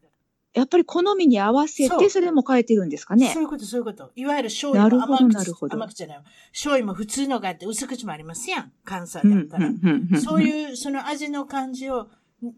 [0.53, 3.31] やっぱり好みに合わせて、それも変えてるんですかね。
[3.33, 4.11] そういうこと、そういうこと。
[4.15, 5.29] いわゆる醤油も甘
[5.69, 6.23] 甘口じゃない。
[6.51, 8.71] 醤油も普通のがあって薄口もありますやん。
[8.83, 9.69] 関西だったら。
[10.19, 12.09] そういう、その味の感じを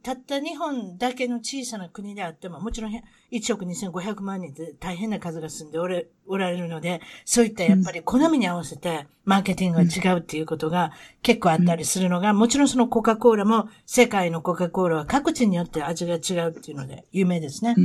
[0.02, 17.76] たった日本だけの小さな国であっても、もちろん1億2500万人で大変な数が住んでおれおられるので、そういったやっぱり好みに合わせてマーケティングが違うっていうことが結構あったりするのが、もちろんそのコカ・コーラも世界のコカ・コーラは各地によって味が違うっていうので有名ですね。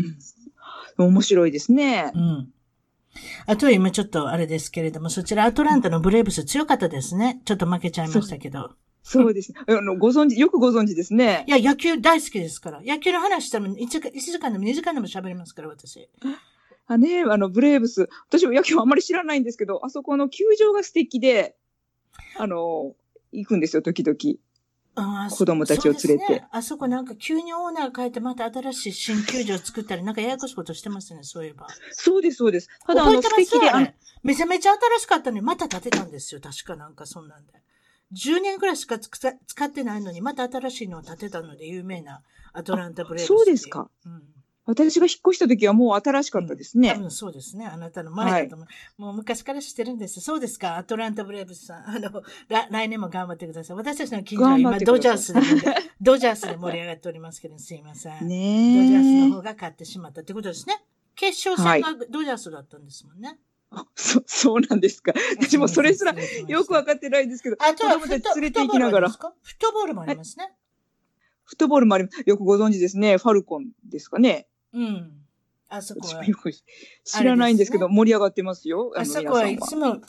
[0.98, 2.12] うん、面白いですね。
[2.14, 2.48] うん。
[3.46, 7.40] あとは今ちょっとあれですけれども、そちらアトランタのブレーブス強かったですね。
[7.44, 8.70] ちょっと負けちゃいましたけど。
[9.08, 9.58] そうですね。
[9.68, 11.44] あの、ご存知、よくご存知ですね。
[11.48, 12.82] いや、野球大好きですから。
[12.84, 16.10] 野球の話したら1時間でも2時間でも喋りますから、私。
[16.86, 18.10] あね、あの、ブレーブス。
[18.28, 21.56] 私も野球あんまり知らないんですけど、あそこの球場が素敵で、
[22.36, 22.94] あの、
[23.32, 24.16] 行くんですよ、時々。
[24.94, 26.48] あ子供たちを連れて、ね。
[26.50, 31.68] あそこなんか急にオーナー変えてまた新しい新球場作ったり、なんかややこしいことしてますね、そういえば。
[31.92, 32.68] そうです、そうです。
[32.86, 37.52] ただあの素敵で、めちゃめちゃ新しかったのにまた建てたんですよ、確かなんかそんなんで。
[38.12, 42.22] 10年くらいしか使ってないのに、また新しいのを建てたので有名な
[42.52, 43.90] アトランタブレイブそうですか。
[44.06, 44.22] うん、
[44.64, 46.90] 私が引っ越した時はもう新しかったですね。
[46.90, 47.66] うん、多分そうですね。
[47.66, 48.66] あなたの前だと思う。
[48.66, 50.20] はい、もう昔から知ってるんです。
[50.20, 50.76] そうですか？
[50.78, 51.88] アトランタブレイブスさん。
[51.88, 53.76] あの、来年も頑張ってください。
[53.76, 55.40] 私たちの近所は今ドジャースで、
[56.00, 58.26] ドジャースで盛り上がっておりますけど、すいません。
[58.26, 60.82] ねドジャースの方が勝ってしまったってことですね。
[61.14, 63.28] 決勝戦がドジャースだったんですもんね。
[63.28, 63.38] はい
[63.94, 65.12] そ、そうなんですか。
[65.40, 66.14] 私もそれすら
[66.46, 68.08] よくわかってないんですけど、あとは連
[68.40, 69.10] れて行きながら。
[69.10, 69.20] フッ
[69.58, 70.52] トボールもありますね。
[71.44, 72.22] フットボールもあります。
[72.26, 73.16] よくご存知ですね。
[73.16, 74.48] ファルコンですかね。
[74.72, 75.12] うん。
[75.68, 76.24] あそこは。
[77.04, 78.92] 知らないんですけど、盛り上がってますよ。
[78.96, 80.00] あそこはいつも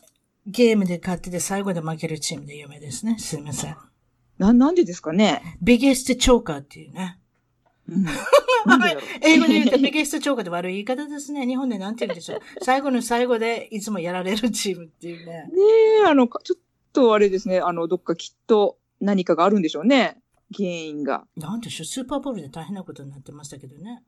[0.46, 3.18] ゲームで勝ってて最後で負けるチームで有名ですね。
[3.20, 3.78] すいません。
[4.38, 5.58] な、なんでですかね。
[5.62, 7.20] ビゲストチョーカーっていうね。
[9.22, 11.46] 英語で言うとビゲストチョーカーで悪い言い方ですね。
[11.46, 12.40] 日本でなんて言うんでしょう。
[12.62, 15.34] 最後の最後でいつもやられるチームっていうね。
[15.34, 15.50] ね
[16.04, 16.60] え、あの、ちょっ
[16.94, 17.60] とあれですね。
[17.60, 20.22] あの、どっかきっと何かがあるんでしょうね。
[20.56, 21.26] 原因が。
[21.38, 21.86] なんでしょう。
[21.86, 24.04] スーパーボールで大変なことになってましたけどね。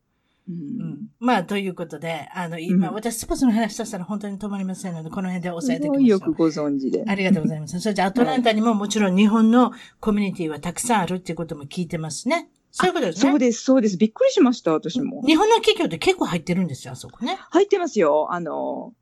[0.49, 6.07] うん、まあ、ということで、あの、今、うん、私、スポーツの話したら本当に止まりませんので、この辺で抑えておきましょう。
[6.07, 7.03] よくご存知で。
[7.07, 7.79] ありがとうございます。
[7.79, 12.49] それじゃアトランタにももちろん日本のコミュニティはたくさんあるっていうことも聞いてますね。
[12.71, 13.29] そういうことですね。
[13.31, 13.97] そうです、そうです。
[13.97, 15.21] びっくりしました、私も。
[15.25, 17.37] 日本の企業って結構入ってるんですよ、あそこね。
[17.49, 18.27] 入ってますよ。
[18.31, 18.93] あの、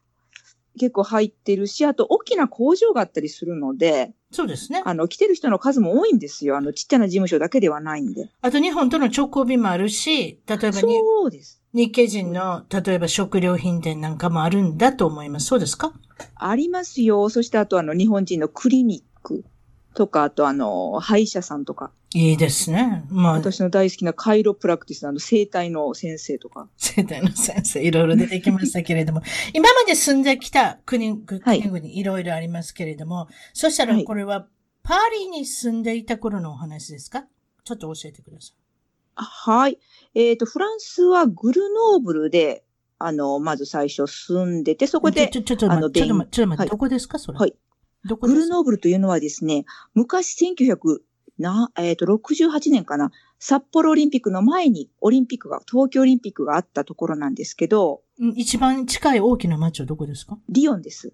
[0.80, 4.82] 結構入ってるし、あと大きな工場があったりするので、そうですね。
[4.86, 6.56] あの、来てる人の数も多いんですよ。
[6.56, 8.30] あの、ちっちゃな事務所だけではないんで。
[8.42, 11.62] あと日本との直行便もあるし、例えばそうです。
[11.74, 15.48] 日系人の、例えば食料品店なんかもあるんだと思います。
[15.48, 15.94] そうですか？
[16.36, 17.30] ありますよ。
[17.30, 19.44] そしてあとあの、日本人のクリニック
[19.94, 21.92] とか、あとあの、歯医者さんとか。
[22.14, 23.06] いいですね。
[23.10, 23.34] まあ。
[23.34, 26.70] 私の大好きなカイロプラクティスのあの、生体の先生とか。
[26.78, 29.22] 生体の先生、いろいろ出てきましたけれども、
[29.54, 34.48] 今まで住んできた国、国々いろいろありますけれども、はい、そしたらこれは、
[34.82, 37.26] パリに住んでいた頃のお話ですか？
[37.64, 38.54] ちょっと教えてください。
[39.16, 39.80] はい。
[40.16, 42.64] えっ、ー、と、フランスはグルノーブルで、
[42.98, 46.16] あの、まず最初住んでて、そこで、ちょ、ちょ、ちょちょっと待って、ちょっと
[46.48, 47.20] 待って、どこですか？
[47.20, 47.38] それ。
[47.38, 47.56] はい。
[48.06, 51.00] どこグルノーブルというのはですね、昔1900、
[51.38, 53.12] な、えっ、ー、と、68年かな。
[53.40, 58.02] 札幌オリンピックの前にオリンピックが、東京オリンピックがあったところなんですけど。
[58.36, 60.38] 一番近い大きな街はどこですか？
[60.50, 61.14] リヨンです。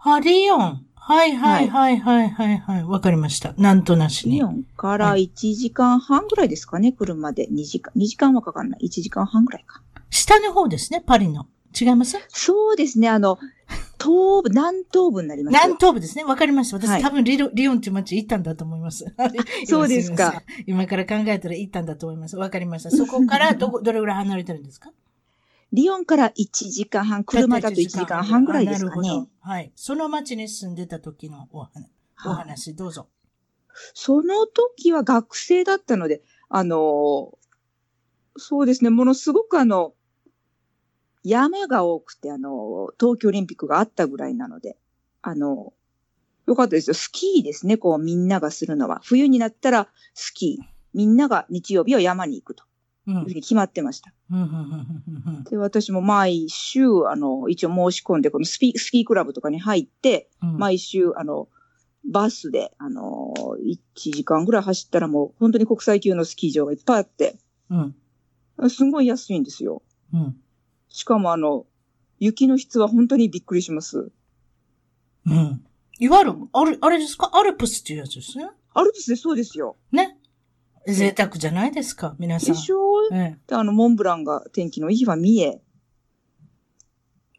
[0.00, 0.86] あ、リヨン。
[0.94, 2.84] はいはいはいはいはいはい。
[2.84, 3.52] わ、かりました。
[3.58, 4.32] なんとなしに。
[4.32, 7.46] リヨンから1時間半ぐらいですかね、車で。
[7.50, 8.86] 2時間、2時間はかかんない。
[8.86, 9.82] 1時間半ぐらいか。
[10.08, 11.46] 下の方ですね、パリの。
[11.78, 12.16] 違います？
[12.28, 13.38] そうですね、あの、
[14.04, 15.54] 東部、南東部になります。
[15.54, 16.24] 南東部ですね。
[16.24, 16.76] わかりました。
[16.76, 19.06] 私、はい、多分リリヨンっていう街行ったんだと思います。
[19.66, 20.42] そうですか。
[20.66, 22.36] 今から考えたら行ったんだと思います。
[22.36, 22.90] わかりました。
[22.90, 24.92] そこからど、 どれぐらい離れてるんですか？
[25.72, 29.26] リヨンから1時間半、車だと1時間半ぐらいですかね。
[29.40, 29.72] はい。
[29.74, 31.90] その町に住んでた時のお話、
[32.26, 33.08] お話どうぞ。
[33.92, 37.36] その時は学生だったので、あの、
[38.36, 39.94] そうですね、ものすごくあの、
[41.24, 44.76] 山が多くて、あの、東京オリンピックがあったぐらいなので、
[45.22, 45.72] あの、
[46.46, 46.94] よかったですよ。
[46.94, 49.00] スキーですね、こうみんながするのは。
[49.02, 50.64] 冬になったらスキー。
[50.92, 52.64] みんなが日曜日は山に行くと。
[53.06, 54.12] いうふうに決まってました。
[55.50, 61.48] で、私も毎週、あの、一応申し込んで、このスピスキークラブとかに入って、うん、毎週、あの、
[62.10, 67.36] バスで、あの、1時間ぐらい走ったらもう、本当に国際級のスキー場がいっぱいあって、
[67.68, 69.82] うん、すごい安いんですよ。
[70.12, 70.36] うん、
[70.94, 71.66] しかも、あの、
[72.20, 74.12] 雪の質は本当にびっくりします。
[75.26, 75.64] うん。
[75.98, 77.32] いわゆる、あれ、あれですか？
[77.34, 78.48] アルプスっていうやつですね。
[78.74, 79.76] アルプスでそうですよ。
[79.90, 80.16] ね。
[80.86, 82.54] 贅沢じゃないですか、皆さん。
[82.54, 83.08] でしょ？
[83.12, 85.60] ええ、あの、モンブランが天気のいい日は見え。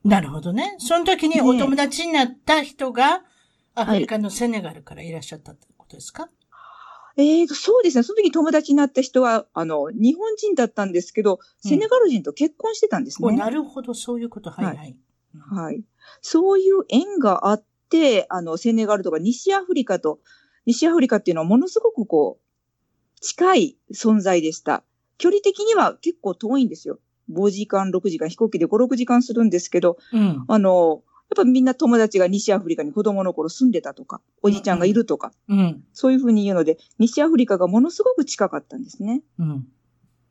[0.04, 0.76] なるほどね。
[0.80, 3.24] その時にお友達になった人が、
[3.74, 6.32] アフリカのセネガルからいらっしゃったってことですか、はい、
[7.18, 8.04] ええー、そうですね。
[8.04, 13.30] その時友達になった人は、あの、日本人だったんですけど、セネガル人と結婚してたんですね。
[13.30, 14.50] うん、なるほど、そういうこと。
[14.50, 14.78] はいはい。
[14.78, 14.96] はい。
[15.50, 15.84] はい、
[16.22, 20.20] そういう縁があって、あの、セネガルとか西アフリカと、
[20.66, 24.84] 西アフリカっていうのはものすごくこう、近い存在でした。
[25.18, 27.00] 距離的には結構遠いんですよ。
[27.32, 31.02] 5時間、6時間、飛行機で5、6時間するんですけど、うん、あの、
[31.36, 39.22] やっぱみんな友達が西アフリカに子供の頃住んでたとか、おじちゃんがいるとか、うん、そういうふうに言うので、西アフリカがものすごく近かったんですね。
[39.38, 39.68] うん、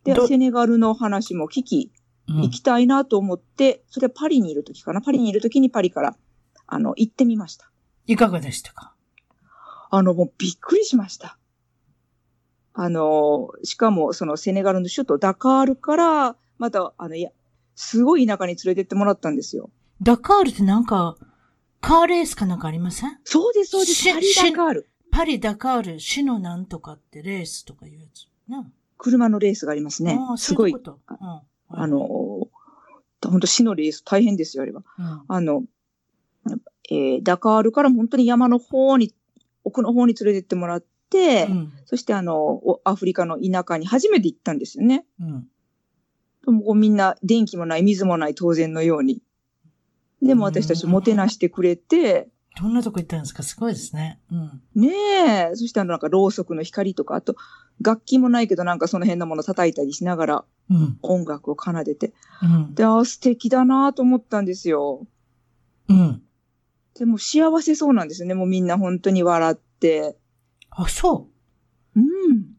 [0.04, 1.92] で、セネガルの話も聞き、
[2.26, 5.02] 行きたいなと思って、それはパリにいる時かな。
[5.02, 6.16] パリにいる時にパリから、
[6.66, 7.70] あの、行ってみました。
[8.06, 8.94] いかがでしたか？
[9.90, 11.38] あの、もうびっくりしました。
[12.72, 17.30] あの、しかもそのセネガルの首都ダカールから、また、あの、いや、
[17.74, 19.70] すごい田舎に連れてってもらったんですよ。
[20.02, 21.16] ダカールってなんか、
[21.80, 23.18] カーレースかなんかありません？
[23.24, 24.10] そうです、そうです。
[24.10, 24.88] パリダカール。
[25.10, 28.26] パリダカール、死のなんとかってレースとかいうやつ。
[28.50, 30.18] ね、車のレースがありますね。
[30.36, 30.72] すごい。
[30.72, 31.98] うううん、あの、
[33.22, 34.82] 本当死のレース大変ですよ、あれは。
[34.98, 35.62] うん、あの、
[36.90, 39.14] えー、ダカールから本当に山の方に、
[39.62, 45.06] 奥の方に連れてってもらって、、うん、そしてあの、アフリカの田舎に初めて行ったんですよね。
[45.20, 45.48] うん。
[46.44, 49.22] でもみんな電気もない、水もない当然のように。
[50.24, 53.42] でも私たちもてなしてくれて、どんなとこ行ったんですか？
[53.42, 54.20] すごいですね。
[54.30, 54.62] うん。
[54.74, 54.92] ね
[55.50, 55.56] え。
[55.56, 57.34] そしたらなんかろうそくの光とか、あと
[57.80, 60.44] 楽器もないけどなんかその辺のもの叩いたりしながら、
[61.02, 62.12] 音楽を奏でて。
[62.42, 62.74] うん。
[62.74, 65.04] で、あ素敵だなと思ったんですよ。
[65.88, 66.22] うん。
[66.96, 68.34] でも幸せそうなんですよね。
[68.34, 70.16] もうみんな本当に笑って。
[70.70, 71.33] あ、そう。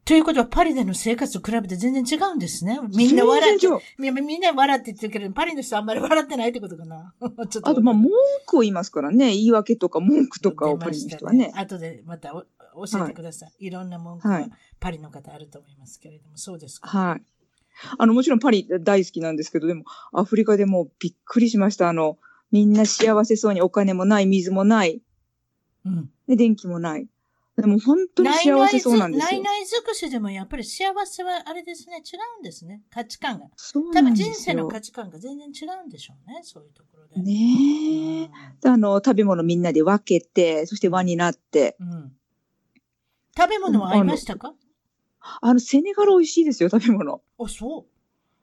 [0.06, 0.10] うん。
[0.10, 2.78] ということは、パリでの生活と比べて全然違うんですね。
[2.94, 3.66] みんな笑って、
[3.98, 7.14] みみんな笑って言ってるけど、パリの人あんまり笑ってないってことかな。
[7.50, 7.68] ちょっと。
[7.68, 8.10] あと、まあ、文
[8.46, 9.32] 句を言いますからね。
[9.32, 11.48] 言い訳とか文句とかをパリの人はね。
[11.48, 12.46] ね後でまた教
[13.04, 13.48] えてください。
[13.48, 16.88] はい、いろんな文句がパリの方あると思いますけれども、そうですか。
[16.88, 17.22] はい。
[17.98, 21.88] あの、もちろんパリ大好きなんですけど、でも、アフリカでもびっくりしました。
[21.88, 22.18] あの、
[22.50, 25.02] みんな幸せそうにお金もない、水もない。
[25.84, 26.10] うん。
[26.26, 27.08] で、電気もない。
[27.56, 29.40] でも本当に幸せそうなんですよ。
[29.40, 32.82] 内々尽くしでもやっぱり幸せはあれですね、違うんですね。
[32.90, 33.46] 価値観が。
[33.56, 34.32] そう多分なんですよ。
[34.34, 37.20] 人生の価値観が全然違うんでしょうね、そういうところで。
[37.22, 38.30] ね
[38.64, 38.68] え。
[38.68, 41.76] あの、食べ物みんなで分けて、そして輪になって。
[41.80, 41.92] うん。
[41.92, 42.12] うん
[43.38, 44.54] 食べ物は合いましたか？
[45.42, 47.20] あの、セネガル美味しいですよ、食べ物。
[47.38, 47.86] あ、そ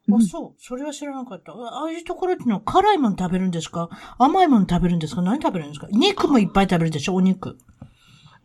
[0.07, 0.13] う。
[0.13, 0.61] あ、うんそう。
[0.61, 1.51] それは知らなかった。
[1.51, 3.89] あああいうところってのは辛いもの食べるんですか？
[4.19, 5.23] 甘いもの食べるんですか？
[5.23, 5.87] 何食べるんですか？
[5.89, 7.15] 肉もいっぱい食べるでしょ？
[7.15, 7.57] お肉。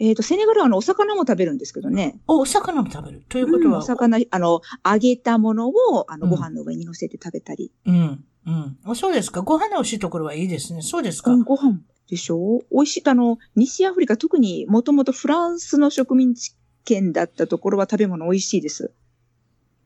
[0.01, 2.21] えっ、と、セネガルはあの、お魚も食べるんですけどね。
[2.27, 3.23] お、お魚も食べる。
[3.29, 7.73] ということは、うんお魚、あの、揚げたものを、あの、うんご飯の上に乗せて食べたり。
[7.87, 8.25] うん。
[8.47, 8.79] うん。
[8.85, 9.43] あそうですか。
[9.43, 10.83] ご飯の美味しいところはいいですね。
[10.83, 11.33] そうですか。
[11.33, 13.03] うん、ご飯でしょ美味しい。
[13.07, 18.93] あの、西アフリカ、特にもともとフランスの植民地圏だったところは食べ物美味しいです。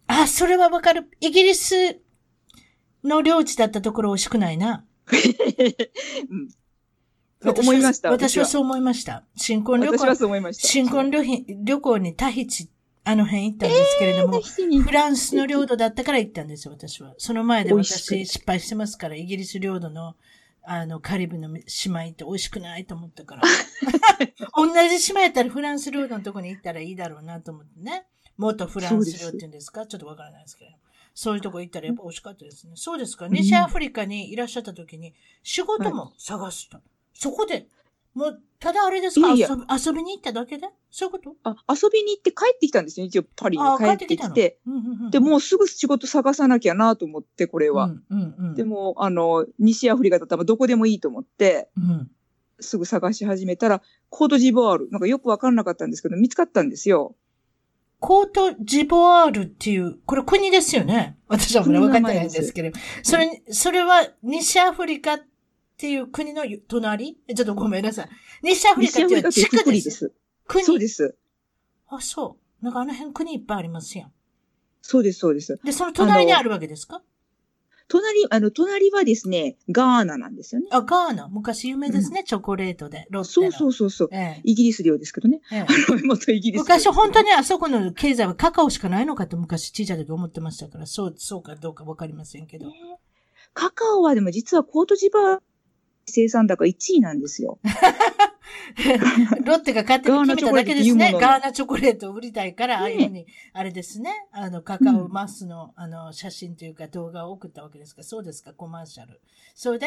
[0.07, 1.09] あ、それはわかる。
[1.21, 2.01] イギリス
[3.03, 4.85] の領地だったところ美味しくないな。
[6.31, 6.49] うん
[7.51, 8.11] 思いました。
[8.11, 9.25] 私はそう思いました。
[9.37, 10.69] 新婚旅私は行、そう思いました。
[10.69, 12.71] 新婚旅行旅行にタヒチ、
[13.05, 17.15] あの辺行ったんですけれども、フランスの領土だったから行ったんですよ、私は。
[17.19, 20.15] その前で私失敗してますから、イギリス領土の、
[20.63, 23.43] あの、カリブの島行って美味しくないと思ったから。
[24.57, 28.07] 同じ島やったらフランス領土のとこに行ったらいいだろうなと思ってね。
[28.39, 29.87] 元フランス領って言うんですか？
[29.87, 30.71] ちょっとわからないですけど。
[31.15, 32.73] そういうとこ行ったらやっぱ美味しかったですね。
[32.77, 33.29] そうですか？
[33.29, 36.81] 西アフリカにいらっしゃった時に仕事も探した。
[37.23, 37.69] そこで、
[38.15, 39.31] もう、ただあれですか？
[39.31, 40.67] いや遊びに行っただけで？
[40.91, 41.37] そういうこと？
[41.45, 43.07] あ、遊びに行って帰ってきたんですよ。
[43.07, 44.59] 一応パリにあ帰ってきて。
[44.67, 47.85] うんうんうんで、もうすぐ仕事探さなきゃなと思って、これは。
[47.85, 52.11] うんうんうん、でも、あの、西アフリカだったらどこでもいいと思って、うん、
[52.59, 57.15] すぐ探し始めたら、コートジボワール、なんかよくわかんなかったんですけど、見つかったんですよ。
[58.01, 61.17] コートジボワールっていう、これ国ですよね？
[61.29, 62.77] 私はこれ分かってないんですけど。
[63.05, 65.21] それ、それは西アフリカっ
[65.77, 67.19] ていう国の隣？
[67.29, 68.09] えちょっとごめんなさい。
[68.43, 69.81] 西アフリカっていう地区で。
[69.81, 70.13] すす。
[70.47, 71.17] 国そうです。
[71.89, 72.65] あ、そう。
[72.65, 74.13] なんかあの辺国いっぱいありますやん。
[74.81, 75.59] そうです、そうです。
[75.65, 77.03] で、その隣にあるわけですか？
[77.89, 80.69] 隣、あの、隣はですね、ガーナなんですよね。
[80.71, 81.29] あ、ガーナ。
[81.29, 83.07] 昔有名ですね、チョコレートで。
[83.11, 83.45] ロッテの。
[83.45, 84.09] そうそうそうそう。
[84.13, 85.41] ええイギリス領ですけどね。
[85.53, 86.63] ええイギリス領。
[86.63, 92.73] 昔本当にあそこの経済はカカオしかないのかと昔小さい時思ってましたから、そう、そうかどうかわかりませんけど。
[93.53, 95.43] カカオはでも実はコートジボワール
[96.13, 97.59] 生産高1位なんですよ。
[99.45, 101.13] ロッテが勝手に決めただけですね。
[101.13, 104.11] ガ ガーナチョコレートを売りたいから、ああいうふうに、あれですね。
[104.31, 108.03] あの、カカオマスの、あの、写真というか動画を送ったわけですか。
[108.03, 109.21] そうですか、コマーシャル。
[109.55, 109.87] それで、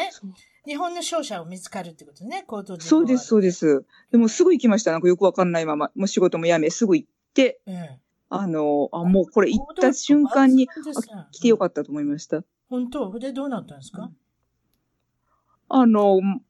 [0.66, 3.52] 日本の商社を見つかるってことね、コートジボワールそうです、そうで。
[3.52, 3.84] す。
[4.10, 4.92] でもすぐ行きました。
[4.92, 5.90] なんかよくわかんないまま。
[5.94, 8.00] もう仕事も辞め、すぐ行って、ええ。
[8.28, 12.42] あの、あ、もうこれ行った瞬間に、あ来てよかっったと思いました。
[12.42, 12.48] た。
[12.68, 13.18] 本当？
[13.18, 14.10] で、どうなったんですか、
[15.68, 16.40] あの、ま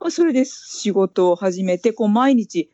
[0.00, 2.70] あそれで仕事を始めて、こう毎日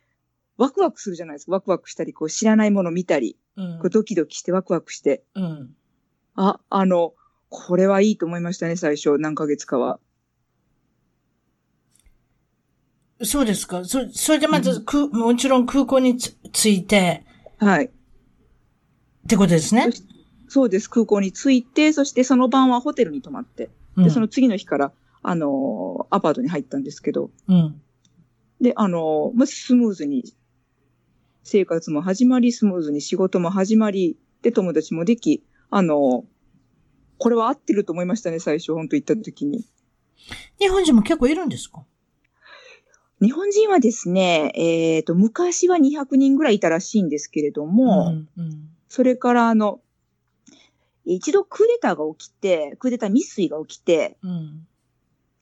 [0.56, 1.52] ワクワクするじゃないですか。
[1.52, 5.74] ワクワクしたり、こう知らないもの見たり、うんこうドキドキしてワクワクして、うん。
[6.34, 7.14] あ、あの、
[7.48, 10.00] これはいいと思いましたね、最初、何ヶ月かは。
[13.22, 13.84] そうですか。
[13.84, 17.24] そ、それでまず、くもちろん空港につ着いて、
[17.58, 17.86] はい。
[17.86, 17.90] っ
[19.26, 19.92] てことですねそ。
[19.92, 20.02] し
[20.48, 20.90] そうです。
[20.90, 24.92] 空港に着いて、そしてその晩はホテルに泊まって、うんで、その次の日から、
[25.24, 27.80] あのーアパートに入ったんですけど、うん。
[28.60, 30.22] で、あのーまあ、スムーズに、
[31.42, 36.24] 生活も始まり、スムーズに仕事も始まり、で、友達もでき、あのー
[37.16, 39.64] これは合ってると思いましたね、最初、本当行った時に。
[40.58, 41.84] 日本人も結構いるんですか？
[43.22, 49.80] 日本人はですね、えっ、と、昔は200人ぐらいいたらしいんですけれども、うんうんそれから、あの、
[51.04, 54.66] 一度クーデターが起きて、クーデター未遂が起きて、うん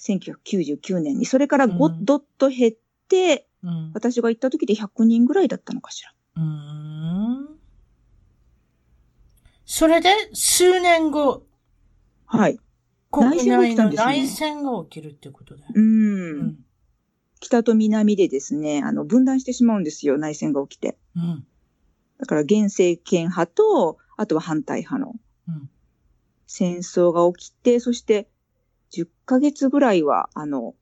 [0.03, 2.73] 1999年に、それからごうんどっと減っ
[3.09, 6.13] て、うん私が行った時で100人ぐらいだったのかしら。
[6.37, 7.59] うーん
[9.65, 11.47] それで、数年後、
[12.27, 12.59] はい。
[13.11, 15.73] 国内の内戦が起きたんですね内戦が起きるってことだよ。
[15.75, 15.85] うん。
[15.85, 16.65] うん。
[17.41, 20.99] 北と南でですね、あの、分断してしまうんですよ、内戦が起きて。
[21.15, 21.47] うん。
[22.19, 25.15] だから、現政権派と、あとは反対派の
[25.49, 25.71] うん。
[26.47, 28.29] 戦争が起きて、そして、
[28.95, 30.75] 10ヶ月ぐらいは、あの、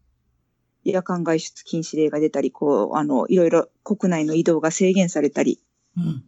[0.85, 5.61] 夜間外出禁止令が出たり、こう、あの、いろいろ国内の移動が制限されたり
[5.97, 6.25] うん。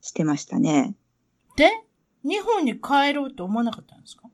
[0.00, 0.94] してましたね。
[1.56, 1.70] で、
[2.24, 4.28] 日本に帰ろうと思わなかったんですか？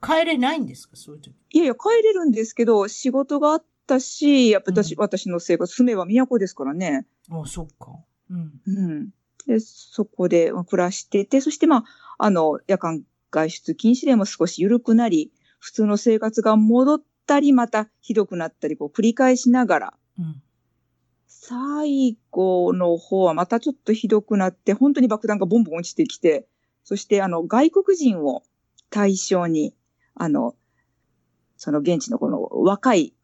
[0.00, 0.96] 帰れないんですか？
[0.96, 1.34] そういう時。
[1.50, 7.06] いやいや、帰れるんですけど、仕事があったし、やっぱ私、うん私の生活、住めば都ですからね。
[7.30, 7.92] あそっか。
[8.30, 8.60] うん。
[8.66, 9.10] うん。
[9.46, 11.84] で、そこでまあ暮らしてて、そしてまあ、
[12.18, 20.42] あの、夜間外出禁止令も少し緩くなり、普通の生活が戻ったり、またひどくなったり、こう繰り返しながら、うん。
[21.26, 26.46] 最後の方はまたちょっとひどくなって、本当に爆弾がボンボン落ちてきて、
[26.84, 28.42] そしてあの、外国人を
[28.90, 29.74] 対象に、
[30.14, 30.54] あの、
[31.56, 33.14] その現地のこの若い、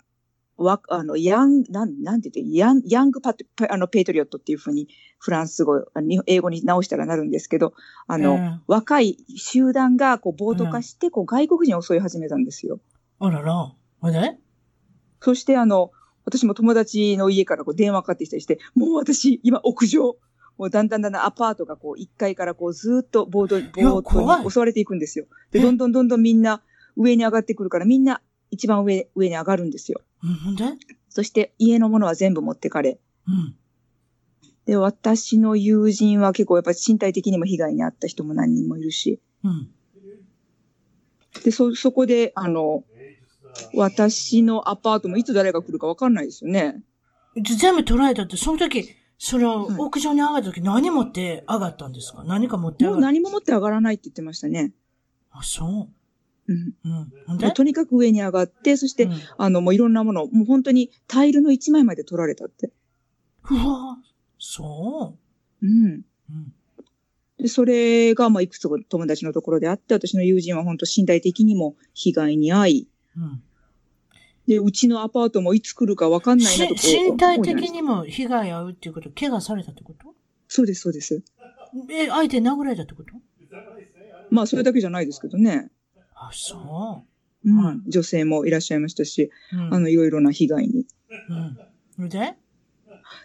[0.57, 3.35] わ、あの、ヤン、なん、なんて言って、ヤン、ヤングパ
[3.69, 5.85] あの、ペイトリオットっていうふうに、フランス語、
[6.27, 7.75] 英語に直したらなるんですけど、
[8.07, 12.81] あの、うん、若い集団が、こう、暴徒化して、こう、外国人を襲い始めたんですよ。
[13.19, 13.75] あらら。
[14.01, 14.39] あれ
[15.21, 15.91] そして、あの、
[16.25, 20.17] 私も友達の家からこう電話かかってきたりして、もう私、今屋上、
[20.57, 25.27] もうだんだんだんだんアパートがこう1階からこうずっとボード、ボートに襲われていくんですよ。
[25.51, 26.63] で、どんどんどんどんみんな
[26.97, 28.21] 上に上がってくるからみんな
[28.55, 30.01] 一番上、上に上がるんですよ。
[30.25, 30.65] んで？
[31.09, 32.99] そして家のものは全部持ってかれ。
[33.29, 33.57] うん。
[34.67, 39.21] で、私の友人は結構やっぱり身体的にも被害に遭った人も何人もいるし。
[39.45, 39.71] うん。
[41.45, 42.85] で、そ、そこで、あの、
[43.75, 46.83] 私のアパートもいつ誰が来るかわかんないですよね。
[47.37, 52.25] 全部取られたって、その時、その、屋上に上がった時何持って上がったんですか？
[52.25, 54.73] 何か持って上がもう何も持って上がらないって言ってましたね。
[55.31, 55.89] あ、そう。
[56.47, 56.75] うん。
[57.29, 57.39] うん。
[57.39, 62.73] でとにかく上に上がって、そして、うん、あの、もういろんなもの、もう本当にタイルの一枚まで取られたって。
[63.51, 63.99] うわ
[64.39, 65.17] そ
[65.63, 65.67] う？
[65.67, 66.03] うん。
[66.31, 66.55] うん。
[67.39, 73.43] で、それが、まあ、いくつか友達のところであって、私の友人は本当身体的にも被害に遭い、うん。
[74.47, 80.15] で、うちのアパートもいつ来るかわかんないなと身体的にも被害遭うっていうこと、怪我されたってこと？
[80.49, 81.23] そうです、そうです。
[81.91, 83.15] え、相手殴られたってこと？
[84.29, 85.71] まあ、それだけじゃないですけどね。
[86.15, 87.05] あ、そ
[87.45, 87.49] う。
[87.49, 90.87] うん、女性もいらっしゃいましたし、うん、あの、いろいろな被害に。
[91.99, 92.09] うん。
[92.09, 92.35] で？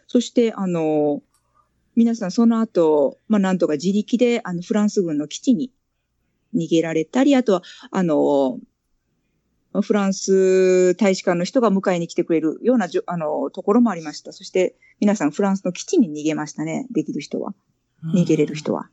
[0.08, 1.22] そして、あの、
[1.95, 5.72] 皆さんその後、まあ、なんとか自力で、あの、フランス軍の基地に
[6.53, 8.59] 逃げられたり、あとは、あの、
[9.82, 14.34] フランス大使館の人が迎えに来てくれるようなじょあのところもありました。
[14.34, 16.88] そして皆さんフランスの基地に逃げましたね。
[16.90, 17.53] できる人は。
[18.03, 18.90] 逃げれる人は。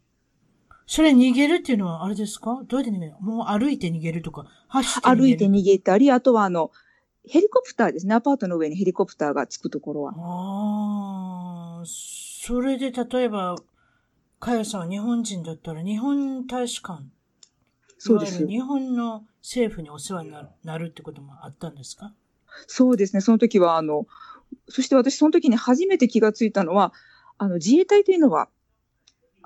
[0.87, 2.63] それ逃げるっていうのはあれですか？
[2.69, 3.15] どうやって逃げる？
[3.21, 5.23] もう歩いて逃げるとか、走って逃げる？
[5.23, 6.71] 歩いて逃げたり、あとはあの、
[7.29, 8.15] ヘリコプターですね。
[8.15, 10.13] アパートの上にヘリコプターが着くところは。
[10.17, 13.57] ああ、それで例えば、
[14.39, 17.03] かやさんは日本人だったら日本大使館。
[17.99, 18.47] そうです。
[18.47, 20.33] 日本の政府にお世話に
[20.63, 22.13] なるってこともあったんですか？
[22.69, 23.21] そうですね。
[23.21, 24.07] その時は、あの、
[24.69, 26.93] そして私その時に初めて気がついたのは、
[27.39, 28.49] あの、自衛隊というのは、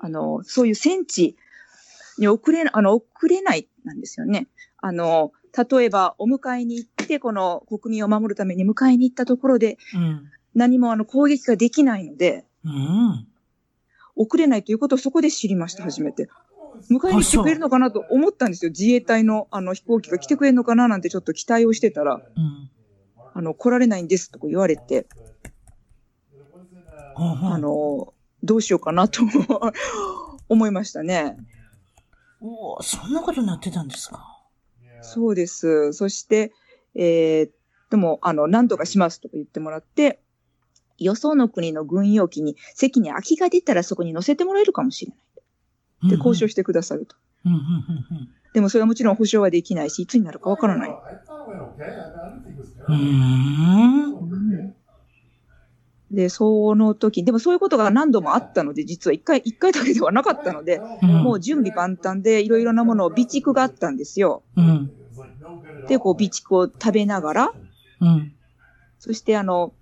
[0.03, 1.37] あの、そういう戦地
[2.17, 4.47] に送れ、あの、送れないなんですよね。
[4.77, 5.31] あの、
[5.69, 13.27] 例えば、お迎えに行って、この国民を守るために迎えに行ったところで、うん、何もあの攻撃ができないので、うん、
[14.15, 16.29] 送れないということをそこで知りました、初めて。
[16.89, 18.71] 迎えに来てくれるのかなと思ったんですよ。
[18.71, 22.71] 自衛隊のあの飛行機が来てくれるのかななんてちょっと期待をしてたら、うん、
[23.33, 25.05] あの、来られないんですとか言われて、
[27.15, 28.13] あの、
[28.43, 29.21] どうしようかなと
[30.49, 31.37] 思いましたね。
[32.39, 34.25] おお、そんなことになってたんですか？
[35.01, 35.93] そうです。
[35.93, 36.51] そして、
[36.95, 37.49] えー、
[37.89, 40.19] でも、あの、何とかしますとか言ってもらって、
[40.97, 45.11] よその国の軍用機に席に空きが出たらそこに乗せてもらえるかもしれ
[46.03, 46.09] ない。
[46.11, 47.15] で、交渉してくださると。
[48.53, 50.89] でもそれはもちろん保証はできないし、いつになるかわからない。
[56.11, 64.43] で、その時、でもそういうことが何度もあったので、実は一回、一回だけではなかったので、うん、もう準備万端でいろいろなものを備蓄があったんですよ。
[64.57, 64.91] うん、
[65.87, 67.53] で、こう備蓄を食べながら、
[68.01, 68.33] うん、
[68.99, 69.73] そしてあの、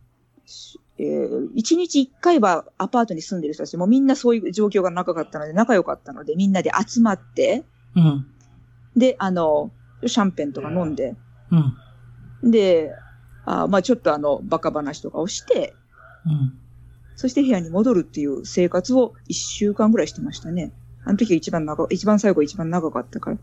[0.99, 7.64] えー、一日一回はアパートに住んでる人たちもみんなそういう状況が長かったので、仲良かったので、みんなで集まって、
[7.95, 8.27] うん、
[8.95, 9.72] で、あの、
[10.06, 11.16] シャンペンとか飲んで、
[12.43, 12.93] うん、で、
[13.45, 15.74] あまあちょっとあの、バカ話とかをして、
[16.25, 16.59] うん、
[17.15, 20.72] そして部屋に戻るっていう生活を一週間ぐらいしてましたね。
[21.06, 23.38] あの時が一番長、一番最後一番長かったから。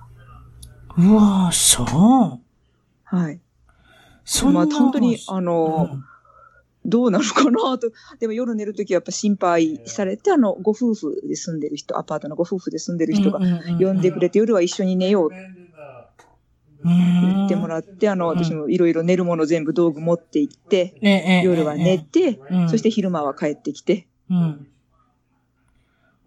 [0.98, 2.40] うわぁ、そう。
[3.04, 3.40] はい。
[4.24, 6.04] そんなまあ本当に、あの、うん
[6.86, 7.90] どうなるかなと。
[8.20, 15.30] でも夜寝るときはやっぱ心配されて、あの、ご夫婦で住んでる人、アパートのご夫婦で住んでる人が呼んでくれて、夜は一緒に寝よう
[16.84, 22.38] 言ってもらって、あの、私もいろいろ寝るもの全部道具持って行って、夜は寝て、
[22.68, 24.66] そして昼間は帰ってきて、うん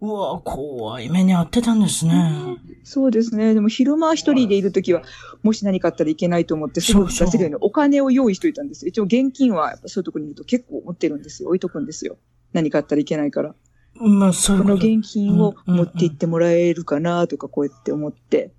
[0.02, 2.56] うわ、怖い目に遭ってたんですね。
[2.84, 3.52] そうですね。
[3.52, 5.02] でも昼間一人でいるときは、
[5.42, 8.88] もし何かあったらいけないと思って、すぐ出せるようにお金を用意しといたんですよ。
[8.88, 11.50] 一応現金はやっぱそういうところにいると結構持ってるんですよ。
[11.50, 12.16] 置いとくんですよ。
[12.54, 13.54] 何かあったらいけないから。
[13.94, 18.52] まあ、そうこの現金を持って行ってもらえるかなとか、こうやって思って。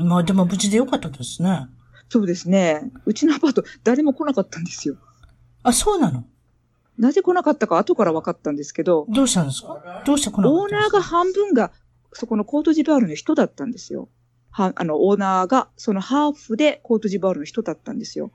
[0.00, 1.68] うん、まあでも無事でよかったですね。
[2.08, 2.90] そうですね。
[3.06, 4.96] うちのアパート誰も来なかったんですよ。
[5.62, 6.24] あ、そうなの？
[6.98, 9.06] なぜ来なかったか後から分かったんですけど。
[9.10, 10.02] どうしたんですか？
[10.04, 11.70] どうして来なかったオーナーが半分が、
[12.12, 14.08] そこのコートジボワールの人だったんですよ。
[14.50, 18.32] は、あの、オーナーが、そのハーフでコートジボワールの人だったんですよ。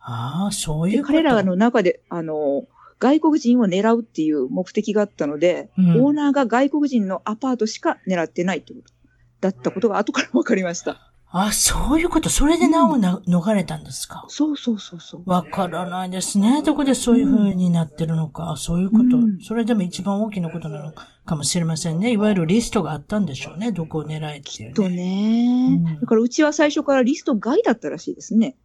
[0.00, 2.66] ああ、そういうこと彼らの中で、あの、
[2.98, 8.92] 外国人を狙うっていう目的があったので、うん、オーナーが外国人のアパートしか狙ってないってこと
[9.40, 11.12] だったことが後から分かりました。
[11.30, 12.30] あ、そういうこと？
[12.30, 14.24] それで難をな、うん、逃れたんですか？
[14.28, 15.22] そうそうそうそう。
[15.26, 16.62] わからないですね。
[16.62, 18.52] どこでそういう風になってるのか。
[18.52, 22.12] うん、そういうこと、うん、それでも一番大きなことなのかもしれませんね。
[22.12, 23.72] いわゆるリストがあったんでしょうね。
[23.72, 24.72] どこを狙えっていう、ね。
[24.72, 28.56] きっとね、だからうちは最初からリスト外だったらしいですね。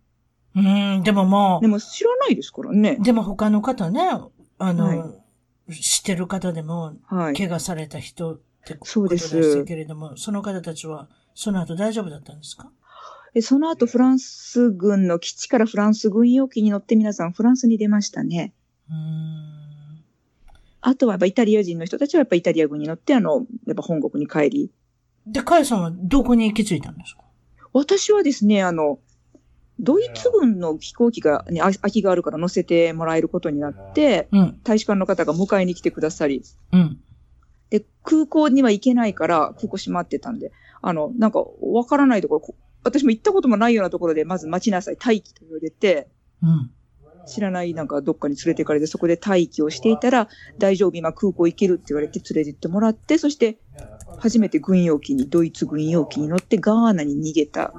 [0.56, 1.62] うん、でももう。
[1.62, 2.98] でも知らないですからね。
[3.02, 4.10] でも他の方ね、
[4.58, 5.14] あの、は
[5.68, 12.72] い、知ってる方でも、怪我された人ってことでしたけれども、はい、その方たちは、その後大丈夫だったんですか？
[13.42, 18.54] その後フランス軍の基地からフランス軍用機に乗って皆さんフランスに出ましたね。
[20.82, 24.72] あとはやっぱイタリア人の人たちはやっぱイタリア軍に乗ってあの、やっぱ本国に帰り。
[25.26, 27.24] で、カエさんはどこに行き着いたんですか？
[27.74, 29.00] 私はですね、あの、
[29.80, 36.98] ドイツ軍の飛行機が、ね、空きがあるから乗せてもらえることになって、うん、大使館の方が迎えに来てくださり、うん、で、
[38.04, 40.52] 空港には行けないから空港閉まってたんで、
[40.82, 46.10] あの、なんかわからないところ、私も行ったこともないようなところで、まず待ちなさい、待機と言われて、
[46.42, 46.72] うん、
[47.26, 50.28] 知らないなんかどっかに連れて行かれて、そこで待機をしていたら、
[50.60, 53.58] 大丈夫、今空港行けるって言われて連れて行ってもらって、そして
[54.20, 57.74] 初めて軍用機に、ドイツ軍用機に乗ってガーナに逃げた。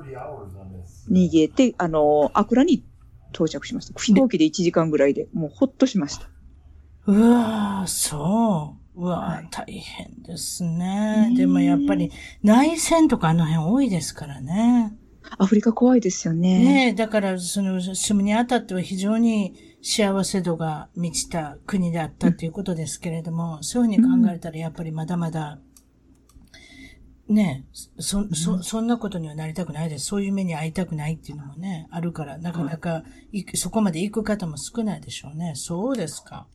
[1.10, 2.84] 逃げて、あの、アクラに
[3.32, 4.00] 到着しました。
[4.00, 6.28] 飛行機で1時間ぐらいで、もうほっとしました。
[7.06, 8.83] うわぁ、そう。
[8.96, 11.32] うわぁ、はい、大変ですね。
[11.36, 14.96] でもやっぱり内戦とかあの辺多いですからね。
[15.38, 16.90] アフリカ怖いですよね。
[16.90, 25.58] ねだからその住むにあたっては非常に幸せ度が満ちた国であったということですけれども、うん、そういうふうに考えたらやっぱりまだまだ、
[27.28, 27.64] ね
[27.98, 30.06] そ、そ、そんなことにはなりたくないです。
[30.06, 33.02] そういう目に遭いたくないっていうのもね、あるから、なかなか、
[33.54, 35.52] そこまで行く方も少ないでしょうね。
[35.54, 36.46] そうですか。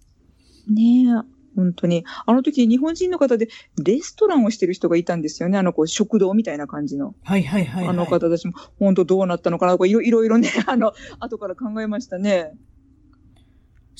[0.67, 1.38] ねえ。
[1.55, 2.05] 本当に。
[2.25, 3.49] あの時、日本人の方で、
[3.83, 5.57] レストランをしてる人がいたんですよね。
[5.57, 7.15] あの、こう、食堂みたいな感じの。
[7.23, 9.73] はいはいはい、はい、あの方たちも、本当どうなったのかな？
[9.73, 12.53] とか、いろいろいろね、 あの、後から考えましたね。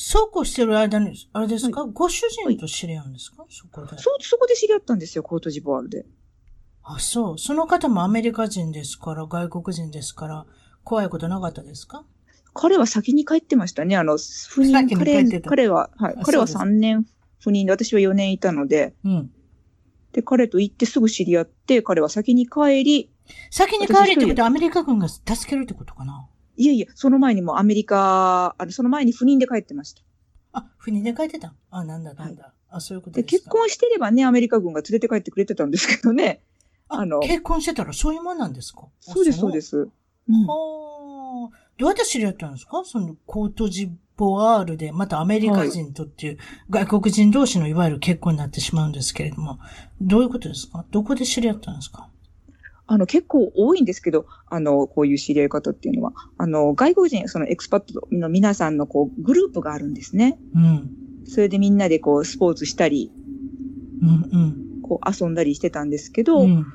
[0.02, 3.98] そうこうしてる間に、あれですか、はい、ご主人と知り合うんですか、はい、そこで。
[3.98, 6.06] そう、そこで知り合ったんですよ、コートジボワールで。
[6.84, 7.38] あ、そう。
[7.38, 10.46] その方もアメリカ人ですから、外国人ですから、
[10.86, 12.06] 怖いことなかったですか？
[12.54, 13.98] 彼は先に帰ってましたね。
[13.98, 16.16] あの、赴任、彼、彼は、はい。
[16.24, 17.06] 彼は3年
[17.40, 19.32] 赴任で、私は4年いたので、うん。
[20.12, 23.12] で、彼と行ってすぐ知り合って、彼は先に帰り、
[23.52, 26.28] 先に帰りってことはアメリカ軍が助けるってことかな？
[26.58, 30.02] いやいや、その前にもアメリカ、あの、その前に赴任で帰ってました。
[30.52, 31.54] あ、赴任で帰ってた？
[31.70, 32.44] あ、なんだなんだ。
[32.44, 36.42] はい、あ、そういうことで結婚してればね、アメリカ軍が連れて帰ってくれてたんですけどね。
[36.88, 38.88] あの、結婚してたらそういうもんなんですか？
[39.00, 39.78] そうです、そうです。
[39.78, 41.70] うん、はあ。
[41.78, 42.84] どうやって知り合ったんですか？
[42.84, 46.38] そのコートジボワールで、またアメリカ人とっていう、
[46.70, 49.60] 外国人同士のいわゆる結婚になってしまうんですけれども、
[50.02, 50.86] どういうことですか？
[50.92, 52.10] どこで知り合ったんですか？
[52.86, 60.38] あの、結構多いんですけど、あの、こういう知り合い方っていうのは、あの、外国人、そのエクスパットの皆さんのこう、グループがあるんですね。
[60.54, 60.90] うん。
[61.26, 63.12] それでみんなでこう、スポーツしたり、
[64.02, 64.82] うんうん。
[64.82, 66.66] こう、遊んだりしてたんですけど、うん、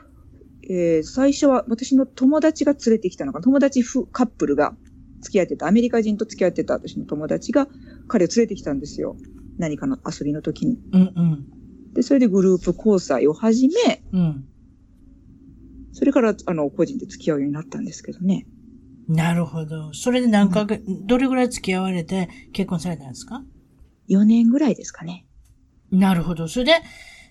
[0.71, 4.77] えー、最初は私の友達が連れてきたのか、友達カップルが
[5.25, 7.67] 付き合ってた、アメリカ人と付き合ってた私の友達が
[8.07, 9.17] 彼を連れてきたんですよ。
[9.59, 10.79] 何かの遊びの時に。
[10.93, 11.47] うんうん。
[11.95, 14.45] で、それでグループ交際を始め、うん。
[15.93, 18.47] それから、あの、個人で付き合うようになったんですけどね。
[19.09, 19.93] なるほど。
[19.93, 23.43] それで何ヶ月、うん、どれぐらい付き合われて結婚されたんですか
[24.09, 25.27] ?4 年ぐらいですかね。
[25.91, 26.49] なるほど。
[26.49, 26.73] それで、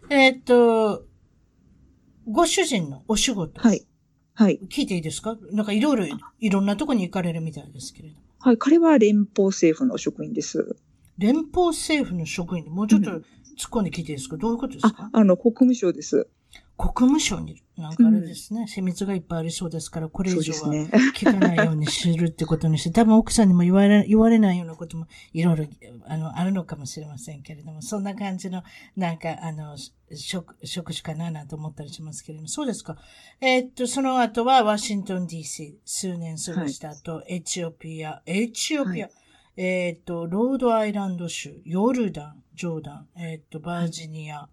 [0.10, 1.06] えー、っと、
[2.26, 3.60] ご主人のお仕事。
[3.62, 3.86] はい。
[4.36, 4.60] はい。
[4.70, 5.38] 聞いていいですか？
[5.52, 8.16] なんかいろいろ、いろんなとこに行かれるみたいですけれど。
[8.40, 8.58] はい。
[8.58, 10.76] 彼は連邦政府の職員です。
[11.18, 13.22] 連邦政府の職員でもうちょっと突っ
[13.70, 15.10] 込んで聞いていいですか、うん、どういうことですか？
[15.14, 16.28] あ、あの、国務省です。
[16.78, 17.64] 国務省に。
[17.76, 20.70] なんかあれですね、うん、秘密がいっぱいありそうですから、これ以上は
[21.16, 25.66] 聞かないようにするってことにして、多分奥さんにも言われ、言われないようなこともいろいろ、
[26.06, 28.62] あの、あるのかもしれませんけれども、そんな感じの、
[28.96, 29.76] なんか、あの、
[30.16, 32.96] 職、職種かななんて思ったりしますけれども、そうですか。
[33.42, 39.14] えー、っと、その後はワシントン DC、数年過ごした後、はい、エチオピア、エチオピア、はい、
[39.58, 44.48] えー、っと、ロードアイランド州、ヨルダン、ジョーダン、えー、っと、バージニア、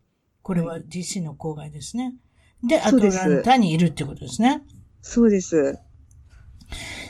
[0.51, 2.17] これは DC の郊外ですね。
[2.65, 4.65] で、アトランタにいるってことですね。
[5.01, 5.79] そうです。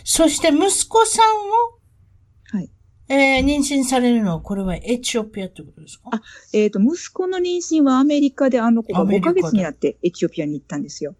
[0.04, 2.70] そして息子さんを、はい。
[3.08, 6.10] えー、妊娠されるのは、これはエチオピアってことですか？
[6.12, 11.16] あ、えっ、ー、と、息子の妊娠はアメリカで、あの子が5ヶ月になってエチオピアに行ったんですよ。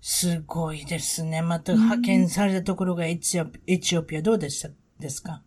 [0.00, 1.42] すごいですね。
[1.42, 4.70] また派遣されたところがエチオピ,、エチオピアどうでした？
[5.00, 5.42] ですか？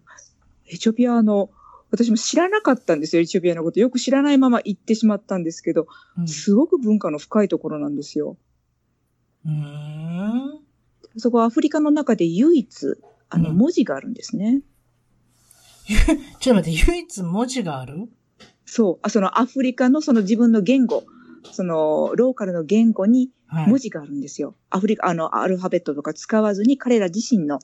[0.66, 1.50] エチオピアの、
[1.92, 3.80] 私も知らなかったんですよ、エチオピアのこと。
[3.80, 8.38] よく知らないまま行ってしまったんですけど、うん、すごく文化の深いところなんですよ。
[9.46, 10.60] うん。
[11.18, 12.98] そこはアフリカの中で唯一、
[13.30, 14.62] あの、文字があるんですね。
[16.40, 18.10] ちょっと待って、唯一文字がある？
[18.66, 19.00] そう。
[19.02, 21.06] あ、そのアフリカのその自分の言語、
[21.52, 23.32] そのローカルの言語に
[23.68, 24.50] 文字があるんですよ。
[24.50, 27.60] はい、アフリカ、あの、アルファベットとか使わずに彼ら自身の、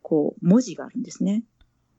[0.00, 1.44] こう、文字があるんですね。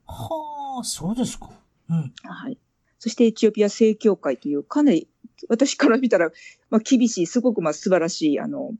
[0.04, 1.50] はあ、そうですか。
[1.88, 2.12] うん。
[2.22, 2.58] はい。
[2.98, 5.08] そしてエチオピア正教会という、かなり、
[5.48, 6.30] 私から見たら、
[6.70, 8.72] まあ、厳しい、すごくまあ素晴らしい、あの、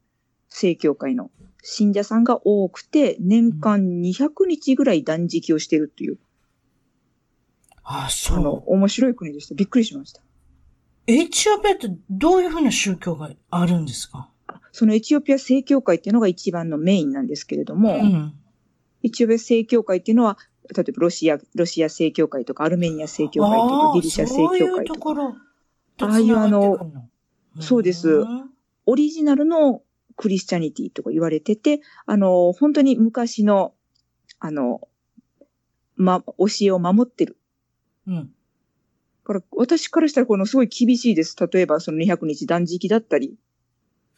[0.48, 1.30] 正教会の
[1.62, 6.18] 信者さんが多くて、年間200日ぐらい断食をしているという。
[7.82, 8.38] ああ、そう。
[8.38, 9.54] あの、面白い国でした。
[9.54, 10.22] びっくりしました。
[11.06, 14.28] エチオピアってどういうふうな宗教があるんですか？
[14.72, 18.34] そのエチオピア正教会っていうのが一番のメインなんですけれども、うん、
[19.04, 20.36] エチオピア正教会っていうのは、
[20.74, 24.68] 例えばロシア、ロシア正教会とかアルメニア正教会とかギリシャ正教会とか。
[24.68, 25.36] そういうところ。
[26.00, 26.92] ああいうあの、
[27.60, 28.24] そうです。
[28.86, 29.82] オリジナルの
[30.16, 33.74] クリスチャニティとか言われてて、あの、本当に昔の、
[34.38, 34.88] あの、
[35.96, 37.38] ま、教えを守ってる
[38.06, 38.30] うん。
[39.24, 41.36] から私からしたらこのすごい厳しいです。
[41.52, 43.36] 例えばその200日断食だったり。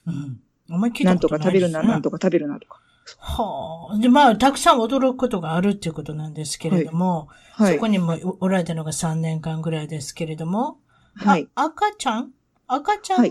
[0.06, 0.40] うん。
[0.70, 2.80] あんまり聞いたことない、ね、なんとか食べるな、なんとか食べるなとか。
[3.18, 3.98] はあ。
[3.98, 10.78] で、まあ、たくさん驚くことがあるっていうことなんですけれども、はいはい、そこにもおられたのが3年間ぐらいですけれども、
[11.14, 11.48] はい。
[11.54, 12.30] 赤ちゃん？
[12.66, 13.24] 赤ちゃん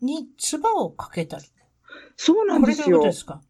[0.00, 1.44] に唾をかけたり？
[2.16, 2.84] そうなんですよ。
[2.86, 3.42] これどういうことですか？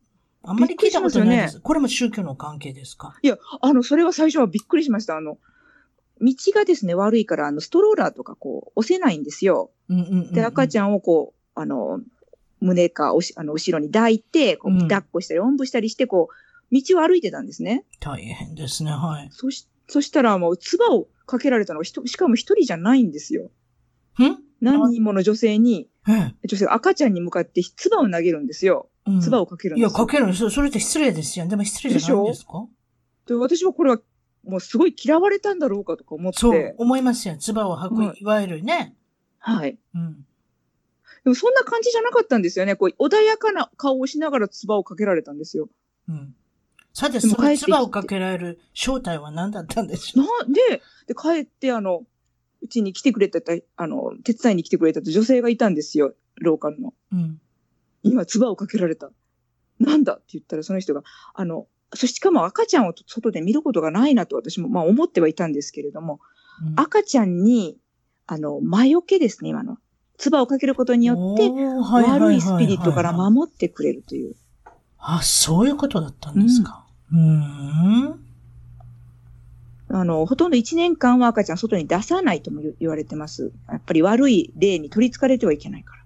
[0.43, 1.51] あんまり聞いたことないです。
[1.53, 3.17] すね、これも宗教の関係ですか？
[3.23, 5.17] いや、あの、それは最初はびっくりしました。
[5.17, 5.39] あの、
[6.21, 9.71] 道がですね、悪いから、あの、ストローラーとかこう、押せないんですよ。
[10.33, 12.01] で、赤ちゃんをこう、あの、
[12.67, 17.85] 胸かおし、あの、後ろに抱いて、こう、抱っこしたり、おんぶしたりして、こう、道を歩いてたんですね。
[18.01, 19.29] 大変ですね、はい。
[19.31, 23.51] そし、そしたらもう、唾をかけられたのが、しかも一人じゃないんですよ。
[24.19, 24.37] ん？
[24.61, 28.89] 何人もの女性に、女性が赤ちゃんに向かって唾を投げるんですよ。
[29.21, 29.89] 唾をかけるんですよ。
[29.89, 30.51] いや、かけるんですよ。
[30.51, 31.47] それって失礼ですよ。
[31.47, 32.67] でも失礼じゃないんですか？
[33.27, 34.01] で私はこれは
[34.45, 36.39] もうすごい嫌われたんだろうかとか思って。
[36.39, 37.37] そう、思いますよ。
[37.37, 38.95] 唾を吐く、いわゆるね。
[39.39, 39.79] はい。
[39.95, 40.27] うん。
[41.27, 42.77] でもそんな感じじゃなかったんですよね。
[42.77, 45.69] こう、穏やかな顔をしながら唾をかけられたんですよ。
[46.09, 46.37] うん。
[46.95, 50.25] さて、その唾をかけられる正体は何だったんでしょう？
[50.25, 50.61] なんで、
[51.09, 52.05] で、帰って、あの、
[52.63, 53.41] うちに来てくれた、
[53.75, 56.15] あの、手伝いに来てくれた女性がいたんですよ。
[56.37, 56.95] ローカルの。
[57.13, 57.41] うん。
[58.05, 59.11] 今、唾をかけられた。
[59.81, 61.03] なんだって言ったら、その人が、
[61.35, 66.21] あの、そしてしかも赤ちゃんを外で見ることがないなと私もまあ思ってはいたんですけれども、
[66.65, 67.79] うん、赤ちゃんに、
[68.29, 69.79] あの、魔除けですね、今の。
[70.19, 74.35] 唾をかけることによって、悪いスピリットから守ってくれるという。
[74.99, 76.85] あ、そういうことだったんですか。
[77.13, 78.21] うん。
[79.89, 83.53] あの、ほとんど1年間は赤ちゃん外に出さないとも言われてます。
[83.69, 86.03] やっぱり悪い例に取り憑かれてはいけないから。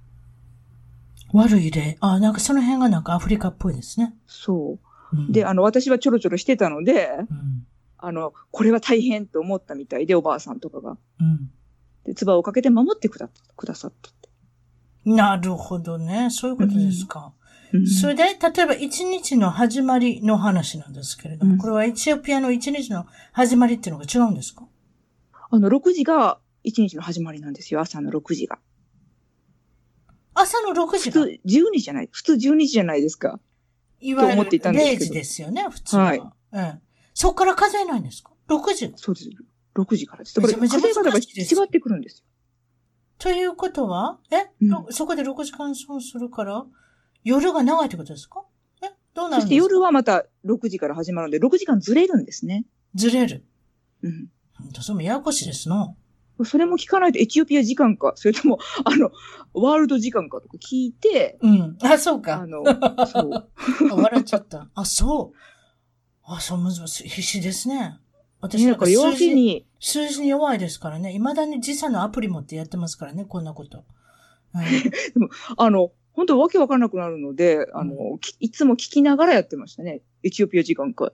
[1.32, 1.96] 悪い例？
[2.00, 4.14] あ、なんかその辺がなんかアフリカっぽいですね。
[4.26, 4.78] そ
[5.12, 5.32] う。
[5.32, 7.66] で、あの、私はちょろちょろしてたので、うん、
[7.98, 10.98] あの、これは大変と思ったみたいで、おばあさんとかが。
[11.20, 11.50] うん、
[12.10, 14.28] で、唾をかけて守ってくだくださったって。
[15.04, 16.28] なるほどね。
[16.30, 17.32] そういうことですか。
[17.72, 24.66] うん、それで、例えば一日の始まりの話なんですけれども、これはエチオピアの一日の始まりっていうのが違うんですか？
[25.50, 27.80] あの、6時が一日の始まりなんですよ。
[27.80, 28.58] 朝の6時が。
[30.34, 31.20] 朝の6時が？
[31.22, 32.08] 普通12時じゃない？
[32.10, 33.38] 普通12時じゃないですか。
[34.00, 36.04] いわゆる0時ですよね、普通は。
[36.04, 36.18] はい。
[36.18, 36.80] うん。
[37.14, 39.30] そこから数えないんですか ?6 時そうです。
[39.74, 40.40] 6時からです。
[40.40, 42.24] これ、数え方が違ってくるんですよ。
[43.18, 46.64] ということは、え、うん、そこで6時間損するから、
[47.22, 48.42] 夜が長いってことですか？
[48.82, 48.86] え？
[49.14, 49.40] どうなるんですか？
[49.42, 52.64] そして夜はまた6時から始まるんで、6時間ずれるんですね。
[52.94, 53.44] ずれる。
[54.02, 54.28] うん。
[54.80, 55.94] それもややこしいですな。
[56.42, 59.10] それも聞かないとエチオピア時間か、それとも、 あの、
[59.52, 61.76] ワールド時間かとか聞いて、うん。
[61.82, 62.36] あ、そうか。
[62.40, 62.64] あの、
[63.06, 63.48] そう。
[63.94, 64.70] 笑っちゃった。
[64.74, 65.36] あ、そう。
[66.24, 67.98] あ、そう、むずむず、必死ですね。
[68.40, 71.12] 私なんか数字に、数字に弱いですからね。
[71.12, 73.84] 未だに時差のアプリ持ってやってますからね、こんなこと。
[74.52, 74.70] はい、
[75.12, 80.02] でも、あの、本当わけわからなくなるので、あの、うん、いつも聞きながらやってましたね。
[80.22, 81.12] エチオピア時間か。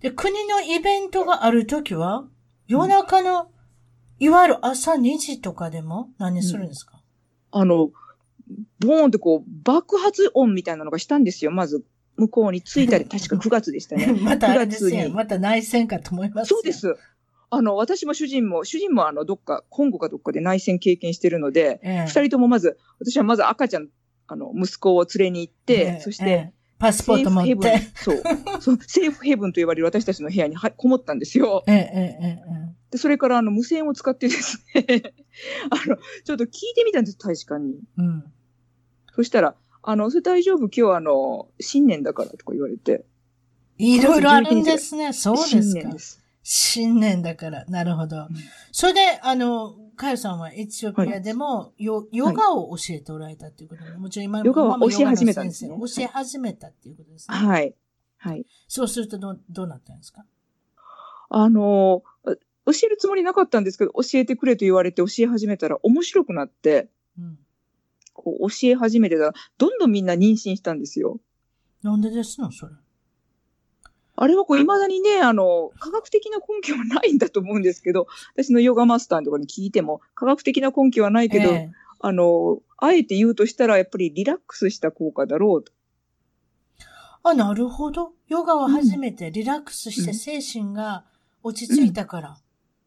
[0.00, 2.28] で、国のイベントがあるときは、
[2.66, 3.50] 夜中の
[4.20, 7.00] いわゆる朝2時とかでも何するんですか、
[7.52, 7.90] うん、あの、
[8.80, 11.50] ボーンってこう、爆発音みたいなのがしたんですよ。
[11.50, 11.84] まず、
[12.18, 14.12] 向こうに着いたり、 確か9月でしたね。
[14.22, 15.08] またあれですね。
[15.08, 16.96] また内戦かと思いますそうです。
[17.50, 23.88] あの、私も主人も、主人もあの、どっか、コンゴかどっかで内戦経験してるので、二、え人ともまず、私はまず赤ちゃん、
[24.26, 27.78] あの、息子を連れに行って、え、そして、パスポート持って。
[27.94, 28.22] そう。
[28.60, 31.64] そう、セーフヘブンと呼ばれる私たちの部屋にはこもったんですよ。
[31.66, 32.38] ええ、ええ、
[32.90, 34.84] で、それからあの、無線を使ってですね
[35.70, 37.80] あの、ちょっと聞いてみたんです、大使館に。
[37.96, 38.24] うん。
[39.14, 43.04] そしたら、あの、それ大丈夫、今日あの、新年だからとか言われて。
[43.78, 45.12] いろいろあるんですね。
[45.12, 45.62] そうですか。
[45.62, 46.22] 新年です。
[46.42, 47.64] 新年だから。
[47.66, 48.16] なるほど。
[48.16, 48.28] うん、
[48.72, 55.76] それで、あの、かよさんはエチオピアでもヨ、ヨガを教えておられたっていうことで、もちろん今ヨガを教え始めたんですね。
[55.78, 57.36] 教え始めたっていうことですね。
[57.36, 57.74] はい。
[58.16, 58.46] はい。
[58.66, 60.24] そうするとどう、どうなったんですか？
[61.30, 62.32] あの、教
[62.84, 67.38] えるつもりなかったんですけど、教えてくれと言われて教え始めたら面白くなって、うん、
[68.18, 71.20] こう教え始めてたら、どんどんみんな妊娠したんですよ。
[71.82, 72.72] なんでですのそれ。
[74.20, 85.72] あれはこう、未だにね、あの、科学的な根拠はないんだと思うんですけど、私のヨガマスターとかに聞いても、科学的な根拠はないけど、えー、あの、あえて言うとしたら、やっぱりリラックスした効果だろうと。
[87.22, 88.14] あ、なるほど。
[88.26, 91.04] ヨガは初めてリラックスして精神が
[91.44, 92.38] 落ち着いたから。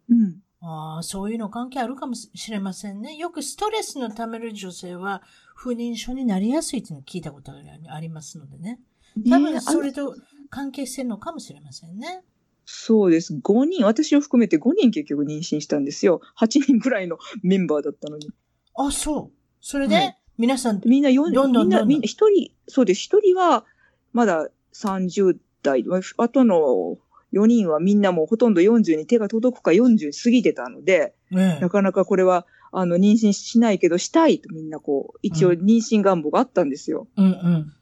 [0.09, 0.17] うん。
[0.17, 3.15] うん、ああ、そういうの関係あるかもしれませんね。
[3.15, 5.23] よくストレスのためる女性は
[5.55, 7.57] 不妊症になりやすいっていうのを聞いたことが
[7.89, 8.79] ありますのでね。
[9.29, 10.15] 多分それと
[10.49, 12.23] 関係してるのかもしれませんね。
[12.65, 13.33] そうです。
[13.33, 16.21] 5人、私を含めて5人結局妊娠したんですよ。
[16.39, 18.29] 8人ぐらいのメンバーだったのに。
[18.75, 19.37] あ、そう。
[19.59, 23.09] それで、はい、皆さん、みんな4、どんどんみんな、みんな1人、そうです。
[23.09, 23.65] 1人は
[24.13, 25.83] まだ30代、
[26.17, 26.97] あとの
[27.33, 37.07] 4人はみんなもうほとんど40に手が届くか40過ぎてたので、ね、なかなかこれは、あの、妊娠しないけどしたいとみんなこう、一応妊娠願望があったんですよ。
[37.17, 37.73] うんうん。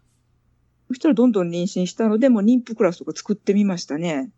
[0.90, 4.32] そしたらどんどん妊娠したので、も妊婦クラスとか作ってみましたね。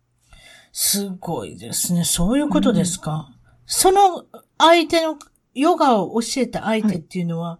[0.72, 2.04] すごいですね。
[2.04, 3.30] そういうことですか。
[3.30, 4.24] うん、その
[4.58, 5.18] 相手の、
[5.54, 7.58] ヨガを教えた相手っていうのは、は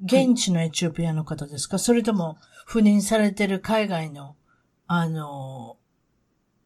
[0.00, 4.36] い、現地のエチオピアの方ですか、はい、それとも、赴任されてる海外の、
[4.86, 5.76] あの、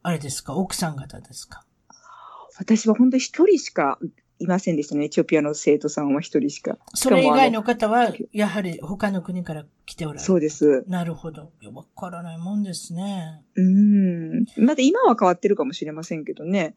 [0.09, 0.55] あれですか？
[0.55, 1.65] 奥さん方ですか？
[2.59, 3.99] 私は本当に一人しか
[4.39, 5.05] いませんでしたね。
[5.05, 6.79] エチオピアの生徒さんは一人しか。
[6.95, 10.25] それ以外の方は、やはり他の国から来ておられる。
[10.25, 10.83] そうです。
[10.89, 11.53] なるほど。
[11.75, 13.43] わからないもんですね。
[13.55, 14.47] うん。
[14.57, 16.75] まだ今は変わってるかもしれませんけどね。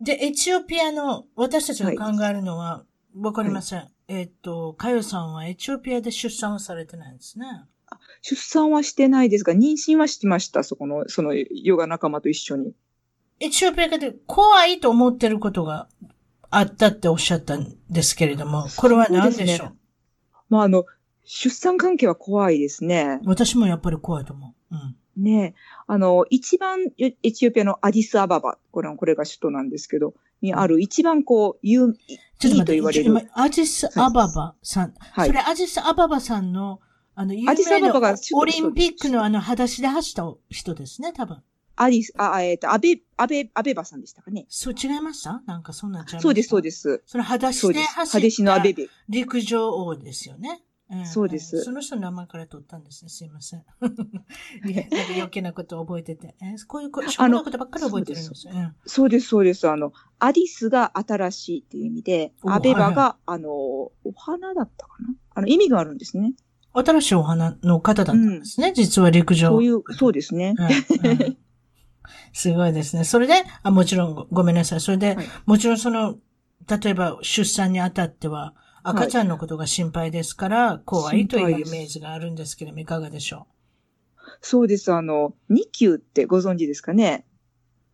[0.00, 2.84] で、エチオピアの、私たちが考えるのは、
[3.16, 3.78] わかりません。
[3.78, 7.46] はい、えっ、と、かよさんはエチオピアで出産をされてないんですね。
[8.28, 10.62] 出産はしてないですが、妊娠はしてました。
[10.62, 12.74] そこの、そのヨガ仲間と一緒に。
[13.40, 15.88] エチオピアで怖いと思ってることが
[16.50, 19.74] あったっておっしゃったんですけれども、これは何でしょう、ね、
[20.50, 20.84] まあ、あの、
[21.24, 23.20] 出産関係は怖いですね。
[23.24, 24.74] 私もやっぱり怖いと思う。
[24.74, 25.22] うん。
[25.22, 25.54] ね
[25.86, 31.94] あの、一番、エチオピアのアディスアババ、これこれが首都なんですけど、にある一番こう、有、
[32.38, 33.30] ちょっとと言われる。
[33.32, 34.94] アディスアババさん。
[34.98, 35.28] はい。
[35.28, 36.80] それアディスアババさんの、
[37.20, 41.42] あの、有名なオリンピックのあの、裸足で走った人ですね、多分。
[41.74, 44.46] アリス、あ、えっ、ー、と、アベ、アベ、アベバさんでしたかね。
[44.48, 45.42] そう、違いました？
[45.44, 47.02] なんかそんなんちゃいそうです、そうです。
[47.06, 48.06] その裸足で走った。
[48.06, 48.86] 裸足のアベベ。
[49.08, 50.62] 陸上王ですよね。
[50.90, 51.60] うん、そうです。
[51.64, 53.08] その人の名前から取ったんですね。
[53.08, 53.64] すいません。
[54.64, 54.84] いや、
[55.16, 56.36] 余計なことを覚えてて。
[56.40, 58.52] えこういう、しょうもなことばっかり覚えてるんですよ。
[58.86, 59.68] そうです、そうです。
[59.68, 65.14] あの、アディスが新しいっていう意味で、アベバが、はいはい、あの、お花だったかな？
[65.34, 66.32] あの、意味があるんですね。
[66.84, 68.68] 新しいお花の方だったんですね。
[68.68, 69.48] うん、実は陸上。
[69.48, 70.54] そういう、そうですね。
[71.02, 71.36] うんうん
[72.32, 73.04] すごいですね。
[73.04, 74.80] それで、あもちろんごめんなさい。
[74.80, 76.16] それで、はい、もちろんその、
[76.68, 83.46] 例えば出産にあたっては、赤ちゃんのことが心配ですから、怖いというイメージがあるんですけれども、いかがでしょ
[84.16, 84.22] う？
[84.40, 84.92] そうです。
[84.92, 87.26] あの、ニキューってご存知ですかね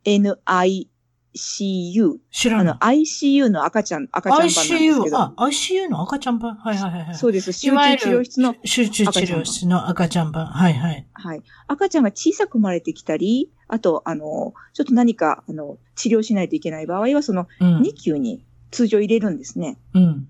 [0.04, 0.88] ?NI
[1.34, 2.18] ICU。
[2.30, 3.02] 知らない。
[3.02, 5.16] ICU の赤ちゃん、赤ちゃん版なんですけど。
[5.16, 6.54] ICU、あ、ICU の赤ちゃん版？
[6.54, 7.14] はいはいはい。
[7.14, 7.52] そうです。
[7.52, 8.54] 集中治療室の。
[8.64, 10.46] 集中治療室の赤ちゃん版。
[10.46, 11.06] はいはい。
[11.12, 11.42] はい。
[11.66, 19.78] 赤ちゃんが小さく生まれてきたり、あと、あの、ちょっと何か、あの、治療しないといけない場合は、その、2級に通常入れるんですね。
[19.94, 20.28] うん。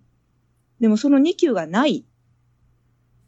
[0.80, 2.04] でもその2級がない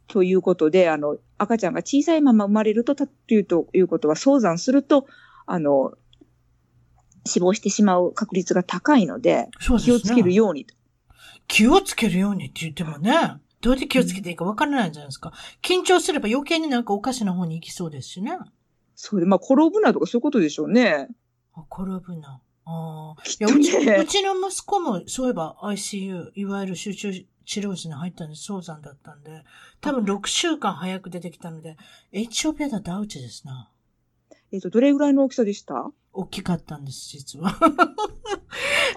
[0.08, 5.06] ということで、あの、赤ちゃんが小さいまま生まれると、というということは、早産すると、
[5.46, 5.92] あの、
[7.26, 10.74] 死亡してしまう確率が高いので、でね、気をつけるようにと。
[11.48, 13.12] 気をつけるようにって言ってもね、
[13.60, 15.32] どうやって気をつけていいかわからないじゃないですか。
[15.62, 18.38] 緊張すれば余計になんかおかしな方に行きそうですしね。
[18.94, 21.08] そうで、まあ、転ぶなとかそういうことでしょうね。
[21.54, 22.40] あ、転ぶな。
[22.64, 23.22] ああ。
[23.22, 29.44] いや、うち、うちの息子も、そういえば ICU、いわゆる集中治治療室に入ったんで、早産だったんで、
[29.80, 31.76] 多分6週間早く出てきたので、
[32.12, 33.70] エチオピアだとアウトですな。
[34.52, 35.90] えっ、と、どれぐらいの大きさでした？
[36.16, 37.50] 大きかったんです、実は。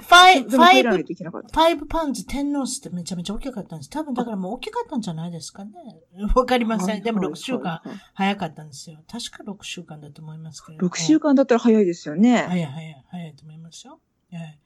[0.10, 3.90] five, five, five pounds ten ounce ってめちゃめちゃ大きかったんです。
[3.90, 5.72] 多分だからもう大きかったんじゃないですかね。
[6.36, 7.04] わかりません。
[7.04, 7.82] でも6週間
[8.14, 9.04] 早かったんですよ。
[9.08, 10.88] 確か6週間だと思いますけど。
[10.88, 12.46] 6週間だったら早いですよね。
[12.48, 14.00] 早い早い、早いと思いますよ。
[14.32, 14.60] はい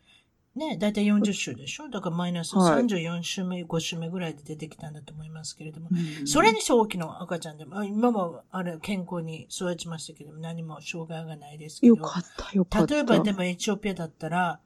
[0.55, 1.89] ね、だいたい40週でしょ？
[1.89, 11.95] だからマイナス34週目、はい、5週目ぐらいで出てきたんだと思いますけれども、うん、それにして大きな赤ちゃんでも、今もあれ健康に育ちましたけども、何も障害がないですけど。
[11.95, 12.93] よかった、よかった。
[12.93, 14.59] 例えばでもエチオピアだったら、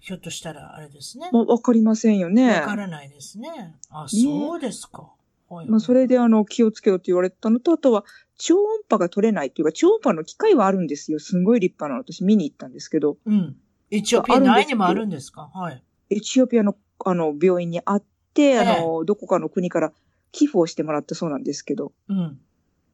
[0.00, 1.30] ひょっとしたらあれですね。
[1.32, 2.60] まあ、わかりませんよね。
[2.60, 3.76] わからないですね。
[3.88, 5.12] あ、そうですか。
[5.48, 8.04] はい、まあ、それであの、気をつけろって言われたのと、あとは、
[8.36, 11.20] 超音波が取れないっていうか、超音波の機械はあるんですよ。
[11.20, 12.02] すごい立派なの。
[12.02, 13.16] 私見に行ったんですけど。
[13.24, 13.56] うん。
[13.92, 15.50] エチオピア内にもあるんですか？
[15.54, 15.82] はい。
[16.10, 18.02] エチオピアのあの病院にあっ
[18.34, 19.92] て、あの、どこかの国から
[20.32, 21.92] 寄付をしてもらったそうなんですけど。
[22.08, 22.40] うん。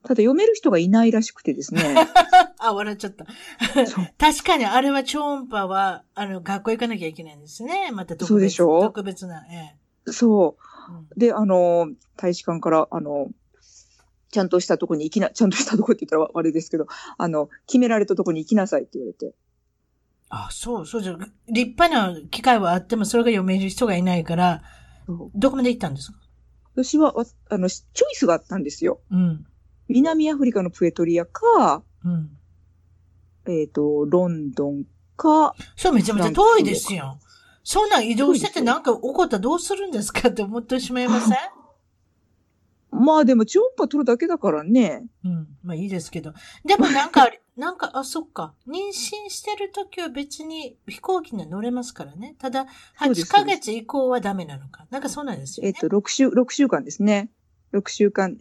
[0.03, 1.83] ただ読める人がいないらしくてですね。
[2.59, 3.27] あ、笑っちゃった。
[4.19, 7.91] 確かにあれは超音波は、あの、学校行かなきゃいけないんですね。
[7.93, 8.81] また特別そうでしょ？
[8.81, 9.45] 特別な。
[9.51, 9.77] え
[10.09, 10.57] え、そ
[10.89, 13.29] う、うん、で、あの、大使館から、あの、
[14.31, 16.87] ちゃんとしたとこに行きな、ちゃんとしたとこって言ったらあれですけど、
[17.19, 19.35] あの、決められたとこに行きなさいって言われて。
[20.31, 21.17] あ、そう、そうじゃ、
[21.49, 24.63] 立派な機会はあっても、それが読める人がいないから、
[25.35, 26.19] どこまで行ったんですか？
[26.75, 27.15] 私は、
[27.49, 29.01] あの、チョイスがあったんですよ。
[29.11, 29.47] うん。
[29.89, 32.31] 南アフリカのプエトリアか、うん。
[33.47, 34.85] えっ、ー、と、ロンドン
[35.17, 35.55] か。
[35.77, 37.19] そう、めちゃめちゃ遠いですよ。
[37.65, 41.37] そんなん移動しててなんか起こったらどうするんですかって思ってしまいません？
[42.91, 45.05] まあでも超音波取るだけだからね。
[45.25, 45.49] うん。
[45.63, 46.33] まあいいですけど。
[46.65, 48.55] でもなんか、なんか、あ、そっか。
[48.69, 52.37] 妊娠してる時は別に飛行機には乗れますからね。
[52.39, 52.67] ただ、
[53.01, 54.87] 8ヶ月以降はダメなのか。
[54.91, 55.71] なんかそうなんですよ、ね。
[55.71, 57.31] えっ、ー、と、6週、6週間ですね。
[57.73, 58.39] 6週間、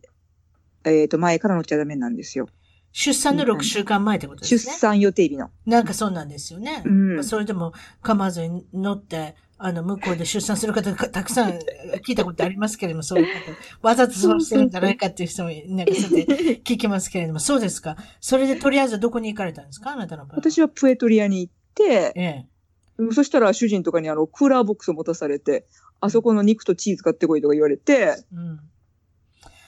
[0.83, 2.47] えっ、ー、と、前から乗っちゃダメなんですよ。
[2.91, 4.59] 出産の6週間前ってことですね。
[4.59, 5.49] 出産予定日の。
[5.65, 6.83] なんかそうなんですよね。
[6.85, 7.73] うん、それでも
[8.03, 11.51] 構わずに乗って、あの、向こうで出産する方がたくさん
[12.05, 13.31] 聞いたことありますけれども、そういうこ
[13.81, 13.87] と。
[13.87, 16.25] わざとそうしてるんじゃないかっていう人も、なんかそうで
[16.63, 17.95] 聞きますけれども、そうですか。
[18.21, 19.91] それでとりあえずどこに行かれたんですか？
[19.91, 20.37] あなたの場合。
[20.37, 22.47] 私はプエトリアに行って、ええ。
[23.13, 25.65] そしたら主人とかにあの、クーラーボックスを持たされて、
[26.01, 28.59] あそこの肉とチーズ買ってこいとか言われて、うん。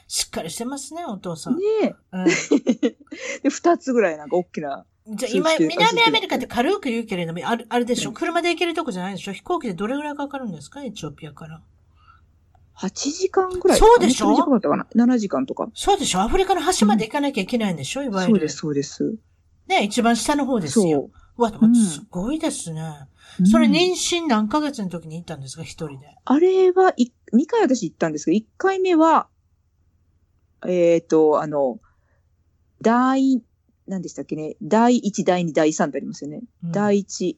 [0.08, 1.56] しっかりしてますね、お父さん。
[1.56, 1.95] ねえ。
[2.14, 2.26] うん、
[3.43, 8.12] で、二つぐらいなんか大きなじゃあ今、南アメリカって軽く言うけれども、ある、あれでしょ？
[8.12, 9.34] 車で行けるとこじゃないでしょ？
[9.34, 10.84] 飛行機でどれぐらいかかるんですか？
[10.84, 11.62] エチオピアから。
[12.78, 15.68] 8時間ぐらいそうでしょ ?8 時間だったかな ?7 時間とか。
[15.74, 16.22] そうでしょ？
[16.22, 18.34] アフリカの端まで行かなきゃいけないんでしょ、うん、いわゆる。
[18.34, 19.18] そうです、そうです。
[19.68, 21.10] ね、一番下の方ですよ。
[21.38, 21.42] う。
[21.42, 21.58] わ、す
[22.10, 22.82] ごいですね。
[23.40, 25.64] うん、それ妊娠何ヶ月の時に行ったんですか？
[25.64, 26.08] 一人で。
[26.26, 29.28] あれは、2回私行ったんですけど、1回目は、
[30.66, 31.80] えっ、ー、と、あの、
[32.82, 33.42] 第
[33.90, 36.42] 何でしたっけね、第1、第2、第3ってありますよね。
[36.64, 37.35] うん、第1、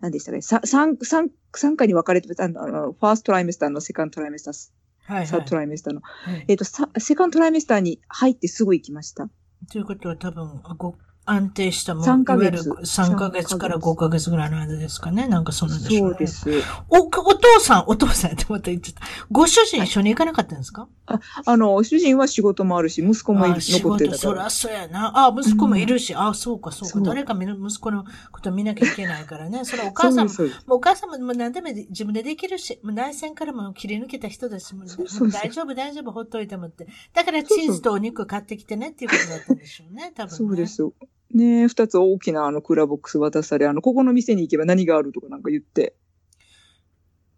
[0.00, 4.70] 何でしたっけ、3、3、3回に分かれて、あの、ファーストライメスターのセカンドトライメスター、
[5.06, 6.02] はい、はい、サードトライメスターの。
[6.02, 9.30] はい、えっ、ー、と、セカンドトライメスターに入ってすぐ行きました。
[9.72, 10.94] ということは多分、ご
[11.26, 12.06] 安定したもの。
[12.06, 12.70] 3ヶ月。
[12.70, 15.26] 3ヶ月から5ヶ月ぐらいの間ですかね。
[15.26, 16.50] なんかそんなんでしょう、ね、そうです。
[16.90, 19.02] お、お父さん、お父さんってまた言っちゃった。
[19.30, 24.18] ご主人一緒に行かなかったんですか、あ、あの、主人は仕事もあるし、息子もいる、残ってたから。
[24.18, 25.26] そらそうやな。
[25.26, 27.00] あ、息子もいるし、うん、あ、そうか、そうか。
[27.08, 29.64] 誰か息子のこと見なきゃいけないからね。
[29.66, 30.32] それお母さんも、
[30.66, 36.86] もうお母さんも何でも自分でできるし、もう内戦からも切り抜けた人だし、もう大丈夫、大丈夫、ほっといてもって。
[37.14, 40.36] だからチーズとお肉買ってきてねっていうことだったんでしょうね、多分、ね。
[40.36, 40.92] そうですよ。
[41.34, 45.94] ね二つ大きなあのクーラーボックス渡され、あの、ここの店に行けば何があるとかなんか言って。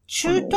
[0.07, 0.51] 中東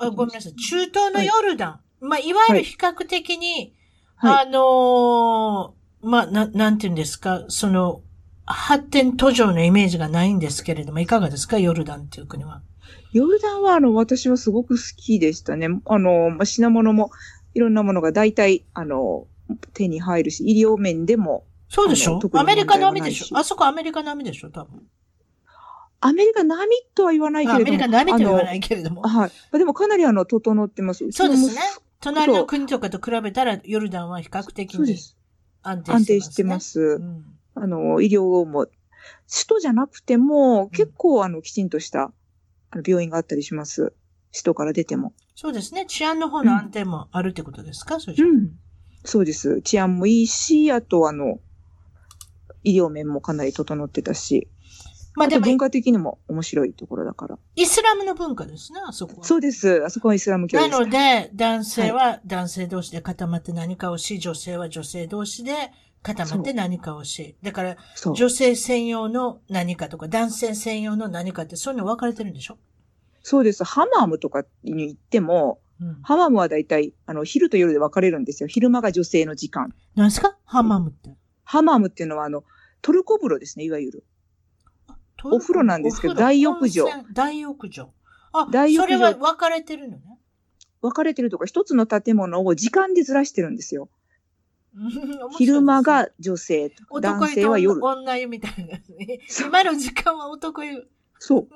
[0.00, 1.70] の、ごめんなさい、中東のヨルダン。
[1.70, 3.74] はい、まあ、いわゆる比較的に、
[4.16, 8.02] はい、あのー、まあ、な、なんて言うんですか、その、
[8.46, 12.62] 発展途上のイメージがないんですけれども、いかがですか、ヨルダンっていう国は。
[13.12, 15.68] ヨルダンは、あの、私はすごく好きでしたね。
[15.86, 17.10] あの、まあ、品物も、
[17.54, 19.26] いろんなものが大体、あの、
[19.72, 22.20] 手に入るし、医療面でも、そうでしょ？
[22.34, 23.36] アメリカ並みでしょ？
[23.36, 24.50] あそこアメリカ並みでしょ？
[24.50, 24.80] 多分。
[26.00, 27.66] アメリカ並みとは言わないけれども。
[27.66, 29.02] アメリカ並みとは言わないけれども。
[29.02, 29.58] はい。
[29.58, 31.10] でもかなりあの、整ってます。
[31.10, 31.60] そうですね。
[32.00, 34.96] 隣の国とかと比べたら、ヨルダンは比較的に
[35.62, 36.80] 安定してます、ね、安定してます。
[36.80, 42.12] うん、あの、医療も、首都じゃなくても、結構あの、きちんとした、
[42.86, 43.94] 病院があったりします。
[44.32, 45.12] 首都から出ても。
[45.34, 45.86] そうですね。
[45.86, 48.50] 治安の方の安定もあるってことですか、うん、そうん。
[49.04, 49.62] そうです。
[49.62, 51.38] 治安もいいし、あとあの、
[52.64, 54.48] 医療面もかなり整ってたし。
[55.16, 57.38] まあでも文化的にも面白いところだから。
[57.54, 59.24] イスラムの文化ですね、あそこは。
[59.24, 59.84] そうです。
[59.84, 60.70] あそこはイスラム教です。
[60.70, 65.70] なので、男性は男性同士で固まって何かをし、女性は女性同士で
[66.02, 67.36] 固まって何かをし。
[67.42, 67.76] だから、
[68.16, 72.58] 女性専用の何かとか、男性専用の何かって、そういうの分かれてるんでしょ？
[73.22, 73.62] そうです。
[73.62, 78.48] ハマムとかに行っても、うん、ハマムはだいたい、あの、昼と夜で分かれるんですよ。
[78.48, 79.72] 昼間が女性の時間。
[79.94, 80.36] 何ですか？
[80.44, 81.16] ハマムって。
[81.44, 82.42] ハマムっていうのは、あの、
[82.84, 84.04] トルコ風呂ですね、いわゆる。
[85.24, 86.86] お風呂なんですけど、大浴場。
[87.14, 87.94] 大浴場。
[88.30, 88.98] あ、大浴場。
[88.98, 90.18] それは分かれてるのね。
[90.82, 93.88] 分かれてるとか、一つの建物を時間でずらしてるんですよ。
[95.38, 97.82] 昼間が女性、男性は夜。
[97.82, 99.20] 女湯みたいな、ね。
[99.40, 100.86] 今の時間は男湯。
[101.18, 101.48] そう。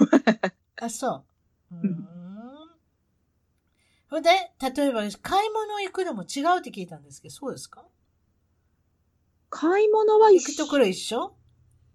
[0.80, 1.24] あ、そ
[1.70, 1.74] う。
[1.74, 2.08] うん
[4.10, 4.30] ほんで、
[4.74, 7.84] 例えば、買い物行くのも違うって聞いたんですけど、そうですか？
[9.50, 10.40] 買い物は一緒。
[10.40, 11.32] 行くところ一緒？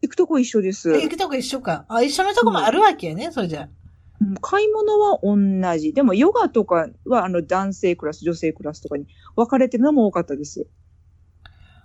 [0.02, 0.92] 行くとこ一緒です。
[0.92, 1.86] 行くとこ一緒か。
[1.88, 3.70] あ、一緒のとこもあるわけやね、うん、それじゃ。
[4.42, 5.94] 買い物は同じ。
[5.94, 10.66] でも、ヨガとかは、あの、男性クラス、女性クラスとかに分かれてるのも多かったです。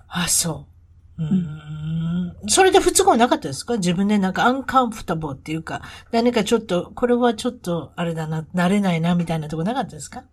[0.08, 0.66] あ、そ
[1.18, 1.22] う。
[1.22, 2.36] うん。
[2.48, 3.76] それで不都合なかったですか？
[3.76, 5.82] 自分でなんかアンカンフタボーっていうか、
[6.12, 10.24] 何かちょっと、これはちょっと、あれだな、慣れないな、みたいなとこなかったですか？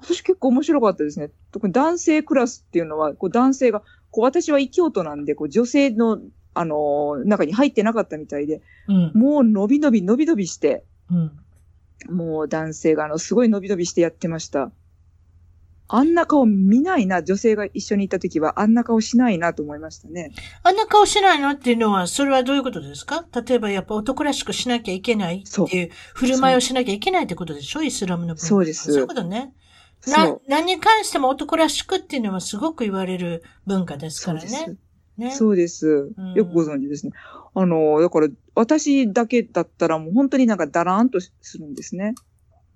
[0.00, 1.30] 私結構面白かったですね。
[1.50, 6.18] 特に男性クラスっていうのは、こう男性が、こう私は異教徒なんで、こう女性の
[6.54, 14.72] あの、中に入ってなかったみたいで、うん、もう伸び伸び伸び伸びして、うん、もう男性があの、すごい伸び伸びしてやってました。
[15.90, 20.32] あんな顔見ないな、女性が一緒にいた時はあんな顔しないなと思いましたね。
[20.64, 23.24] あんな顔しないのっていうのは、それはどういうことですか？
[23.46, 27.82] 例えばやっぱ男らしくしなきゃいけないっていう、振る舞いをしなきゃいけないってことでしょ？
[27.82, 28.46] イスラムの文化。
[28.46, 28.92] そうです。
[28.92, 29.54] そういうことね。
[30.06, 34.76] な、何に関しても男らしくっていうのはすごく言われる文化ですからね。
[35.16, 35.32] ね。
[35.32, 36.12] そうです。
[36.34, 37.12] よくご存知ですね。
[37.54, 42.14] あの、だから、私だけだったらもう本当になんかダラーンとするんですね。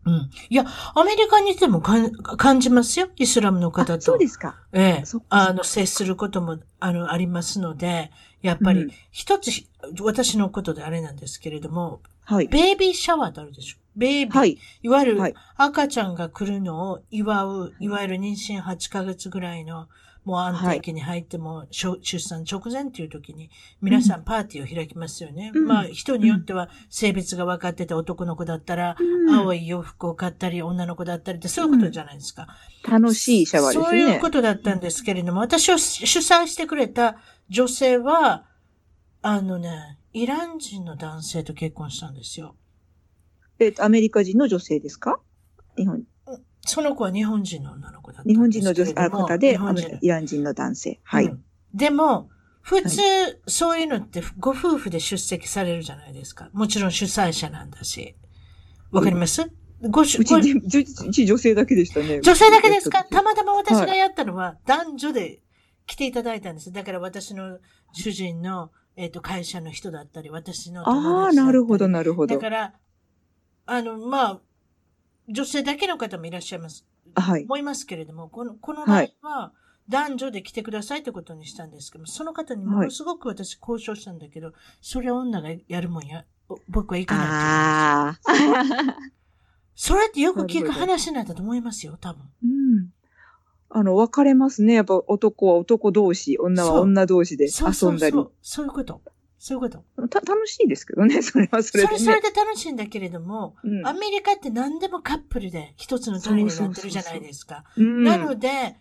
[0.05, 0.31] うん。
[0.51, 3.09] いや、アメリカにいても感じますよ？
[3.17, 4.01] イスラムの方と。
[4.01, 4.57] そうですか。
[4.73, 5.05] ええ。
[5.29, 8.11] あの、接することも、あの、ありますので、
[8.43, 12.49] やっぱり、一つ、うん、私のことであれなんですけれども、はい。
[12.49, 13.77] ベイビーシャワーってあるでしょ？
[13.97, 14.39] ベイビー。
[14.39, 14.59] はい。
[14.83, 19.89] いわゆる、赤ちゃんが来るのを祝う、いわゆる妊娠8ヶ月ぐらいの、
[20.25, 25.51] もう安定期に入っても、はい、出産直前っていう時に、皆さんパーティーを開きますよね。
[25.53, 28.97] うん、まあ、人によっては性別が分かってて男の子だったら、
[29.35, 32.47] 青い洋服を買ったり、女の子だったりって、そういうことじゃないですか。
[32.89, 33.85] 楽しいシャワーですね。
[33.85, 37.17] そういうことだったんですけれども、私を主催してくれた
[37.49, 38.45] 女性は、
[39.23, 42.57] あのね、イラン人の男性と結婚したんですよ。
[43.59, 45.21] えっと、アメリカ人の女性ですか？
[45.77, 46.03] 日本
[46.65, 49.59] その子は日本人の女の子だった日本人の女性方で、
[50.01, 51.01] イラン人の男性。
[51.03, 51.25] はい。
[51.25, 56.51] うん、でも、普通、はい、そういうのってご夫婦で出席されるじゃないですか。
[56.53, 58.15] もちろん主催者なんだし。
[58.93, 59.43] わかります、
[59.81, 62.21] うん、ごし、うち、うち女性だけでしたね。
[62.21, 63.05] 女性だけですか？
[63.05, 65.41] たまたま私がやったのは男女で
[65.87, 66.71] 来ていただいたんです。
[66.71, 67.59] だから私の
[67.93, 72.35] 主人の、えっ、ー、と、会社の人だったり、私の友達ああ、なるほど、なるほど。
[72.35, 72.75] だから、
[73.67, 74.41] あの、まあ、
[75.29, 76.87] 女性だけの方もいらっしゃいます。
[77.15, 77.45] はい。
[77.45, 79.53] 思いますけれども、この、この場合は、
[79.89, 86.25] 男女で来てくださいってことにしたんですけどその方にものすごく私交渉したんだけど、はい、それは女がやるもんや、
[86.69, 88.97] 僕は行かないああ。
[89.75, 92.23] それってよく聞く話になったと思いますよ、多分。
[92.45, 92.92] うん。
[93.75, 94.75] あの、分かれますね。
[94.75, 97.53] やっぱ男は男同士、女は女同士で遊んだり。
[97.53, 99.01] そうそうそうそういうこと。
[99.39, 100.09] そういうこと。
[100.09, 107.65] た、楽しいですけどね、 それはそれで、ね、それ、それで楽しいんだけれども、うん、アメリカって何でもカップルで一つの単位になってるじゃないですか。
[107.77, 108.77] なので、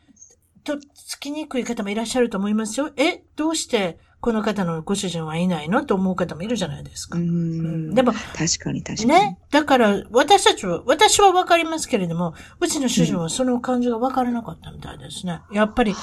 [0.63, 2.91] と、つきにくい方もいらっしゃると思いますよ。
[2.97, 7.17] え、どうしてこの方のご主人はいないのと思う方もいるじゃないですか。
[7.17, 9.09] うん、でも、確かに確かに。
[9.09, 9.39] ね。
[9.49, 15.41] だから、私たちは、私はわかりますけれども、うちの主人はその感じがわからなかったみたいですね。
[15.51, 15.93] やっぱり、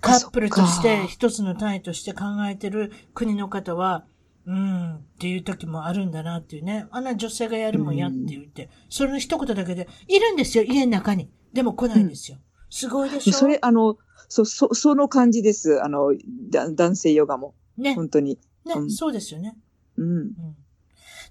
[0.00, 4.04] カップルとして、一つの単位として考えてる国の方は、
[4.44, 6.86] うん、っていう時もあるんだなっていうね。
[6.90, 11.30] あんな女性がやるもんやって言って、それの一言だけで、いるんですよ、家の中に。
[11.52, 12.38] でも来ないんですよ。
[12.70, 13.32] すごいでしょ？
[13.34, 13.98] それ、あの、
[14.28, 15.82] そ、そ、その感じです。
[15.82, 16.12] あの、
[16.50, 17.54] だ男性ヨガも。
[17.78, 17.94] ね。
[17.94, 18.38] 本当に。
[18.64, 19.56] ね、うん、そうですよね。
[19.96, 20.16] うん。
[20.16, 20.34] うん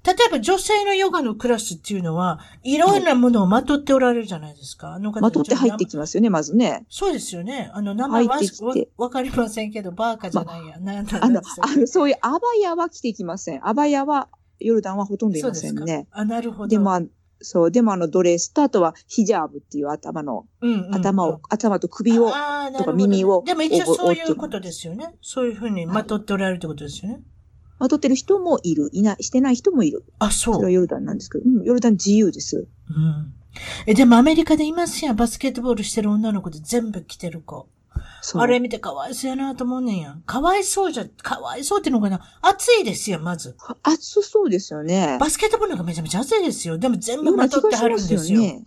[0.06, 4.94] 例えば女性のヨガのクラスっていうのは、いろんなものをまとっておられるじゃないですか。
[4.94, 6.86] あの方まとって入ってきますよね、まずね。
[6.90, 7.72] そうですよね。
[7.74, 8.40] あの、名前は
[8.98, 10.78] わかりませんけど、バーカじゃないや。
[10.80, 13.68] ま、なんだあの、あの、そういうアバヤは着てきません。
[13.68, 16.08] アバヤは、ヨルダンはほとんどいませんね。
[16.12, 16.68] あ、なるほど。
[16.68, 17.02] でも、
[17.40, 22.28] そう、でもあのドレスとあとはヒジャーブっていう頭の、うんうんうん、頭を、頭と首を、
[22.78, 23.44] とか耳を。
[23.46, 25.16] でも一応そういうことですよね。
[25.22, 27.22] そういうふうにまとっておられるってことですよね。
[27.80, 28.90] まとってる人もいる。
[28.92, 30.04] いない、してない人もいる。
[30.20, 30.54] あ、そう。
[30.56, 32.68] それはヨルダンなんですけど、うん、ヨルダン自由です。
[32.90, 33.34] うん。
[33.86, 35.16] え、でもアメリカでいますやん。
[35.16, 37.68] バスケットボールしてる女の子で全部着てる子。
[38.36, 40.22] あれ見てかわいそうやなと思うねんやん。
[40.22, 42.22] かわいそうじゃ、かわいそうっていうのかな。
[42.42, 43.56] 暑いですよ、まず。
[43.84, 45.18] 暑そうですよね。
[45.20, 46.78] バスケットボールなんかめちゃめちゃ暑いですよ。
[46.78, 48.42] でも全部まとってはるんですよ。
[48.42, 48.64] ね、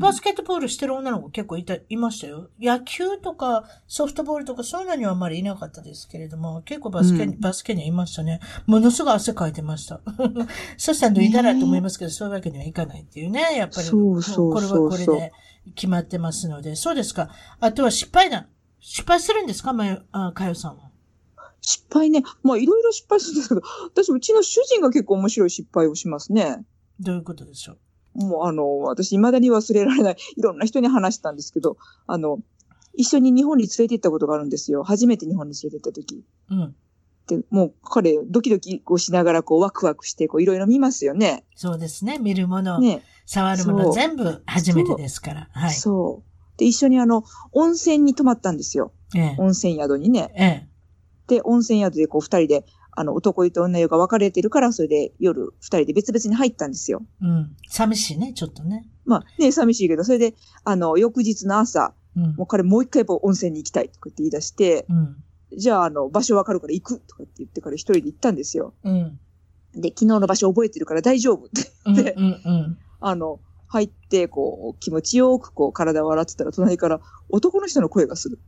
[0.00, 2.50] バスケットボールしてる女の子結構いた、いましたよ。
[2.60, 8.40] 野球とかソフトボールとかそういうのにはあんまりいなかったですけれども、結構バスケ、うん、バスケにはいましたね。
[8.66, 10.00] ものすごい汗かいてました。
[10.76, 13.56] そしたら脱いだらと思いますけど、そういうわけにはいかないっていうね。
[13.56, 13.86] やっぱり。
[13.86, 15.32] そうそうこれはこれで
[15.74, 16.76] 決まってますので。
[16.76, 17.30] そうですか。
[17.60, 18.46] あとは失敗談。
[18.88, 19.72] 失敗するんですか？
[19.72, 20.90] まあ、かよさんは。
[21.60, 22.22] 失敗ね。
[22.44, 26.64] まあ、いろいろ失敗するんですけど、私、うちの主人が結構面白い失敗をしますね。
[27.00, 27.78] どういうことでしょ
[28.14, 28.24] う？
[28.24, 32.38] もうあの、私未だに忘れられない、いろんな人に話したんですけど、あの、
[32.94, 34.84] 一緒に日本に連れて行ったことがあるんですよ。
[34.84, 36.24] 初めて日本に連れて行った時。
[36.50, 36.76] うん。
[37.26, 41.44] で、もう彼、ドキドキをしながら、こう、ワクワクして、こう、いろいろ見ますよね。
[41.56, 42.18] そうですね。
[42.18, 45.48] 見るもの、ね、触るもの、全部初めてですから。
[45.50, 45.74] はい。
[45.74, 46.35] そう。
[46.56, 48.92] で、一緒にあの、温泉に泊まったんですよ。
[49.14, 50.32] ええ、温泉宿にね。
[50.36, 50.68] ええ。
[51.26, 57.02] で、温泉宿でこう、二人で、あの、男湯と女湯が分かれてるから、それで夜二人で別々に入ったんですよ。
[57.20, 57.56] うん。
[57.68, 58.86] 寂しいね、ちょっとね。
[59.04, 65.16] まあね、寂しいけど、それで、あの、翌日の朝、うん、もう彼もう一回やっぱ温泉に行きたいとかって言い出して、うん、
[65.56, 68.72] じゃあ、あの、場所分かるから行くとかって言ってから一人で行ったんですよ。
[68.82, 69.18] うん。
[69.74, 73.40] で、昨日の場所覚えてるから大丈夫って言って、うんうんうん、 あの、
[73.76, 78.38] 入って、こう、気持ちよくこう、体を洗ってたら、隣から男の人の声がする。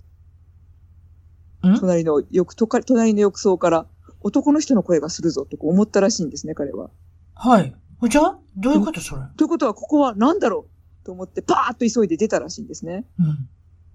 [1.79, 3.87] 隣の浴、隣の浴槽から、
[4.21, 6.91] 男の人の声がするぞと思ったらしいんですね、彼は。
[7.35, 7.75] はい。
[8.09, 9.23] じゃあどういうことそれ？
[9.37, 10.67] ということは、ここは何だろ
[11.03, 11.05] う？
[11.05, 13.05] と思って、パーッと急いで出たらしいんですね。
[13.19, 13.49] うん。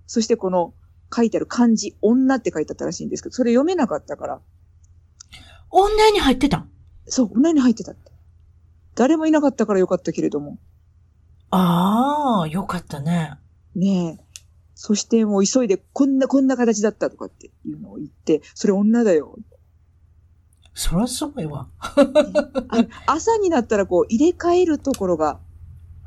[0.05, 0.73] そしてこの、
[1.15, 4.41] 書いてある漢字、女って書いてあったらしいんですけど、それ読めなかったから。
[5.69, 6.65] 女に入ってた
[7.05, 8.11] そう、女に入ってたって。
[8.95, 10.57] 誰もいなかったからよかったけれども。
[11.55, 13.33] ああ、よかったね。
[13.75, 14.23] ねえ。
[14.75, 19.37] そしてもう急いで、こんな、こんな形だったとかっていうのを言って、それ女だよ。
[20.73, 21.67] そりゃそうやわ。
[23.05, 25.39] 朝になったらこう入れ替えるところが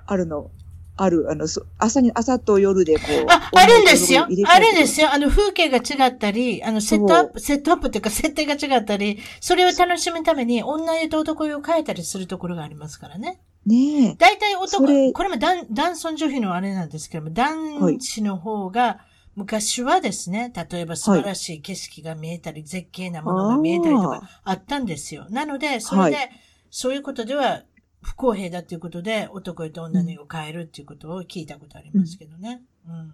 [0.04, 0.50] あるの。
[0.98, 1.46] ある、あの、
[1.78, 3.26] 朝に、朝と夜でこう。
[3.28, 4.26] あ、あるんですよ。
[4.46, 5.12] あるんですよ。
[5.12, 13.40] あの、風景が違ったり、あの、セットアップ、セットアップっていうか、 設定が違ったり、それを楽しむために、女湯と男湯を変えたりするところがありますからね。
[13.66, 14.14] ねえ。
[14.16, 18.96] 大体男、これも男、男尊女卑のあれなんですけども、男子の方が、はい
[19.36, 25.26] 昔はですね、例えば素晴らしい景色が見えたり、はい、絶景なものが見えたりとかあったんですよ。
[25.28, 26.30] なので、それで、はい、
[26.70, 27.62] そういうことでは
[28.00, 32.62] 不公平だということで、男と女のを変えるっていうことを聞いたことありますけどね。
[32.88, 32.94] うん。
[32.94, 33.12] うん、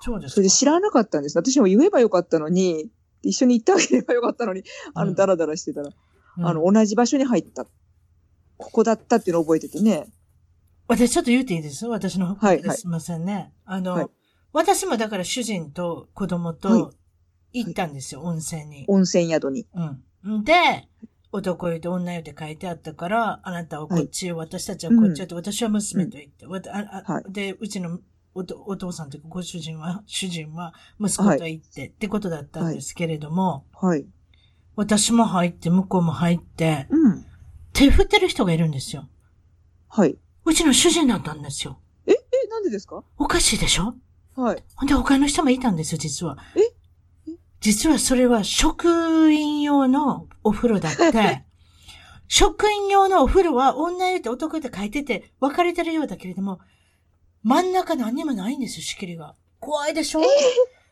[0.00, 1.36] そうですそれで知らなかったんです。
[1.36, 2.88] 私も言えばよかったのに、
[3.22, 4.62] 一緒に行ってあげればよかったのに、
[4.94, 5.90] あの、ダラダラしてたら、
[6.38, 7.66] うん、あの、同じ場所に入った。
[8.58, 10.06] ここだったっていうのを覚えててね。
[10.86, 11.86] 私ちょっと言うていいです？
[11.86, 12.68] 私の方です。
[12.68, 13.54] はい、すいませんね。
[13.64, 14.06] あの、はい
[14.50, 16.94] 私もだから主人と子供と
[17.52, 18.84] 行ったんですよ、はい、温泉に。
[18.88, 19.66] 温泉宿に。
[20.24, 20.42] うん。
[20.42, 20.88] で、
[21.30, 26.46] 男湯と女湯って書いてあったから、あなたはこっち私たちはこっちをって、私は娘と行って、
[27.30, 28.00] で、うちの
[28.34, 34.06] おお父さんというかご主人は、主人は息子と行って、ってことだったんですけれども、はい。
[34.76, 37.17] 私も入って、向こうも入って、うん。
[37.72, 39.08] 手振ってる人がいるんですよ。
[39.88, 40.16] はい。
[40.44, 41.78] うちの主人だったんですよ。
[42.06, 43.02] え、え、なんでですか？
[43.18, 43.94] おかしいでしょ？
[44.34, 44.64] はい。
[44.76, 46.38] ほんで他の人もいたんですよ、実は。
[46.56, 46.60] え？
[47.60, 51.44] 実はそれは職員用のお風呂だって、
[52.28, 56.60] 職員用のお風呂は女湯って男って書いてて分かれてるようだけれども、
[57.42, 59.34] 真ん中何にもないんですよ、仕切りが。
[59.60, 60.24] 怖いでしょ、え？
[60.24, 60.28] ー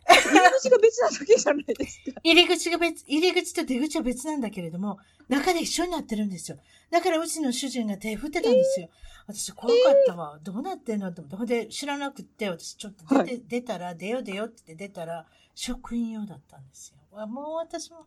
[0.09, 2.21] 入り口が別なだけじゃないですか。
[2.23, 6.59] 入り口が別、入り口と出口は別なんだけれども、中で一緒になってるんですよ。
[6.91, 8.89] だからうちの主人が手振ってたんですよ。
[9.27, 10.39] えー、私怖かったわ。
[10.43, 11.37] どうなってんのって思って。
[11.37, 16.96] ほんで知らなくって、私ちょっと出て、はい、出たら、出よ出よって出たら、職員用だったんですよ。
[17.25, 18.07] もう私も、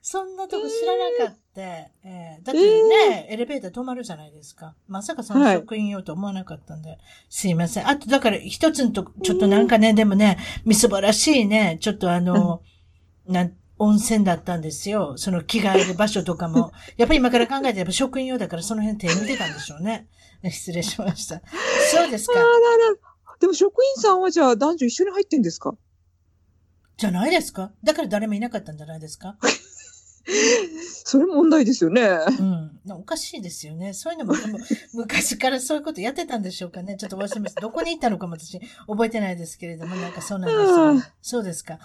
[0.00, 1.62] そんなとこ知らなかった。
[1.62, 4.76] えー、えー、だってね、えー、エレベーター止まるじゃないですか。
[4.86, 7.88] まさかその職員用と思わなかったんで、はい、すいません。
[7.88, 12.62] あと、だから一つのと、ちょっとなんかね、でもね、みすぼらしいね、ちょっとあの、
[13.26, 15.14] うん、なん、温泉だったんですよ。
[15.16, 16.70] その着替える場所とかも。
[16.96, 20.06] やっぱり今から考えてやっぱ職員用だからその辺手抜いてたんでしょうね。
[20.48, 21.42] 失礼しました。
[21.90, 22.34] そうですか。
[23.40, 25.74] でも職員さんはじゃあ男女一緒に入ってんですか？
[26.96, 27.72] じゃないですか？
[27.82, 29.36] だから誰もいなかったんじゃないですか？
[31.06, 32.02] それ問題ですよね。
[32.38, 32.80] うん。
[32.92, 33.92] おかしいですよね。
[33.92, 34.58] そういうのも、も
[34.94, 36.96] 昔からそういうことやってたんでしょうかね。
[36.96, 37.60] ちょっと忘れました。
[37.60, 41.02] どこに行ったのかも私覚えてないですけれども、なんかそうなんですよ、ね。
[41.20, 41.78] そうですか。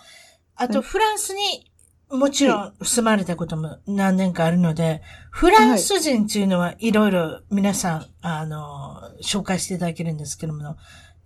[0.55, 1.69] あと、フランスに
[2.09, 10.77] もちろん住まれたことも何年かあるので、フランス人っていうのはいろいろ皆さん、あの、紹介していただけるんですけども、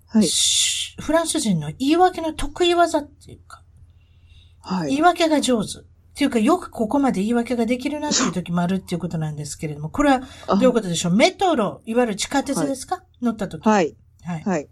[0.08, 0.28] はい、
[1.00, 3.62] フランス人の言い訳の得意技っていうか、
[4.64, 5.80] はい、言い訳が上手。
[5.80, 11.16] っていうか、よくここまで言い訳ができるなっていう時もあるっていうことなんですけれども、これはどういうことでしょう？
[11.16, 13.67] メトロ、いわゆる地下鉄ですか、はい、乗った時。
[13.67, 13.95] はい。
[14.24, 14.43] はい。
[14.43, 14.69] はい。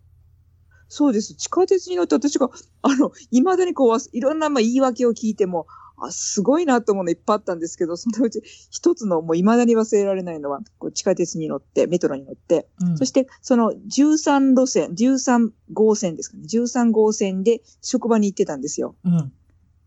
[0.87, 1.33] そうです。
[1.33, 2.51] 地下鉄に乗って私が、
[2.83, 5.65] あの、未だにこう、いろんなまあ言い訳を聞いても、
[5.97, 18.95] あ、すごいなと思うのいっぱいあったんですけど、そのうち一つのもう未だに忘れられないのは、こう地下鉄に乗って、メトロに乗って、うん、そしてその13路線、13号線ですかね、13号線で職場に行ってたんですよ。
[19.05, 19.31] うん、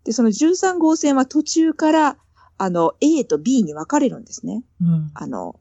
[0.05, 2.19] で、その13号線は途中から、
[2.57, 4.63] あの、A と B に分かれるんですね。
[4.81, 5.59] うん、あの、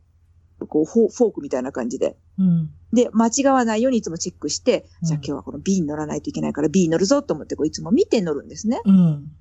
[0.67, 2.17] こうフォークみたいな感じで。
[2.37, 8.81] うん、で、間違わないようにいつもチェックして、じゃあ今日はこの B に乗らないといけないから B に乗るぞと思って、こういつも見て乗るんですね。
[8.85, 9.31] うん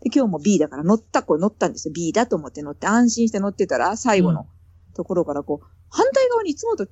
[0.00, 1.94] で、今日も B だから乗った、これ乗ったんですよ。
[1.94, 4.46] B だと思って乗って、安心して乗ってたら、最後の
[4.94, 6.88] ところからこう、反対側にいつもと違う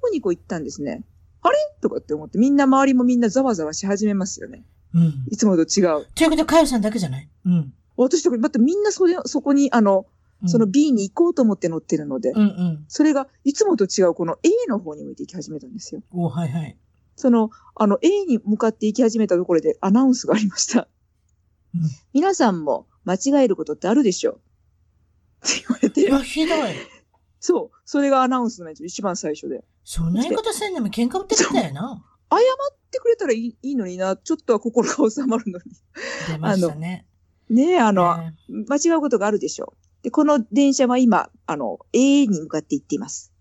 [0.00, 1.04] 方にこう行ったんですね。
[1.42, 1.56] あれ？
[1.80, 4.64] とかって思って、みんな周りもみんなざわざわし始めますよね。
[4.94, 5.24] うん。
[5.30, 6.06] いつもと違う。
[6.14, 7.28] ということは、カヨさんだけじゃない？
[7.46, 7.72] うん。
[7.96, 10.06] 私とか、またみんなそれ、そこに、あの、
[10.46, 16.02] その B に行こうと思って乗ってるので、うんうん、それがいつもと違うこの A の方に向いて行き始めたんですよ。
[16.12, 16.78] おはいはい。
[17.14, 20.88] その、あの A に向かって行き始めたところでアナウンスがありました。
[21.74, 21.82] うん、
[22.14, 24.34] 皆さんも間違えることってあるでしょっ
[25.46, 26.00] て言われて。
[26.00, 26.58] いや、ひどい。
[27.38, 27.76] そう。
[27.84, 28.86] それがアナウンスなんですよ。
[28.86, 29.62] 一番最初で。
[29.84, 32.02] そんな言い方せんでも喧嘩売ってきたよな。
[32.30, 32.40] 謝っ
[32.90, 34.16] てくれたらいいいいのにな。
[34.16, 35.64] ちょっとは心が収まるのに。
[36.28, 37.06] 出ましたね。
[37.48, 38.34] ねえ、あの、ね、
[38.68, 40.04] 間違うことがあるでしょう。
[40.04, 43.32] で、この電車は今、あの、A に向かって行っています。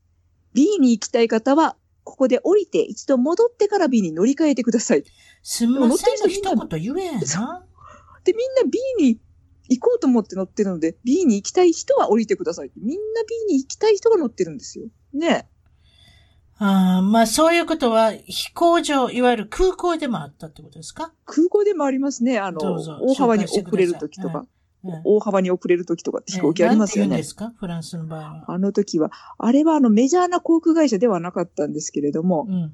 [0.54, 5.04] B に行きたい方は、ここで降りて一度戻ってから B に乗り換えてください。
[5.44, 7.66] すみませんの一言言えやな。
[8.24, 9.20] で、みんな B に
[9.70, 12.72] 行こうと思って乗ってるので、B に行きたい人は降りてください。
[12.78, 14.86] みんな B に行きたい人が乗ってるんですよ。
[15.14, 15.59] ねあ
[16.60, 21.14] あ、まあそういうことは飛行場、いわゆる空港でもあったってことですか？
[21.26, 22.38] 空港でもありますね。
[22.40, 22.60] あの、
[23.02, 24.46] 大幅に遅れるときとか。
[25.04, 27.10] 大幅に遅れるときとかって飛行機ありますよね。
[27.10, 27.52] 何ですか？
[27.60, 28.46] フランスの場合は。
[28.48, 32.74] あの時は、あれはあのメジャーな航空会社ではなかったんですけれども、うん、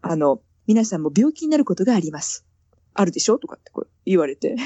[0.00, 2.44] あの、皆さんも病気になることがあります。
[2.94, 3.38] あるでしょ？
[3.38, 4.56] とかってこう言われて、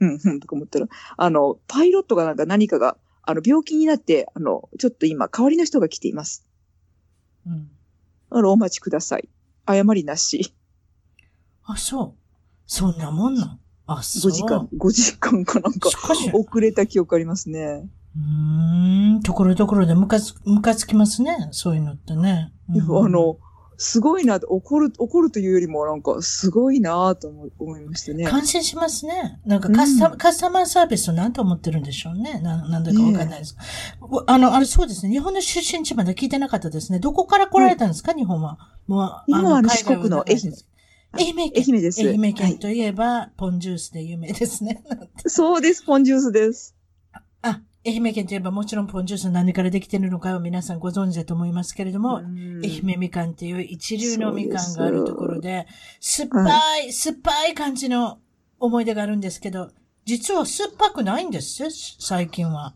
[0.00, 0.86] うん、うん、うん、とか思ったら、
[1.18, 6.46] あの、パイロットがなんか何かが、あの、病気になって、あの、ちょっと今、代わりの人が来ています。
[7.46, 7.70] うん。
[8.30, 9.28] あの、お待ちください。
[9.66, 10.54] 謝りなし。
[11.64, 12.24] あ、そう。
[12.66, 14.32] そんなもんなあ、そう。
[14.32, 15.90] 5時間、5時間かなんか、
[16.32, 17.88] 遅れた記憶ありますね。
[18.16, 18.20] う
[19.18, 21.48] ん、ところどころでムカつ、ムカつきますね。
[21.50, 22.52] そういうのってね。
[22.68, 23.38] うん、あの、
[23.76, 27.28] すごいな、怒る、怒るというよりもなんか、すごいなと
[27.58, 28.24] 思いましたね。
[28.24, 29.40] 感心しますね。
[29.44, 32.40] なんかカスタ、うん、カスタマーサービスと何と思ってるんでしょうね。
[32.40, 33.54] な、なんだかわかんないです。
[33.54, 33.60] ね、
[34.26, 35.12] あの、あれそうですね。
[35.12, 36.98] 日本の出身地まで聞いてなかったですね。
[36.98, 38.58] どこから来られたんですか、日本は。
[38.86, 40.52] もう、日本はあの四国の愛媛。
[41.12, 41.64] 愛媛県。
[41.68, 42.00] 愛媛です。
[42.00, 44.82] 愛媛県といえば、はい、ポンジュースで有名ですね。
[45.26, 46.74] そうです、ポンジュースです。
[47.42, 52.16] あ、愛媛県といえばもちろんポンジュース何からできているのかは皆さんご存知だと思いますけれども、
[52.62, 55.66] 愛媛みかんっていう一流のみかんがあるところで、
[56.00, 58.18] 酸っぱい、酸っぱい感じの
[58.58, 59.70] 思い出があるんですけど、
[60.06, 62.74] 実は酸っぱくないんですよ、最近は。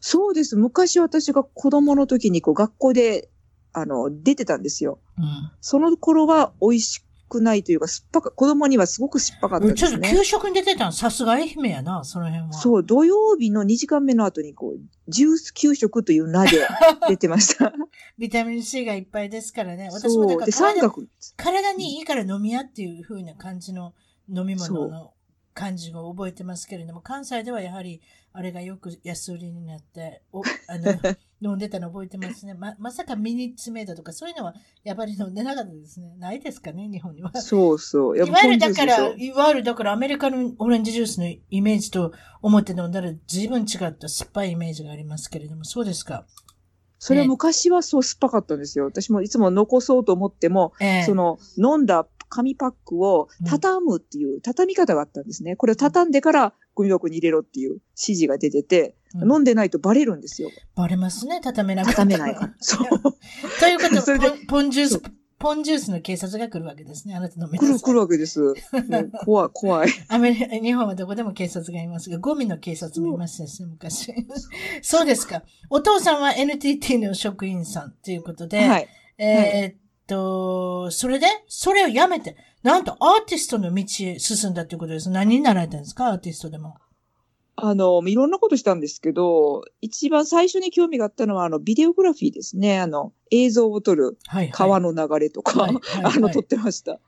[0.00, 0.56] そうです。
[0.56, 3.30] 昔私が子供の時にこう学校で、
[3.72, 4.98] あの、出てたんですよ。
[5.16, 9.90] うん、その頃は美味しくないというか、酸っぱか、子供にはすごく酸っぱかったですね。
[9.90, 12.52] ちょっと給食に出てたの、さすが愛媛やな、その辺は。
[12.52, 16.50] そう、土曜日の2時間目の後に、こう、ジュース給食という名で
[17.08, 17.72] 出てました。
[18.18, 19.88] ビタミン C がいっぱいですからね。
[19.90, 20.90] 私もなんか体
[21.36, 23.94] 体にいいから飲み屋っていう風な感じの
[24.28, 25.12] 飲み物の
[25.54, 28.00] 感じを覚えてますけれども、関西ではやはり、
[28.32, 30.94] あれがよく安売りになって、お、 あの、
[31.42, 32.54] 飲んでたの覚えてますね。
[32.54, 36.14] ま、まさかミニッツメイドとかそういうのは、やっぱり飲んでなかったですね。
[36.18, 37.30] ないですかね、日本には。
[37.40, 38.16] そうそう。
[38.16, 46.24] いわゆるだから、いわゆるだからアメリカのオレンジジュースのイメージと思って飲んだら随分違った酸っぱいイメージがありますけれども、そうですか？
[46.98, 48.84] それは昔はそう酸っぱかったんですよ。
[48.84, 55.54] 私もいつも残そうと思っても、えー、その飲んだ紙パックを畳むっていう畳み方があったんですね。
[55.54, 60.50] これを畳んでからゴミ箱に入れろっていう指示が出てて、うん、飲んでないとバレるんですよ。
[60.74, 61.92] バレますね、畳めなくて。
[61.92, 62.54] 畳めないから。
[62.60, 62.88] そう。
[63.60, 65.02] ということ で、ポンジュース、
[65.38, 67.14] ポンジュースの警察が来るわけですね。
[67.14, 68.54] あなた飲め来る、来るわけです。
[69.26, 69.90] 怖い、怖い。
[70.08, 74.14] アメリカ、日本はどこでも警察がいますが、ゴミの警察もいましたしね、昔。
[74.80, 75.42] そうですか。
[75.68, 78.88] お父さんは NTT の職員さんということで、はい。
[79.18, 85.10] えー、っと、それで、それをやめて、なんとアーティストの道へ進んだということです。
[85.10, 86.12] 何になられたんですか？
[86.12, 86.76] アーティストでも。
[87.54, 92.80] あの、いろんなことしたんですけど、一番最初に興味があったのは、あの、ビデオグラフィーですね。
[92.80, 94.16] あの、映像を撮る
[94.52, 96.98] 川の流れとか、あの、撮ってました。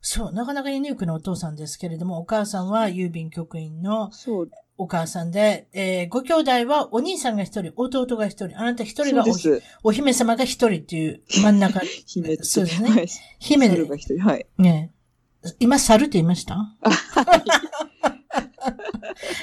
[0.00, 4.10] そう、なかなかユニークなお父さんですけれども、お母さんは郵便局員の
[4.82, 9.24] お母さんで、えー、ご兄弟はお兄さんが一人、弟が一人、あなた一人が
[9.84, 11.80] おお姫様が一人っていう真ん中。
[12.06, 12.88] 姫そうですね。
[12.90, 13.84] はい、姫で。
[13.86, 14.46] が一人、はい。
[14.56, 14.90] ね
[15.58, 16.56] 今、猿って言いました？
[16.80, 16.88] で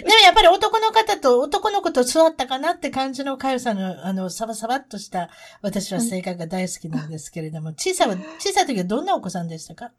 [0.08, 5.30] もやっぱり男の方と男の子と座ったかなって感じのかよさんの、あの、サバサバっとした
[5.62, 8.08] 私は性格が大好きなんですけれども、小さい、
[8.40, 9.92] 小さい時はどんなお子さんでしたか？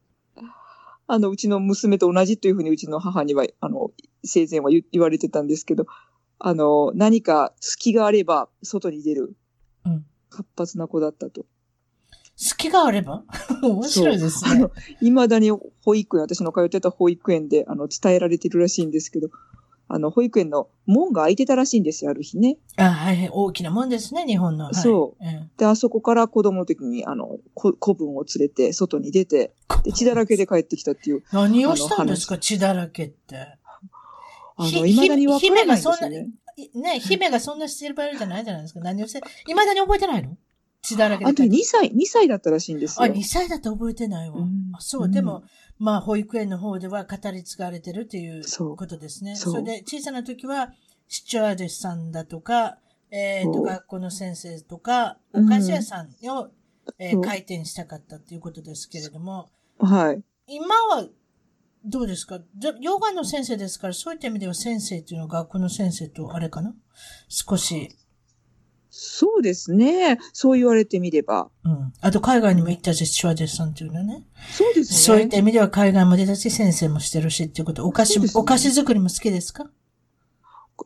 [1.10, 3.90] あの、うちの娘と同じというふうにうちの母には、あの、
[4.24, 5.86] 生前は言われてたんですけど、
[6.38, 9.34] あの、何か隙があれば外に出る、
[10.30, 11.46] 活発な子だったと。
[12.36, 13.24] 隙があれば？
[13.62, 14.50] 面白いですね。
[14.50, 14.70] あの、
[15.00, 19.30] 未だに保育園、私の通ってた保育園で、あの、伝えられてるらしいんですけど、
[19.88, 22.58] あの、保育園の門が開いてたらしいんですよ、ある日ね。
[22.76, 24.72] あはい、大きな門ですね、日本の。
[24.74, 25.24] そう、
[25.58, 31.22] で、あそこから子供の時に、あの、子分を連れて、外に出て、で、血だらけで帰ってきたっていう。
[31.32, 33.36] 何をしたんですか、血だらけって。
[34.56, 36.28] あの、未だにわからないですよね。
[36.74, 38.80] ね、姫がそんなしてる場合じゃないじゃないですか。
[38.80, 40.36] 何をして、未だに覚えてないの？
[40.82, 41.30] 血だらけで。
[41.30, 43.04] あと2歳、2歳だったらしいんですよ。
[43.04, 44.38] あ、2歳だって覚えてないわ。
[44.38, 45.42] うん、あそう、でも、
[45.78, 48.42] まあ、保育園の方では語り継がれてるっていう
[48.76, 49.36] ことですね。
[49.36, 50.72] そそれで、小さな時は、
[51.06, 52.78] シチュアーデスさんだとか、
[53.10, 56.50] えっ、ー、と、学校の先生とか、お菓子屋さんを、うん、
[56.98, 60.22] えー、開店したかったっていうことですけれども、はい。
[60.46, 61.06] 今は、
[61.84, 62.40] どうですか？
[62.80, 66.74] ヨガの先生ですから、そういった意味では先生っていうのは学校の先生とあれかな？
[67.28, 67.96] 少し
[68.90, 70.18] そうですね。
[70.32, 71.50] そう言われてみれば。
[71.64, 71.92] うん。
[72.00, 74.26] あと海外にも行ったし、シュワデスさんっていうのね。
[74.52, 74.96] そうですね。
[74.98, 77.86] そういった意味では海外も出たし、先生もしてるしっていうこと。
[77.86, 79.70] お菓子、ね、お菓子作りも好きですか？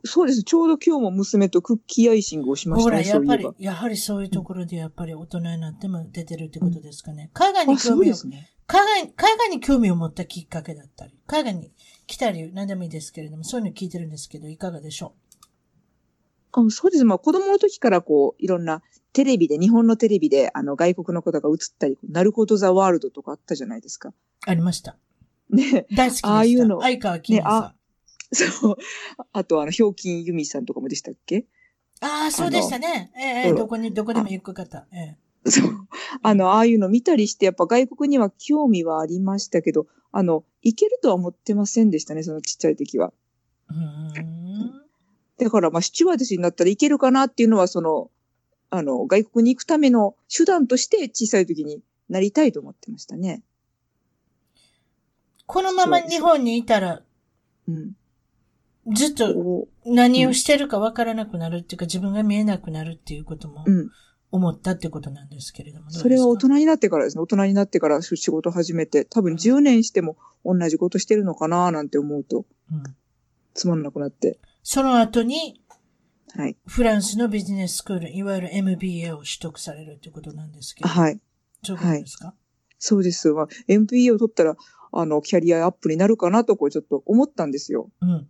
[0.04, 0.42] そうです。
[0.42, 2.96] ちょうど今日も娘とクッキーアイシングをしましたね。
[2.96, 7.30] ほら、やっぱり、やはりそういうところでやっぱり大人になっても出てるってことですかね。
[7.34, 11.72] 海外に興味を、ね、海外、海外に興味を持ったきっかけだったり、海外に
[12.06, 15.21] 来たり、何でもいいですけれども、そういうの聞いてるんですけど、いかがでしょう？
[16.52, 17.04] あそうです。
[17.04, 18.82] まあ子供の時からこう、いろんな
[19.12, 24.12] テレビで、日本のテレビで、あの、外国の方が映ったり、なるほどザワールドとかあったじゃないですか。
[24.46, 24.96] ありました。
[25.50, 25.86] ね。
[25.94, 26.28] 大好きでした。
[26.28, 26.80] ああいうの。
[26.80, 27.62] 相川金さん。
[28.34, 28.76] ね、そう。
[29.32, 31.46] あと、あの、ひょうきんゆみさんとかもでしたっけ？
[32.00, 33.12] ああ、そうでしたね。
[33.16, 34.86] ええー、どこに、どこでも行く方。
[34.92, 35.88] ええー、そう。
[36.22, 43.12] あの、ああいうの見たりして、やっぱ外国には興味はありましたけど、あの、行けるとは思ってませんでしたね、そのちっちゃい時は。
[43.70, 44.41] うん。
[45.44, 48.10] だから、まあ、シチュワーデスになったらいけるかなっていうのは、その、
[48.70, 53.42] あの、外国に行くための手段として小さい時になりたいと思ってましたね。
[55.46, 57.02] このまま日本にいたら、
[57.68, 57.92] うん。
[58.94, 63.64] ずっと何をしてるかわからなくなるっていうか、自分が見えなくなるっていうことも
[64.32, 65.90] 思ったってことなんですけれども。
[65.90, 67.22] それは大人になってからですね。
[67.22, 72.82] 大人になってから仕事始めて、多分10年しても同じことしてるのかななんて思うと、うん、
[73.54, 74.38] つまんなくなって。
[74.62, 75.60] その後に、
[76.34, 76.56] はい。
[76.66, 80.88] フランスのビジネススクール、いわゆる MBA を取得されるということなんですけど。
[80.88, 81.20] はい。
[81.62, 82.36] そうですか、はい、
[82.78, 83.30] そうです。
[83.32, 84.56] まあ、MBA を取ったら、
[84.92, 87.90] あの、キャリアアップになるかなと、こう、ちょっと思ったんですよ。
[88.00, 88.28] うん。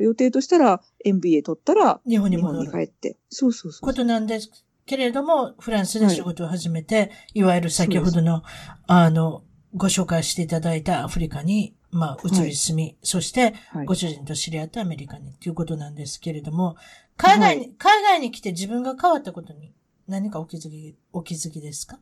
[0.00, 2.70] 予定としたら、MBA 取ったら、日本に戻る。
[2.70, 3.16] 帰って。
[3.28, 4.50] そうそうそうことなんです
[4.86, 8.42] けれども、フランスで仕事を始めて、はい、いわゆる先ほどの、
[8.86, 13.54] あの、ご紹介していただいたアフリカにまあ、移り住み、はい、そして、
[13.84, 16.76] ご主人と知り合ったアメリカにっていうことなんですけれども、
[17.16, 19.74] 海外に、はい、海外に来て自分が変わったことに
[20.08, 21.98] 何かお気づき、お気づきですか？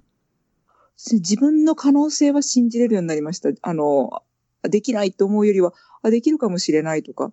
[1.13, 3.51] 自分の可能性は信じれるようになりました。
[3.63, 4.23] あの、
[4.63, 7.33] できないと思うよりは、あ、できるかもしれないとか、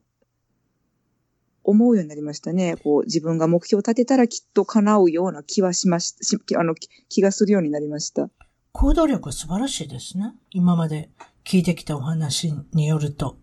[1.64, 2.77] 思うようになりましたね。
[2.77, 6.16] こう、自分が目標を立てたらきっと叶うような気はしまし、
[6.58, 6.74] あの、
[7.10, 8.30] 気がするようになりました。
[8.72, 10.34] 行動力は素晴らしいですね。
[10.52, 11.10] 今まで
[11.48, 13.38] 聞いてきたお話によると。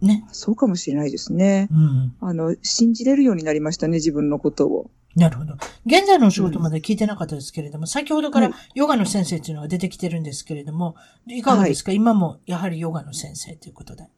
[0.00, 0.24] ね。
[0.32, 1.68] そうかもしれないですね。
[1.70, 2.16] うん。
[2.20, 4.90] あの、信じれるようになりましたね、自分のことを。
[5.14, 5.54] なるほど。
[5.84, 14.08] 現在のお仕事まで聞いてなかったですけれども、うん、先ほどからヨガの先生っていうのが出てきてるんですけれども、いかがですか、はい、今もやはりヨガの先生ということで。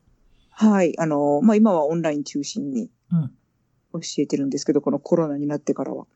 [0.51, 0.97] はい。
[0.99, 2.91] あの、まあ、今はオンライン中心に
[3.93, 6.07] 教えてるんですけど、うん、このコロナになってからは。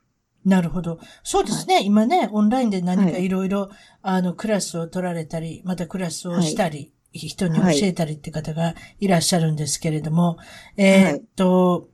[0.44, 0.98] なるほど。
[1.22, 1.74] そうですね。
[1.76, 3.70] はい、今ね、オンラインで何かいろいろ、
[4.02, 10.38] あの、クラスを取られたり、またクラスをしたり、はい、人に教えたりって方がいらっしゃるんですけれども、
[10.76, 11.88] えー、っと、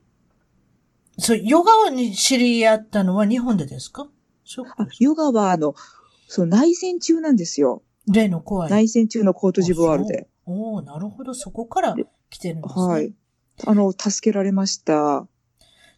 [1.19, 4.09] そう、ヨガに知り合ったのは日本でですか？
[4.45, 4.67] そう
[5.01, 5.75] ヨガは、あの、
[6.27, 7.83] そう、内戦中なんですよ。
[8.11, 8.71] 例の怖い。
[8.71, 10.29] 内戦中のコートジボワールで。
[10.47, 11.35] おおなるほど。
[11.35, 11.95] そこから
[12.31, 12.83] 来てるんですね。
[12.83, 13.13] はい。
[13.67, 15.27] あの、助けられました。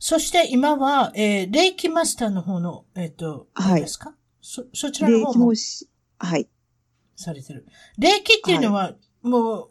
[0.03, 3.83] そして今は、えー、霊気マスターの方の、えっ、ー、と、はい。
[3.83, 4.15] ですか？
[4.41, 5.53] そ、そちらの方も。
[6.19, 6.49] はい。
[7.17, 7.67] されてる。
[7.99, 9.71] 霊気っていうのは、はい、もう、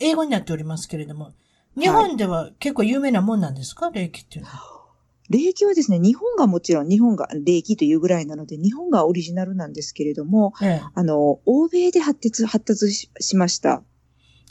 [0.00, 1.34] 英語になっておりますけれども、
[1.78, 4.60] 日本では結構有名なもんなんですか、霊気っていうのは。
[5.28, 13.84] 霊気はですね、日本がもちろん、日本が霊気というぐらいなので、日本がオリジナルなんですけれども、ええ、あの、欧米で発達、発達しました。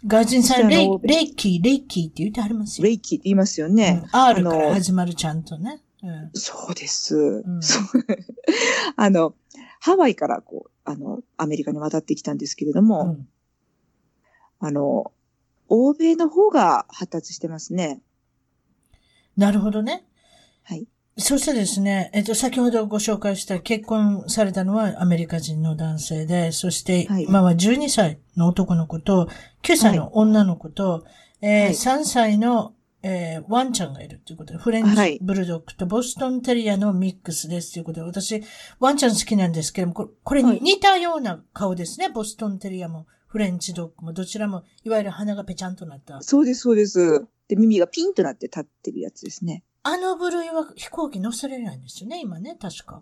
[0.06, 2.86] ガジンさん、レイ、レイキー、レイキーって言ってありますよ。
[2.86, 4.03] レイキーって言いますよね。
[4.14, 5.82] うん、R から始まるちゃんとね。
[6.02, 7.16] うん、そうです。
[7.18, 7.60] うん、
[8.95, 9.36] あの、
[9.82, 13.28] ハワイからこう、あの、アメリカに渡ってきたんですけれども、うん、
[14.60, 15.11] あの、
[15.68, 18.02] 欧米の方が発達してますね。
[19.36, 20.06] なるほどね。
[20.64, 20.88] はい。
[21.19, 29.27] そしてですね、えっと、先ほどご紹介した結婚されたのはアメリカ人の男性で、そして今は12歳の男の子と、
[29.64, 30.99] 9歳の女の子と、は
[31.41, 38.43] い、えー、3歳の、えー、ワンちゃんがいるということで、フレンチブルドッグとボストンテリアのミックスですということで、私、
[38.80, 43.06] ワンちゃん好きなんですけども、これに似たような顔ですね、はい、ボストンテリアも。
[43.30, 46.19] フレンチドッグもどちらも、いわゆる鼻がぺちゃんとなった。
[46.23, 47.27] そうです、そうです。
[47.48, 49.64] で、耳がピンとなって立ってるやつですね。
[49.83, 53.01] あの部類は飛行機乗せれないんですよね、今ね、確か。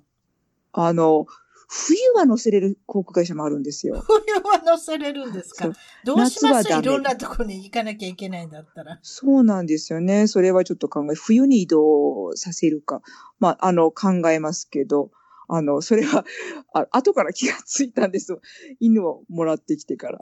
[0.73, 1.25] あの、
[1.69, 3.99] 冬は乗せれる航空会社もあるんですよ。
[4.05, 5.71] 冬は乗せれるんですか？
[6.05, 6.71] どうします？
[6.71, 8.99] いろんなところに行かなきゃいけないんだったら。
[9.01, 10.27] そうなんですよね。
[10.27, 13.01] それはちょっと考え、冬に移動させるか。
[13.39, 15.11] まあ、あの、考えますけど、
[15.49, 16.25] あの、それは、
[16.73, 18.37] あ後から気がついたんです。
[18.79, 20.21] 犬をもらってきてから。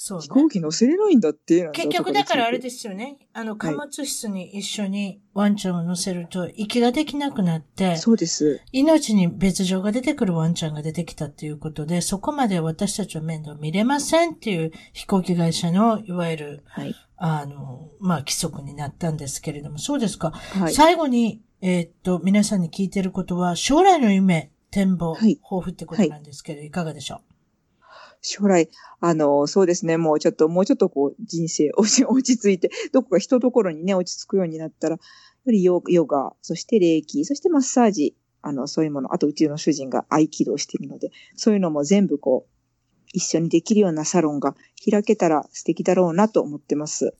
[0.00, 3.18] そう、ね、飛行機乗せれないんだって結局だからあれですよね。
[3.32, 8.60] あの、貨物室に一緒にワンちゃんを乗せると、息ができなくなって、そうです。
[8.70, 20.30] 命に別状が出てくるワンちゃんが出てきたっていうことで、そこまで私たちは面倒見れませんっていう飛行機会社の、いわゆる、はい、あの、まあ、規則になったんですけれども、そうですか。
[20.30, 27.37] はい、最後に、えー、っと、皆さんに聞いてることは、将来の夢、展望、はい、抱負ってことなんですけど、いかがでしょう？
[28.22, 28.68] 将来、
[29.00, 34.98] あの、そうですね、もうちょっと、もうちょっとこう、人生落ち、 落ち着いて、どこか一ところにね、落ち着くようになったら、や
[35.46, 42.50] はりヨヨガ、そして霊気、そしてマッサージ、あの、そういうもの、あとうちの主人が合気道しているので、そういうのも全部こう、
[43.12, 44.54] 一緒にできるようなサロンが
[44.90, 47.14] 開けたら素敵だろうなと思ってます。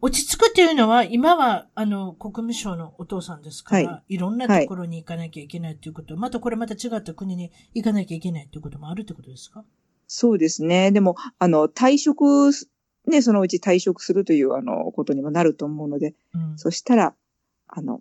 [0.00, 4.18] 落ち着くっていうのは、今は、あの、国務省のお父さんですから、はい、い。
[4.18, 9.64] ろんなところに行かなきゃいけないっていうこと、はい、またこれまた違った国に行かなきゃいけないっていうこともあるってことですか？
[10.16, 10.92] そうですね。
[10.92, 12.24] でも、あの、退職、
[13.08, 17.16] ね、そのうち退職するという、あの、ことにもなると思うので、うん、そしたら、
[17.66, 18.00] あの、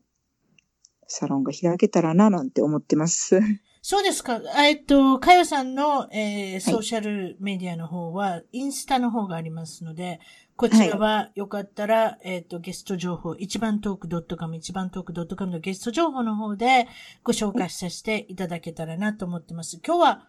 [1.08, 3.40] サロンが開けたらな、なんて思ってます。
[3.82, 4.40] そうですか。
[4.64, 10.19] えっと、かよさんの、えー、ソーシャルメディアの方は、インスタの方がありますので、
[10.56, 16.88] こちらはよかったら、はい、えっ、と、ゲスト情報、一番トーク .com、一番トーク .com のゲスト情報の方で
[17.24, 19.82] ご紹介させていただけたらなと思ってます。
[19.83, 20.27] 今日は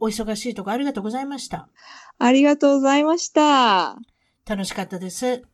[0.00, 1.68] お忙しいとこありがとうございました。
[2.18, 3.98] ありがとうございました。
[4.46, 5.44] 楽しかったです。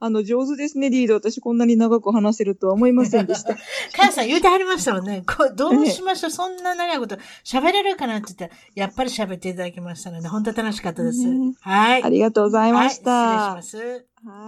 [0.00, 1.14] あの、上手ですね、リード。
[1.14, 3.54] 私こんなに長く話せるとは思いませんでした。
[3.96, 5.22] かやさん言うてはりましたもんね。
[5.26, 11.20] こどうしましょう、そんな長いこと喋れるかなって言ったら、やっぱり喋っていただきましたので、本当楽しかったです。
[11.60, 12.02] はい。
[12.02, 13.54] ありがとうございました。
[13.54, 14.28] はい、失礼します。
[14.28, 14.42] はい。